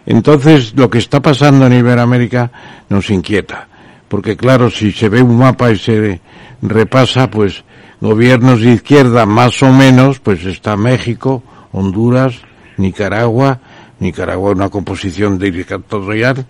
Entonces, 0.05 0.73
lo 0.75 0.89
que 0.89 0.99
está 0.99 1.21
pasando 1.21 1.67
en 1.67 1.73
Iberoamérica 1.73 2.51
nos 2.89 3.09
inquieta, 3.09 3.67
porque 4.07 4.37
claro, 4.37 4.69
si 4.69 4.91
se 4.91 5.09
ve 5.09 5.21
un 5.21 5.37
mapa 5.37 5.71
y 5.71 5.77
se 5.77 6.21
repasa, 6.61 7.29
pues 7.29 7.63
gobiernos 7.99 8.61
de 8.61 8.73
izquierda 8.73 9.25
más 9.25 9.61
o 9.61 9.71
menos, 9.71 10.19
pues 10.19 10.45
está 10.45 10.77
México, 10.77 11.43
Honduras, 11.73 12.35
Nicaragua, 12.77 13.59
Nicaragua 13.99 14.51
una 14.51 14.69
composición 14.69 15.37
dictatorial, 15.37 16.45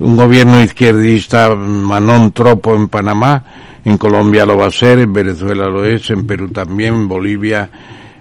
un 0.00 0.16
gobierno 0.16 0.62
izquierdista 0.62 1.54
Manón 1.54 2.32
Tropo 2.32 2.74
en 2.74 2.88
Panamá, 2.88 3.44
en 3.84 3.96
Colombia 3.96 4.44
lo 4.44 4.56
va 4.56 4.66
a 4.66 4.70
ser, 4.70 4.98
en 4.98 5.12
Venezuela 5.12 5.68
lo 5.68 5.84
es, 5.84 6.10
en 6.10 6.26
Perú 6.26 6.48
también, 6.48 6.94
en 6.94 7.08
Bolivia 7.08 7.70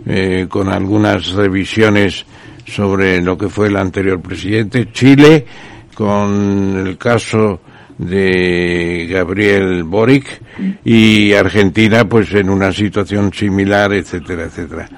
eh, 0.06 0.46
con 0.50 0.70
algunas 0.70 1.32
revisiones 1.32 2.26
sobre 2.66 3.22
lo 3.22 3.38
que 3.38 3.50
fue 3.50 3.68
el 3.68 3.78
anterior 3.78 4.22
presidente, 4.22 4.92
Chile 4.92 5.46
con 5.94 6.86
el 6.86 6.98
caso 6.98 7.62
de 7.98 9.08
Gabriel 9.10 9.84
Boric 9.84 10.42
y 10.86 11.34
Argentina 11.34 12.08
pues 12.08 12.34
en 12.34 12.50
una 12.50 12.72
situación 12.72 13.34
similar, 13.34 13.92
etcétera, 13.94 14.44
etcétera. 14.44 14.90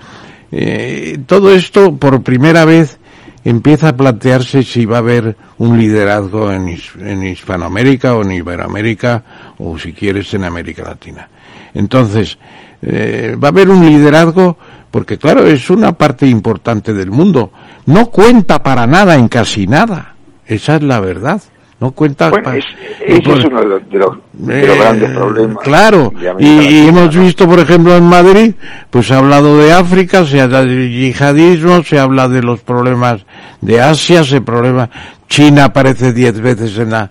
Eh, 0.51 1.19
todo 1.25 1.51
esto 1.51 1.95
por 1.95 2.21
primera 2.21 2.65
vez 2.65 2.99
empieza 3.43 3.89
a 3.89 3.95
plantearse 3.95 4.63
si 4.63 4.85
va 4.85 4.97
a 4.97 4.99
haber 4.99 5.35
un 5.57 5.77
liderazgo 5.77 6.51
en, 6.51 6.77
en 6.99 7.23
Hispanoamérica 7.23 8.15
o 8.15 8.23
en 8.23 8.31
Iberoamérica 8.31 9.23
o 9.57 9.77
si 9.77 9.93
quieres 9.93 10.33
en 10.33 10.43
América 10.43 10.83
Latina. 10.83 11.27
Entonces, 11.73 12.37
eh, 12.81 13.35
va 13.41 13.49
a 13.49 13.51
haber 13.51 13.69
un 13.69 13.85
liderazgo 13.85 14.57
porque 14.89 15.17
claro, 15.17 15.47
es 15.47 15.69
una 15.69 15.93
parte 15.93 16.27
importante 16.27 16.93
del 16.93 17.11
mundo. 17.11 17.51
No 17.85 18.07
cuenta 18.07 18.61
para 18.61 18.85
nada 18.85 19.15
en 19.15 19.29
casi 19.29 19.65
nada. 19.65 20.15
Esa 20.45 20.75
es 20.75 20.83
la 20.83 20.99
verdad. 20.99 21.41
No 21.81 21.91
cuenta 21.91 22.29
Bueno, 22.29 22.53
es, 22.53 22.63
es 23.05 23.25
uno 23.25 23.59
de 23.59 23.65
los, 23.65 23.89
de 23.89 23.97
los- 23.97 24.17
de 24.33 24.67
los 24.67 24.75
eh, 24.75 24.79
grandes 24.79 25.09
problemas. 25.09 25.57
Claro, 25.63 26.13
y, 26.39 26.87
hemos 26.87 27.15
visto, 27.15 27.47
por 27.49 27.59
ejemplo, 27.59 27.97
en 27.97 28.03
Madrid, 28.03 28.53
pues 28.91 29.07
se 29.07 29.15
ha 29.15 29.17
hablado 29.17 29.57
de 29.57 29.73
África, 29.73 30.23
se 30.23 30.39
habla 30.41 30.63
de 30.63 30.89
yihadismo, 30.91 31.81
se 31.83 31.97
habla 31.99 32.27
de 32.29 32.43
los 32.43 32.59
problemas 32.61 33.25
de 33.61 33.81
Asia, 33.81 34.23
se 34.23 34.41
problema, 34.41 34.89
China 35.27 35.65
aparece 35.65 36.13
diez 36.13 36.39
veces 36.39 36.77
en 36.77 36.91
la, 36.91 37.09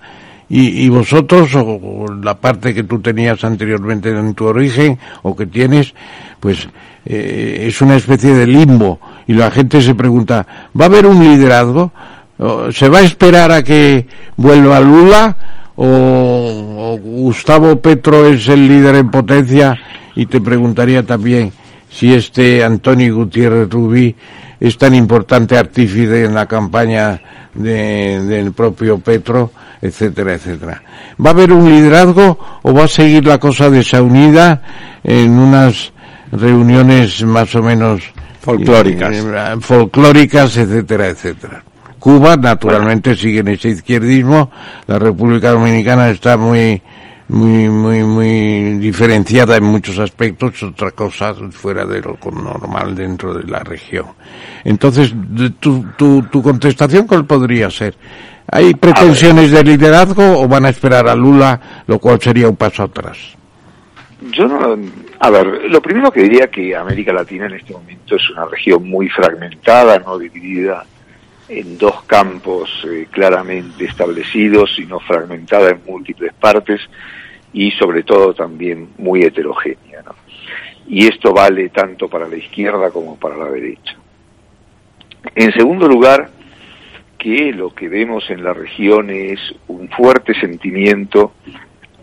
y, 0.49 0.85
y 0.85 0.89
vosotros, 0.89 1.53
o, 1.57 1.63
o 1.63 2.07
la 2.23 2.37
parte 2.39 2.73
que 2.73 2.85
tú 2.85 3.01
tenías 3.01 3.43
anteriormente 3.43 4.11
en 4.11 4.35
tu 4.35 4.47
origen, 4.47 4.97
o 5.23 5.35
que 5.35 5.47
tienes, 5.47 5.93
pues 6.39 6.69
eh, 7.07 7.65
es 7.67 7.81
una 7.83 7.97
especie 7.97 8.35
de 8.35 8.47
limbo, 8.47 9.01
y 9.27 9.33
la 9.35 9.51
gente 9.51 9.81
se 9.83 9.97
pregunta, 9.97 10.47
¿va 10.81 10.85
a 10.85 10.89
haber 10.89 11.07
un 11.07 11.19
liderazgo? 11.19 11.91
¿O 12.41 12.73
¿Se 12.73 12.89
va 12.89 12.99
a 12.99 13.03
esperar 13.03 13.53
a 13.53 13.63
que 13.63 14.07
vuelva 14.37 14.81
Lula? 14.81 15.37
¿O, 15.77 15.85
o 15.87 16.99
Gustavo 16.99 17.81
Petro 17.81 18.27
es 18.27 18.49
el 18.49 18.67
líder 18.67 18.97
en 18.97 19.11
potencia? 19.11 19.79
Y 20.17 20.27
te 20.27 20.41
preguntaría 20.41 21.05
también 21.05 21.53
si 21.91 22.13
este 22.15 22.63
Antonio 22.65 23.15
Gutiérrez 23.15 23.69
Rubí 23.71 24.15
es 24.59 24.77
tan 24.77 24.95
importante 24.95 25.57
artífice 25.57 26.25
en 26.25 26.35
la 26.35 26.47
campaña 26.47 27.21
de- 27.55 28.21
del 28.25 28.53
propio 28.53 28.99
Petro, 28.99 29.53
etcétera, 29.81 30.35
etcétera. 30.35 30.83
¿Va 31.25 31.31
a 31.31 31.33
haber 31.33 31.53
un 31.53 31.69
liderazgo 31.71 32.39
o 32.63 32.75
va 32.75 32.85
a 32.85 32.89
seguir 32.89 33.27
la 33.27 33.39
cosa 33.39 33.71
desaunida 33.71 34.63
en 35.03 35.31
unas 35.31 35.93
reuniones 36.33 37.23
más 37.25 37.55
o 37.55 37.63
menos 37.63 38.03
Folclóricas. 38.41 39.15
eh, 39.17 39.57
folclóricas, 39.61 40.57
etcétera, 40.57 41.09
etcétera. 41.09 41.63
Cuba, 42.01 42.37
naturalmente, 42.37 43.15
sigue 43.15 43.41
en 43.41 43.49
ese 43.49 43.69
izquierdismo. 43.69 44.51
La 44.87 44.99
República 44.99 45.51
Dominicana 45.51 46.09
está 46.11 46.37
muy, 46.39 46.81
muy, 47.29 47.69
muy, 47.69 48.03
muy 48.03 48.79
diferenciada 48.79 49.57
en 49.57 49.65
muchos 49.65 49.99
aspectos, 49.99 50.63
otra 50.63 50.91
cosa 50.93 51.35
fuera 51.53 51.85
de 51.85 52.01
lo 52.01 52.19
normal 52.33 52.97
dentro 52.97 53.35
de 53.35 53.45
la 53.45 53.61
región. 53.61 54.07
Entonces, 54.65 55.13
de- 55.15 55.51
tu, 55.51 55.85
tu, 55.97 56.23
tu 56.23 56.43
contestación, 56.43 57.07
¿cuál 57.07 57.27
podría 57.27 57.71
ser? 57.71 57.95
¿Hay 58.51 58.75
pretensiones 58.75 59.51
de 59.53 59.63
liderazgo 59.63 60.41
o 60.41 60.49
van 60.49 60.65
a 60.65 60.71
esperar 60.71 61.07
a 61.07 61.15
Lula, 61.15 61.61
lo 61.87 61.99
cual 62.01 62.21
sería 62.21 62.49
un 62.49 62.57
paso 62.57 62.83
atrás? 62.83 63.17
Yo 64.33 64.49
no, 64.49 64.77
a 65.21 65.31
ver, 65.31 65.47
lo 65.71 65.81
primero 65.81 66.11
que 66.11 66.23
diría 66.23 66.49
que 66.49 66.75
América 66.75 67.13
Latina 67.13 67.47
en 67.47 67.55
este 67.55 67.73
momento 67.75 68.17
es 68.17 68.31
una 68.31 68.47
región 68.47 68.89
muy 68.89 69.09
fragmentada, 69.09 69.99
no 70.01 70.19
dividida 70.19 70.85
en 71.51 71.77
dos 71.77 72.05
campos 72.05 72.71
eh, 72.89 73.09
claramente 73.11 73.85
establecidos, 73.85 74.73
sino 74.77 75.01
fragmentada 75.01 75.71
en 75.71 75.81
múltiples 75.85 76.33
partes. 76.35 76.81
y 77.53 77.73
sobre 77.73 78.05
todo 78.05 78.33
también 78.33 78.91
muy 78.97 79.25
heterogénea. 79.25 80.03
¿no? 80.03 80.15
Y 80.87 81.09
esto 81.09 81.33
vale 81.33 81.69
tanto 81.71 82.09
para 82.09 82.29
la 82.29 82.37
izquierda 82.37 82.93
como 82.93 83.17
para 83.17 83.37
la 83.37 83.51
derecha. 83.51 83.97
En 85.35 85.53
segundo 85.53 85.89
lugar, 85.89 86.31
que 87.19 87.53
lo 87.53 87.75
que 87.75 87.89
vemos 87.89 88.31
en 88.31 88.45
la 88.45 88.53
región 88.53 89.11
es 89.11 89.41
un 89.67 89.89
fuerte 89.89 90.33
sentimiento 90.35 91.35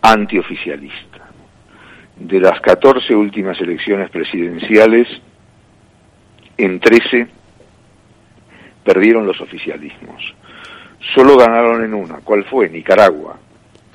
antioficialista. 0.02 1.30
De 2.16 2.40
las 2.40 2.60
14 2.60 3.14
últimas 3.14 3.58
elecciones 3.60 4.10
presidenciales, 4.10 5.08
en 6.58 6.78
13 6.78 7.37
perdieron 8.88 9.26
los 9.26 9.38
oficialismos. 9.38 10.34
Solo 11.14 11.36
ganaron 11.36 11.84
en 11.84 11.92
una. 11.92 12.14
¿Cuál 12.24 12.42
fue? 12.44 12.70
Nicaragua, 12.70 13.36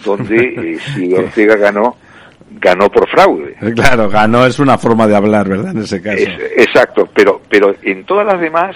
donde 0.06 0.36
eh, 0.76 0.80
si 0.94 1.12
Ortega 1.16 1.56
ganó, 1.56 1.98
ganó 2.60 2.90
por 2.92 3.10
fraude. 3.10 3.56
Claro, 3.74 4.08
ganó 4.08 4.46
es 4.46 4.60
una 4.60 4.78
forma 4.78 5.08
de 5.08 5.16
hablar, 5.16 5.50
¿verdad? 5.50 5.72
En 5.72 5.80
ese 5.82 6.00
caso. 6.00 6.18
Es- 6.20 6.52
exacto, 6.58 7.10
pero, 7.12 7.42
pero 7.50 7.76
en 7.82 8.04
todas 8.06 8.28
las 8.28 8.40
demás, 8.40 8.76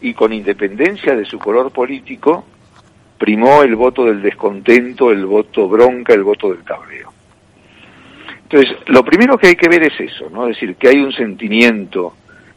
y 0.00 0.12
con 0.12 0.32
independencia 0.32 1.14
de 1.14 1.24
su 1.24 1.38
color 1.38 1.70
político, 1.70 2.44
primó 3.16 3.62
el 3.62 3.76
voto 3.76 4.06
del 4.06 4.20
descontento, 4.22 5.12
el 5.12 5.24
voto 5.24 5.68
bronca, 5.68 6.14
el 6.14 6.24
voto 6.24 6.50
del 6.50 6.64
cabreo. 6.64 7.12
Entonces, 8.42 8.76
lo 8.88 9.04
primero 9.04 9.38
que 9.38 9.48
hay 9.48 9.54
que 9.56 9.68
ver 9.68 9.84
es 9.84 10.00
eso, 10.00 10.28
¿no? 10.30 10.48
Es 10.48 10.56
decir, 10.56 10.74
que 10.74 10.88
hay 10.88 10.96
un 10.98 11.12
sentimiento 11.12 12.14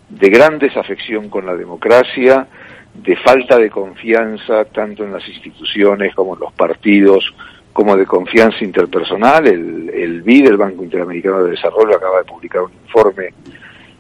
de 0.10 0.30
gran 0.30 0.58
desafección 0.60 1.30
con 1.30 1.46
la 1.46 1.56
democracia, 1.56 2.48
de 2.94 3.16
falta 3.18 3.58
de 3.58 3.70
confianza 3.70 4.66
tanto 4.66 5.04
en 5.04 5.14
las 5.14 5.28
instituciones 5.28 6.14
como 6.16 6.34
en 6.34 6.40
los 6.42 6.54
partidos, 6.54 7.34
como 7.72 7.96
de 7.96 8.06
confianza 8.06 8.64
interpersonal. 8.64 9.48
El, 9.48 9.90
el 9.94 10.22
BID, 10.24 10.48
el 10.48 10.58
Banco 10.58 10.84
Interamericano 10.84 11.44
de 11.44 11.52
Desarrollo, 11.52 11.96
acaba 11.96 12.20
de 12.20 12.26
publicar 12.26 12.64
un 12.64 12.72
informe 12.86 13.30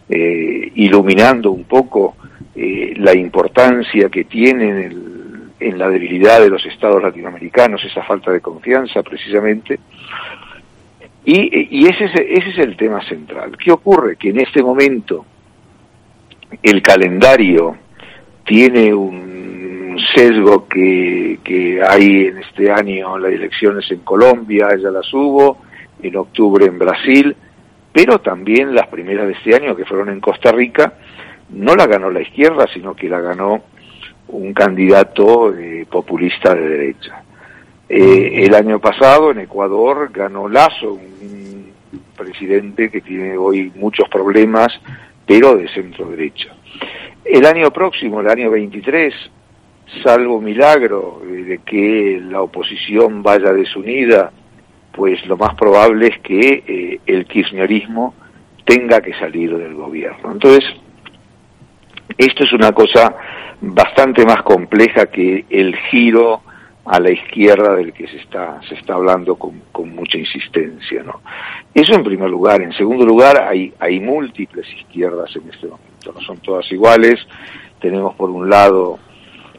eh, 0.09 0.71
iluminando 0.75 1.51
un 1.51 1.65
poco 1.65 2.15
eh, 2.55 2.93
la 2.97 3.15
importancia 3.15 4.09
que 4.09 4.23
tiene 4.25 4.69
en, 4.69 4.77
el- 4.77 5.05
en 5.61 5.77
la 5.77 5.89
debilidad 5.89 6.39
de 6.39 6.49
los 6.49 6.65
estados 6.65 7.03
latinoamericanos, 7.03 7.83
esa 7.83 8.01
falta 8.03 8.31
de 8.31 8.39
confianza 8.41 9.03
precisamente. 9.03 9.77
Y, 11.25 11.85
ese, 11.87 12.05
es, 12.05 12.11
ese 12.15 12.49
es 12.51 12.57
el 12.59 12.75
tema 12.77 13.03
central. 13.07 13.55
¿Qué 13.57 13.71
ocurre? 13.71 14.15
Que 14.15 14.29
en 14.29 14.39
este 14.39 14.63
momento 14.63 15.25
el 16.63 16.81
calendario 16.81 17.77
tiene 18.45 18.93
un 18.93 19.97
sesgo 20.15 20.67
que, 20.67 21.39
que 21.43 21.81
hay 21.81 22.27
en 22.27 22.39
este 22.39 22.71
año 22.71 23.17
las 23.17 23.31
elecciones 23.31 23.89
en 23.91 23.99
Colombia, 23.99 24.69
ya 24.81 24.89
las 24.89 25.13
hubo, 25.13 25.57
en 26.01 26.15
octubre 26.15 26.65
en 26.65 26.79
Brasil, 26.79 27.35
pero 27.91 28.19
también 28.19 28.73
las 28.73 28.87
primeras 28.87 29.27
de 29.27 29.33
este 29.33 29.55
año 29.55 29.75
que 29.75 29.85
fueron 29.85 30.09
en 30.09 30.19
Costa 30.19 30.51
Rica, 30.51 30.93
no 31.49 31.75
la 31.75 31.87
ganó 31.87 32.09
la 32.09 32.21
izquierda, 32.21 32.65
sino 32.73 32.95
que 32.95 33.09
la 33.09 33.19
ganó 33.19 33.63
un 34.29 34.53
candidato 34.53 35.53
eh, 35.55 35.85
populista 35.89 36.53
de 36.53 36.69
derecha. 36.69 37.23
Eh, 37.87 38.45
el 38.45 38.53
año 38.53 38.79
pasado 38.79 39.31
en 39.31 39.39
Ecuador 39.39 40.11
ganó 40.13 40.47
Lazo, 40.47 40.93
un 40.93 41.73
presidente 42.15 42.91
que 42.91 43.01
tiene 43.01 43.35
hoy 43.35 43.71
muchos 43.75 44.07
problemas, 44.09 44.71
pero 45.29 45.55
de 45.55 45.67
centro 45.69 46.09
derecha. 46.09 46.55
El 47.23 47.45
año 47.45 47.69
próximo, 47.69 48.19
el 48.19 48.29
año 48.29 48.49
23, 48.49 49.13
salvo 50.03 50.41
milagro 50.41 51.21
de 51.23 51.59
que 51.59 52.19
la 52.19 52.41
oposición 52.41 53.21
vaya 53.21 53.53
desunida, 53.53 54.31
pues 54.91 55.23
lo 55.27 55.37
más 55.37 55.53
probable 55.53 56.07
es 56.07 56.19
que 56.21 56.63
eh, 56.65 56.99
el 57.05 57.27
kirchnerismo 57.27 58.15
tenga 58.65 59.01
que 59.01 59.13
salir 59.19 59.55
del 59.55 59.75
gobierno. 59.75 60.31
Entonces, 60.31 60.65
esto 62.17 62.43
es 62.43 62.51
una 62.51 62.71
cosa 62.71 63.15
bastante 63.61 64.25
más 64.25 64.41
compleja 64.41 65.05
que 65.11 65.45
el 65.47 65.75
giro 65.91 66.41
a 66.85 66.99
la 66.99 67.11
izquierda 67.11 67.75
del 67.75 67.93
que 67.93 68.07
se 68.07 68.17
está 68.17 68.59
se 68.67 68.75
está 68.75 68.93
hablando 68.95 69.35
con, 69.35 69.61
con 69.71 69.93
mucha 69.93 70.17
insistencia, 70.17 71.03
¿no? 71.03 71.21
Eso 71.73 71.93
en 71.93 72.03
primer 72.03 72.29
lugar. 72.29 72.61
En 72.61 72.73
segundo 72.73 73.05
lugar, 73.05 73.41
hay 73.41 73.73
hay 73.79 73.99
múltiples 73.99 74.67
izquierdas 74.73 75.35
en 75.35 75.49
este 75.49 75.67
momento, 75.67 76.13
no 76.13 76.21
son 76.21 76.37
todas 76.37 76.71
iguales. 76.71 77.19
Tenemos 77.79 78.15
por 78.15 78.29
un 78.29 78.49
lado 78.49 78.99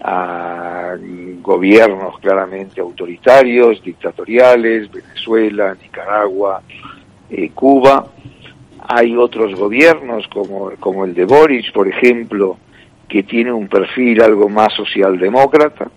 a 0.02 0.96
gobiernos 1.42 2.18
claramente 2.20 2.80
autoritarios, 2.80 3.82
dictatoriales, 3.82 4.90
Venezuela, 4.90 5.76
Nicaragua, 5.80 6.62
eh, 7.30 7.50
Cuba. 7.50 8.06
Hay 8.88 9.16
otros 9.16 9.54
gobiernos 9.54 10.26
como, 10.28 10.70
como 10.80 11.04
el 11.04 11.14
de 11.14 11.24
Boric, 11.24 11.72
por 11.72 11.86
ejemplo, 11.86 12.56
que 13.08 13.22
tiene 13.22 13.52
un 13.52 13.68
perfil 13.68 14.22
algo 14.22 14.48
más 14.48 14.72
socialdemócrata. 14.74 15.90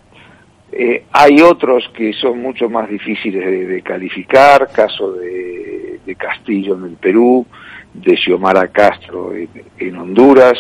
Eh, 0.75 1.05
hay 1.11 1.39
otros 1.41 1.87
que 1.95 2.13
son 2.13 2.41
mucho 2.41 2.67
más 2.67 2.89
difíciles 2.89 3.45
de, 3.45 3.67
de 3.67 3.81
calificar, 3.83 4.69
caso 4.71 5.13
de, 5.13 5.99
de 6.03 6.15
Castillo 6.15 6.75
en 6.75 6.85
el 6.85 6.95
Perú, 6.95 7.45
de 7.93 8.17
Xiomara 8.17 8.69
Castro 8.69 9.33
en, 9.35 9.49
en 9.77 9.95
Honduras, 9.97 10.57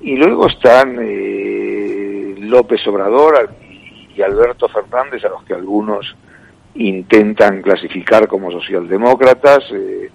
y 0.00 0.16
luego 0.16 0.46
están 0.46 0.96
eh, 1.00 2.34
López 2.38 2.86
Obrador 2.86 3.50
y 4.16 4.22
Alberto 4.22 4.68
Fernández, 4.68 5.24
a 5.24 5.28
los 5.28 5.44
que 5.44 5.52
algunos 5.54 6.16
intentan 6.76 7.60
clasificar 7.60 8.26
como 8.26 8.50
socialdemócratas. 8.50 9.64
Eh, 9.72 10.10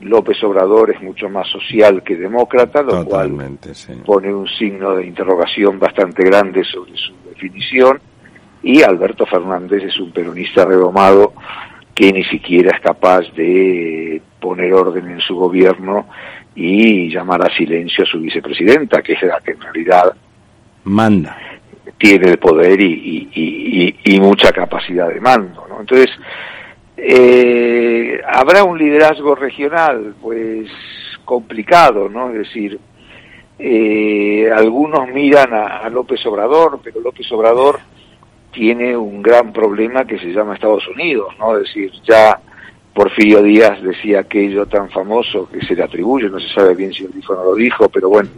López 0.00 0.42
Obrador 0.42 0.90
es 0.90 1.00
mucho 1.00 1.28
más 1.28 1.48
social 1.48 2.02
que 2.02 2.16
demócrata, 2.16 2.82
lo 2.82 3.04
Totalmente, 3.04 3.68
cual 3.68 3.74
sí. 3.76 3.92
pone 4.04 4.34
un 4.34 4.48
signo 4.48 4.96
de 4.96 5.06
interrogación 5.06 5.78
bastante 5.78 6.24
grande 6.24 6.64
sobre 6.64 6.96
su 6.96 7.12
definición. 7.28 8.00
Y 8.62 8.82
Alberto 8.82 9.26
Fernández 9.26 9.82
es 9.84 9.98
un 9.98 10.12
peronista 10.12 10.64
redomado 10.64 11.32
que 11.94 12.12
ni 12.12 12.24
siquiera 12.24 12.70
es 12.74 12.80
capaz 12.80 13.22
de 13.34 14.20
poner 14.40 14.72
orden 14.72 15.10
en 15.10 15.20
su 15.20 15.34
gobierno 15.36 16.06
y 16.54 17.08
llamar 17.12 17.42
a 17.46 17.54
silencio 17.56 18.04
a 18.04 18.06
su 18.06 18.20
vicepresidenta, 18.20 19.02
que 19.02 19.14
es 19.14 19.22
la 19.22 19.40
que 19.40 19.52
en 19.52 19.60
realidad 19.60 20.12
Manda. 20.84 21.36
tiene 21.98 22.30
el 22.30 22.38
poder 22.38 22.80
y, 22.80 23.28
y- 23.34 23.94
y- 24.04 24.20
mucha 24.20 24.52
capacidad 24.52 25.08
de 25.08 25.20
mando. 25.20 25.66
¿no? 25.68 25.80
Entonces, 25.80 26.10
eh, 26.96 28.20
¿habrá 28.26 28.64
un 28.64 28.78
liderazgo 28.78 29.34
regional? 29.34 30.14
Pues 30.20 30.68
complicado, 31.24 32.08
¿no? 32.08 32.28
Es 32.30 32.38
decir, 32.38 32.78
eh, 33.58 34.50
algunos 34.54 35.08
miran 35.08 35.52
a, 35.54 35.78
a 35.78 35.88
López 35.90 36.24
Obrador, 36.26 36.80
pero 36.82 37.00
López 37.00 37.30
Obrador 37.32 37.80
tiene 38.52 38.96
un 38.96 39.22
gran 39.22 39.52
problema 39.52 40.04
que 40.04 40.18
se 40.18 40.32
llama 40.32 40.54
Estados 40.54 40.86
Unidos, 40.88 41.34
¿no? 41.38 41.56
Es 41.56 41.64
decir, 41.64 41.90
ya 42.04 42.38
Porfirio 42.94 43.42
Díaz 43.42 43.82
decía 43.82 44.20
aquello 44.20 44.66
tan 44.66 44.90
famoso 44.90 45.48
que 45.50 45.64
se 45.64 45.74
le 45.74 45.82
atribuye, 45.82 46.28
no 46.28 46.38
se 46.38 46.48
sabe 46.54 46.74
bien 46.74 46.92
si 46.92 47.04
lo 47.04 47.08
dijo 47.08 47.32
o 47.32 47.36
no 47.36 47.44
lo 47.44 47.54
dijo, 47.54 47.88
pero 47.88 48.10
bueno, 48.10 48.28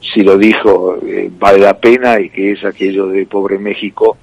si 0.00 0.22
lo 0.22 0.36
dijo 0.36 0.98
eh, 1.06 1.30
vale 1.38 1.60
la 1.60 1.78
pena 1.78 2.20
y 2.20 2.28
que 2.28 2.52
es 2.52 2.64
aquello 2.64 3.06
de 3.06 3.26
pobre 3.26 3.58
México 3.58 4.18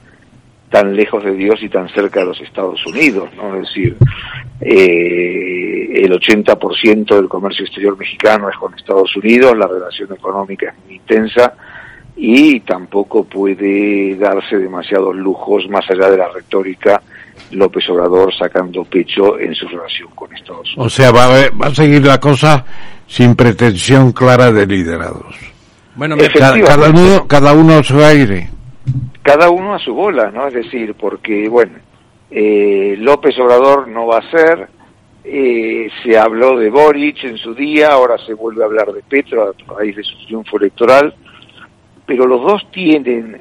tan 0.69 0.95
lejos 0.95 1.23
de 1.23 1.33
Dios 1.33 1.61
y 1.63 1.69
tan 1.69 1.89
cerca 1.89 2.21
de 2.21 2.27
los 2.27 2.41
Estados 2.41 2.85
Unidos, 2.85 3.29
¿no? 3.35 3.55
Es 3.55 3.67
decir, 3.67 3.97
eh, 4.61 6.01
el 6.03 6.11
80% 6.11 7.15
del 7.15 7.27
comercio 7.27 7.65
exterior 7.65 7.97
mexicano 7.97 8.49
es 8.49 8.55
con 8.55 8.73
Estados 8.73 9.15
Unidos, 9.15 9.57
la 9.57 9.67
relación 9.67 10.13
económica 10.13 10.69
es 10.69 10.85
muy 10.85 10.95
intensa 10.95 11.53
y 12.15 12.59
tampoco 12.61 13.23
puede 13.23 14.15
darse 14.15 14.57
demasiados 14.57 15.15
lujos 15.15 15.67
más 15.69 15.89
allá 15.89 16.09
de 16.09 16.17
la 16.17 16.27
retórica 16.29 17.01
López 17.51 17.89
Obrador 17.89 18.33
sacando 18.37 18.83
pecho 18.85 19.39
en 19.39 19.55
su 19.55 19.67
relación 19.67 20.09
con 20.15 20.33
Estados 20.35 20.67
Unidos. 20.75 20.85
O 20.85 20.89
sea, 20.89 21.11
va 21.11 21.25
a, 21.25 21.49
va 21.51 21.67
a 21.67 21.75
seguir 21.75 22.05
la 22.05 22.19
cosa 22.19 22.63
sin 23.07 23.35
pretensión 23.35 24.11
clara 24.11 24.51
de 24.51 24.65
liderados. 24.67 25.35
Bueno, 25.95 26.15
Ca- 26.17 26.53
cada, 26.63 26.89
uno, 26.89 27.27
cada 27.27 27.53
uno 27.53 27.77
a 27.79 27.83
su 27.83 27.99
aire. 28.03 28.49
cada 29.23 29.49
uno 29.49 29.73
a 29.75 29.79
su 29.79 29.93
bola, 29.93 30.31
¿no? 30.31 30.47
Es 30.47 30.53
decir, 30.53 30.93
porque, 30.99 31.49
bueno, 31.49 31.73
eh, 32.29 32.95
López 32.99 33.37
Obrador 33.39 33.87
no 33.89 34.07
va 34.07 34.19
a 34.19 34.31
ser, 34.31 34.69
eh, 35.25 35.89
se 36.03 36.17
habló 36.17 36.57
de 36.57 36.69
Boric 36.69 37.23
en 37.25 37.37
su 37.37 37.53
día, 37.53 37.89
ahora 37.89 38.17
se 38.25 38.33
vuelve 38.33 38.63
a 38.63 38.67
hablar 38.67 38.93
de 38.93 39.01
Petro 39.01 39.43
a 39.49 39.73
raíz 39.77 39.95
de 39.97 40.03
su 40.03 40.15
triunfo 40.25 40.57
electoral, 40.57 41.13
pero 42.11 42.27
los 42.27 42.41
dos 42.41 42.69
tienen 42.71 43.37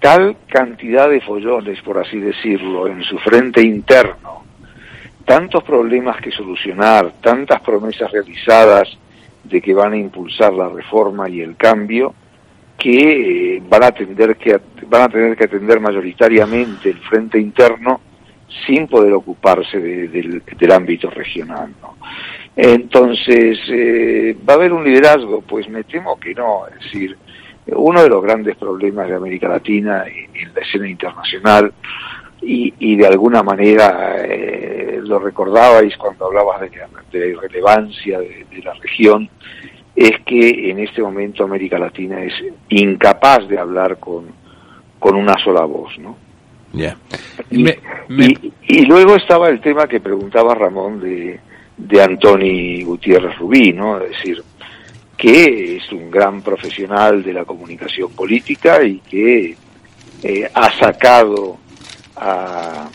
tal 0.00 0.38
cantidad 0.48 1.06
de 1.10 1.20
follones, 1.20 1.82
por 1.82 1.98
así 1.98 2.18
decirlo, 2.18 2.86
en 2.86 3.02
su 3.02 3.18
frente 3.18 3.60
interno, 3.60 4.42
tantos 5.26 5.62
problemas 5.64 6.16
que 6.22 6.30
solucionar, 6.30 7.12
tantas 7.20 7.60
promesas 7.60 8.10
realizadas 8.10 8.88
de 9.42 9.60
que 9.60 9.74
van 9.74 9.92
a 9.92 9.98
impulsar 9.98 10.54
la 10.54 10.70
reforma 10.70 11.28
y 11.28 11.42
el 11.42 11.56
cambio, 11.56 12.14
que 12.78 13.56
eh, 13.56 13.62
van 13.68 13.84
a 13.84 13.92
tener 13.92 14.34
que 14.36 14.58
van 14.88 15.02
a 15.02 15.08
tener 15.10 15.36
que 15.36 15.44
atender 15.44 15.78
mayoritariamente 15.78 16.88
el 16.88 16.98
frente 17.00 17.38
interno 17.38 18.00
sin 18.66 18.86
poder 18.86 19.12
ocuparse 19.12 19.78
de- 19.78 20.08
del, 20.08 20.72
ámbito 20.72 21.10
regional. 21.10 21.74
Entonces, 22.56 23.58
eh, 23.68 24.34
¿va 24.48 24.54
a 24.54 24.56
haber 24.56 24.72
un 24.72 24.84
liderazgo? 24.84 25.42
Pues 25.42 25.68
me 25.68 25.84
temo 25.84 26.18
que 26.18 26.34
no. 26.34 26.66
Es 26.68 26.84
decir, 26.84 27.18
uno 27.66 28.02
de 28.02 28.08
los 28.08 28.22
grandes 28.22 28.56
problemas 28.56 29.08
de 29.08 29.14
América 29.16 29.48
Latina 29.48 30.04
en, 30.06 30.34
en 30.36 30.54
la 30.54 30.60
escena 30.60 30.88
internacional, 30.88 31.72
y, 32.42 32.74
y 32.78 32.96
de 32.96 33.06
alguna 33.06 33.42
manera 33.42 34.16
eh, 34.24 35.00
lo 35.02 35.18
recordabais 35.18 35.96
cuando 35.96 36.26
hablabas 36.26 36.60
de 36.60 36.70
la, 36.76 36.88
de 37.10 37.18
la 37.20 37.26
irrelevancia 37.26 38.18
de, 38.20 38.44
de 38.50 38.62
la 38.62 38.74
región, 38.74 39.28
es 39.96 40.12
que 40.26 40.70
en 40.70 40.80
este 40.80 41.00
momento 41.00 41.44
América 41.44 41.78
Latina 41.78 42.22
es 42.22 42.34
incapaz 42.68 43.48
de 43.48 43.58
hablar 43.58 43.98
con, 43.98 44.26
con 44.98 45.14
una 45.16 45.34
sola 45.42 45.64
voz, 45.64 45.96
¿no? 45.98 46.16
Ya. 46.72 46.96
Y, 47.50 47.62
Me- 47.62 47.78
me- 48.08 48.26
y- 48.26 48.52
y 48.66 48.84
luego 48.86 49.14
estaba 49.14 49.48
el 49.48 49.60
tema 49.60 49.86
que 49.86 50.00
preguntaba 50.00 50.54
Ramón 50.54 51.00
de, 51.00 51.38
de 51.76 52.02
Antoni 52.02 52.82
Gutiérrez 52.82 53.38
Rubí, 53.38 53.72
¿no? 53.72 54.00
Es 54.00 54.10
decir, 54.10 54.42
que 55.16 55.76
es 55.76 55.92
un 55.92 56.10
gran 56.10 56.42
profesional 56.42 57.22
de 57.22 57.32
la 57.32 57.44
comunicación 57.44 58.10
política 58.12 58.82
y 58.82 58.98
que 59.00 59.56
eh, 60.22 60.50
ha 60.54 60.70
sacado 60.78 61.58
a, 62.16 62.88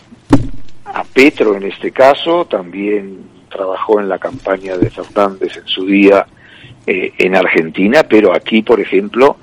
a 0.84 1.04
Petro 1.04 1.56
en 1.56 1.64
este 1.64 1.90
caso, 1.92 2.44
también 2.46 3.18
trabajó 3.50 4.00
en 4.00 4.08
la 4.08 4.18
campaña 4.18 4.76
de 4.76 4.90
Fernández 4.90 5.56
en 5.56 5.66
su 5.66 5.84
día 5.86 6.26
eh, 6.86 7.12
en 7.18 7.36
Argentina, 7.36 8.02
pero 8.08 8.34
aquí, 8.34 8.62
por 8.62 8.80
ejemplo, 8.80 9.36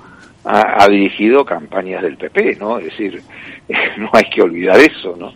ha, 0.46 0.84
ha 0.84 0.88
dirigido 0.88 1.44
campañas 1.46 2.02
del 2.04 2.18
PP, 2.18 2.58
¿no? 2.60 2.78
Es 2.80 2.86
decir, 2.86 3.22
no 3.98 4.10
hay 4.14 4.30
que 4.30 4.42
olvidar 4.42 4.80
eso, 4.80 5.16
¿no? 5.20 5.32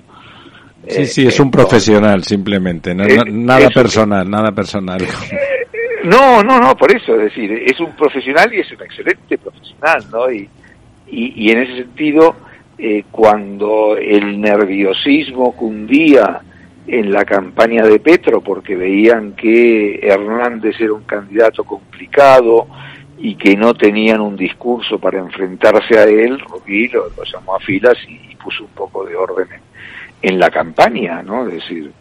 Sí, 0.88 1.02
Eh, 1.02 1.06
sí, 1.06 1.28
es 1.28 1.40
un 1.40 1.52
profesional 1.52 2.24
simplemente, 2.24 2.96
no- 2.96 3.04
Eh, 3.06 3.20
nada 3.30 3.70
personal, 3.70 4.28
nada 4.30 4.52
personal. 4.52 5.00
No, 6.04 6.44
no, 6.44 6.60
no, 6.60 6.76
por 6.76 6.96
eso, 6.96 7.16
es 7.16 7.26
decir, 7.26 7.52
es 7.52 7.80
un 7.80 7.96
profesional 7.96 8.54
y 8.54 8.60
es 8.60 8.72
un 8.72 8.82
excelente 8.82 9.38
profesional, 9.38 10.04
¿no? 10.12 10.32
Y, 10.32 10.50
y, 11.08 11.46
y 11.46 11.52
en 11.52 11.60
ese 11.60 11.76
sentido, 11.84 12.36
eh, 12.78 13.04
cuando 13.12 13.96
el 13.98 14.40
nerviosismo 14.42 15.52
cundía 15.54 16.42
en 16.88 17.12
la 17.12 17.26
campaña 17.26 17.84
de 17.86 18.00
Petro, 18.00 18.42
porque 18.42 18.76
veían 18.76 19.34
que 19.34 20.00
Hernández 20.02 20.76
era 20.80 20.94
un 20.94 21.04
candidato 21.04 21.64
complicado 21.64 22.68
y 23.20 23.36
que 23.36 23.56
no 23.56 23.76
tenían 23.76 24.22
un 24.22 24.36
discurso 24.36 24.98
para 24.98 25.20
enfrentarse 25.20 26.00
a 26.00 26.06
él, 26.06 26.40
Rubí 26.40 26.88
lo, 26.88 27.10
llamó 27.24 27.56
a 27.56 27.60
filas 27.60 27.98
y, 28.08 28.32
y 28.32 28.36
puso 28.36 28.64
un 28.64 28.72
poco 28.72 29.06
de 29.06 29.16
orden 29.16 29.48
en, 29.52 29.62
en 30.32 30.40
la 30.40 30.50
campaña, 30.50 31.22
¿no? 31.22 31.48
Es 31.48 31.54
decir, 31.56 31.92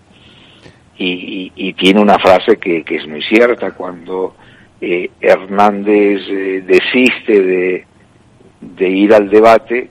y, 1.05 1.53
y- 1.57 1.69
y 1.69 1.73
tiene 1.75 2.01
una 2.01 2.19
frase 2.19 2.57
que, 2.59 2.83
que 2.85 2.97
es 2.97 3.07
muy 3.09 3.23
cierta 3.23 3.71
cuando 3.73 4.35
eh, 4.81 5.11
Hernández 5.21 6.21
eh, 6.29 6.63
desiste 6.67 7.41
de, 7.43 7.85
de 8.61 8.89
ir 8.89 9.15
al 9.15 9.29
debate, 9.31 9.89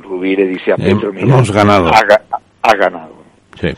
Rubí 0.00 0.36
le 0.36 0.46
dice 0.46 0.72
a 0.72 0.76
Hem- 0.76 0.94
Petro, 0.94 1.12
mira, 1.12 1.26
hemos 1.26 1.50
ganado". 1.50 1.88
Ha, 1.88 2.00
ga- 2.02 2.22
ha 2.62 2.74
ganado. 2.76 3.22
Sí. 3.60 3.68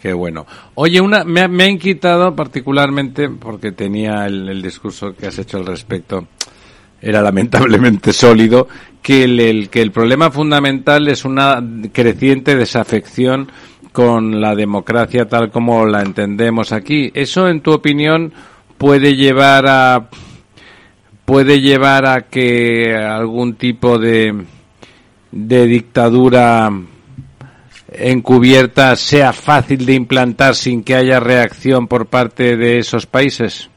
Qué 0.00 0.12
bueno. 0.12 0.44
Oye, 0.74 1.00
una, 1.00 1.24
me, 1.24 1.40
ha- 1.42 1.48
me 1.48 1.64
ha 1.64 1.68
inquietado 1.68 2.34
particularmente 2.36 3.30
porque 3.30 3.72
tenía 3.72 4.26
el, 4.26 4.48
el 4.50 4.60
discurso 4.60 5.14
que 5.16 5.26
has 5.28 5.38
hecho 5.38 5.56
al 5.56 5.64
respecto, 5.66 6.26
era 7.00 7.22
lamentablemente 7.22 8.12
sólido, 8.14 8.68
que 9.02 9.24
el, 9.24 9.40
el- 9.40 9.68
que 9.70 9.80
el 9.82 9.92
problema 9.92 10.30
fundamental 10.30 11.08
es 11.08 11.24
una 11.24 11.62
creciente 11.92 12.54
desafección 12.56 13.50
con 13.94 14.40
la 14.40 14.56
democracia 14.56 15.26
tal 15.26 15.52
como 15.52 15.86
la 15.86 16.02
entendemos 16.02 16.72
aquí. 16.72 17.12
¿Eso, 17.14 17.48
en 17.48 17.60
tu 17.60 17.72
opinión, 17.72 18.32
puede 18.76 19.14
llevar 19.14 19.66
a 19.68 20.08
puede 21.24 21.60
llevar 21.60 22.04
a 22.04 22.22
que 22.22 22.92
algún 22.92 23.54
tipo 23.54 23.96
de 23.96 24.34
de 25.30 25.66
dictadura 25.66 26.70
encubierta 27.92 28.96
sea 28.96 29.32
fácil 29.32 29.86
de 29.86 29.94
implantar 29.94 30.56
sin 30.56 30.82
que 30.82 30.96
haya 30.96 31.20
reacción 31.20 31.86
por 31.86 32.06
parte 32.06 32.56
de 32.56 32.78
esos 32.78 33.06
países? 33.06 33.70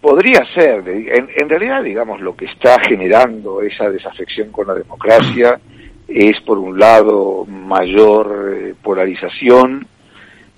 Podría 0.00 0.44
ser, 0.54 0.82
en, 0.88 1.28
en 1.36 1.48
realidad, 1.48 1.84
digamos, 1.84 2.20
lo 2.20 2.34
que 2.34 2.46
está 2.46 2.80
generando 2.80 3.62
esa 3.62 3.88
desafección 3.90 4.50
con 4.50 4.66
la 4.66 4.74
democracia 4.74 5.60
es, 6.08 6.40
por 6.40 6.58
un 6.58 6.78
lado, 6.78 7.44
mayor 7.44 8.54
eh, 8.56 8.74
polarización, 8.82 9.86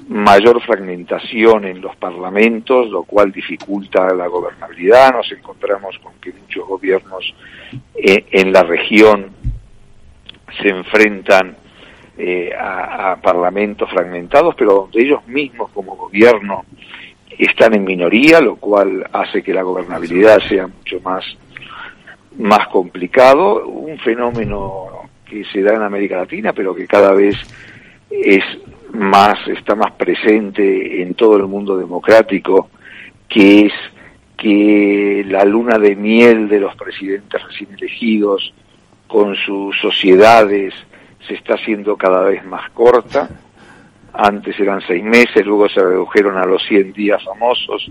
mayor 0.08 0.62
fragmentación 0.62 1.64
en 1.64 1.80
los 1.80 1.96
parlamentos, 1.96 2.88
lo 2.88 3.02
cual 3.02 3.32
dificulta 3.32 4.14
la 4.14 4.28
gobernabilidad. 4.28 5.12
Nos 5.12 5.30
encontramos 5.32 5.98
con 5.98 6.14
que 6.20 6.32
muchos 6.32 6.66
gobiernos 6.66 7.34
eh, 7.94 8.26
en 8.30 8.52
la 8.52 8.62
región 8.62 9.30
se 10.62 10.68
enfrentan 10.68 11.56
eh, 12.16 12.52
a, 12.56 13.12
a 13.12 13.16
parlamentos 13.16 13.90
fragmentados, 13.90 14.54
pero 14.56 14.74
donde 14.74 15.02
ellos 15.02 15.26
mismos 15.26 15.70
como 15.72 15.96
gobierno 15.96 16.64
están 17.38 17.74
en 17.74 17.84
minoría, 17.84 18.40
lo 18.40 18.56
cual 18.56 19.08
hace 19.12 19.42
que 19.42 19.54
la 19.54 19.62
gobernabilidad 19.62 20.40
sea 20.48 20.66
mucho 20.66 21.00
más, 21.00 21.24
más 22.36 22.68
complicado. 22.68 23.66
Un 23.66 23.98
fenómeno 23.98 24.99
que 25.30 25.44
se 25.44 25.62
da 25.62 25.74
en 25.74 25.82
América 25.82 26.16
Latina, 26.16 26.52
pero 26.52 26.74
que 26.74 26.86
cada 26.86 27.12
vez 27.12 27.36
es 28.10 28.42
más, 28.92 29.38
está 29.46 29.76
más 29.76 29.92
presente 29.92 31.00
en 31.00 31.14
todo 31.14 31.36
el 31.36 31.46
mundo 31.46 31.76
democrático, 31.76 32.68
que 33.28 33.66
es 33.66 33.72
que 34.36 35.24
la 35.28 35.44
luna 35.44 35.78
de 35.78 35.94
miel 35.94 36.48
de 36.48 36.58
los 36.58 36.74
presidentes 36.74 37.40
recién 37.46 37.72
elegidos 37.74 38.52
con 39.06 39.36
sus 39.36 39.78
sociedades 39.80 40.74
se 41.28 41.34
está 41.34 41.54
haciendo 41.54 41.96
cada 41.96 42.22
vez 42.24 42.44
más 42.44 42.68
corta. 42.70 43.28
Antes 44.12 44.58
eran 44.58 44.80
seis 44.80 45.04
meses, 45.04 45.46
luego 45.46 45.68
se 45.68 45.80
redujeron 45.80 46.36
a 46.36 46.44
los 46.44 46.62
100 46.66 46.92
días 46.92 47.22
famosos 47.22 47.88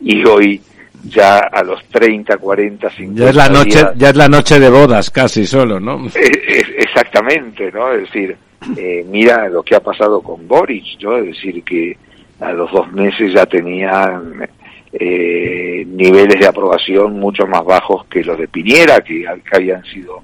y 0.00 0.24
hoy 0.24 0.60
ya 1.04 1.38
a 1.38 1.62
los 1.62 1.84
30, 1.88 2.36
40, 2.38 2.90
50 2.90 3.22
Ya 3.24 3.30
es 3.30 3.36
la 3.36 3.48
noche, 3.48 3.78
días. 3.78 3.92
ya 3.96 4.08
es 4.10 4.16
la 4.16 4.28
noche 4.28 4.58
de 4.60 4.70
bodas 4.70 5.10
casi 5.10 5.46
solo, 5.46 5.78
¿no? 5.80 6.06
Eh, 6.14 6.30
eh, 6.48 6.64
Exactamente, 6.78 7.70
¿no? 7.72 7.92
Es 7.92 8.02
decir, 8.02 8.36
eh, 8.76 9.04
mira 9.08 9.48
lo 9.48 9.62
que 9.62 9.74
ha 9.76 9.80
pasado 9.80 10.20
con 10.22 10.46
Boric, 10.48 11.00
¿no? 11.02 11.16
Es 11.18 11.26
decir, 11.26 11.62
que 11.62 11.96
a 12.40 12.52
los 12.52 12.70
dos 12.72 12.90
meses 12.92 13.32
ya 13.32 13.46
tenían 13.46 14.48
eh, 14.92 15.84
niveles 15.86 16.40
de 16.40 16.46
aprobación 16.46 17.18
mucho 17.18 17.46
más 17.46 17.64
bajos 17.64 18.06
que 18.06 18.24
los 18.24 18.38
de 18.38 18.48
Piñera, 18.48 19.00
que, 19.00 19.22
que 19.22 19.56
habían 19.56 19.84
sido 19.84 20.22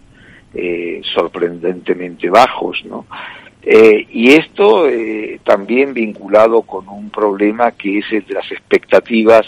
eh, 0.54 1.00
sorprendentemente 1.14 2.28
bajos, 2.30 2.82
¿no? 2.86 3.06
Eh, 3.62 4.06
y 4.10 4.32
esto 4.32 4.88
eh, 4.88 5.38
también 5.44 5.94
vinculado 5.94 6.62
con 6.62 6.88
un 6.88 7.10
problema 7.10 7.70
que 7.72 7.98
es 7.98 8.06
el 8.10 8.24
de 8.26 8.34
las 8.34 8.50
expectativas 8.50 9.46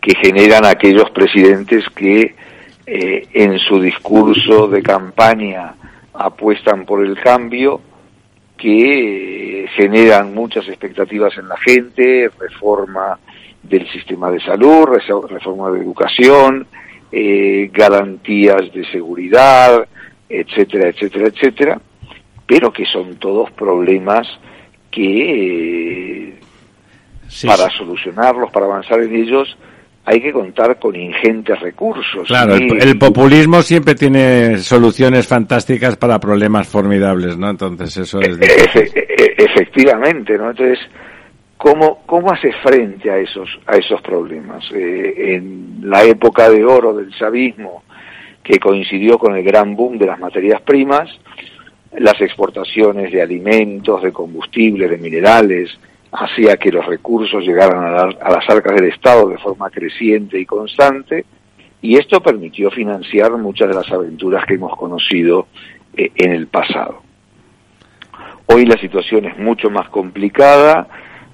que 0.00 0.14
generan 0.16 0.64
aquellos 0.64 1.10
presidentes 1.10 1.84
que 1.94 2.34
eh, 2.86 3.26
en 3.32 3.58
su 3.58 3.80
discurso 3.80 4.68
de 4.68 4.82
campaña 4.82 5.74
apuestan 6.14 6.84
por 6.84 7.04
el 7.04 7.18
cambio, 7.20 7.80
que 8.56 9.64
eh, 9.64 9.68
generan 9.76 10.34
muchas 10.34 10.66
expectativas 10.68 11.36
en 11.38 11.48
la 11.48 11.56
gente, 11.58 12.30
reforma 12.38 13.18
del 13.62 13.88
sistema 13.90 14.30
de 14.30 14.40
salud, 14.40 14.86
reforma 15.28 15.70
de 15.70 15.80
educación, 15.80 16.66
eh, 17.12 17.70
garantías 17.72 18.72
de 18.72 18.84
seguridad, 18.90 19.86
etcétera, 20.28 20.88
etcétera, 20.88 21.28
etcétera, 21.28 21.80
pero 22.46 22.72
que 22.72 22.84
son 22.86 23.16
todos 23.16 23.50
problemas 23.52 24.26
que 24.90 26.38
Sí, 27.28 27.46
para 27.46 27.68
sí. 27.70 27.78
solucionarlos, 27.78 28.50
para 28.50 28.66
avanzar 28.66 29.00
en 29.00 29.14
ellos, 29.14 29.56
hay 30.04 30.20
que 30.20 30.32
contar 30.32 30.78
con 30.78 30.96
ingentes 30.96 31.58
recursos. 31.60 32.26
Claro, 32.26 32.56
Y- 32.56 32.68
el, 32.68 32.82
el 32.88 32.98
populismo 32.98 33.60
siempre 33.62 33.94
tiene 33.94 34.58
soluciones 34.58 35.26
fantásticas 35.26 35.96
para 35.96 36.18
problemas 36.18 36.66
formidables, 36.68 37.36
¿no? 37.36 37.50
Entonces 37.50 37.96
eso 37.96 38.20
es 38.20 38.38
difícil. 38.38 38.82
Efe- 38.82 39.04
e- 39.06 39.34
efectivamente, 39.44 40.38
¿no? 40.38 40.50
Entonces, 40.50 40.78
¿cómo, 41.58 42.02
cómo 42.06 42.32
hace 42.32 42.52
frente 42.62 43.10
a 43.10 43.18
esos, 43.18 43.48
a 43.66 43.76
esos 43.76 44.00
problemas? 44.00 44.64
Eh, 44.74 45.34
en 45.36 45.80
la 45.82 46.02
época 46.04 46.48
de 46.48 46.64
oro 46.64 46.94
del 46.94 47.10
chavismo, 47.14 47.82
que 48.42 48.58
coincidió 48.58 49.18
con 49.18 49.36
el 49.36 49.44
gran 49.44 49.76
boom 49.76 49.98
de 49.98 50.06
las 50.06 50.18
materias 50.18 50.62
primas, 50.62 51.10
las 51.98 52.18
exportaciones 52.20 53.12
de 53.12 53.20
alimentos, 53.20 54.02
de 54.02 54.10
combustible, 54.12 54.88
de 54.88 54.96
minerales, 54.96 55.70
hacía 56.12 56.56
que 56.56 56.70
los 56.72 56.86
recursos 56.86 57.44
llegaran 57.44 57.84
a, 57.84 57.90
la- 57.90 58.16
a 58.20 58.30
las 58.30 58.48
arcas 58.48 58.74
del 58.74 58.86
Estado 58.92 59.28
de 59.28 59.38
forma 59.38 59.70
creciente 59.70 60.38
y 60.38 60.46
constante, 60.46 61.24
y 61.80 61.96
esto 61.96 62.20
permitió 62.22 62.70
financiar 62.70 63.30
muchas 63.32 63.68
de 63.68 63.74
las 63.74 63.90
aventuras 63.92 64.44
que 64.46 64.54
hemos 64.54 64.76
conocido 64.76 65.46
eh, 65.96 66.10
en 66.16 66.32
el 66.32 66.46
pasado. 66.48 67.02
Hoy 68.46 68.64
la 68.66 68.78
situación 68.78 69.26
es 69.26 69.38
mucho 69.38 69.70
más 69.70 69.88
complicada, 69.90 70.88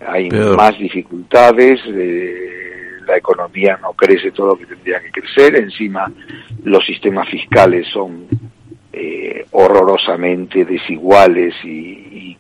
hay 0.07 0.29
Peor. 0.29 0.57
más 0.57 0.77
dificultades, 0.79 1.81
eh, 1.87 2.35
la 3.07 3.17
economía 3.17 3.79
no 3.81 3.93
crece 3.93 4.33
todo 4.33 4.49
lo 4.49 4.57
que 4.57 4.67
tendría 4.67 5.01
que 5.01 5.11
crecer, 5.13 5.57
encima 5.57 6.11
los 6.65 6.85
sistemas 6.85 7.29
fiscales 7.29 7.87
son 7.89 8.27
eh, 8.93 9.47
horrorosamente 9.53 10.65
desiguales 10.65 11.55
y, 11.65 11.69
y 11.69 12.39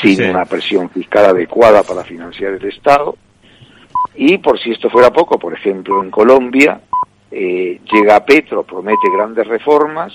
sin 0.00 0.16
Sí. 0.16 0.22
una 0.22 0.44
presión 0.44 0.88
fiscal 0.90 1.26
adecuada 1.26 1.82
para 1.82 2.04
financiar 2.04 2.52
el 2.52 2.64
Estado. 2.68 3.16
Y 4.14 4.38
por 4.38 4.58
si 4.58 4.70
esto 4.72 4.90
fuera 4.90 5.10
poco, 5.10 5.38
por 5.38 5.54
ejemplo, 5.54 6.02
en 6.02 6.10
Colombia 6.10 6.80
eh, 7.30 7.80
llega 7.90 8.24
Petro, 8.26 8.62
promete 8.62 9.08
grandes 9.14 9.46
reformas, 9.46 10.12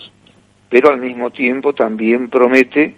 pero 0.69 0.89
al 0.91 0.99
mismo 0.99 1.31
tiempo 1.31 1.73
también 1.73 2.29
promete 2.29 2.95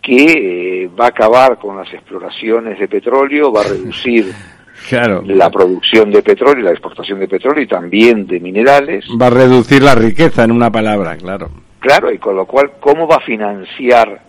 que 0.00 0.84
eh, 0.84 0.90
va 0.98 1.04
a 1.06 1.08
acabar 1.08 1.58
con 1.58 1.76
las 1.76 1.92
exploraciones 1.92 2.78
de 2.78 2.88
petróleo, 2.88 3.52
va 3.52 3.60
a 3.60 3.64
reducir 3.68 4.32
Claro. 4.88 5.22
la 5.24 5.48
producción 5.50 6.10
de 6.10 6.22
petróleo 6.22 6.64
la 6.64 6.70
exportación 6.72 7.20
de 7.20 7.28
petróleo 7.28 7.62
y 7.62 7.68
también 7.68 8.26
de 8.26 8.40
minerales. 8.40 9.04
Va 9.20 9.26
a 9.26 9.30
reducir 9.30 9.80
la 9.82 9.94
riqueza 9.94 10.42
en 10.44 10.50
una 10.50 10.72
palabra, 10.72 11.16
claro. 11.18 11.50
Claro, 11.78 12.10
y 12.12 12.18
con 12.18 12.34
lo 12.36 12.46
cual, 12.46 12.72
¿cómo 12.80 13.06
va 13.06 13.16
a 13.16 13.20
financiar 13.20 14.22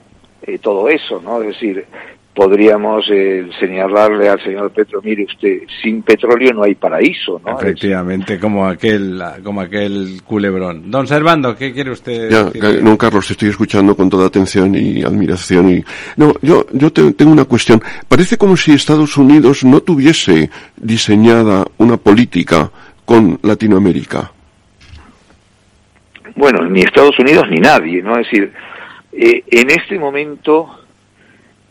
eh, 0.46 0.58
todo 0.60 0.88
eso? 0.90 1.22
no 1.24 1.42
Es 1.42 1.48
decir, 1.50 1.86
podríamos 2.36 3.06
eh, 3.12 3.48
señalarle 3.60 4.28
al 4.28 4.44
señor 4.44 4.72
Petro, 4.72 5.00
mire 5.04 5.24
usted, 5.26 5.60
sin 5.84 6.02
petróleo 6.02 6.52
no 6.52 6.64
hay 6.64 6.74
paraíso, 6.74 7.40
¿no? 7.46 7.58
Es- 7.60 7.64
Efectivamente, 7.64 8.40
como 8.40 8.68
aquel, 8.68 9.22
como 9.44 9.62
aquel 9.62 10.22
culebrón. 10.26 10.90
Don 10.90 11.06
Servando, 11.06 11.56
¿qué 11.56 11.72
quiere 11.72 11.92
usted 11.92 12.30
Ya, 12.32 12.46
decir? 12.46 12.66
eh, 12.66 12.80
no, 12.82 12.98
Carlos, 12.98 13.28
te 13.28 13.34
estoy 13.34 13.50
escuchando 13.50 13.96
con 13.96 14.10
toda 14.10 14.26
atención 14.28 14.74
y 14.74 15.04
admiración. 15.04 15.70
Y... 15.70 15.84
No, 16.18 16.34
yo, 16.42 16.66
yo 16.72 16.92
te- 16.92 17.14
tengo 17.14 17.32
una 17.32 17.46
cuestión. 17.46 17.82
Parece 18.08 18.36
como 18.38 18.58
si 18.58 18.74
Estados 18.74 19.16
Unidos 19.18 19.64
no 19.64 19.82
tuviese 19.82 20.50
diseñada 20.76 21.66
una 21.78 21.98
política 21.98 22.72
con 23.06 23.38
Latinoamérica. 23.44 24.32
bueno, 26.36 26.68
ni 26.68 26.82
Estados 26.82 27.18
Unidos 27.20 27.44
ni 27.52 27.60
nadie, 27.60 28.02
¿no? 28.02 28.14
Es 28.18 28.26
decir, 28.32 28.52
eh, 29.16 29.44
en 29.52 29.70
este 29.70 30.00
momento, 30.00 30.80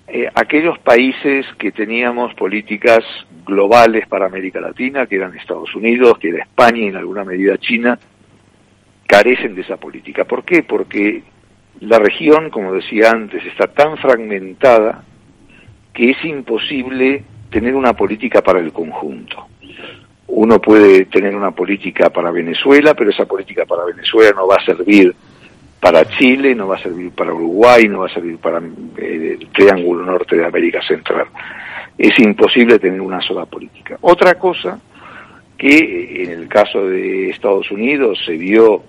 eh, 0.07 0.29
aquellos 0.33 0.79
países 0.79 1.45
que 1.59 1.73
teníamos 1.73 2.35
políticas 2.35 3.05
globales 3.45 4.07
para 4.07 4.27
América 4.27 4.61
Latina, 4.61 5.07
que 5.07 5.17
eran 5.17 5.37
Estados 5.37 5.75
Unidos, 5.75 6.19
que 6.19 6.29
era 6.29 6.45
España 6.45 6.79
y 6.79 6.87
en 6.87 6.97
alguna 6.97 7.25
medida 7.25 7.59
China, 7.59 7.99
carecen 9.07 9.55
de 9.57 9.63
esa 9.63 9.77
política. 9.77 10.25
¿Por 10.25 10.45
qué? 10.45 10.63
Porque 10.63 11.23
la 11.81 11.99
región, 11.99 12.51
como 12.51 12.75
decía 12.75 13.11
antes, 13.11 13.45
está 13.45 13.67
tan 13.67 13.97
fragmentada 13.99 15.03
que 15.93 16.11
es 16.11 16.25
imposible 16.25 17.25
tener 17.51 17.75
una 17.75 17.93
política 17.95 18.41
para 18.41 18.61
el 18.61 18.73
conjunto. 18.73 19.49
Uno 20.29 20.61
puede 20.61 21.07
tener 21.07 21.35
una 21.35 21.51
política 21.51 22.09
para 22.11 22.31
Venezuela, 22.31 22.95
pero 22.95 23.11
esa 23.11 23.27
política 23.27 23.67
para 23.67 23.85
Venezuela 23.85 24.33
no 24.35 24.47
va 24.47 24.57
a 24.57 24.65
servir 24.65 25.15
para 25.83 26.05
Chile, 26.05 26.55
no 26.55 26.69
va 26.69 26.77
a 26.77 26.83
servir 26.83 27.11
para 27.11 27.35
Uruguay, 27.35 27.89
no 27.89 27.99
va 27.99 28.07
a 28.07 28.15
servir 28.15 28.39
para 28.39 28.59
eh, 28.59 29.37
el 29.41 29.49
Triángulo 29.49 30.07
Norte 30.07 30.37
de 30.37 30.45
América 30.47 30.81
Central. 30.81 31.27
Es 31.99 32.17
imposible 32.21 32.79
tener 32.79 33.01
una 33.01 33.21
sola 33.21 33.47
política. 33.47 33.99
Otra 34.03 34.37
cosa 34.37 34.79
que 35.59 35.75
eh, 35.75 36.23
en 36.23 36.31
el 36.31 36.47
caso 36.47 36.87
de 36.87 37.31
Estados 37.31 37.69
Unidos 37.73 38.21
se 38.25 38.37
vio 38.37 38.85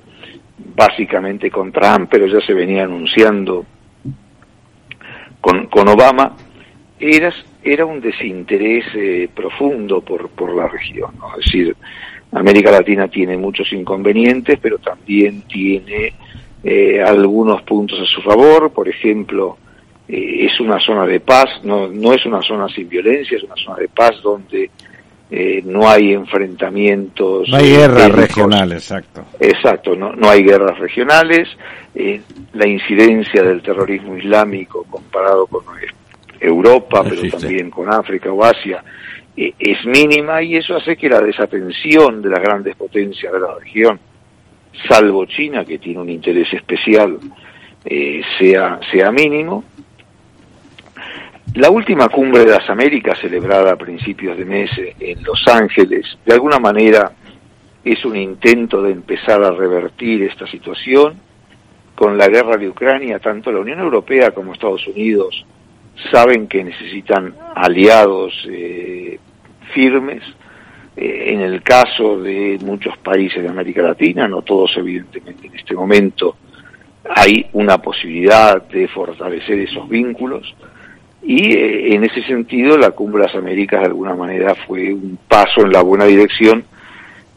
básicamente 0.76 1.50
con 1.50 1.72
Trump, 1.72 2.10
pero 2.12 2.28
ya 2.28 2.46
se 2.46 2.54
venía 2.54 2.84
anunciando 2.84 3.66
con, 5.42 5.66
con 5.66 5.88
Obama, 5.88 6.36
era, 7.00 7.34
era 7.64 7.88
un 7.88 8.02
desinterés 8.02 8.86
eh, 8.94 9.30
profundo 9.34 10.02
por, 10.02 10.30
por 10.30 10.56
la 10.56 10.68
región. 10.68 11.10
¿no? 11.18 11.40
Es 11.40 11.46
decir, 11.46 11.76
América 12.34 12.70
Latina 12.70 13.08
tiene 13.08 13.36
muchos 13.36 13.74
inconvenientes, 13.74 14.60
pero 14.62 14.78
también 14.78 15.42
tiene 15.48 16.14
eh, 16.64 17.02
algunos 17.02 17.62
puntos 17.64 18.00
a 18.00 18.06
su 18.06 18.22
favor. 18.22 18.72
Por 18.72 18.88
ejemplo, 18.88 19.58
eh, 20.08 20.46
es 20.46 20.60
una 20.60 20.80
zona 20.80 21.06
de 21.06 21.20
paz, 21.20 21.50
no, 21.64 21.88
no 21.88 22.14
es 22.14 22.26
una 22.26 22.42
zona 22.42 22.68
sin 22.70 22.88
violencia, 22.90 23.38
es 23.38 23.44
una 23.44 23.56
zona 23.56 23.78
de 23.78 23.88
paz 23.90 24.22
donde 24.22 24.70
eh, 25.36 25.62
no 25.66 25.90
hay 25.90 26.14
enfrentamientos. 26.14 27.50
No 27.50 27.58
hay 27.58 27.74
eh, 27.74 27.78
guerras 27.78 28.12
regionales, 28.12 28.84
exacto. 28.84 29.26
Exacto, 29.40 29.96
no, 29.96 30.14
no 30.14 30.30
hay 30.30 30.44
guerras 30.44 30.78
regionales, 30.78 31.50
eh, 31.96 32.22
la 32.54 32.68
incidencia 32.68 33.42
del 33.42 33.62
terrorismo 33.62 34.16
islámico 34.16 34.86
comparado 34.90 35.48
con 35.48 35.64
Europa, 36.40 37.04
pero 37.04 37.22
también 37.32 37.72
con 37.72 37.92
África 37.92 38.32
o 38.32 38.44
Asia, 38.44 38.84
eh, 39.36 39.54
es 39.58 39.84
mínima 39.86 40.44
y 40.44 40.58
eso 40.58 40.76
hace 40.76 40.96
que 40.96 41.10
la 41.10 41.20
desatención 41.20 42.22
de 42.22 42.30
las 42.30 42.40
grandes 42.40 42.76
potencias 42.76 43.34
de 43.34 43.40
la 43.40 43.56
región, 43.56 44.00
salvo 44.88 45.26
China, 45.26 45.66
que 45.66 45.78
tiene 45.78 46.00
un 46.00 46.10
interés 46.10 46.52
especial, 46.54 47.20
eh, 47.86 48.22
sea, 48.38 48.80
sea 48.92 49.12
mínimo. 49.12 49.64
La 51.56 51.70
última 51.70 52.10
cumbre 52.10 52.46
de 52.46 52.52
las 52.52 52.70
Américas, 52.70 53.20
celebrada 53.20 53.74
a 53.74 53.76
principios 53.76 54.38
de 54.38 54.46
mes 54.46 54.72
en 55.00 55.24
Los 55.24 55.48
Ángeles, 55.48 56.18
de 56.26 56.34
alguna 56.34 56.58
manera 56.58 57.12
es 57.84 58.04
un 58.06 58.16
intento 58.16 58.82
de 58.82 58.92
empezar 58.92 59.44
a 59.44 59.52
revertir 59.52 60.24
esta 60.24 60.48
situación. 60.48 61.16
Con 61.96 62.18
la 62.18 62.28
guerra 62.28 62.58
de 62.58 62.68
Ucrania, 62.68 63.20
tanto 63.20 63.52
la 63.52 63.60
Unión 63.60 63.80
Europea 63.80 64.32
como 64.32 64.54
Estados 64.54 64.88
Unidos 64.88 65.46
saben 66.12 66.48
que 66.48 66.64
necesitan 66.64 67.36
aliados 67.56 68.34
eh, 68.50 69.20
firmes. 69.74 70.24
Eh, 70.96 71.34
en 71.34 71.42
el 71.42 71.62
caso 71.64 72.20
de 72.22 72.60
muchos 72.64 72.98
países 73.00 73.42
de 73.42 73.50
América 73.50 73.82
Latina, 73.82 74.28
no 74.28 74.42
todos 74.42 74.72
evidentemente 74.78 75.48
en 75.48 75.56
este 75.56 75.74
momento, 75.74 76.36
hay 77.16 77.48
una 77.54 77.80
posibilidad 77.80 78.62
de 78.68 78.88
fortalecer 78.88 79.60
esos 79.60 79.88
vínculos. 79.90 80.54
Y 81.24 81.54
eh, 81.54 81.96
en 81.96 82.04
ese 82.04 82.22
sentido, 82.24 82.78
la 82.78 82.92
Cumbre 82.92 83.22
de 83.22 83.28
las 83.28 83.36
Américas 83.36 83.80
de 83.80 83.88
alguna 83.88 84.14
manera 84.14 84.56
fue 84.68 84.94
un 84.94 85.18
paso 85.28 85.62
en 85.62 85.72
la 85.72 85.82
buena 85.82 86.06
dirección, 86.06 86.64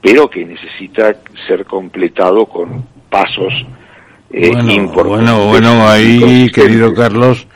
pero 0.03 0.29
que 0.29 0.45
necesita 0.45 1.15
ser 1.47 1.65
completado 1.65 2.47
con 2.47 2.85
pasos 3.09 3.53
eh, 4.31 4.51
Bueno, 4.53 4.71
importantes. 4.73 5.33
bueno, 5.33 5.49
bueno, 5.49 5.89
ahí, 5.89 6.51
querido 6.53 6.93
Carlos, 6.95 7.47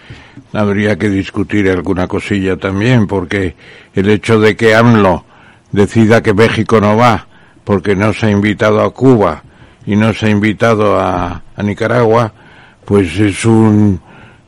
habría 0.52 0.96
que 0.96 1.08
discutir 1.08 1.68
alguna 1.68 2.06
cosilla 2.06 2.56
también, 2.56 3.06
porque 3.06 3.54
el 3.94 4.08
hecho 4.08 4.40
de 4.40 4.56
que 4.56 4.74
AMLO 4.74 5.24
decida 5.72 6.22
que 6.22 6.34
México 6.34 6.80
no 6.80 6.96
va, 6.96 7.26
porque 7.64 7.94
no 7.94 8.12
se 8.12 8.26
ha 8.26 8.30
invitado 8.30 8.82
a 8.82 8.92
Cuba 8.92 9.42
y 9.86 9.96
no 9.96 10.12
se 10.12 10.26
ha 10.26 10.30
invitado 10.30 10.98
a, 10.98 11.42
Nicaragua, 11.62 12.32
pues 12.86 13.18
es 13.18 13.44
un 13.44 14.00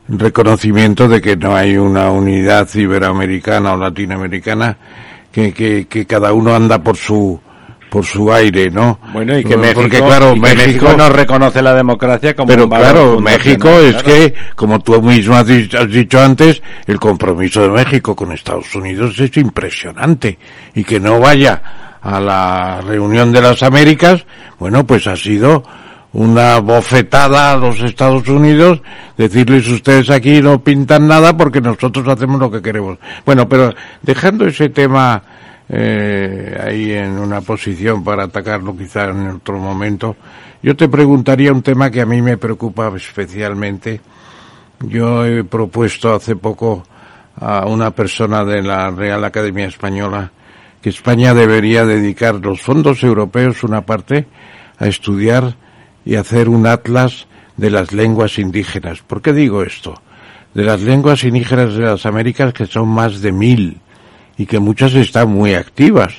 reconocimiento 0.07 1.07
de 1.07 1.21
que 1.21 1.37
no 1.37 1.55
hay 1.55 1.77
una 1.77 2.09
unidad 2.09 2.67
iberoamericana 2.73 3.73
o 3.73 3.77
latinoamericana, 3.77 4.77
que, 5.31 5.53
que 5.87 6.05
cada 6.07 6.33
uno 6.33 6.55
anda 6.55 6.81
por 6.81 6.97
su 6.97 7.39
por 7.93 8.03
su 8.03 8.33
aire, 8.33 8.71
¿no? 8.71 8.97
Bueno, 9.13 9.37
y 9.37 9.43
que 9.43 9.55
México, 9.55 9.81
porque 9.81 9.99
claro, 9.99 10.35
México, 10.35 10.63
México 10.65 10.95
no 10.97 11.09
reconoce 11.09 11.61
la 11.61 11.75
democracia 11.75 12.35
como 12.35 12.47
pero 12.47 12.63
un 12.63 12.71
claro, 12.71 13.19
México 13.19 13.69
es 13.69 14.01
claro. 14.01 14.07
que, 14.07 14.33
como 14.55 14.79
tú 14.79 14.99
mismo 14.99 15.35
has 15.35 15.45
dicho, 15.45 15.77
has 15.77 15.91
dicho 15.91 16.19
antes, 16.19 16.63
el 16.87 16.99
compromiso 16.99 17.61
de 17.61 17.69
México 17.69 18.15
con 18.15 18.31
Estados 18.31 18.73
Unidos 18.73 19.19
es 19.19 19.37
impresionante. 19.37 20.39
Y 20.73 20.83
que 20.83 20.99
no 20.99 21.19
vaya 21.19 21.99
a 22.01 22.19
la 22.19 22.81
reunión 22.81 23.31
de 23.31 23.43
las 23.43 23.61
Américas, 23.61 24.25
bueno, 24.57 24.87
pues 24.87 25.05
ha 25.05 25.15
sido 25.15 25.63
una 26.13 26.61
bofetada 26.61 27.51
a 27.51 27.57
los 27.57 27.79
Estados 27.79 28.27
Unidos, 28.27 28.81
decirles 29.17 29.67
ustedes 29.67 30.09
aquí 30.09 30.41
no 30.41 30.63
pintan 30.63 31.07
nada 31.07 31.37
porque 31.37 31.61
nosotros 31.61 32.07
hacemos 32.07 32.39
lo 32.39 32.49
que 32.49 32.63
queremos. 32.63 32.97
Bueno, 33.23 33.47
pero 33.47 33.71
dejando 34.01 34.47
ese 34.47 34.69
tema 34.69 35.21
eh, 35.69 36.57
ahí 36.61 36.91
en 36.91 37.17
una 37.17 37.41
posición 37.41 38.03
para 38.03 38.25
atacarlo 38.25 38.75
quizá 38.75 39.05
en 39.05 39.27
otro 39.27 39.57
momento, 39.57 40.15
yo 40.61 40.75
te 40.75 40.87
preguntaría 40.87 41.51
un 41.51 41.61
tema 41.61 41.91
que 41.91 42.01
a 42.01 42.05
mí 42.05 42.21
me 42.21 42.37
preocupa 42.37 42.91
especialmente. 42.95 43.99
Yo 44.79 45.25
he 45.25 45.43
propuesto 45.43 46.13
hace 46.13 46.35
poco 46.35 46.83
a 47.35 47.65
una 47.65 47.91
persona 47.91 48.45
de 48.45 48.61
la 48.61 48.89
Real 48.91 49.23
Academia 49.23 49.65
Española 49.65 50.31
que 50.81 50.89
España 50.89 51.33
debería 51.33 51.85
dedicar 51.85 52.35
los 52.35 52.61
fondos 52.61 53.03
europeos 53.03 53.63
una 53.63 53.85
parte 53.85 54.27
a 54.77 54.87
estudiar 54.87 55.55
y 56.05 56.15
hacer 56.15 56.49
un 56.49 56.67
atlas 56.67 57.27
de 57.55 57.69
las 57.69 57.93
lenguas 57.93 58.37
indígenas. 58.37 59.01
¿Por 59.01 59.21
qué 59.21 59.31
digo 59.31 59.63
esto? 59.63 60.01
De 60.53 60.63
las 60.63 60.81
lenguas 60.81 61.23
indígenas 61.23 61.73
de 61.73 61.81
las 61.83 62.05
Américas 62.05 62.53
que 62.53 62.65
son 62.65 62.89
más 62.89 63.21
de 63.21 63.31
mil 63.31 63.81
y 64.37 64.45
que 64.45 64.59
muchas 64.59 64.93
están 64.95 65.29
muy 65.29 65.53
activas. 65.53 66.13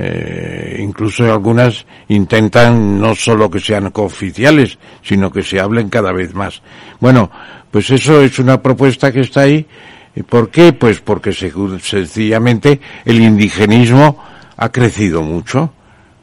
Eh, 0.00 0.76
incluso 0.80 1.24
algunas 1.32 1.84
intentan 2.08 3.00
no 3.00 3.14
solo 3.16 3.50
que 3.50 3.58
sean 3.58 3.90
cooficiales, 3.90 4.78
sino 5.02 5.30
que 5.32 5.42
se 5.42 5.58
hablen 5.58 5.88
cada 5.88 6.12
vez 6.12 6.34
más. 6.34 6.62
Bueno, 7.00 7.30
pues 7.70 7.90
eso 7.90 8.20
es 8.22 8.38
una 8.38 8.62
propuesta 8.62 9.10
que 9.10 9.20
está 9.20 9.40
ahí. 9.42 9.66
¿Y 10.14 10.22
¿Por 10.22 10.50
qué? 10.50 10.72
Pues 10.72 11.00
porque 11.00 11.32
se- 11.32 11.52
sencillamente 11.80 12.80
el 13.04 13.20
indigenismo 13.20 14.22
ha 14.56 14.68
crecido 14.70 15.22
mucho. 15.22 15.72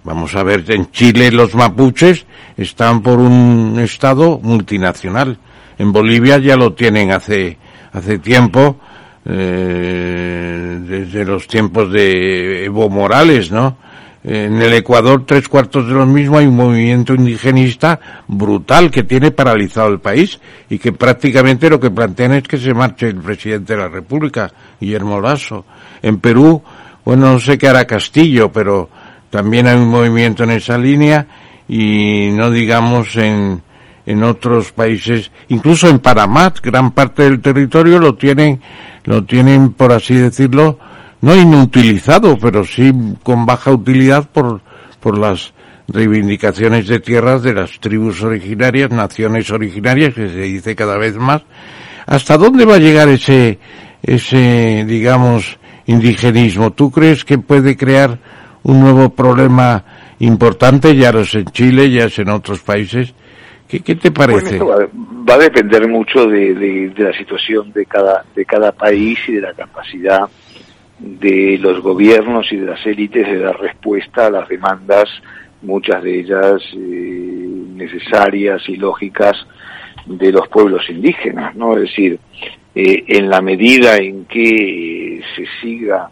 Vamos 0.06 0.36
a 0.36 0.44
ver, 0.44 0.64
en 0.70 0.92
Chile 0.92 1.32
los 1.32 1.54
mapuches 1.56 2.26
están 2.56 3.02
por 3.02 3.20
un 3.20 3.78
estado 3.80 4.40
multinacional. 4.42 5.38
En 5.78 5.92
Bolivia 5.92 6.38
ya 6.38 6.56
lo 6.56 6.74
tienen 6.74 7.12
hace, 7.12 7.58
hace 7.92 8.20
tiempo, 8.20 8.80
eh, 9.26 10.35
desde 10.88 11.26
los 11.26 11.48
tiempos 11.48 11.92
de 11.92 12.66
Evo 12.66 12.90
Morales, 12.90 13.52
¿no? 13.52 13.78
En 14.24 14.60
el 14.60 14.74
Ecuador, 14.74 15.24
tres 15.24 15.48
cuartos 15.48 15.88
de 15.88 15.94
lo 15.94 16.06
mismo, 16.08 16.40
hay 16.40 16.48
un 16.48 16.56
movimiento 16.56 17.14
indigenista 17.14 18.00
brutal 18.28 18.90
que 18.90 19.04
tiene 19.04 19.30
paralizado 19.30 19.90
el 19.90 20.00
país 20.00 20.40
y 20.68 20.80
que 20.80 20.92
prácticamente 20.94 21.70
lo 21.70 21.80
que 21.80 21.92
plantean 21.92 22.34
es 22.34 22.44
que 22.44 22.58
se 22.58 22.74
marche 22.74 23.10
el 23.10 23.18
presidente 23.18 23.74
de 23.74 23.82
la 23.82 23.88
República, 23.88 24.52
Guillermo 24.82 25.22
Lasso. 25.22 25.66
En 26.02 26.18
Perú, 26.18 26.64
bueno, 27.04 27.34
no 27.34 27.40
sé 27.40 27.60
qué 27.60 27.68
hará 27.68 27.86
Castillo, 27.86 28.52
pero 28.52 28.90
también 29.30 29.68
hay 29.68 29.76
un 29.76 29.90
movimiento 29.90 30.44
en 30.44 30.52
esa 30.52 30.76
línea 30.76 31.28
y 31.68 32.30
no 32.32 32.50
digamos 32.50 33.16
en, 33.18 33.62
en 34.06 34.24
otros 34.24 34.72
países, 34.72 35.32
incluso 35.48 35.90
en 35.90 36.00
Panamá, 36.00 36.54
gran 36.62 36.92
parte 36.92 37.24
del 37.24 37.42
territorio 37.42 38.00
lo 38.00 38.16
tienen, 38.16 38.62
lo 39.04 39.24
tienen, 39.24 39.74
por 39.74 39.92
así 39.92 40.16
decirlo, 40.16 40.78
no 41.22 41.36
inutilizado, 41.36 42.38
pero 42.38 42.64
sí 42.64 42.94
con 43.24 43.46
baja 43.46 43.72
utilidad 43.72 44.30
por, 44.30 44.62
por 45.00 45.18
las 45.18 45.54
reivindicaciones 45.88 46.88
de 46.88 47.00
tierras 47.00 47.44
de 47.44 47.54
las 47.54 47.80
tribus 47.80 48.22
originarias, 48.22 48.92
naciones 48.92 49.50
originarias, 49.50 50.14
que 50.14 50.30
se 50.30 50.42
dice 50.42 50.76
cada 50.76 50.98
vez 50.98 51.16
más. 51.16 51.44
¿Hasta 52.06 52.38
dónde 52.38 52.66
va 52.66 52.76
a 52.76 52.80
llegar 52.80 53.10
ese, 53.10 53.60
ese, 54.04 54.86
digamos, 54.88 55.58
indigenismo? 55.88 56.72
¿Tú 56.72 56.92
crees 56.92 57.26
que 57.26 57.38
puede 57.40 57.76
crear 57.76 58.20
un 58.64 58.80
nuevo 58.80 59.10
problema 59.10 59.84
importante? 60.20 60.96
Ya 60.96 61.12
lo 61.12 61.22
es 61.22 61.34
en 61.34 61.46
Chile, 61.46 61.90
ya 61.90 62.06
es 62.06 62.20
en 62.20 62.30
otros 62.30 62.60
países. 62.60 63.14
¿Qué, 63.68 63.80
qué 63.80 63.96
te 63.96 64.10
Bueno, 64.12 64.34
parece? 64.34 64.54
esto 64.56 64.68
va, 64.68 64.88
va 65.30 65.34
a 65.34 65.38
depender 65.40 65.88
mucho 65.88 66.28
de, 66.28 66.54
de- 66.54 66.90
de 66.90 67.04
la 67.04 67.18
situación 67.18 67.72
de 67.74 67.86
cada, 67.86 68.24
de 68.36 68.46
cada 68.46 68.72
país 68.72 69.18
y 69.28 69.34
de 69.34 69.42
la 69.42 69.54
capacidad 69.54 70.22
de 71.00 71.58
los 71.60 71.82
gobiernos 71.82 72.52
y 72.52 72.58
de 72.58 72.68
las 72.68 72.86
élites 72.86 73.28
de 73.28 73.40
dar 73.40 73.60
respuesta 73.60 74.28
a 74.28 74.30
las 74.30 74.48
demandas, 74.48 75.10
muchas 75.62 76.02
de 76.04 76.20
ellas 76.20 76.62
eh, 76.74 77.50
necesarias 77.76 78.62
y 78.70 78.78
lógicas 78.78 79.36
de 80.06 80.32
los 80.32 80.48
pueblos 80.48 80.88
indígenas, 80.90 81.56
¿no? 81.56 81.74
Es 81.76 81.82
decir, 81.90 82.20
eh, 82.76 83.04
en 83.08 83.30
la 83.30 83.42
medida 83.42 83.98
en 83.98 84.26
que 84.26 85.18
eh, 85.18 85.22
se 85.36 85.46
siga 85.62 86.10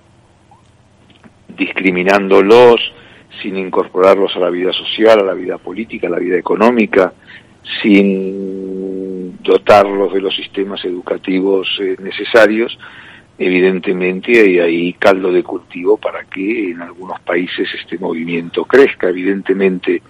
discriminándolos 1.55 2.81
sin 3.41 3.57
incorporarlos 3.57 4.35
a 4.35 4.39
la 4.39 4.49
vida 4.49 4.71
social, 4.73 5.19
a 5.19 5.23
la 5.23 5.33
vida 5.33 5.57
política, 5.57 6.07
a 6.07 6.11
la 6.11 6.19
vida 6.19 6.37
económica, 6.37 7.13
sin 7.81 9.37
dotarlos 9.41 10.13
de 10.13 10.21
los 10.21 10.35
sistemas 10.35 10.83
educativos 10.85 11.67
eh, 11.81 11.95
necesarios, 11.99 12.77
evidentemente 13.37 14.61
hay 14.61 14.93
caldo 14.93 15.31
de 15.31 15.43
cultivo 15.43 15.97
para 15.97 16.23
que 16.25 16.71
en 16.71 16.81
algunos 16.81 17.19
países 17.21 17.67
este 17.79 17.97
movimiento 17.97 18.65
crezca. 18.65 19.09
Evidentemente 19.09 20.01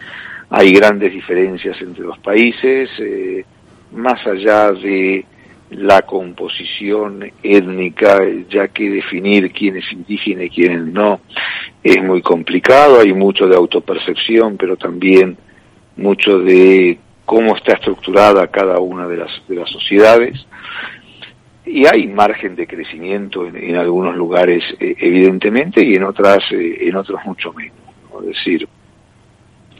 hay 0.49 0.71
grandes 0.71 1.11
diferencias 1.11 1.81
entre 1.81 2.03
los 2.03 2.19
países, 2.19 2.89
eh, 2.99 3.45
más 3.91 4.25
allá 4.27 4.71
de 4.71 5.25
la 5.71 6.03
composición 6.03 7.31
étnica, 7.41 8.21
ya 8.49 8.67
que 8.67 8.89
definir 8.89 9.51
quién 9.51 9.77
es 9.77 9.91
indígena 9.91 10.43
y 10.43 10.49
quién 10.49 10.93
no 10.93 11.21
es 11.83 12.03
muy 12.03 12.21
complicado, 12.21 12.99
hay 12.99 13.13
mucho 13.13 13.47
de 13.47 13.55
autopercepción, 13.55 14.57
pero 14.57 14.77
también 14.77 15.35
mucho 15.97 16.39
de 16.39 16.99
cómo 17.33 17.55
está 17.55 17.73
estructurada 17.73 18.45
cada 18.45 18.77
una 18.79 19.07
de 19.07 19.17
las, 19.17 19.31
de 19.47 19.55
las 19.55 19.67
sociedades. 19.71 20.45
Y 21.65 21.83
hay 21.87 22.05
margen 22.05 22.55
de 22.55 22.67
crecimiento 22.67 23.47
en, 23.47 23.55
en 23.55 23.75
algunos 23.75 24.15
lugares, 24.15 24.63
eh, 24.79 24.95
evidentemente, 24.99 25.83
y 25.83 25.95
en 25.95 26.03
otras, 26.03 26.43
eh, 26.51 26.77
en 26.87 26.95
otros 26.95 27.19
mucho 27.25 27.51
menos. 27.53 27.73
¿no? 28.11 28.19
Es 28.21 28.27
decir, 28.35 28.67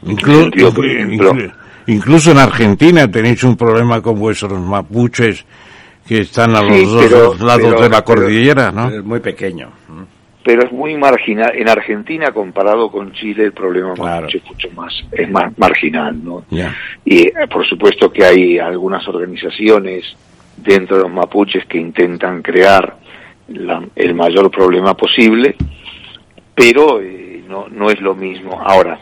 Inclu- 0.02 0.40
sentido, 0.42 0.74
por 0.74 0.84
ejemplo- 0.84 1.32
inclu- 1.32 1.52
incluso 1.86 2.32
en 2.32 2.38
Argentina 2.38 3.08
tenéis 3.08 3.44
un 3.44 3.56
problema 3.56 4.00
con 4.02 4.18
vuestros 4.18 4.58
mapuches 4.58 5.44
que 6.08 6.18
están 6.22 6.56
a 6.56 6.62
los 6.62 6.76
Sí, 6.76 6.84
dos 6.86 7.04
pero- 7.04 7.34
lados 7.46 7.62
pero- 7.70 7.82
de 7.82 7.88
la 7.88 8.04
pero- 8.04 8.20
cordillera, 8.20 8.72
¿no? 8.72 8.88
Es 8.90 9.04
muy 9.04 9.20
pequeño. 9.20 9.70
Pero 10.44 10.62
es 10.64 10.70
muy 10.72 10.94
marginal. 10.96 11.52
En 11.56 11.68
Argentina, 11.68 12.30
comparado 12.30 12.90
con 12.90 13.12
Chile, 13.12 13.44
el 13.44 13.52
problema 13.52 13.94
es 14.28 14.44
mucho 14.44 14.70
más, 14.72 14.92
es 15.10 15.30
más 15.30 15.56
marginal, 15.58 16.22
¿no? 16.22 16.44
Y 17.04 17.26
eh, 17.28 17.32
por 17.50 17.66
supuesto 17.66 18.12
que 18.12 18.24
hay 18.24 18.58
algunas 18.58 19.08
organizaciones 19.08 20.04
dentro 20.58 20.98
de 20.98 21.02
los 21.04 21.12
mapuches 21.12 21.64
que 21.66 21.78
intentan 21.78 22.42
crear 22.42 22.96
la- 23.48 23.84
el 23.96 24.14
mayor 24.14 24.50
problema 24.50 24.94
posible, 24.94 25.56
pero 26.54 27.00
eh, 27.00 27.42
no, 27.48 27.66
no 27.68 27.90
es 27.90 28.00
lo 28.00 28.14
mismo. 28.14 28.60
Ahora, 28.64 28.98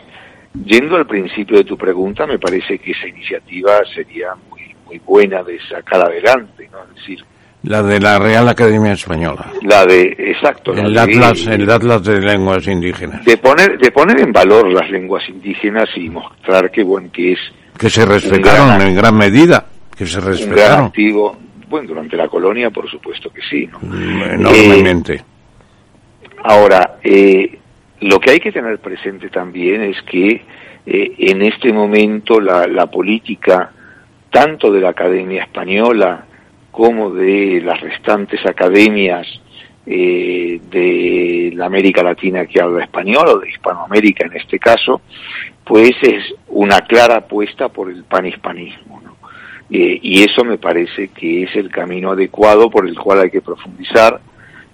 yendo 0.65 0.95
al 0.95 1.05
principio 1.07 1.57
de 1.57 1.63
tu 1.63 1.77
pregunta, 1.77 2.25
me 2.25 2.39
parece 2.39 2.79
que 2.79 2.91
esa 2.91 3.07
iniciativa 3.07 3.79
sería 3.93 4.29
muy, 4.49 4.61
muy 4.85 4.99
buena 4.99 5.43
de 5.43 5.59
sacar 5.67 6.01
adelante, 6.01 6.69
¿no? 6.71 6.79
Es 6.89 6.95
decir, 6.95 7.23
La 7.63 7.81
de 7.81 7.97
la 7.99 8.19
Real 8.19 8.47
Academia 8.49 8.91
Española. 8.91 9.45
la 9.61 9.85
de, 9.85 10.01
exacto, 10.19 10.73
la 10.73 10.81
El 10.83 10.93
de- 10.93 10.99
Atlas, 10.99 11.47
el 11.47 11.69
Atlas 11.69 12.03
de 12.03 12.19
Lenguas 12.19 12.67
Indígenas. 12.67 13.23
de 13.23 13.37
poner 13.37 13.77
de 13.79 13.89
poner 13.91 14.19
en 14.19 14.33
valor 14.33 14.71
las 14.71 14.89
lenguas 14.91 15.23
indígenas 15.29 15.87
y 15.95 16.09
mostrar 16.09 16.69
que 16.71 16.83
bueno 16.83 17.09
que 17.11 17.31
es 17.33 17.39
Que 17.77 17.89
se 17.89 18.05
respetaron 18.05 18.67
gran- 18.67 18.81
en 18.81 18.95
gran 18.95 19.15
medida. 19.17 19.65
Que 19.97 20.05
se 20.05 20.19
gran 20.19 20.31
respetaron 20.31 20.85
activo 20.87 21.37
bueno 21.69 21.87
durante 21.87 22.17
la 22.17 22.27
colonia 22.27 22.69
por 22.69 22.89
supuesto 22.89 23.29
que 23.31 23.41
sí 23.49 23.69
¿no? 23.81 23.95
enormemente. 24.25 25.23
ahora 26.43 26.97
eh, 27.03 27.57
lo 28.01 28.19
que 28.19 28.31
hay 28.31 28.39
que 28.41 28.51
tener 28.51 28.77
presente 28.79 29.29
también 29.29 29.81
es 29.83 30.01
que 30.03 30.43
eh, 30.85 31.13
en 31.17 31.41
este 31.43 31.71
momento 31.71 32.41
la, 32.41 32.67
la 32.67 32.87
política 32.87 33.71
tanto 34.29 34.69
de 34.71 34.81
la 34.81 34.89
Academia 34.89 35.43
Española 35.43 36.25
como 36.73 37.11
de 37.11 37.61
las 37.63 37.79
restantes 37.79 38.43
academias 38.47 39.27
eh, 39.85 40.59
de 40.71 41.51
la 41.53 41.67
América 41.67 42.01
Latina 42.01 42.47
que 42.47 42.59
habla 42.59 42.83
español 42.83 43.27
o 43.27 43.37
de 43.37 43.49
Hispanoamérica 43.51 44.25
en 44.25 44.37
este 44.37 44.57
caso, 44.57 45.01
pues 45.63 45.91
es 46.01 46.33
una 46.47 46.81
clara 46.81 47.17
apuesta 47.17 47.69
por 47.69 47.91
el 47.91 48.03
panhispanismo. 48.05 48.99
¿no? 49.01 49.15
Eh, 49.69 49.99
y 50.01 50.23
eso 50.23 50.43
me 50.43 50.57
parece 50.57 51.09
que 51.09 51.43
es 51.43 51.55
el 51.55 51.69
camino 51.69 52.09
adecuado 52.09 52.71
por 52.71 52.87
el 52.87 52.97
cual 52.97 53.19
hay 53.19 53.29
que 53.29 53.41
profundizar, 53.41 54.19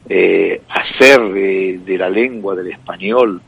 eh, 0.08 0.62
hacer 0.70 1.20
de, 1.34 1.82
de 1.86 1.98
la 1.98 2.10
lengua 2.10 2.56
del 2.56 2.72
español 2.72 3.42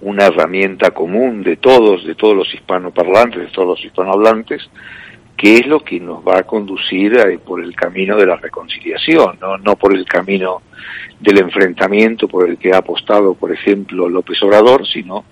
una 0.00 0.24
herramienta 0.24 0.92
común 0.92 1.42
de 1.42 1.56
todos, 1.56 2.06
de 2.06 2.14
todos 2.14 2.34
los 2.34 2.54
hispanoparlantes, 2.54 3.42
de 3.42 3.48
todos 3.48 3.68
los 3.68 3.84
hispanohablantes, 3.84 4.70
que 5.40 5.56
es 5.56 5.66
lo 5.66 5.80
que 5.80 5.98
nos 5.98 6.18
va 6.18 6.40
a 6.40 6.42
conducir 6.42 7.16
eh, 7.16 7.38
por 7.38 7.64
el 7.64 7.74
camino 7.74 8.14
de 8.14 8.26
la 8.26 8.36
reconciliación, 8.36 9.38
¿no? 9.40 9.56
no 9.56 9.74
por 9.74 9.96
el 9.96 10.04
camino 10.04 10.60
del 11.18 11.38
enfrentamiento 11.38 12.28
por 12.28 12.46
el 12.46 12.58
que 12.58 12.74
ha 12.74 12.78
apostado, 12.78 13.32
por 13.32 13.50
ejemplo, 13.50 14.06
López 14.06 14.36
Obrador, 14.42 14.86
sino 14.86 15.24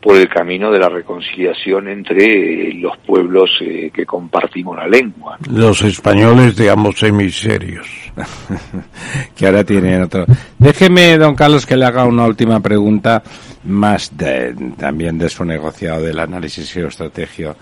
por 0.00 0.16
el 0.16 0.28
camino 0.28 0.72
de 0.72 0.80
la 0.80 0.88
reconciliación 0.88 1.86
entre 1.86 2.70
eh, 2.70 2.74
los 2.74 2.98
pueblos 2.98 3.48
eh, 3.60 3.92
que 3.94 4.04
compartimos 4.04 4.76
la 4.76 4.88
lengua. 4.88 5.38
Los 5.48 5.82
españoles 5.82 6.56
de 6.56 6.70
ambos 6.70 7.00
hemisferios. 7.04 7.86
que 9.36 9.46
ahora 9.46 9.62
tienen 9.62 10.02
otro. 10.02 10.26
Déjeme, 10.58 11.16
don 11.16 11.36
Carlos, 11.36 11.64
que 11.64 11.76
le 11.76 11.84
haga 11.84 12.06
una 12.06 12.26
última 12.26 12.58
pregunta 12.58 13.22
más 13.62 14.16
de, 14.16 14.52
también 14.76 15.16
de 15.16 15.28
su 15.28 15.44
negociado 15.44 16.02
del 16.02 16.18
análisis 16.18 16.72
geoestrategio 16.72 17.54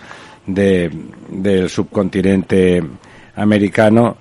de, 0.46 0.90
del 1.28 1.68
subcontinente 1.68 2.82
americano, 3.36 4.16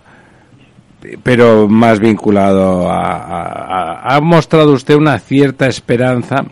pero 1.24 1.68
más 1.68 2.00
vinculado 2.00 2.90
a, 2.90 4.16
ha 4.16 4.22
mostrado 4.22 4.74
usted 4.74 4.96
una 4.96 5.18
cierta 5.20 5.68
esperanza 5.68 6.46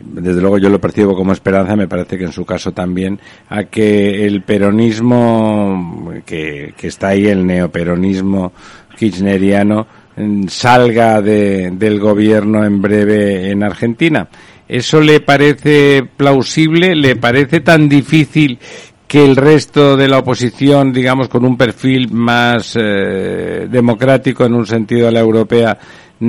desde 0.00 0.40
luego 0.40 0.58
yo 0.58 0.68
lo 0.70 0.80
percibo 0.80 1.14
como 1.14 1.32
esperanza, 1.32 1.76
me 1.76 1.88
parece 1.88 2.16
que 2.16 2.24
en 2.24 2.32
su 2.32 2.44
caso 2.44 2.72
también, 2.72 3.20
a 3.48 3.64
que 3.64 4.26
el 4.26 4.42
peronismo 4.42 6.12
que, 6.24 6.74
que 6.76 6.86
está 6.88 7.08
ahí, 7.08 7.26
el 7.26 7.46
neoperonismo 7.46 8.52
kirchneriano, 8.96 9.86
mm, 10.16 10.46
salga 10.48 11.20
de, 11.20 11.70
del 11.72 12.00
gobierno 12.00 12.64
en 12.64 12.80
breve 12.80 13.50
en 13.50 13.62
Argentina. 13.62 14.28
¿Eso 14.70 15.00
le 15.00 15.18
parece 15.18 16.04
plausible? 16.16 16.94
¿Le 16.94 17.16
parece 17.16 17.58
tan 17.58 17.88
difícil 17.88 18.56
que 19.08 19.24
el 19.24 19.34
resto 19.34 19.96
de 19.96 20.06
la 20.06 20.18
oposición, 20.18 20.92
digamos, 20.92 21.28
con 21.28 21.44
un 21.44 21.56
perfil 21.56 22.12
más 22.12 22.78
eh, 22.80 23.66
democrático 23.68 24.44
en 24.44 24.54
un 24.54 24.64
sentido 24.64 25.06
de 25.06 25.12
la 25.12 25.18
europea, 25.18 25.76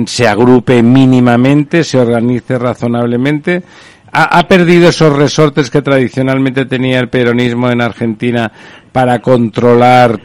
se 0.06 0.26
agrupe 0.26 0.82
mínimamente, 0.82 1.84
se 1.84 2.00
organice 2.00 2.58
razonablemente? 2.58 3.62
¿Ha, 4.10 4.40
ha 4.40 4.48
perdido 4.48 4.88
esos 4.88 5.16
resortes 5.16 5.70
que 5.70 5.80
tradicionalmente 5.80 6.64
tenía 6.64 6.98
el 6.98 7.08
peronismo 7.08 7.70
en 7.70 7.80
Argentina 7.80 8.50
para 8.90 9.20
controlar 9.20 10.20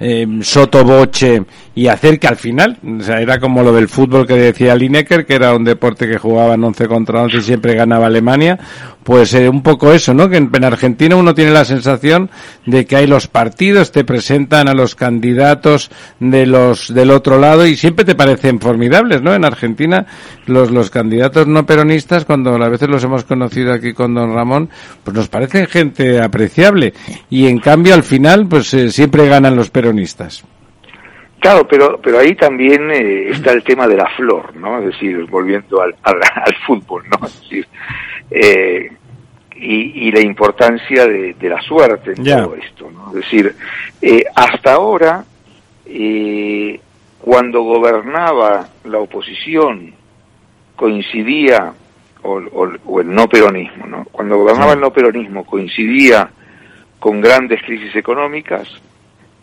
eh, 0.00 0.26
sotoboche 0.42 1.42
y 1.74 1.86
hacer 1.86 2.18
que 2.18 2.26
al 2.26 2.36
final, 2.36 2.78
o 2.98 3.02
sea, 3.02 3.20
era 3.20 3.38
como 3.38 3.62
lo 3.62 3.72
del 3.72 3.88
fútbol 3.88 4.26
que 4.26 4.34
decía 4.34 4.74
Lineker, 4.74 5.26
que 5.26 5.34
era 5.34 5.54
un 5.54 5.64
deporte 5.64 6.08
que 6.08 6.18
jugaban 6.18 6.62
11 6.64 6.88
contra 6.88 7.22
11 7.22 7.36
y 7.36 7.42
siempre 7.42 7.74
ganaba 7.74 8.06
Alemania, 8.06 8.58
pues 9.04 9.32
eh, 9.34 9.48
un 9.48 9.62
poco 9.62 9.92
eso, 9.92 10.12
¿no? 10.12 10.28
Que 10.28 10.36
en, 10.36 10.50
en 10.52 10.64
Argentina 10.64 11.16
uno 11.16 11.34
tiene 11.34 11.52
la 11.52 11.64
sensación 11.64 12.30
de 12.66 12.84
que 12.84 12.96
hay 12.96 13.06
los 13.06 13.26
partidos, 13.28 13.92
te 13.92 14.04
presentan 14.04 14.68
a 14.68 14.74
los 14.74 14.94
candidatos 14.94 15.90
de 16.20 16.46
los 16.46 16.92
del 16.92 17.10
otro 17.10 17.38
lado 17.38 17.66
y 17.66 17.76
siempre 17.76 18.04
te 18.04 18.14
parecen 18.14 18.60
formidables, 18.60 19.22
¿no? 19.22 19.34
En 19.34 19.44
Argentina 19.44 20.06
los 20.46 20.70
los 20.70 20.90
candidatos 20.90 21.46
no 21.46 21.64
peronistas, 21.64 22.24
cuando 22.24 22.54
a 22.54 22.68
veces 22.68 22.88
los 22.88 23.04
hemos 23.04 23.24
conocido 23.24 23.72
aquí 23.72 23.92
con 23.92 24.14
don 24.14 24.34
Ramón, 24.34 24.68
pues 25.04 25.16
nos 25.16 25.28
parecen 25.28 25.66
gente 25.66 26.20
apreciable 26.20 26.92
y 27.30 27.46
en 27.46 27.60
cambio 27.60 27.94
al 27.94 28.02
final 28.02 28.46
pues 28.46 28.74
eh, 28.74 28.90
siempre 28.90 29.28
ganan 29.28 29.56
los 29.56 29.70
peronistas. 29.70 29.87
Claro, 31.40 31.66
pero 31.68 32.00
pero 32.02 32.18
ahí 32.18 32.34
también 32.34 32.90
eh, 32.90 33.30
está 33.30 33.52
el 33.52 33.62
tema 33.62 33.86
de 33.86 33.96
la 33.96 34.08
flor, 34.16 34.56
¿no? 34.56 34.78
Es 34.80 34.86
decir, 34.86 35.24
volviendo 35.26 35.80
al, 35.80 35.94
al, 36.02 36.16
al 36.16 36.54
fútbol, 36.66 37.04
¿no? 37.08 37.26
Es 37.26 37.40
decir, 37.42 37.66
eh, 38.30 38.90
y, 39.54 40.08
y, 40.08 40.12
la 40.12 40.20
importancia 40.20 41.06
de, 41.06 41.34
de 41.34 41.48
la 41.48 41.60
suerte 41.62 42.12
en 42.16 42.24
Ya. 42.24 42.42
todo 42.42 42.54
esto, 42.56 42.90
¿no? 42.90 43.08
Es 43.08 43.14
decir, 43.24 43.54
eh, 44.02 44.24
hasta 44.34 44.72
ahora, 44.74 45.24
eh, 45.86 46.80
cuando 47.20 47.62
gobernaba 47.62 48.68
la 48.84 48.98
oposición, 48.98 49.92
coincidía, 50.76 51.72
o, 52.22 52.32
o- 52.52 52.72
o 52.86 53.00
el 53.00 53.12
no 53.14 53.28
peronismo, 53.28 53.86
¿no? 53.86 54.04
Cuando 54.10 54.38
gobernaba 54.38 54.72
el 54.74 54.80
no 54.80 54.92
peronismo 54.92 55.44
coincidía 55.44 56.30
con 56.98 57.20
grandes 57.20 57.62
crisis 57.62 57.94
económicas 57.96 58.68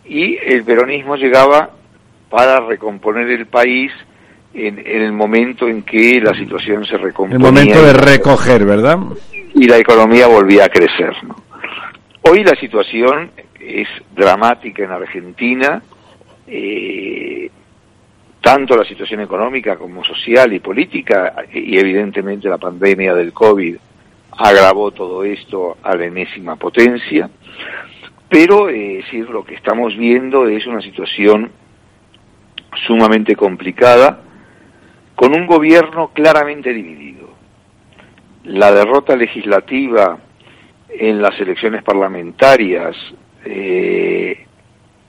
y 0.07 0.38
el 0.38 0.64
peronismo 0.64 1.15
llegaba 1.15 1.72
para 2.30 2.60
recomponer 2.60 3.30
el 3.30 3.45
país 3.48 3.91
en, 4.53 4.80
en 4.80 5.02
el 5.02 5.11
momento 5.11 5.68
en 5.68 5.84
que 5.84 6.19
la 6.22 6.34
situación 6.34 6.86
se 6.86 6.95
El 6.95 7.02
recomponía 7.02 7.40
momento 7.40 7.82
de 7.82 7.94
recoger, 7.94 8.65
¿verdad? 8.65 8.99
y 9.56 9.68
la 9.68 9.77
economía 9.77 10.27
volvía 10.27 10.65
a 10.65 10.69
crecer. 10.69 11.14
¿no? 11.23 11.36
Hoy 12.22 12.44
la 12.44 12.56
situación 12.60 13.32
es 13.60 13.88
dramática 14.14 14.84
en 14.84 14.91
Argentina, 14.91 15.82
eh, 16.45 17.49
tanto 18.41 18.76
la 18.76 18.84
situación 18.84 19.22
económica 19.22 19.77
como 19.77 20.03
social 20.03 20.53
y 20.53 20.60
política, 20.60 21.36
y 21.52 21.77
evidentemente 21.77 22.49
la 22.49 22.57
pandemia 22.57 23.15
del 23.15 23.34
COVID 23.34 23.77
agravó 24.38 24.91
todo 24.91 25.23
esto 25.23 25.77
a 25.82 25.95
la 25.95 26.06
enésima 26.06 26.57
potencia, 26.57 27.30
pero 28.30 28.70
eh, 28.70 29.04
sí, 29.10 29.20
lo 29.20 29.44
que 29.44 29.56
estamos 29.56 29.96
viendo 29.96 30.48
es 30.48 30.66
una 30.66 30.82
situación 30.82 31.52
sumamente 32.88 33.36
complicada, 33.36 34.22
con 35.16 35.34
un 35.34 35.48
gobierno 35.48 36.12
claramente 36.14 36.74
dividido. 36.74 37.30
La 38.44 38.72
derrota 38.72 39.16
legislativa 39.16 40.18
en 40.90 41.22
las 41.22 41.40
elecciones 41.40 41.84
parlamentarias 41.84 42.96
eh, 43.44 44.46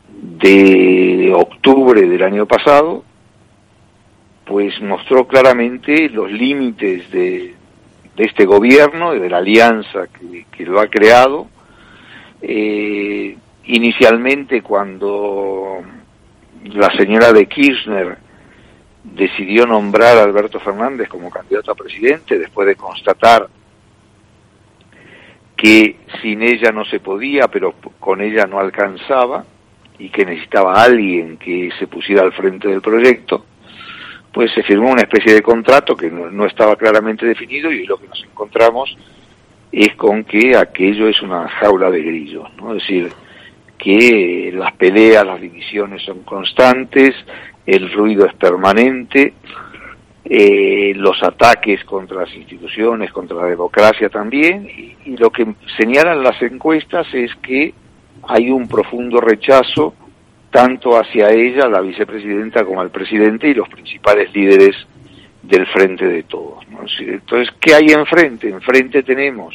de 0.08 1.32
octubre 1.34 2.02
del 2.02 2.22
año 2.22 2.46
pasado, 2.46 3.04
pues 4.44 4.80
mostró 4.80 5.26
claramente 5.26 6.08
los 6.08 6.30
límites 6.30 7.10
de, 7.10 7.54
este 8.16 8.46
gobierno 8.46 9.14
y 9.14 9.18
de 9.18 9.28
la 9.28 9.38
alianza 9.38 10.06
que 10.52 10.64
lo 10.64 10.80
ha 10.80 10.86
creado. 10.86 11.48
Eh, 12.48 13.36
inicialmente 13.64 14.62
cuando 14.62 15.82
la 16.62 16.96
señora 16.96 17.32
de 17.32 17.46
Kirchner 17.46 18.18
decidió 19.02 19.66
nombrar 19.66 20.16
a 20.16 20.22
Alberto 20.22 20.60
Fernández 20.60 21.08
como 21.08 21.28
candidato 21.28 21.72
a 21.72 21.74
presidente 21.74 22.38
después 22.38 22.68
de 22.68 22.76
constatar 22.76 23.48
que 25.56 25.96
sin 26.22 26.40
ella 26.42 26.70
no 26.70 26.84
se 26.84 27.00
podía, 27.00 27.48
pero 27.48 27.74
con 27.98 28.20
ella 28.20 28.46
no 28.46 28.60
alcanzaba 28.60 29.44
y 29.98 30.10
que 30.10 30.24
necesitaba 30.24 30.80
alguien 30.80 31.38
que 31.38 31.70
se 31.80 31.88
pusiera 31.88 32.22
al 32.22 32.32
frente 32.32 32.68
del 32.68 32.80
proyecto, 32.80 33.44
pues 34.32 34.52
se 34.52 34.62
firmó 34.62 34.92
una 34.92 35.02
especie 35.02 35.34
de 35.34 35.42
contrato 35.42 35.96
que 35.96 36.12
no, 36.12 36.30
no 36.30 36.46
estaba 36.46 36.76
claramente 36.76 37.26
definido 37.26 37.72
y 37.72 37.86
lo 37.86 37.96
que 37.96 38.06
nos 38.06 38.22
encontramos 38.22 38.96
es 39.76 39.94
con 39.96 40.24
que 40.24 40.56
aquello 40.56 41.06
es 41.06 41.20
una 41.20 41.46
jaula 41.48 41.90
de 41.90 42.02
grillos, 42.02 42.48
¿no? 42.56 42.74
Es 42.74 42.82
decir, 42.82 43.12
que 43.76 44.50
las 44.54 44.72
peleas, 44.72 45.26
las 45.26 45.38
divisiones 45.38 46.02
son 46.02 46.22
constantes, 46.22 47.14
el 47.66 47.92
ruido 47.92 48.24
es 48.24 48.32
permanente, 48.34 49.34
eh, 50.24 50.94
los 50.96 51.22
ataques 51.22 51.84
contra 51.84 52.22
las 52.22 52.34
instituciones, 52.34 53.12
contra 53.12 53.36
la 53.36 53.48
democracia 53.48 54.08
también, 54.08 54.66
y, 54.66 54.96
y 55.10 55.16
lo 55.18 55.28
que 55.28 55.46
señalan 55.76 56.22
las 56.22 56.40
encuestas 56.40 57.06
es 57.12 57.34
que 57.42 57.74
hay 58.26 58.50
un 58.50 58.66
profundo 58.68 59.20
rechazo 59.20 59.92
tanto 60.50 60.98
hacia 60.98 61.28
ella, 61.28 61.68
la 61.68 61.82
vicepresidenta, 61.82 62.64
como 62.64 62.80
al 62.80 62.90
presidente 62.90 63.48
y 63.48 63.52
los 63.52 63.68
principales 63.68 64.32
líderes 64.32 64.74
del 65.46 65.66
frente 65.66 66.06
de 66.06 66.22
todos. 66.24 66.66
¿no? 66.68 66.80
Entonces, 66.98 67.54
¿qué 67.60 67.74
hay 67.74 67.86
enfrente? 67.88 68.48
Enfrente 68.48 69.02
tenemos 69.02 69.54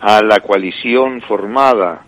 a 0.00 0.22
la 0.22 0.40
coalición 0.40 1.20
formada 1.22 2.04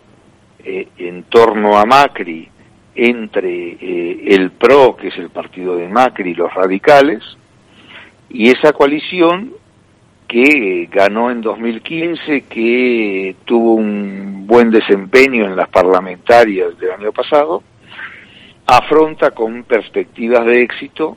eh, 0.64 0.88
en 0.98 1.24
torno 1.24 1.78
a 1.78 1.84
Macri 1.84 2.48
entre 2.94 3.72
eh, 3.72 4.24
el 4.28 4.52
PRO, 4.52 4.96
que 4.96 5.08
es 5.08 5.18
el 5.18 5.30
partido 5.30 5.76
de 5.76 5.88
Macri, 5.88 6.30
y 6.30 6.34
los 6.34 6.52
radicales, 6.52 7.22
y 8.30 8.48
esa 8.48 8.72
coalición 8.72 9.52
que 10.26 10.42
eh, 10.82 10.88
ganó 10.90 11.30
en 11.30 11.42
2015, 11.42 12.42
que 12.42 13.36
tuvo 13.44 13.74
un 13.74 14.46
buen 14.46 14.70
desempeño 14.70 15.44
en 15.44 15.56
las 15.56 15.68
parlamentarias 15.68 16.76
del 16.78 16.92
año 16.92 17.12
pasado, 17.12 17.62
afronta 18.66 19.30
con 19.30 19.62
perspectivas 19.64 20.44
de 20.46 20.62
éxito 20.62 21.16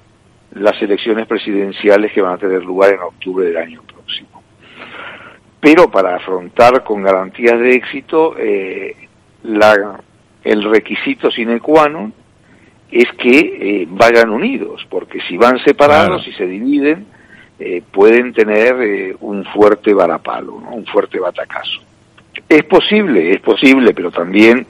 las 0.52 0.82
elecciones 0.82 1.28
presidenciales 1.28 2.12
que 2.12 2.22
van 2.22 2.34
a 2.34 2.38
tener 2.38 2.64
lugar 2.64 2.94
en 2.94 3.02
octubre 3.02 3.46
del 3.46 3.58
año 3.58 3.82
próximo. 3.84 4.42
Pero 5.60 5.92
para 5.92 6.16
afrontar 6.16 6.84
con 6.84 7.04
garantías 7.04 7.60
de 7.60 7.72
éxito, 7.72 8.36
eh, 8.38 8.96
la, 9.44 10.00
el 10.44 10.64
requisito 10.64 11.30
sine 11.30 11.60
qua 11.60 11.90
non 11.90 12.14
es 12.90 13.12
que 13.14 13.38
eh, 13.38 13.88
vayan 13.88 14.32
unidos, 14.32 14.86
porque 14.90 15.20
si 15.28 15.38
van 15.38 15.60
separados 15.60 16.26
y 16.28 16.34
se 16.34 16.48
dividen, 16.48 17.06
eh, 17.60 17.84
pueden 17.92 18.34
tener 18.34 19.16
un 19.20 19.46
fuerte 19.46 19.94
varapalo, 19.94 20.60
¿no? 20.60 20.72
un 20.72 20.86
fuerte 20.86 21.20
batacazo. 21.20 21.82
Es 22.48 22.64
posible, 22.64 23.32
es 23.32 23.42
posible, 23.42 23.94
pero 23.94 24.10
también 24.10 24.66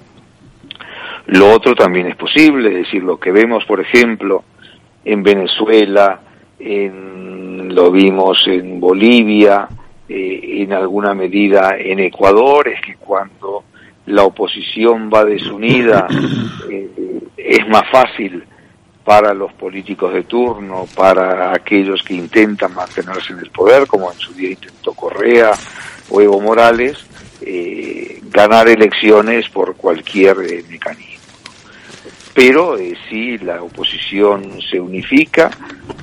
lo 1.28 1.52
otro 1.52 1.76
también 1.76 2.08
es 2.08 2.16
posible, 2.16 2.70
es 2.70 2.76
decir, 2.86 3.04
lo 3.04 3.20
que 3.20 3.32
vemos, 3.32 3.64
por 3.66 3.80
ejemplo, 3.80 4.44
en 5.12 5.24
Venezuela, 5.24 6.20
en, 6.60 7.74
lo 7.74 7.92
vimos 7.92 8.44
en 8.46 8.80
Bolivia, 8.80 9.68
eh, 10.08 10.62
en 10.62 10.74
alguna 10.74 11.16
medida 11.16 11.76
en 11.78 12.00
Ecuador, 12.00 12.68
es 12.68 12.80
que 12.82 12.96
cuando 12.96 13.64
la 14.06 14.24
oposición 14.24 15.10
va 15.12 15.26
desunida, 15.26 16.08
eh, 16.70 16.90
es 17.36 17.68
más 17.68 17.90
fácil 17.92 18.44
para 19.04 19.34
los 19.34 19.52
políticos 19.54 20.14
de 20.14 20.24
turno, 20.24 20.86
para 20.96 21.54
aquellos 21.54 22.04
que 22.04 22.14
intentan 22.14 22.76
mantenerse 22.76 23.34
en 23.34 23.40
el 23.40 23.50
poder, 23.50 23.88
como 23.88 24.12
en 24.12 24.20
su 24.20 24.32
día 24.34 24.52
intentó 24.52 24.94
Correa 24.94 25.52
o 26.12 26.22
Evo 26.22 26.40
Morales, 26.40 27.04
eh, 27.42 28.20
ganar 28.26 28.70
elecciones 28.70 29.50
por 29.50 29.76
cualquier 29.76 30.38
mecanismo. 30.70 31.09
Pero 32.34 32.78
eh, 32.78 32.96
sí, 33.10 33.38
la 33.40 33.62
oposición 33.62 34.62
se 34.62 34.80
unifica 34.80 35.50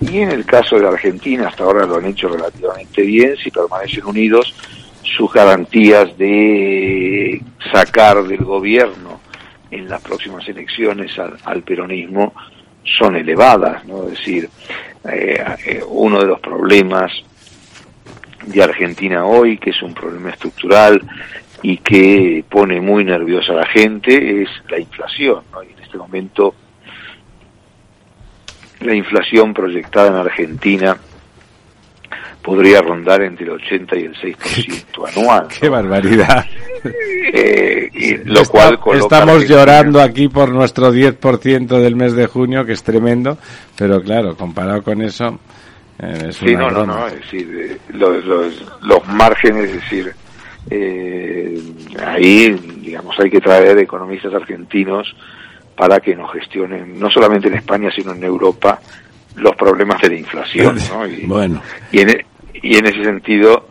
y 0.01 0.19
en 0.19 0.31
el 0.31 0.45
caso 0.45 0.77
de 0.77 0.83
la 0.83 0.91
Argentina, 0.91 1.49
hasta 1.49 1.65
ahora 1.65 1.87
lo 1.87 1.97
han 1.97 2.07
hecho 2.07 2.29
relativamente 2.29 3.03
bien, 3.03 3.37
si 3.37 3.51
permanecen 3.51 4.05
unidos, 4.05 4.55
sus 5.03 5.33
garantías 5.33 6.17
de 6.19 7.41
sacar 7.73 8.23
del 8.25 8.45
gobierno 8.45 9.21
en 9.71 9.89
las 9.89 10.03
próximas 10.03 10.47
elecciones 10.49 11.19
al, 11.19 11.37
al 11.45 11.63
peronismo 11.63 12.35
son 12.99 13.17
elevadas, 13.17 13.85
¿no? 13.85 14.05
Es 14.05 14.19
decir, 14.19 14.49
eh, 15.11 15.45
eh, 15.67 15.83
uno 15.89 16.21
de 16.21 16.27
los 16.27 16.41
problemas 16.41 17.13
de 18.47 18.63
Argentina 18.63 19.25
hoy, 19.25 19.59
que 19.59 19.71
es 19.71 19.83
un 19.83 19.93
problema 19.93 20.31
estructural 20.31 21.03
y 21.63 21.79
que 21.79 22.45
pone 22.49 22.81
muy 22.81 23.05
nerviosa 23.05 23.53
a 23.53 23.57
la 23.57 23.67
gente, 23.67 24.43
es 24.43 24.49
la 24.69 24.79
inflación, 24.79 25.43
¿no? 25.53 25.63
Este 25.97 25.99
momento 25.99 26.55
la 28.81 28.95
inflación 28.95 29.55
proyectada 29.55 30.09
en 30.09 30.15
Argentina 30.15 30.97
podría 32.43 32.81
rondar 32.83 33.23
entre 33.23 33.47
el 33.47 33.53
80 33.53 33.97
y 33.97 34.03
el 34.05 34.15
6% 34.15 35.09
anual. 35.17 35.49
Qué 35.61 35.69
barbaridad. 35.69 36.45
Eh, 37.33 37.91
y 37.93 38.17
lo 38.19 38.43
Está- 38.43 38.77
cual 38.77 38.97
estamos 39.03 39.35
Argentina- 39.35 39.59
llorando 39.59 40.01
aquí 40.01 40.29
por 40.29 40.51
nuestro 40.51 40.93
10% 40.95 41.81
del 41.81 41.97
mes 41.97 42.13
de 42.15 42.29
junio, 42.29 42.65
que 42.65 42.75
es 42.75 42.85
tremendo, 42.85 43.37
pero 43.77 44.01
claro, 44.01 44.37
comparado 44.37 44.85
con 44.85 45.03
eso, 45.03 45.41
eh, 45.99 46.27
es 46.29 46.37
Sí, 46.37 46.55
una 46.55 46.59
no, 46.61 46.71
no, 46.71 46.75
broma. 46.85 46.97
no, 47.01 47.07
es 47.09 47.15
decir, 47.17 47.51
eh, 47.73 47.79
los, 47.95 48.25
los, 48.25 48.65
los 48.83 49.09
márgenes, 49.09 49.65
es 49.71 49.73
decir, 49.73 50.15
eh, 50.71 51.61
ahí, 52.07 52.53
digamos, 52.83 53.19
hay 53.19 53.31
que 53.31 53.41
traer 53.41 53.77
economistas 53.79 54.33
argentinos 54.33 55.13
para 55.77 56.01
que 56.01 56.15
nos 56.17 56.33
gestionen, 56.33 56.99
no 56.99 57.11
solamente 57.11 57.49
en 57.49 57.55
España, 57.55 57.91
sino 57.95 58.13
en 58.13 58.25
Europa, 58.25 58.81
los 59.37 59.55
problemas 59.57 60.01
de 60.01 60.09
la 60.09 60.15
inflación, 60.17 60.77
¿no? 60.91 61.07
Y, 61.07 61.27
Bueno, 61.27 61.63
y 61.93 62.01
en, 62.01 62.11
e- 62.11 62.27
y 62.63 62.77
en 62.77 62.87
ese 62.87 63.05
sentido, 63.05 63.69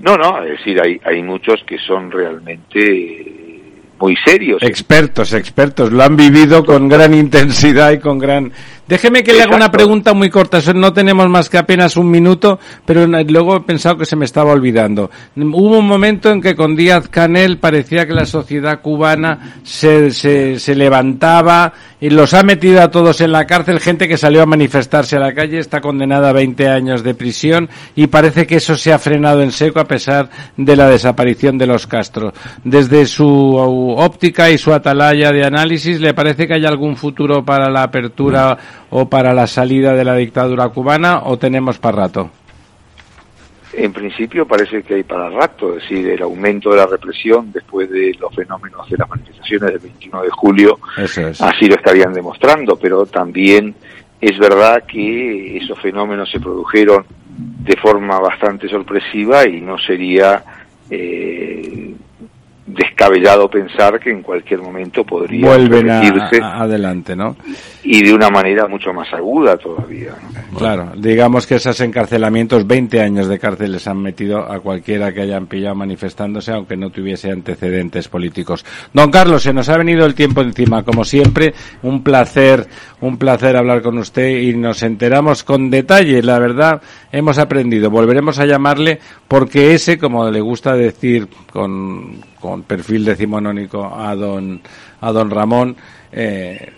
no, 0.00 0.16
no, 0.16 0.42
es 0.42 0.58
decir, 0.58 0.80
hay, 0.80 1.00
hay 1.04 1.22
muchos 1.22 1.62
que 1.64 1.78
son 1.78 2.10
realmente 2.10 2.78
eh, 2.80 3.72
muy 4.00 4.16
serios. 4.24 4.62
Expertos, 4.62 5.32
expertos, 5.32 5.92
lo 5.92 6.02
han 6.02 6.16
vivido 6.16 6.64
con 6.64 6.88
gran 6.88 7.14
intensidad 7.14 7.92
y 7.92 7.98
con 7.98 8.18
gran... 8.18 8.52
Déjeme 8.88 9.22
que 9.22 9.34
le 9.34 9.42
haga 9.42 9.54
una 9.54 9.70
pregunta 9.70 10.14
muy 10.14 10.30
corta, 10.30 10.60
no 10.74 10.94
tenemos 10.94 11.28
más 11.28 11.50
que 11.50 11.58
apenas 11.58 11.98
un 11.98 12.10
minuto, 12.10 12.58
pero 12.86 13.06
luego 13.06 13.56
he 13.56 13.60
pensado 13.60 13.98
que 13.98 14.06
se 14.06 14.16
me 14.16 14.24
estaba 14.24 14.52
olvidando. 14.52 15.10
Hubo 15.36 15.78
un 15.78 15.86
momento 15.86 16.30
en 16.30 16.40
que 16.40 16.56
con 16.56 16.74
Díaz 16.74 17.08
Canel 17.08 17.58
parecía 17.58 18.06
que 18.06 18.14
la 18.14 18.24
sociedad 18.24 18.80
cubana 18.80 19.60
se, 19.62 20.10
se, 20.10 20.58
se 20.58 20.74
levantaba 20.74 21.74
y 22.00 22.10
los 22.10 22.32
ha 22.32 22.42
metido 22.42 22.80
a 22.80 22.90
todos 22.90 23.20
en 23.20 23.32
la 23.32 23.46
cárcel, 23.46 23.80
gente 23.80 24.08
que 24.08 24.16
salió 24.16 24.42
a 24.42 24.46
manifestarse 24.46 25.16
a 25.16 25.20
la 25.20 25.34
calle 25.34 25.58
está 25.58 25.80
condenada 25.80 26.30
a 26.30 26.32
20 26.32 26.68
años 26.68 27.02
de 27.02 27.14
prisión 27.14 27.68
y 27.96 28.06
parece 28.06 28.46
que 28.46 28.56
eso 28.56 28.76
se 28.76 28.92
ha 28.92 28.98
frenado 28.98 29.42
en 29.42 29.50
seco 29.50 29.80
a 29.80 29.84
pesar 29.84 30.30
de 30.56 30.76
la 30.76 30.88
desaparición 30.88 31.58
de 31.58 31.66
los 31.66 31.86
Castro. 31.86 32.32
Desde 32.64 33.04
su 33.06 33.26
óptica 33.26 34.50
y 34.50 34.58
su 34.58 34.72
atalaya 34.72 35.30
de 35.32 35.44
análisis, 35.44 36.00
¿le 36.00 36.14
parece 36.14 36.46
que 36.46 36.54
hay 36.54 36.64
algún 36.64 36.96
futuro 36.96 37.44
para 37.44 37.68
la 37.68 37.82
apertura 37.82 38.56
o 38.90 39.08
para 39.08 39.34
la 39.34 39.46
salida 39.46 39.94
de 39.94 40.04
la 40.04 40.14
dictadura 40.14 40.68
cubana 40.68 41.22
o 41.24 41.38
tenemos 41.38 41.78
para 41.78 41.98
rato? 41.98 42.30
En 43.72 43.92
principio 43.92 44.46
parece 44.46 44.82
que 44.82 44.94
hay 44.94 45.02
para 45.02 45.28
rato, 45.28 45.76
es 45.76 45.82
decir, 45.82 46.08
el 46.08 46.22
aumento 46.22 46.70
de 46.70 46.78
la 46.78 46.86
represión 46.86 47.52
después 47.52 47.88
de 47.90 48.16
los 48.18 48.34
fenómenos 48.34 48.88
de 48.88 48.96
las 48.96 49.08
manifestaciones 49.08 49.70
del 49.70 49.78
21 49.78 50.22
de 50.22 50.30
julio 50.30 50.78
es. 50.96 51.18
así 51.40 51.66
lo 51.66 51.74
estarían 51.74 52.12
demostrando, 52.12 52.76
pero 52.76 53.06
también 53.06 53.74
es 54.20 54.38
verdad 54.38 54.84
que 54.84 55.58
esos 55.58 55.78
fenómenos 55.80 56.30
se 56.30 56.40
produjeron 56.40 57.04
de 57.28 57.76
forma 57.76 58.18
bastante 58.18 58.68
sorpresiva 58.68 59.46
y 59.46 59.60
no 59.60 59.78
sería 59.78 60.42
eh, 60.90 61.94
descabellado 62.68 63.48
pensar 63.48 63.98
que 63.98 64.10
en 64.10 64.22
cualquier 64.22 64.60
momento 64.60 65.04
podría 65.04 65.46
Vuelven 65.46 65.90
a, 65.90 66.00
a- 66.00 66.62
adelante, 66.62 67.16
¿no? 67.16 67.36
y 67.82 68.02
de 68.04 68.12
una 68.12 68.28
manera 68.28 68.66
mucho 68.68 68.92
más 68.92 69.10
aguda 69.14 69.56
todavía. 69.56 70.12
¿no? 70.52 70.58
Claro, 70.58 70.92
digamos 70.96 71.46
que 71.46 71.54
esos 71.54 71.80
encarcelamientos, 71.80 72.66
20 72.66 73.00
años 73.00 73.28
de 73.28 73.38
cárcel 73.38 73.72
les 73.72 73.86
han 73.88 73.98
metido 74.02 74.40
a 74.40 74.60
cualquiera 74.60 75.12
que 75.12 75.22
hayan 75.22 75.46
pillado 75.46 75.74
manifestándose, 75.76 76.52
aunque 76.52 76.76
no 76.76 76.90
tuviese 76.90 77.30
antecedentes 77.30 78.08
políticos. 78.08 78.64
Don 78.92 79.10
Carlos, 79.10 79.42
se 79.42 79.52
nos 79.54 79.68
ha 79.70 79.78
venido 79.78 80.04
el 80.04 80.14
tiempo 80.14 80.42
encima, 80.42 80.82
como 80.84 81.04
siempre, 81.04 81.54
un 81.82 82.02
placer, 82.02 82.66
un 83.00 83.16
placer 83.16 83.56
hablar 83.56 83.80
con 83.80 83.96
usted 83.98 84.38
y 84.42 84.54
nos 84.54 84.82
enteramos 84.82 85.42
con 85.44 85.70
detalle, 85.70 86.22
la 86.22 86.38
verdad, 86.38 86.82
hemos 87.10 87.38
aprendido. 87.38 87.90
Volveremos 87.90 88.38
a 88.38 88.44
llamarle 88.44 88.98
porque 89.26 89.72
ese, 89.72 89.96
como 89.98 90.30
le 90.30 90.40
gusta 90.42 90.74
decir 90.74 91.26
con, 91.52 92.16
con 92.40 92.62
perfil 92.62 93.04
decimonónico 93.04 93.84
a 93.84 94.14
don, 94.14 94.60
a 95.00 95.12
don 95.12 95.30
Ramón, 95.30 95.76
eh, 96.12 96.72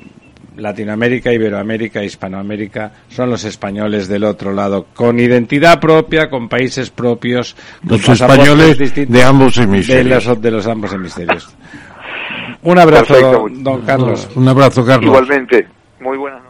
Latinoamérica, 0.57 1.32
Iberoamérica, 1.32 2.03
Hispanoamérica 2.03 2.93
son 3.09 3.31
los 3.31 3.45
españoles 3.45 4.09
del 4.09 4.24
otro 4.24 4.53
lado, 4.53 4.87
con 4.95 5.19
identidad 5.19 5.81
propia, 5.81 6.28
con 6.28 6.49
países 6.49 6.91
propios, 6.91 7.57
con 7.81 7.99
los 7.99 8.09
españoles 8.09 8.78
distintos 8.78 9.15
de 9.15 9.23
ambos 9.23 9.57
de 9.57 9.62
hemisferios. 9.65 10.27
los, 10.27 10.43
de 10.43 10.51
los 10.51 10.66
ambos 10.66 10.93
hemisterios. 10.93 11.55
Un 12.62 12.78
abrazo, 12.78 13.15
Perfecto. 13.15 13.47
don 13.51 13.81
Carlos. 13.82 14.28
Un 14.35 14.49
abrazo, 14.49 14.85
Carlos. 14.85 15.07
Igualmente, 15.07 15.66
muy 16.01 16.19
buenas 16.19 16.43
noches. 16.43 16.49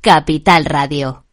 Capital 0.00 0.64
Radio. 0.64 1.24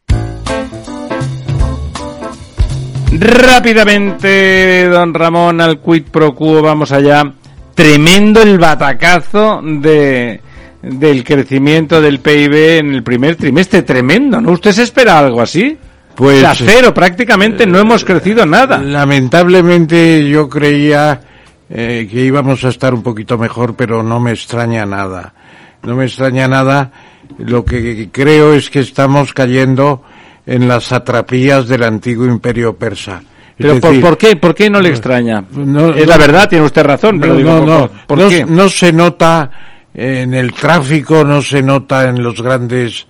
Rápidamente, 3.18 4.88
don 4.88 5.14
Ramón, 5.14 5.60
al 5.60 5.80
quid 5.80 6.04
pro 6.10 6.34
quo, 6.34 6.60
vamos 6.60 6.92
allá. 6.92 7.22
Tremendo 7.74 8.42
el 8.42 8.58
batacazo 8.58 9.60
de 9.62 10.40
del 10.82 11.24
crecimiento 11.24 12.00
del 12.00 12.20
PIB 12.20 12.78
en 12.78 12.94
el 12.94 13.02
primer 13.02 13.36
trimestre, 13.36 13.82
tremendo, 13.82 14.40
¿no? 14.40 14.52
¿Usted 14.52 14.72
se 14.72 14.84
espera 14.84 15.18
algo 15.18 15.40
así? 15.40 15.76
Pues, 16.14 16.38
O 16.38 16.40
sea, 16.40 16.54
cero, 16.54 16.94
prácticamente 16.94 17.66
no 17.66 17.78
hemos 17.78 18.04
crecido 18.04 18.46
nada. 18.46 18.78
Lamentablemente 18.78 20.28
yo 20.28 20.48
creía 20.48 21.20
eh, 21.68 22.08
que 22.10 22.20
íbamos 22.20 22.64
a 22.64 22.68
estar 22.68 22.94
un 22.94 23.02
poquito 23.02 23.36
mejor, 23.36 23.74
pero 23.74 24.02
no 24.02 24.20
me 24.20 24.30
extraña 24.30 24.86
nada. 24.86 25.34
No 25.82 25.96
me 25.96 26.04
extraña 26.04 26.48
nada. 26.48 26.90
Lo 27.38 27.64
que 27.64 28.08
creo 28.10 28.54
es 28.54 28.70
que 28.70 28.80
estamos 28.80 29.32
cayendo 29.32 30.02
en 30.46 30.68
las 30.68 30.92
atrapías 30.92 31.66
del 31.68 31.82
antiguo 31.82 32.26
imperio 32.26 32.76
persa. 32.76 33.22
Pero 33.58 33.80
¿por, 33.80 33.90
decir, 33.90 34.00
por 34.02 34.18
qué? 34.18 34.36
¿Por 34.36 34.54
qué 34.54 34.68
no 34.68 34.80
le 34.80 34.90
extraña? 34.90 35.44
no, 35.52 35.90
es 35.94 36.04
no. 36.04 36.06
la 36.06 36.18
verdad, 36.18 36.48
tiene 36.48 36.64
usted 36.64 36.84
razón, 36.84 37.18
pero 37.18 37.32
no, 37.34 37.38
digo, 37.38 37.50
no, 37.52 37.58
¿por- 37.60 37.68
no, 37.68 37.90
¿por, 38.06 38.18
no, 38.18 38.28
qué? 38.28 38.44
no 38.44 38.68
se 38.68 38.92
nota 38.92 39.50
en 39.94 40.34
el 40.34 40.52
tráfico, 40.52 41.24
no 41.24 41.40
se 41.40 41.62
nota 41.62 42.08
en 42.08 42.22
los 42.22 42.40
grandes 42.42 43.06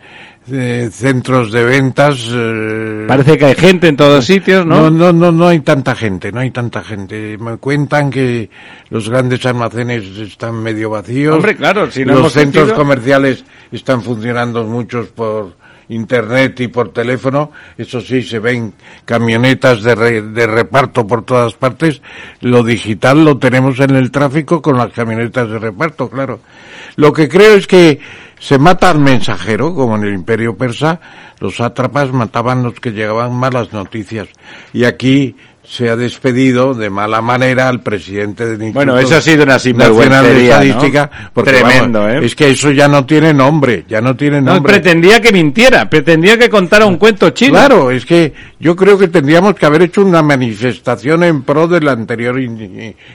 eh, 0.52 0.88
centros 0.92 1.50
de 1.52 1.64
ventas. 1.64 2.28
eh, 2.32 3.04
Parece 3.08 3.36
que 3.38 3.44
hay 3.46 3.54
gente 3.54 3.88
en 3.88 3.96
todos 3.96 4.24
sitios, 4.24 4.64
¿no? 4.64 4.90
no, 4.90 4.90
no, 4.90 5.12
no, 5.12 5.32
no 5.32 5.48
hay 5.48 5.60
tanta 5.60 5.94
gente, 5.94 6.30
no 6.32 6.40
hay 6.40 6.50
tanta 6.50 6.82
gente. 6.82 7.36
Me 7.38 7.56
cuentan 7.58 8.10
que 8.10 8.48
los 8.90 9.08
grandes 9.08 9.44
almacenes 9.46 10.04
están 10.18 10.62
medio 10.62 10.90
vacíos. 10.90 11.34
Hombre, 11.34 11.56
claro, 11.56 11.90
si 11.90 12.04
no 12.04 12.12
los 12.12 12.20
hemos 12.20 12.32
centros 12.32 12.72
comerciales 12.72 13.44
están 13.72 14.02
funcionando 14.02 14.64
muchos 14.64 15.08
por 15.08 15.54
internet 15.88 16.58
y 16.60 16.68
por 16.68 16.92
teléfono. 16.92 17.52
Eso 17.78 18.00
sí, 18.00 18.22
se 18.22 18.40
ven 18.40 18.72
camionetas 19.04 19.82
de, 19.84 19.94
re- 19.94 20.22
de 20.22 20.46
reparto 20.46 21.06
por 21.06 21.24
todas 21.24 21.54
partes. 21.54 22.02
Lo 22.40 22.64
digital 22.64 23.24
lo 23.24 23.38
tenemos 23.38 23.78
en 23.80 23.94
el 23.94 24.10
tráfico 24.10 24.60
con 24.60 24.76
las 24.78 24.92
camionetas 24.92 25.48
de 25.48 25.58
reparto, 25.60 26.08
claro. 26.10 26.40
Lo 26.96 27.12
que 27.12 27.28
creo 27.28 27.54
es 27.54 27.66
que 27.66 28.00
se 28.38 28.58
mata 28.58 28.90
al 28.90 28.98
mensajero, 28.98 29.74
como 29.74 29.96
en 29.96 30.04
el 30.04 30.14
imperio 30.14 30.56
persa, 30.56 31.00
los 31.40 31.56
sátrapas 31.56 32.12
mataban 32.12 32.62
los 32.62 32.74
que 32.80 32.92
llegaban 32.92 33.34
malas 33.34 33.72
noticias. 33.72 34.28
Y 34.72 34.84
aquí 34.84 35.36
se 35.68 35.90
ha 35.90 35.96
despedido 35.96 36.74
de 36.74 36.90
mala 36.90 37.20
manera 37.20 37.68
al 37.68 37.80
presidente 37.80 38.44
del 38.44 38.52
Instituto 38.62 38.74
Bueno, 38.74 38.98
eso 38.98 39.16
ha 39.16 39.20
sido 39.20 39.42
una 39.42 39.54
Nacional 39.54 39.92
de 39.92 39.94
sinvergüencería, 39.98 40.56
¿no? 40.56 40.62
Estadística, 40.62 41.10
porque 41.32 41.50
Tremendo, 41.52 42.00
vamos, 42.02 42.22
¿eh? 42.22 42.26
es 42.26 42.34
que 42.36 42.50
eso 42.50 42.70
ya 42.70 42.86
no 42.88 43.04
tiene 43.04 43.34
nombre, 43.34 43.84
ya 43.88 44.00
no 44.00 44.14
tiene 44.14 44.40
No, 44.40 44.54
nombre. 44.54 44.72
pretendía 44.74 45.20
que 45.20 45.32
mintiera, 45.32 45.90
pretendía 45.90 46.38
que 46.38 46.48
contara 46.48 46.86
un 46.86 46.98
cuento 46.98 47.30
chino. 47.30 47.52
Claro, 47.54 47.90
es 47.90 48.06
que 48.06 48.32
yo 48.60 48.76
creo 48.76 48.96
que 48.96 49.08
tendríamos 49.08 49.54
que 49.54 49.66
haber 49.66 49.82
hecho 49.82 50.02
una 50.02 50.22
manifestación 50.22 51.24
en 51.24 51.42
pro 51.42 51.66
del 51.66 51.88
anterior 51.88 52.36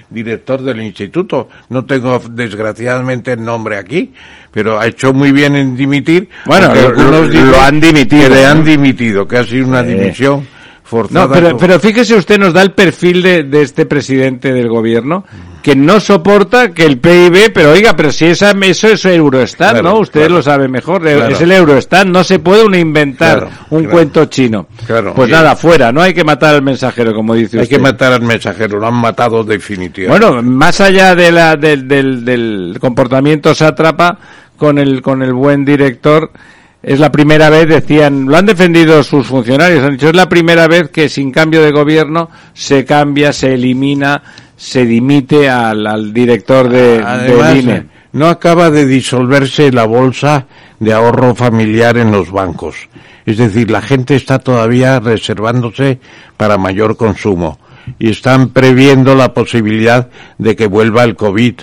director 0.10 0.62
del 0.62 0.82
instituto. 0.82 1.48
No 1.70 1.86
tengo 1.86 2.22
desgraciadamente 2.32 3.32
el 3.34 3.44
nombre 3.44 3.78
aquí, 3.78 4.12
pero 4.52 4.80
ha 4.80 4.88
hecho 4.88 5.14
muy 5.14 5.32
bien 5.32 5.56
en 5.56 5.76
dimitir. 5.76 6.28
Bueno, 6.46 6.74
lo- 6.74 6.88
algunos 6.88 7.34
lo- 7.34 7.46
lo 7.46 7.62
han 7.62 7.80
dimitido, 7.80 8.24
Que 8.30 8.36
le 8.36 8.46
han 8.46 8.60
¿no? 8.60 8.66
dimitido, 8.66 9.28
que 9.28 9.38
ha 9.38 9.44
sido 9.46 9.68
una 9.68 9.84
Sí. 9.84 9.90
dimisión 9.94 10.48
forzada. 10.92 11.26
No, 11.28 11.32
pero, 11.34 11.58
pero 11.58 11.80
fíjese 11.80 12.16
usted, 12.16 12.38
nos 12.38 12.54
da 12.54 12.62
el 12.62 12.74
perfil 12.74 13.22
de, 13.24 13.44
de 13.44 13.62
este 13.62 13.86
presidente 13.86 14.52
del 14.52 14.68
gobierno, 14.68 15.24
que 15.64 15.74
no 15.76 16.00
soporta 16.02 16.72
que 16.74 16.84
el 16.86 16.98
PIB, 16.98 17.54
pero 17.54 17.72
oiga, 17.72 17.96
pero 17.96 18.12
si 18.12 18.26
esa, 18.26 18.52
eso 18.62 18.88
es 18.90 19.06
Eurostat, 19.06 19.72
Claro, 19.80 19.90
¿no? 19.90 20.00
Usted 20.00 20.20
claro. 20.22 20.36
lo 20.36 20.42
sabe 20.44 20.68
mejor, 20.68 21.02
Claro. 21.02 21.28
es 21.28 21.40
el 21.40 21.52
Eurostat, 21.54 22.08
no 22.08 22.24
se 22.26 22.40
puede 22.40 22.66
uno 22.66 22.78
inventar 22.78 23.48
un 23.70 23.86
cuento 23.86 24.26
chino. 24.26 24.68
Claro. 24.86 25.14
Pues 25.16 25.30
Y- 25.30 25.32
nada, 25.32 25.56
fuera, 25.56 25.92
no 25.94 26.02
hay 26.02 26.14
que 26.14 26.24
matar 26.26 26.56
al 26.56 26.62
mensajero, 26.62 27.14
como 27.14 27.34
dice 27.36 27.58
Hay 27.58 27.64
usted. 27.64 27.78
que 27.78 27.82
matar 27.82 28.12
al 28.12 28.22
mensajero, 28.24 28.78
lo 28.80 28.88
han 28.88 28.96
matado 28.96 29.44
definitivamente. 29.46 30.26
Bueno, 30.28 30.42
más 30.44 30.82
allá 30.82 31.16
de 31.16 31.32
la, 31.32 31.56
del, 31.56 31.88
del, 31.88 32.26
del 32.26 32.78
comportamiento 32.82 33.56
sátrapa 33.56 34.18
con 34.58 34.78
el, 34.78 35.02
con 35.02 35.22
el 35.24 35.34
buen 35.34 35.64
director, 35.64 36.32
es 36.84 37.00
la 37.00 37.12
primera 37.12 37.50
vez, 37.50 37.68
decían, 37.68 38.26
lo 38.26 38.38
han 38.38 38.46
defendido 38.46 39.04
sus 39.04 39.28
funcionarios, 39.28 39.84
han 39.84 39.94
dicho, 39.94 40.10
es 40.10 40.16
la 40.16 40.30
primera 40.30 40.68
vez 40.68 40.90
que 40.90 41.10
sin 41.10 41.32
cambio 41.32 41.62
de 41.62 41.72
gobierno 41.72 42.30
se 42.54 42.86
cambia, 42.86 43.34
se 43.34 43.54
elimina, 43.54 44.22
se 44.58 44.86
dimite 44.86 45.50
al, 45.50 45.86
al 45.86 46.14
director 46.14 46.70
de, 46.70 47.02
Además, 47.06 47.48
del 47.54 47.64
INE. 47.64 47.76
eh, 47.76 47.86
no 48.14 48.28
acaba 48.28 48.70
de 48.72 48.86
disolverse 48.86 49.72
la 49.72 49.86
bolsa 49.86 50.48
de 50.80 50.94
ahorro 50.94 51.36
familiar 51.36 51.98
en 51.98 52.12
los 52.12 52.32
bancos. 52.32 52.76
Es 53.26 53.38
decir, 53.38 53.70
la 53.70 53.82
gente 53.82 54.16
está 54.16 54.40
todavía 54.40 55.00
reservándose 55.00 56.00
para 56.38 56.58
mayor 56.58 56.98
consumo 56.98 57.60
y 58.00 58.10
están 58.10 58.50
previendo 58.50 59.16
la 59.16 59.34
posibilidad 59.34 60.10
de 60.38 60.56
que 60.56 60.68
vuelva 60.68 61.04
el 61.04 61.16
COVID. 61.16 61.56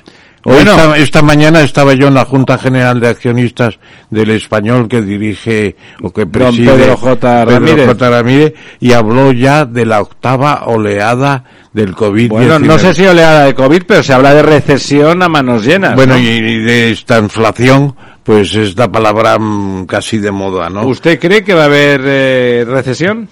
Bueno. 0.44 0.70
esta, 0.70 0.96
esta 0.98 1.22
mañana 1.22 1.62
estaba 1.62 1.94
yo 1.94 2.08
en 2.08 2.14
la 2.14 2.24
Junta 2.24 2.58
General 2.58 3.00
de 3.00 3.08
Accionistas 3.08 3.78
del 4.10 4.30
Español 4.30 4.88
que 4.88 5.02
dirige 5.02 5.76
o 6.02 6.12
que 6.12 6.26
preside 6.26 6.72
Pedro 6.72 6.96
J. 6.96 7.44
Pedro 7.44 7.60
Ramírez. 7.60 7.86
J. 7.86 8.10
Ramírez 8.10 8.54
y 8.80 8.92
habló 8.92 9.32
ya 9.32 9.64
de 9.64 9.86
la 9.86 10.00
octava 10.00 10.64
oleada 10.66 11.44
del 11.72 11.94
COVID-19. 11.94 12.28
Bueno, 12.28 12.58
no 12.58 12.78
sé 12.78 12.94
si 12.94 13.06
oleada 13.06 13.44
de 13.44 13.54
COVID, 13.54 13.82
pero 13.86 14.02
se 14.02 14.12
habla 14.12 14.34
de 14.34 14.42
recesión 14.42 15.22
a 15.22 15.28
manos 15.28 15.64
llenas. 15.64 15.94
Bueno, 15.94 16.14
¿no? 16.14 16.20
y, 16.20 16.26
y 16.26 16.58
de 16.60 16.90
esta 16.90 17.18
inflación, 17.18 17.94
pues 18.22 18.54
es 18.54 18.76
la 18.76 18.90
palabra 18.90 19.38
mm, 19.38 19.86
casi 19.86 20.18
de 20.18 20.30
moda, 20.30 20.68
¿no? 20.68 20.86
¿Usted 20.86 21.18
cree 21.18 21.42
que 21.42 21.54
va 21.54 21.62
a 21.62 21.66
haber 21.66 22.02
eh, 22.04 22.64
recesión? 22.66 23.28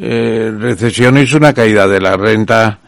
Eh, 0.00 0.52
recesión 0.58 1.16
es 1.18 1.32
una 1.32 1.52
caída 1.52 1.86
de 1.88 2.00
la 2.00 2.16
renta, 2.16 2.78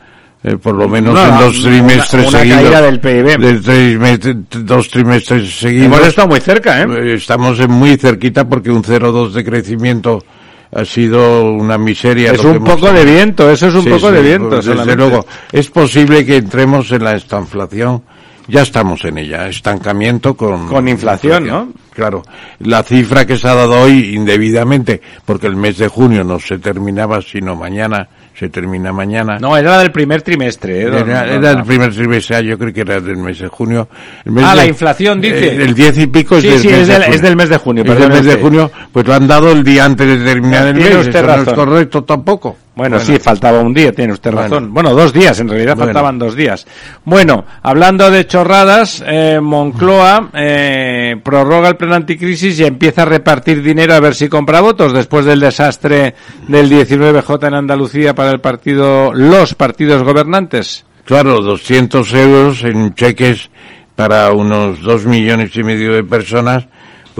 eh, 0.42 0.56
por 0.56 0.74
lo 0.74 0.88
menos 0.88 1.14
No, 1.14 1.22
en 1.22 1.28
una- 1.32 1.40
dos 1.42 1.62
trimestres 1.62 2.28
una 2.28 2.38
seguidos. 2.38 2.62
caída 2.62 2.82
del 2.82 3.00
PIB. 3.00 3.38
De 3.38 3.60
trimestre- 3.60 4.44
dos 4.64 4.88
trimestres 4.88 5.50
seguidos. 5.58 5.86
Hemos 5.86 6.06
estado 6.06 6.28
muy 6.28 6.40
cerca, 6.40 6.82
¿eh? 6.82 6.86
Eh, 6.90 7.14
Estamos 7.14 7.58
en 7.60 7.70
muy 7.70 7.96
cerquita 7.96 8.48
porque 8.48 8.70
un 8.70 8.82
0,2 8.82 9.32
de 9.32 9.44
crecimiento 9.44 10.24
ha 10.72 10.84
sido 10.84 11.50
una 11.52 11.76
miseria. 11.78 12.32
Es 12.32 12.44
un 12.44 12.62
poco 12.64 12.92
de 12.92 13.04
viento, 13.04 13.50
eso 13.50 13.68
es 13.68 13.74
un 13.74 13.82
Sí, 13.84 13.90
poco 13.90 14.08
sí, 14.08 14.14
de 14.14 14.22
viento. 14.22 14.56
Desde 14.56 14.70
solamente. 14.72 14.96
luego, 14.96 15.26
es 15.52 15.68
posible 15.68 16.24
que 16.24 16.36
entremos 16.36 16.90
en 16.92 17.04
la 17.04 17.16
estanflación. 17.16 18.02
Ya 18.48 18.62
estamos 18.62 19.04
en 19.04 19.18
ella, 19.18 19.46
estancamiento 19.48 20.34
con... 20.34 20.66
Con 20.66 20.88
inflación, 20.88 21.46
¿no? 21.46 21.68
Claro. 21.94 22.22
La 22.60 22.82
cifra 22.82 23.24
que 23.24 23.36
se 23.36 23.46
ha 23.46 23.54
dado 23.54 23.80
hoy 23.82 24.14
indebidamente, 24.16 25.00
porque 25.24 25.46
el 25.46 25.54
mes 25.54 25.78
de 25.78 25.86
junio 25.86 26.24
no 26.24 26.40
se 26.40 26.58
terminaba, 26.58 27.20
sino 27.22 27.54
mañana, 27.54 28.08
se 28.34 28.48
termina 28.48 28.92
mañana. 28.92 29.38
No, 29.38 29.56
era 29.56 29.78
del 29.78 29.92
primer 29.92 30.22
trimestre. 30.22 30.80
¿eh? 30.80 30.86
Era, 30.86 31.00
era 31.26 31.50
el 31.50 31.56
Rafa. 31.56 31.64
primer 31.64 31.94
trimestre, 31.94 32.36
ah, 32.36 32.40
yo 32.40 32.58
creo 32.58 32.72
que 32.72 32.80
era 32.80 33.00
del 33.00 33.16
mes 33.18 33.38
de 33.38 33.48
junio. 33.48 33.88
El 34.24 34.32
mes 34.32 34.44
Ah, 34.46 34.50
de- 34.50 34.56
la 34.56 34.66
inflación, 34.66 35.20
dice. 35.20 35.56
el 35.62 35.74
10 35.74 35.98
y 35.98 36.06
pico 36.06 36.36
es 36.36 36.42
Sí, 36.42 36.48
del 36.48 36.58
sí, 36.60 36.68
mes 36.68 36.78
es 36.80 36.86
de 36.88 36.92
del- 36.94 37.02
junio. 37.02 37.16
es 37.16 37.22
del 37.22 37.36
mes 37.36 37.48
de 37.50 37.56
junio, 37.58 37.84
Es 37.84 37.98
del 37.98 38.08
mes 38.08 38.24
de 38.24 38.30
usted. 38.30 38.40
junio, 38.42 38.70
pues 38.92 39.06
lo 39.06 39.14
han 39.14 39.26
dado 39.28 39.52
el 39.52 39.62
día 39.62 39.84
antes 39.84 40.06
de 40.06 40.24
terminar 40.24 40.68
el 40.68 40.74
mes. 40.74 40.84
usted 40.96 41.08
Eso 41.16 41.22
no 41.26 41.32
es 41.34 41.38
razón. 41.46 41.54
correcto 41.54 42.04
tampoco. 42.04 42.56
Bueno, 42.74 42.98
sí, 43.00 43.18
faltaba 43.18 43.60
un 43.60 43.74
día, 43.74 43.92
tiene 43.92 44.12
usted 44.12 44.32
Bueno. 44.32 44.48
razón. 44.48 44.72
Bueno, 44.72 44.94
dos 44.94 45.12
días, 45.12 45.38
en 45.40 45.48
realidad 45.48 45.74
Bueno. 45.76 45.88
faltaban 45.92 46.18
dos 46.18 46.34
días. 46.34 46.66
Bueno, 47.04 47.44
hablando 47.62 48.10
de 48.10 48.26
chorradas, 48.26 49.02
eh, 49.06 49.38
Moncloa 49.42 50.30
eh, 50.34 51.16
prorroga 51.22 51.68
el 51.68 51.76
plan 51.76 51.92
anticrisis 51.92 52.58
y 52.60 52.64
empieza 52.64 53.02
a 53.02 53.06
repartir 53.06 53.62
dinero 53.62 53.94
a 53.94 54.00
ver 54.00 54.14
si 54.14 54.28
compra 54.28 54.60
votos 54.60 54.92
después 54.92 55.24
del 55.24 55.40
desastre 55.40 56.14
del 56.48 56.70
19J 56.70 57.48
en 57.48 57.54
Andalucía 57.54 58.14
para 58.14 58.30
el 58.30 58.40
partido, 58.40 59.12
los 59.12 59.54
partidos 59.54 60.02
gobernantes. 60.02 60.86
Claro, 61.04 61.40
200 61.42 62.14
euros 62.14 62.62
en 62.62 62.94
cheques 62.94 63.50
para 63.96 64.32
unos 64.32 64.80
dos 64.80 65.04
millones 65.04 65.54
y 65.56 65.62
medio 65.62 65.92
de 65.92 66.04
personas, 66.04 66.66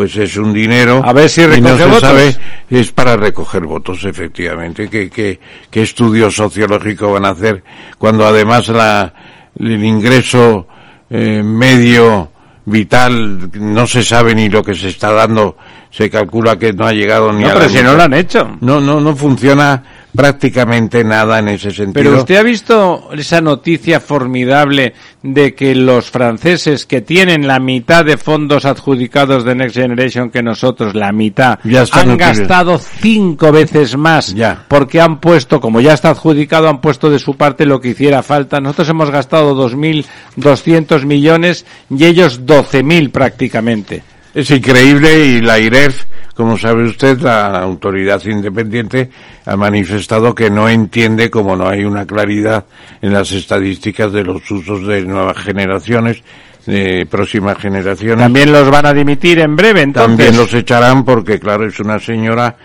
pues 0.01 0.17
es 0.17 0.39
un 0.39 0.55
dinero. 0.55 1.03
A 1.05 1.13
ver 1.13 1.29
si 1.29 1.43
no 1.43 1.49
recoge 1.49 1.77
se 1.77 1.85
votos. 1.85 2.01
sabe, 2.01 2.37
es 2.71 2.91
para 2.91 3.19
recoger 3.19 3.67
votos, 3.67 4.03
efectivamente. 4.05 4.89
¿Qué, 4.89 5.11
qué, 5.11 5.39
qué 5.71 5.83
estudio 5.83 6.31
sociológico 6.31 7.13
van 7.13 7.27
a 7.27 7.31
hacer 7.31 7.63
cuando 7.99 8.27
además 8.27 8.69
la, 8.69 9.13
el 9.59 9.85
ingreso 9.85 10.67
eh, 11.11 11.43
medio 11.43 12.33
vital 12.65 13.51
no 13.61 13.87
se 13.87 14.03
sabe 14.03 14.35
ni 14.35 14.49
lo 14.49 14.63
que 14.63 14.75
se 14.75 14.89
está 14.89 15.13
dando? 15.13 15.59
Se 15.91 16.09
calcula 16.09 16.59
que 16.59 16.73
no 16.73 16.87
ha 16.87 16.95
llegado 16.95 17.31
ni 17.31 17.43
No, 17.43 17.51
a 17.51 17.53
pero 17.53 17.65
la 17.67 17.71
si 17.71 17.83
no 17.83 17.93
lo 17.93 18.03
han 18.03 18.15
hecho. 18.15 18.57
No, 18.63 18.81
no, 18.81 19.03
no 19.03 19.15
funciona 19.15 19.83
prácticamente 20.15 21.05
nada 21.05 21.39
en 21.39 21.49
ese 21.49 21.70
sentido. 21.70 21.93
Pero 22.05 22.19
usted 22.19 22.37
ha 22.37 22.43
visto 22.43 23.11
esa 23.12 23.41
noticia 23.41 24.01
formidable 24.01 24.95
de 25.23 25.55
que 25.55 25.74
los 25.74 26.11
franceses 26.11 26.87
que 26.87 27.01
tienen 27.01 27.47
la 27.47 27.59
mitad 27.59 28.05
de 28.05 28.16
fondos 28.16 28.65
adjudicados 28.65 29.45
de 29.45 29.55
Next 29.55 29.77
Generation 29.77 30.31
que 30.31 30.43
nosotros, 30.43 30.95
la 30.95 31.12
mitad, 31.12 31.59
Ya 31.65 31.85
han 31.93 32.16
gastado 32.16 32.78
cinco 32.78 33.53
veces 33.53 33.97
más 33.97 34.35
Ya. 34.35 34.65
porque 34.69 35.01
han 35.01 35.20
puesto, 35.20 35.61
como 35.61 35.81
ya 35.81 35.93
está 35.93 36.11
adjudicado, 36.11 36.69
han 36.69 36.81
puesto 36.81 37.11
de 37.11 37.19
su 37.19 37.37
parte 37.37 37.66
lo 37.66 37.81
que 37.81 37.89
hiciera 37.89 38.23
falta. 38.23 38.61
Nosotros 38.61 38.89
hemos 38.89 39.11
gastado 39.11 39.55
2.200 39.55 41.05
millones 41.05 41.66
y 41.91 42.05
ellos 42.05 42.47
12.000 42.47 43.11
prácticamente. 43.11 44.03
Es 44.32 44.51
increíble 44.51 45.27
y 45.27 45.40
la 45.40 45.59
IREF, 45.59 46.05
como 46.35 46.57
sabe 46.57 46.85
usted, 46.85 47.19
la 47.20 47.61
autoridad 47.61 48.24
independiente, 48.24 49.11
ha 49.44 49.57
manifestado 49.57 50.35
que 50.35 50.51
no 50.51 50.69
entiende 50.69 51.31
como 51.31 51.57
no 51.57 51.69
hay 51.69 51.85
una 51.85 52.07
claridad 52.07 52.65
en 53.02 53.12
las 53.12 53.32
estadísticas 53.32 54.12
de 54.12 54.23
los 54.23 54.48
usos 54.51 54.86
de 54.86 55.02
nuevas 55.02 55.36
generaciones, 55.39 56.23
de 56.65 57.07
próximas 57.11 57.59
generaciones. 57.59 58.19
También 58.19 58.52
los 58.52 58.70
van 58.70 58.86
a 58.86 58.94
dimitir 58.94 59.40
en 59.40 59.57
breve, 59.57 59.82
entonces. 59.82 60.16
También 60.16 60.36
los 60.36 60.55
echarán 60.55 61.05
porque, 61.05 61.40
claro, 61.40 61.66
es 61.66 61.81
una 61.81 61.98
señora 61.98 62.57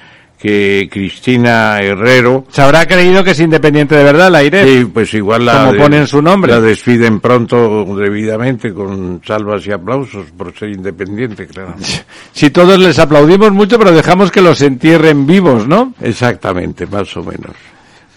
que 0.45 0.87
Cristina 0.91 1.79
Herrero, 1.79 2.45
Se 2.51 2.61
habrá 2.61 2.85
creído 2.85 3.23
que 3.23 3.31
es 3.31 3.39
independiente 3.39 3.95
de 3.95 4.03
verdad 4.03 4.29
la 4.29 4.43
IREF. 4.43 4.67
Sí, 4.69 4.85
pues 4.93 5.11
igual 5.15 5.43
la, 5.45 5.57
Como 5.61 5.73
de- 5.73 5.79
ponen 5.79 6.05
su 6.07 6.21
nombre. 6.21 6.51
la 6.51 6.61
despiden 6.61 7.19
pronto 7.19 7.83
debidamente 7.95 8.71
con 8.71 9.21
salvas 9.25 9.65
y 9.65 9.71
aplausos 9.71 10.27
por 10.37 10.53
ser 10.55 10.69
independiente, 10.69 11.47
claro. 11.47 11.73
Si 12.31 12.51
todos 12.51 12.77
les 12.77 12.99
aplaudimos 12.99 13.51
mucho, 13.53 13.79
pero 13.79 13.91
dejamos 13.91 14.29
que 14.31 14.41
los 14.41 14.61
entierren 14.61 15.25
vivos, 15.25 15.67
¿no? 15.67 15.93
Exactamente, 16.01 16.85
más 16.85 17.15
o 17.17 17.23
menos. 17.23 17.55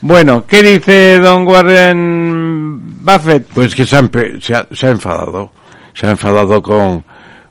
Bueno, 0.02 0.44
¿qué 0.46 0.62
dice 0.62 1.18
don 1.20 1.46
Warren 1.46 3.02
Buffett? 3.04 3.46
Pues 3.54 3.74
que 3.74 3.86
se 3.86 3.96
ha, 3.96 4.08
se 4.40 4.54
ha, 4.54 4.66
se 4.70 4.86
ha 4.86 4.90
enfadado, 4.90 5.50
se 5.94 6.06
ha 6.06 6.10
enfadado 6.10 6.60
con 6.62 7.02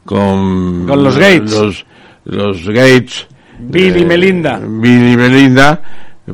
con, 0.06 0.86
Con 0.88 1.04
los 1.04 1.18
Gates. 1.18 1.52
los, 1.52 1.86
los 2.26 2.68
Gates, 2.70 3.28
Bill 3.60 3.98
y 3.98 4.02
eh, 4.02 4.06
Melinda. 4.06 4.60
Bill 4.64 5.14
y 5.14 5.18
Melinda, 5.18 5.82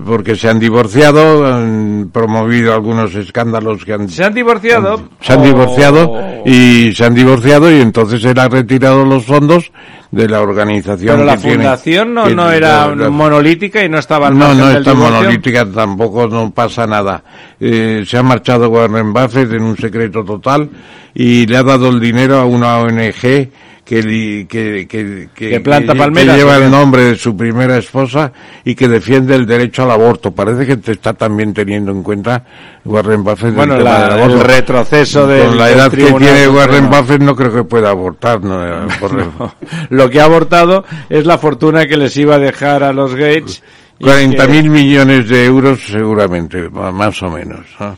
porque 0.06 0.36
se 0.36 0.50
han 0.50 0.60
divorciado, 0.60 1.46
han 1.46 2.10
promovido 2.12 2.74
algunos 2.74 3.14
escándalos 3.16 3.86
que 3.86 3.94
han 3.94 4.10
¿Se 4.10 4.24
han 4.24 4.34
divorciado? 4.34 5.10
se 5.22 5.34
han 5.34 5.40
Oh. 5.42 5.44
divorciado 5.44 6.20
y 6.46 6.92
se 6.94 7.06
han 7.06 7.14
divorciado 7.14 7.72
y 7.72 7.80
entonces 7.82 8.24
él 8.26 8.38
ha 8.40 8.50
retirado 8.50 9.06
los 9.06 9.24
fondos 9.24 9.72
de 10.12 10.28
la 10.30 10.42
organización 10.42 11.16
Pero 11.16 11.26
la 11.26 11.36
que 11.38 11.42
tiene- 11.42 11.56
fundación 11.58 12.14
no, 12.14 12.26
que- 12.26 12.36
no 12.36 12.52
era 12.52 12.88
la- 12.90 12.96
la- 12.96 13.10
monolítica 13.10 13.84
y 13.84 13.90
no 13.90 13.98
estaba 14.00 14.28
al 14.28 14.38
no, 14.38 14.54
no 14.54 14.68
del 14.68 14.78
está 14.80 14.92
divorcio. 14.92 15.16
monolítica, 15.20 15.66
tampoco 15.72 16.28
no 16.28 16.52
pasa 16.52 16.86
nada. 16.86 17.24
Eh, 17.60 18.04
se 18.06 18.18
ha 18.18 18.24
marchado 18.24 18.70
Warren 18.70 19.12
Buffett 19.14 19.52
en 19.54 19.64
un 19.64 19.76
secreto 19.78 20.24
total 20.24 20.70
y 21.16 21.46
le 21.48 21.58
ha 21.58 21.64
dado 21.64 21.90
el 21.90 22.00
dinero 22.00 22.38
a 22.38 22.46
una 22.46 22.78
ONG 22.80 23.50
que, 23.86 24.46
que, 24.50 24.88
que, 24.88 25.30
que- 25.36 25.50
Que 25.50 25.60
planta 25.60 25.94
que 25.94 26.26
lleva 26.26 26.56
el 26.58 26.72
nombre 26.72 27.04
de 27.04 27.16
su 27.18 27.36
primera 27.36 27.78
esposa 27.78 28.32
y 28.64 28.76
que 28.76 28.88
defiende 28.88 29.36
el 29.36 29.46
derecho 29.46 29.84
al 29.84 29.92
aborto. 29.92 30.32
Parece 30.32 30.66
que 30.66 30.78
te 30.78 30.94
está 30.94 31.14
también 31.14 31.54
teniendo 31.54 31.92
en 31.92 32.02
cuenta 32.02 32.46
Warren 32.86 33.24
Buffett 33.24 33.50
el 33.50 33.54
Bueno, 33.56 33.78
tema 33.78 34.08
la- 34.08 34.24
el 34.26 34.40
retroceso 34.40 35.28
del- 35.28 35.48
Con 35.48 35.58
la 35.58 35.70
edad 35.72 35.92
que 35.92 35.98
tiene 36.14 36.48
Warren. 36.48 36.90
Buffett 36.90 37.22
no 37.22 37.36
creo 37.36 37.54
que 37.54 37.64
pueda 37.66 37.90
abortar. 37.90 38.42
No, 38.42 38.58
por- 39.00 39.54
Lo 39.90 40.10
que 40.10 40.22
ha 40.22 40.26
abortado 40.26 40.86
es 41.10 41.26
la 41.26 41.38
fortuna 41.38 41.86
que 41.86 41.98
les 41.98 42.16
iba 42.18 42.36
a 42.36 42.40
dejar 42.40 42.84
a 42.84 42.94
los 42.94 43.14
Gates. 43.16 43.62
y 44.00 44.04
40 44.06 44.48
que- 44.48 44.52
mil 44.54 44.70
millones 44.70 45.28
de 45.28 45.46
euros 45.46 45.80
seguramente, 45.86 46.70
más 46.70 47.22
o 47.22 47.30
menos. 47.30 47.66
¿no? 47.80 47.96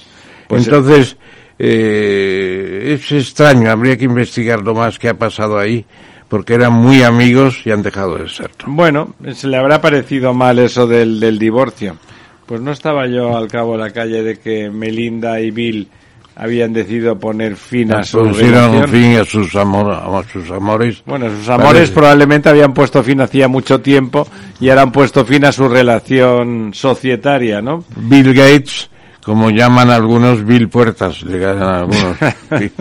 Pues, 0.48 0.66
Entonces, 0.66 1.14
eh, 1.14 1.18
es 1.60 3.12
extraño, 3.12 3.70
habría 3.72 3.98
que 3.98 4.06
investigar 4.06 4.62
lo 4.62 4.74
más 4.74 5.00
que 5.00 5.10
ha 5.10 5.14
pasado 5.18 5.58
ahí, 5.58 5.86
porque 6.28 6.54
eran 6.56 6.74
muy 6.74 7.04
amigos 7.04 7.62
y 7.66 7.72
han 7.72 7.82
dejado 7.84 8.18
de 8.18 8.30
ser. 8.30 8.52
Bueno, 8.66 9.14
se 9.34 9.48
le 9.48 9.58
habrá 9.58 9.82
parecido 9.82 10.34
mal 10.34 10.60
eso 10.60 10.88
del, 10.88 11.20
del 11.20 11.38
divorcio. 11.40 11.98
Pues 12.46 12.62
no 12.62 12.72
estaba 12.72 13.08
yo 13.08 13.36
al 13.36 13.48
cabo 13.48 13.74
de 13.74 13.78
la 13.80 13.92
calle 13.92 14.22
de 14.22 14.38
que 14.40 14.70
Melinda 14.70 15.40
y 15.40 15.50
Bill 15.52 15.88
habían 16.36 16.74
decidido 16.74 17.18
poner 17.18 17.56
fin 17.56 17.94
a 17.94 18.04
su 18.04 18.22
relación. 18.24 18.90
fin 18.90 19.16
a 19.18 19.24
sus, 19.26 19.56
amor, 19.56 19.90
a 19.92 20.24
sus 20.32 20.52
amores. 20.52 21.02
Bueno, 21.06 21.30
sus 21.30 21.48
amores 21.48 21.74
Parece- 21.74 21.94
probablemente 21.94 22.50
habían 22.50 22.74
puesto 22.74 23.02
fin 23.02 23.22
hacía 23.22 23.48
mucho 23.48 23.80
tiempo 23.82 24.28
y 24.60 24.70
ahora 24.70 24.82
han 24.84 24.92
puesto 24.92 25.26
fin 25.26 25.46
a 25.46 25.52
su 25.54 25.68
relación 25.70 26.72
societaria, 26.74 27.62
¿no? 27.62 27.84
Bill 27.96 28.34
Gates, 28.34 28.90
como 29.26 29.50
llaman 29.50 29.90
algunos, 29.90 30.46
Bill 30.46 30.70
Puertas, 30.70 31.24
le 31.24 31.40
llaman 31.40 31.76
algunos. 31.76 32.18
Bill- 32.52 32.72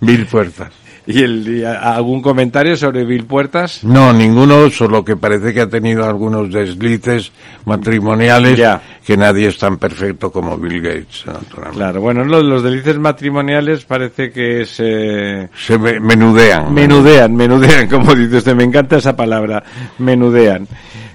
Bill 0.00 0.26
Puertas. 0.26 0.68
¿Y, 1.06 1.22
el, 1.22 1.58
y 1.58 1.64
a- 1.64 1.94
algún 1.94 2.22
comentario 2.22 2.76
sobre 2.78 3.04
Bill 3.04 3.24
Puertas? 3.26 3.84
No, 3.84 4.10
ninguno, 4.14 4.70
solo 4.70 5.04
que 5.04 5.16
parece 5.16 5.52
que 5.52 5.60
ha 5.60 5.68
tenido 5.68 6.04
algunos 6.06 6.50
deslices 6.50 7.30
matrimoniales, 7.66 8.56
Ya. 8.58 8.80
que 9.06 9.14
nadie 9.16 9.48
es 9.48 9.58
tan 9.58 9.76
perfecto 9.76 10.32
como 10.32 10.56
Bill 10.56 10.80
Gates, 10.80 11.24
naturalmente. 11.26 11.76
Claro, 11.78 12.00
bueno, 12.00 12.24
los, 12.24 12.42
los 12.42 12.62
delices 12.62 12.98
matrimoniales 12.98 13.84
parece 13.84 14.30
que 14.32 14.64
se 14.64 15.50
Se 15.54 15.78
me- 15.78 16.00
menudean. 16.00 16.72
menudean, 16.72 17.34
menudean, 17.36 17.86
como 17.86 18.14
dice 18.14 18.38
usted, 18.38 18.54
me 18.54 18.64
encanta 18.64 18.96
esa 18.96 19.14
palabra, 19.14 19.62
menudean. 19.98 20.66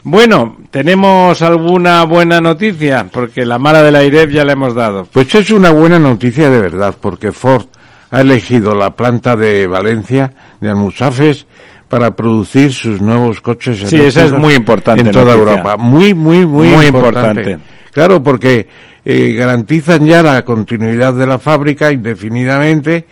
Bueno, 0.04 0.58
¿tenemos 0.72 1.42
alguna 1.42 2.04
buena 2.06 2.40
noticia? 2.40 3.08
Porque 3.12 3.46
la 3.46 3.60
mala 3.60 3.84
de 3.84 3.92
la 3.92 4.04
IREF 4.04 4.32
ya 4.32 4.46
la 4.46 4.54
hemos 4.54 4.74
dado. 4.74 5.06
Pues 5.12 5.34
es 5.36 5.52
una 5.52 5.72
buena 5.72 6.00
noticia 6.00 6.50
de 6.50 6.60
verdad, 6.60 6.96
porque 7.00 7.32
Ford 7.32 7.66
ha 8.12 8.22
elegido 8.22 8.74
la 8.76 8.96
planta 8.96 9.36
de 9.36 9.68
Valencia, 9.68 10.32
de 10.62 10.70
Almusafes, 10.70 11.46
para 11.90 12.16
producir 12.16 12.72
sus 12.72 13.02
nuevos 13.02 13.42
coches 13.42 13.84
Sí, 13.90 14.00
esa 14.00 14.26
es 14.26 14.32
muy 14.32 14.54
importante 14.54 15.02
en 15.02 15.12
toda 15.12 15.36
noticia. 15.36 15.52
Europa. 15.54 15.78
Muy, 15.78 16.14
muy, 16.14 16.46
muy, 16.46 16.68
Muy 16.70 16.86
importante. 16.86 17.42
importante. 17.42 17.60
Claro, 17.92 18.22
porque 18.22 18.68
eh, 19.04 19.34
garantizan 19.34 20.06
ya 20.06 20.22
la 20.22 20.46
continuidad 20.46 21.14
de 21.14 21.26
la 21.26 21.40
fábrica 21.40 21.92
indefinidamente. 21.92 23.06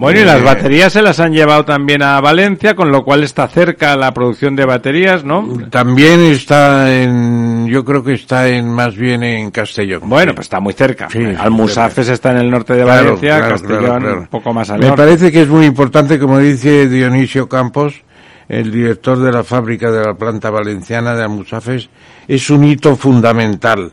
Bueno, 0.00 0.18
y 0.20 0.24
las 0.24 0.40
Eh, 0.40 0.44
baterías 0.44 0.92
se 0.94 1.02
las 1.02 1.20
han 1.20 1.32
llevado 1.32 1.64
también 1.66 2.02
a 2.02 2.18
Valencia, 2.22 2.74
con 2.74 2.90
lo 2.90 3.04
cual 3.04 3.22
está 3.22 3.46
cerca 3.48 3.96
la 3.96 4.12
producción 4.14 4.56
de 4.56 4.64
baterías, 4.64 5.24
¿no? 5.24 5.46
También 5.70 6.20
está 6.22 6.90
en, 7.02 7.66
yo 7.68 7.84
creo 7.84 8.02
que 8.02 8.14
está 8.14 8.48
en, 8.48 8.72
más 8.72 8.96
bien 8.96 9.22
en 9.22 9.50
Castellón. 9.50 10.00
Bueno, 10.06 10.34
pues 10.34 10.46
está 10.46 10.58
muy 10.58 10.72
cerca. 10.72 11.08
Sí, 11.10 11.18
sí, 11.18 11.34
Almusafes 11.38 12.08
está 12.08 12.30
en 12.32 12.38
el 12.38 12.50
norte 12.50 12.72
de 12.74 12.82
Claro, 12.84 13.04
Valencia, 13.04 13.36
claro, 13.38 13.52
Castellón 13.52 14.00
claro, 14.00 14.18
un 14.20 14.26
poco 14.28 14.54
más 14.54 14.70
al 14.70 14.78
Me 14.80 14.86
norte. 14.86 15.02
parece 15.02 15.30
que 15.30 15.42
es 15.42 15.48
muy 15.48 15.66
importante, 15.66 16.18
como 16.18 16.38
dice 16.38 16.88
Dionisio 16.88 17.46
Campos, 17.48 18.02
el 18.48 18.72
director 18.72 19.18
de 19.18 19.30
la 19.30 19.44
fábrica 19.44 19.90
de 19.90 20.02
la 20.02 20.14
planta 20.14 20.48
valenciana 20.50 21.14
de 21.14 21.24
Amusafes, 21.24 21.90
es 22.26 22.48
un 22.50 22.64
hito 22.64 22.96
fundamental 22.96 23.92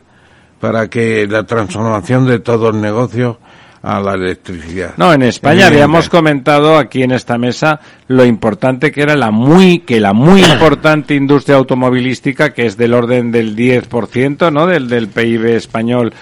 para 0.58 0.88
que 0.88 1.26
la 1.28 1.44
transformación 1.44 2.26
de 2.26 2.40
todo 2.40 2.70
el 2.70 2.80
negocio 2.80 3.38
a 3.82 4.00
la 4.00 4.14
electricidad. 4.14 4.94
No, 4.96 5.12
en 5.12 5.22
España 5.22 5.66
habíamos 5.66 6.08
comentado 6.08 6.76
aquí 6.76 7.02
en 7.02 7.12
esta 7.12 7.38
mesa 7.38 7.80
lo 8.08 8.24
importante 8.24 8.90
que 8.90 9.02
era 9.02 9.16
la 9.16 9.30
muy, 9.30 9.80
que 9.80 10.00
la 10.00 10.12
muy 10.12 10.44
importante 10.52 11.14
industria 11.14 11.56
automovilística, 11.56 12.52
que 12.52 12.66
es 12.66 12.76
del 12.76 12.94
orden 12.94 13.30
del 13.30 13.56
10%, 13.56 14.52
¿no? 14.52 14.66
Del, 14.66 14.88
del 14.88 15.08
PIB 15.08 15.46
español, 15.46 16.12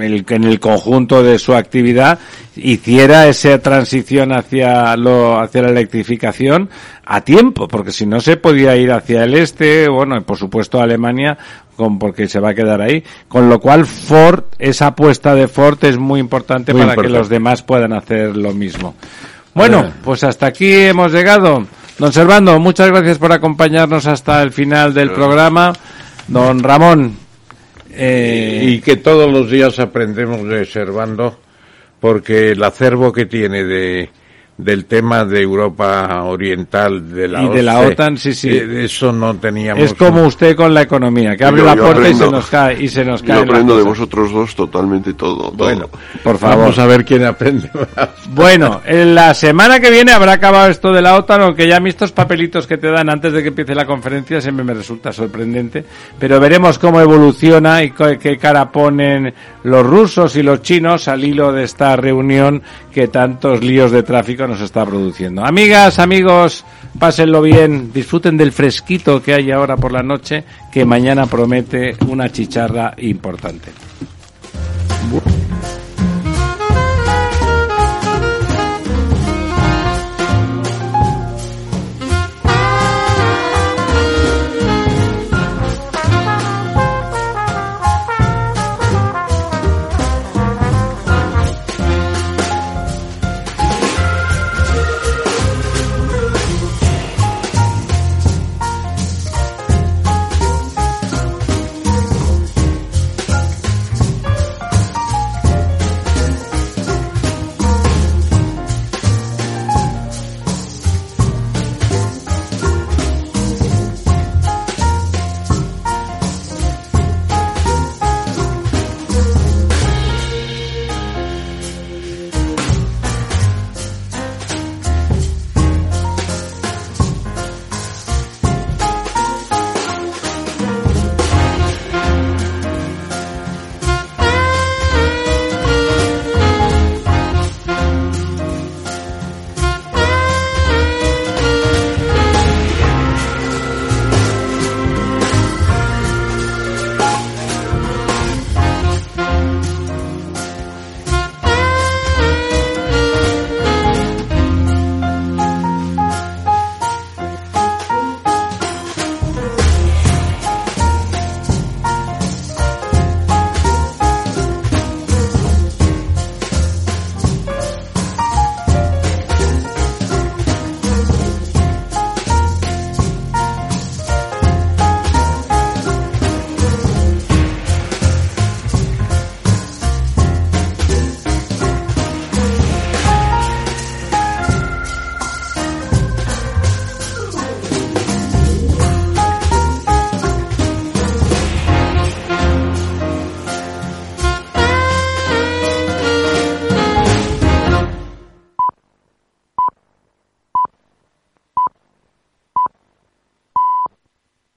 el, 0.00 0.24
que 0.24 0.34
en 0.34 0.44
el 0.44 0.60
conjunto 0.60 1.22
de 1.22 1.38
su 1.38 1.54
actividad 1.54 2.18
hiciera 2.56 3.28
esa 3.28 3.58
transición 3.58 4.32
hacia 4.32 4.96
lo, 4.96 5.38
hacia 5.38 5.62
la 5.62 5.70
electrificación 5.70 6.70
a 7.04 7.20
tiempo, 7.20 7.68
porque 7.68 7.92
si 7.92 8.06
no 8.06 8.20
se 8.20 8.36
podía 8.36 8.76
ir 8.76 8.92
hacia 8.92 9.24
el 9.24 9.34
este, 9.34 9.88
bueno, 9.88 10.16
y 10.16 10.20
por 10.20 10.38
supuesto 10.38 10.80
Alemania, 10.80 11.36
con, 11.76 11.98
porque 11.98 12.28
se 12.28 12.40
va 12.40 12.50
a 12.50 12.54
quedar 12.54 12.80
ahí. 12.80 13.02
Con 13.28 13.48
lo 13.48 13.60
cual 13.60 13.86
Ford, 13.86 14.44
esa 14.58 14.88
apuesta 14.88 15.34
de 15.34 15.48
Ford 15.48 15.78
es 15.84 15.98
muy 15.98 16.20
importante 16.20 16.72
Muy 16.72 16.82
para 16.82 16.92
importante. 16.92 17.12
que 17.12 17.18
los 17.18 17.28
demás 17.28 17.62
puedan 17.62 17.92
hacer 17.92 18.36
lo 18.36 18.52
mismo. 18.52 18.94
Bueno, 19.54 19.92
pues 20.02 20.24
hasta 20.24 20.46
aquí 20.46 20.72
hemos 20.72 21.12
llegado. 21.12 21.66
Don 21.98 22.12
Servando, 22.12 22.58
muchas 22.58 22.88
gracias 22.88 23.18
por 23.18 23.32
acompañarnos 23.32 24.06
hasta 24.06 24.42
el 24.42 24.50
final 24.50 24.92
del 24.94 25.12
programa. 25.12 25.72
Don 26.26 26.62
Ramón, 26.62 27.16
eh, 27.92 28.64
y 28.66 28.80
que 28.80 28.96
todos 28.96 29.30
los 29.30 29.50
días 29.50 29.78
aprendemos 29.78 30.42
de 30.48 30.64
Servando, 30.64 31.38
porque 32.00 32.52
el 32.52 32.64
acervo 32.64 33.12
que 33.12 33.26
tiene 33.26 33.62
de 33.64 34.10
del 34.56 34.84
tema 34.84 35.24
de 35.24 35.42
Europa 35.42 36.22
Oriental, 36.22 37.12
de 37.12 37.26
la 37.26 37.42
Y 37.42 37.48
de 37.48 37.62
la 37.62 37.80
OTAN, 37.80 38.16
sí, 38.16 38.32
sí. 38.34 38.48
eh, 38.50 38.66
de 38.66 38.84
eso 38.84 39.12
no 39.12 39.34
teníamos. 39.34 39.82
es 39.82 39.94
como 39.94 40.24
usted 40.26 40.54
con 40.54 40.72
la 40.72 40.82
economía, 40.82 41.36
que 41.36 41.44
abre 41.44 41.62
Yo- 41.62 41.66
la 41.66 41.74
yo 41.74 41.82
puerta 41.82 42.08
y 42.08 42.14
se 42.14 42.30
nos 42.30 42.46
cae 42.46 42.82
y 42.84 42.88
se 42.88 43.04
nos 43.04 43.20
Yo 43.22 43.26
cae. 43.34 43.42
aprendo 43.42 43.76
de 43.76 43.82
vosotros 43.82 44.30
dos 44.32 44.54
totalmente 44.54 45.14
todo. 45.14 45.50
todo. 45.50 45.54
Bueno, 45.56 45.88
Por 46.22 46.38
favor. 46.38 46.58
Vamos 46.58 46.78
a 46.78 46.86
ver 46.86 47.04
quién 47.04 47.24
aprende 47.24 47.68
más. 47.96 48.08
Bueno, 48.28 48.80
en 48.86 49.14
la 49.16 49.34
semana 49.34 49.80
que 49.80 49.90
viene 49.90 50.12
habrá 50.12 50.34
acabado 50.34 50.68
esto 50.70 50.92
de 50.92 51.02
la 51.02 51.16
OTAN, 51.16 51.42
aunque 51.42 51.66
ya 51.66 51.78
a 51.78 51.80
mí 51.80 51.88
estos 51.88 52.12
papelitos 52.12 52.66
que 52.68 52.78
te 52.78 52.90
dan 52.90 53.10
antes 53.10 53.32
de 53.32 53.42
que 53.42 53.48
empiece 53.48 53.74
la 53.74 53.86
conferencia 53.86 54.40
siempre 54.40 54.64
me 54.64 54.74
resulta 54.74 55.12
sorprendente, 55.12 55.84
pero 56.18 56.38
veremos 56.38 56.78
cómo 56.78 57.00
evoluciona 57.00 57.82
y 57.82 57.90
qué 57.90 58.38
cara 58.38 58.70
ponen 58.70 59.34
los 59.64 59.84
rusos 59.84 60.36
y 60.36 60.42
los 60.44 60.62
chinos 60.62 61.08
al 61.08 61.24
hilo 61.24 61.52
de 61.52 61.64
esta 61.64 61.96
reunión 61.96 62.62
que 62.92 63.08
tantos 63.08 63.62
líos 63.64 63.90
de 63.90 64.02
tráfico 64.04 64.43
nos 64.46 64.60
está 64.60 64.84
produciendo. 64.84 65.44
Amigas, 65.44 65.98
amigos, 65.98 66.64
pásenlo 66.98 67.42
bien, 67.42 67.92
disfruten 67.92 68.36
del 68.36 68.52
fresquito 68.52 69.22
que 69.22 69.34
hay 69.34 69.50
ahora 69.50 69.76
por 69.76 69.92
la 69.92 70.02
noche, 70.02 70.44
que 70.72 70.84
mañana 70.84 71.26
promete 71.26 71.96
una 72.06 72.30
chicharra 72.30 72.94
importante. 72.98 73.72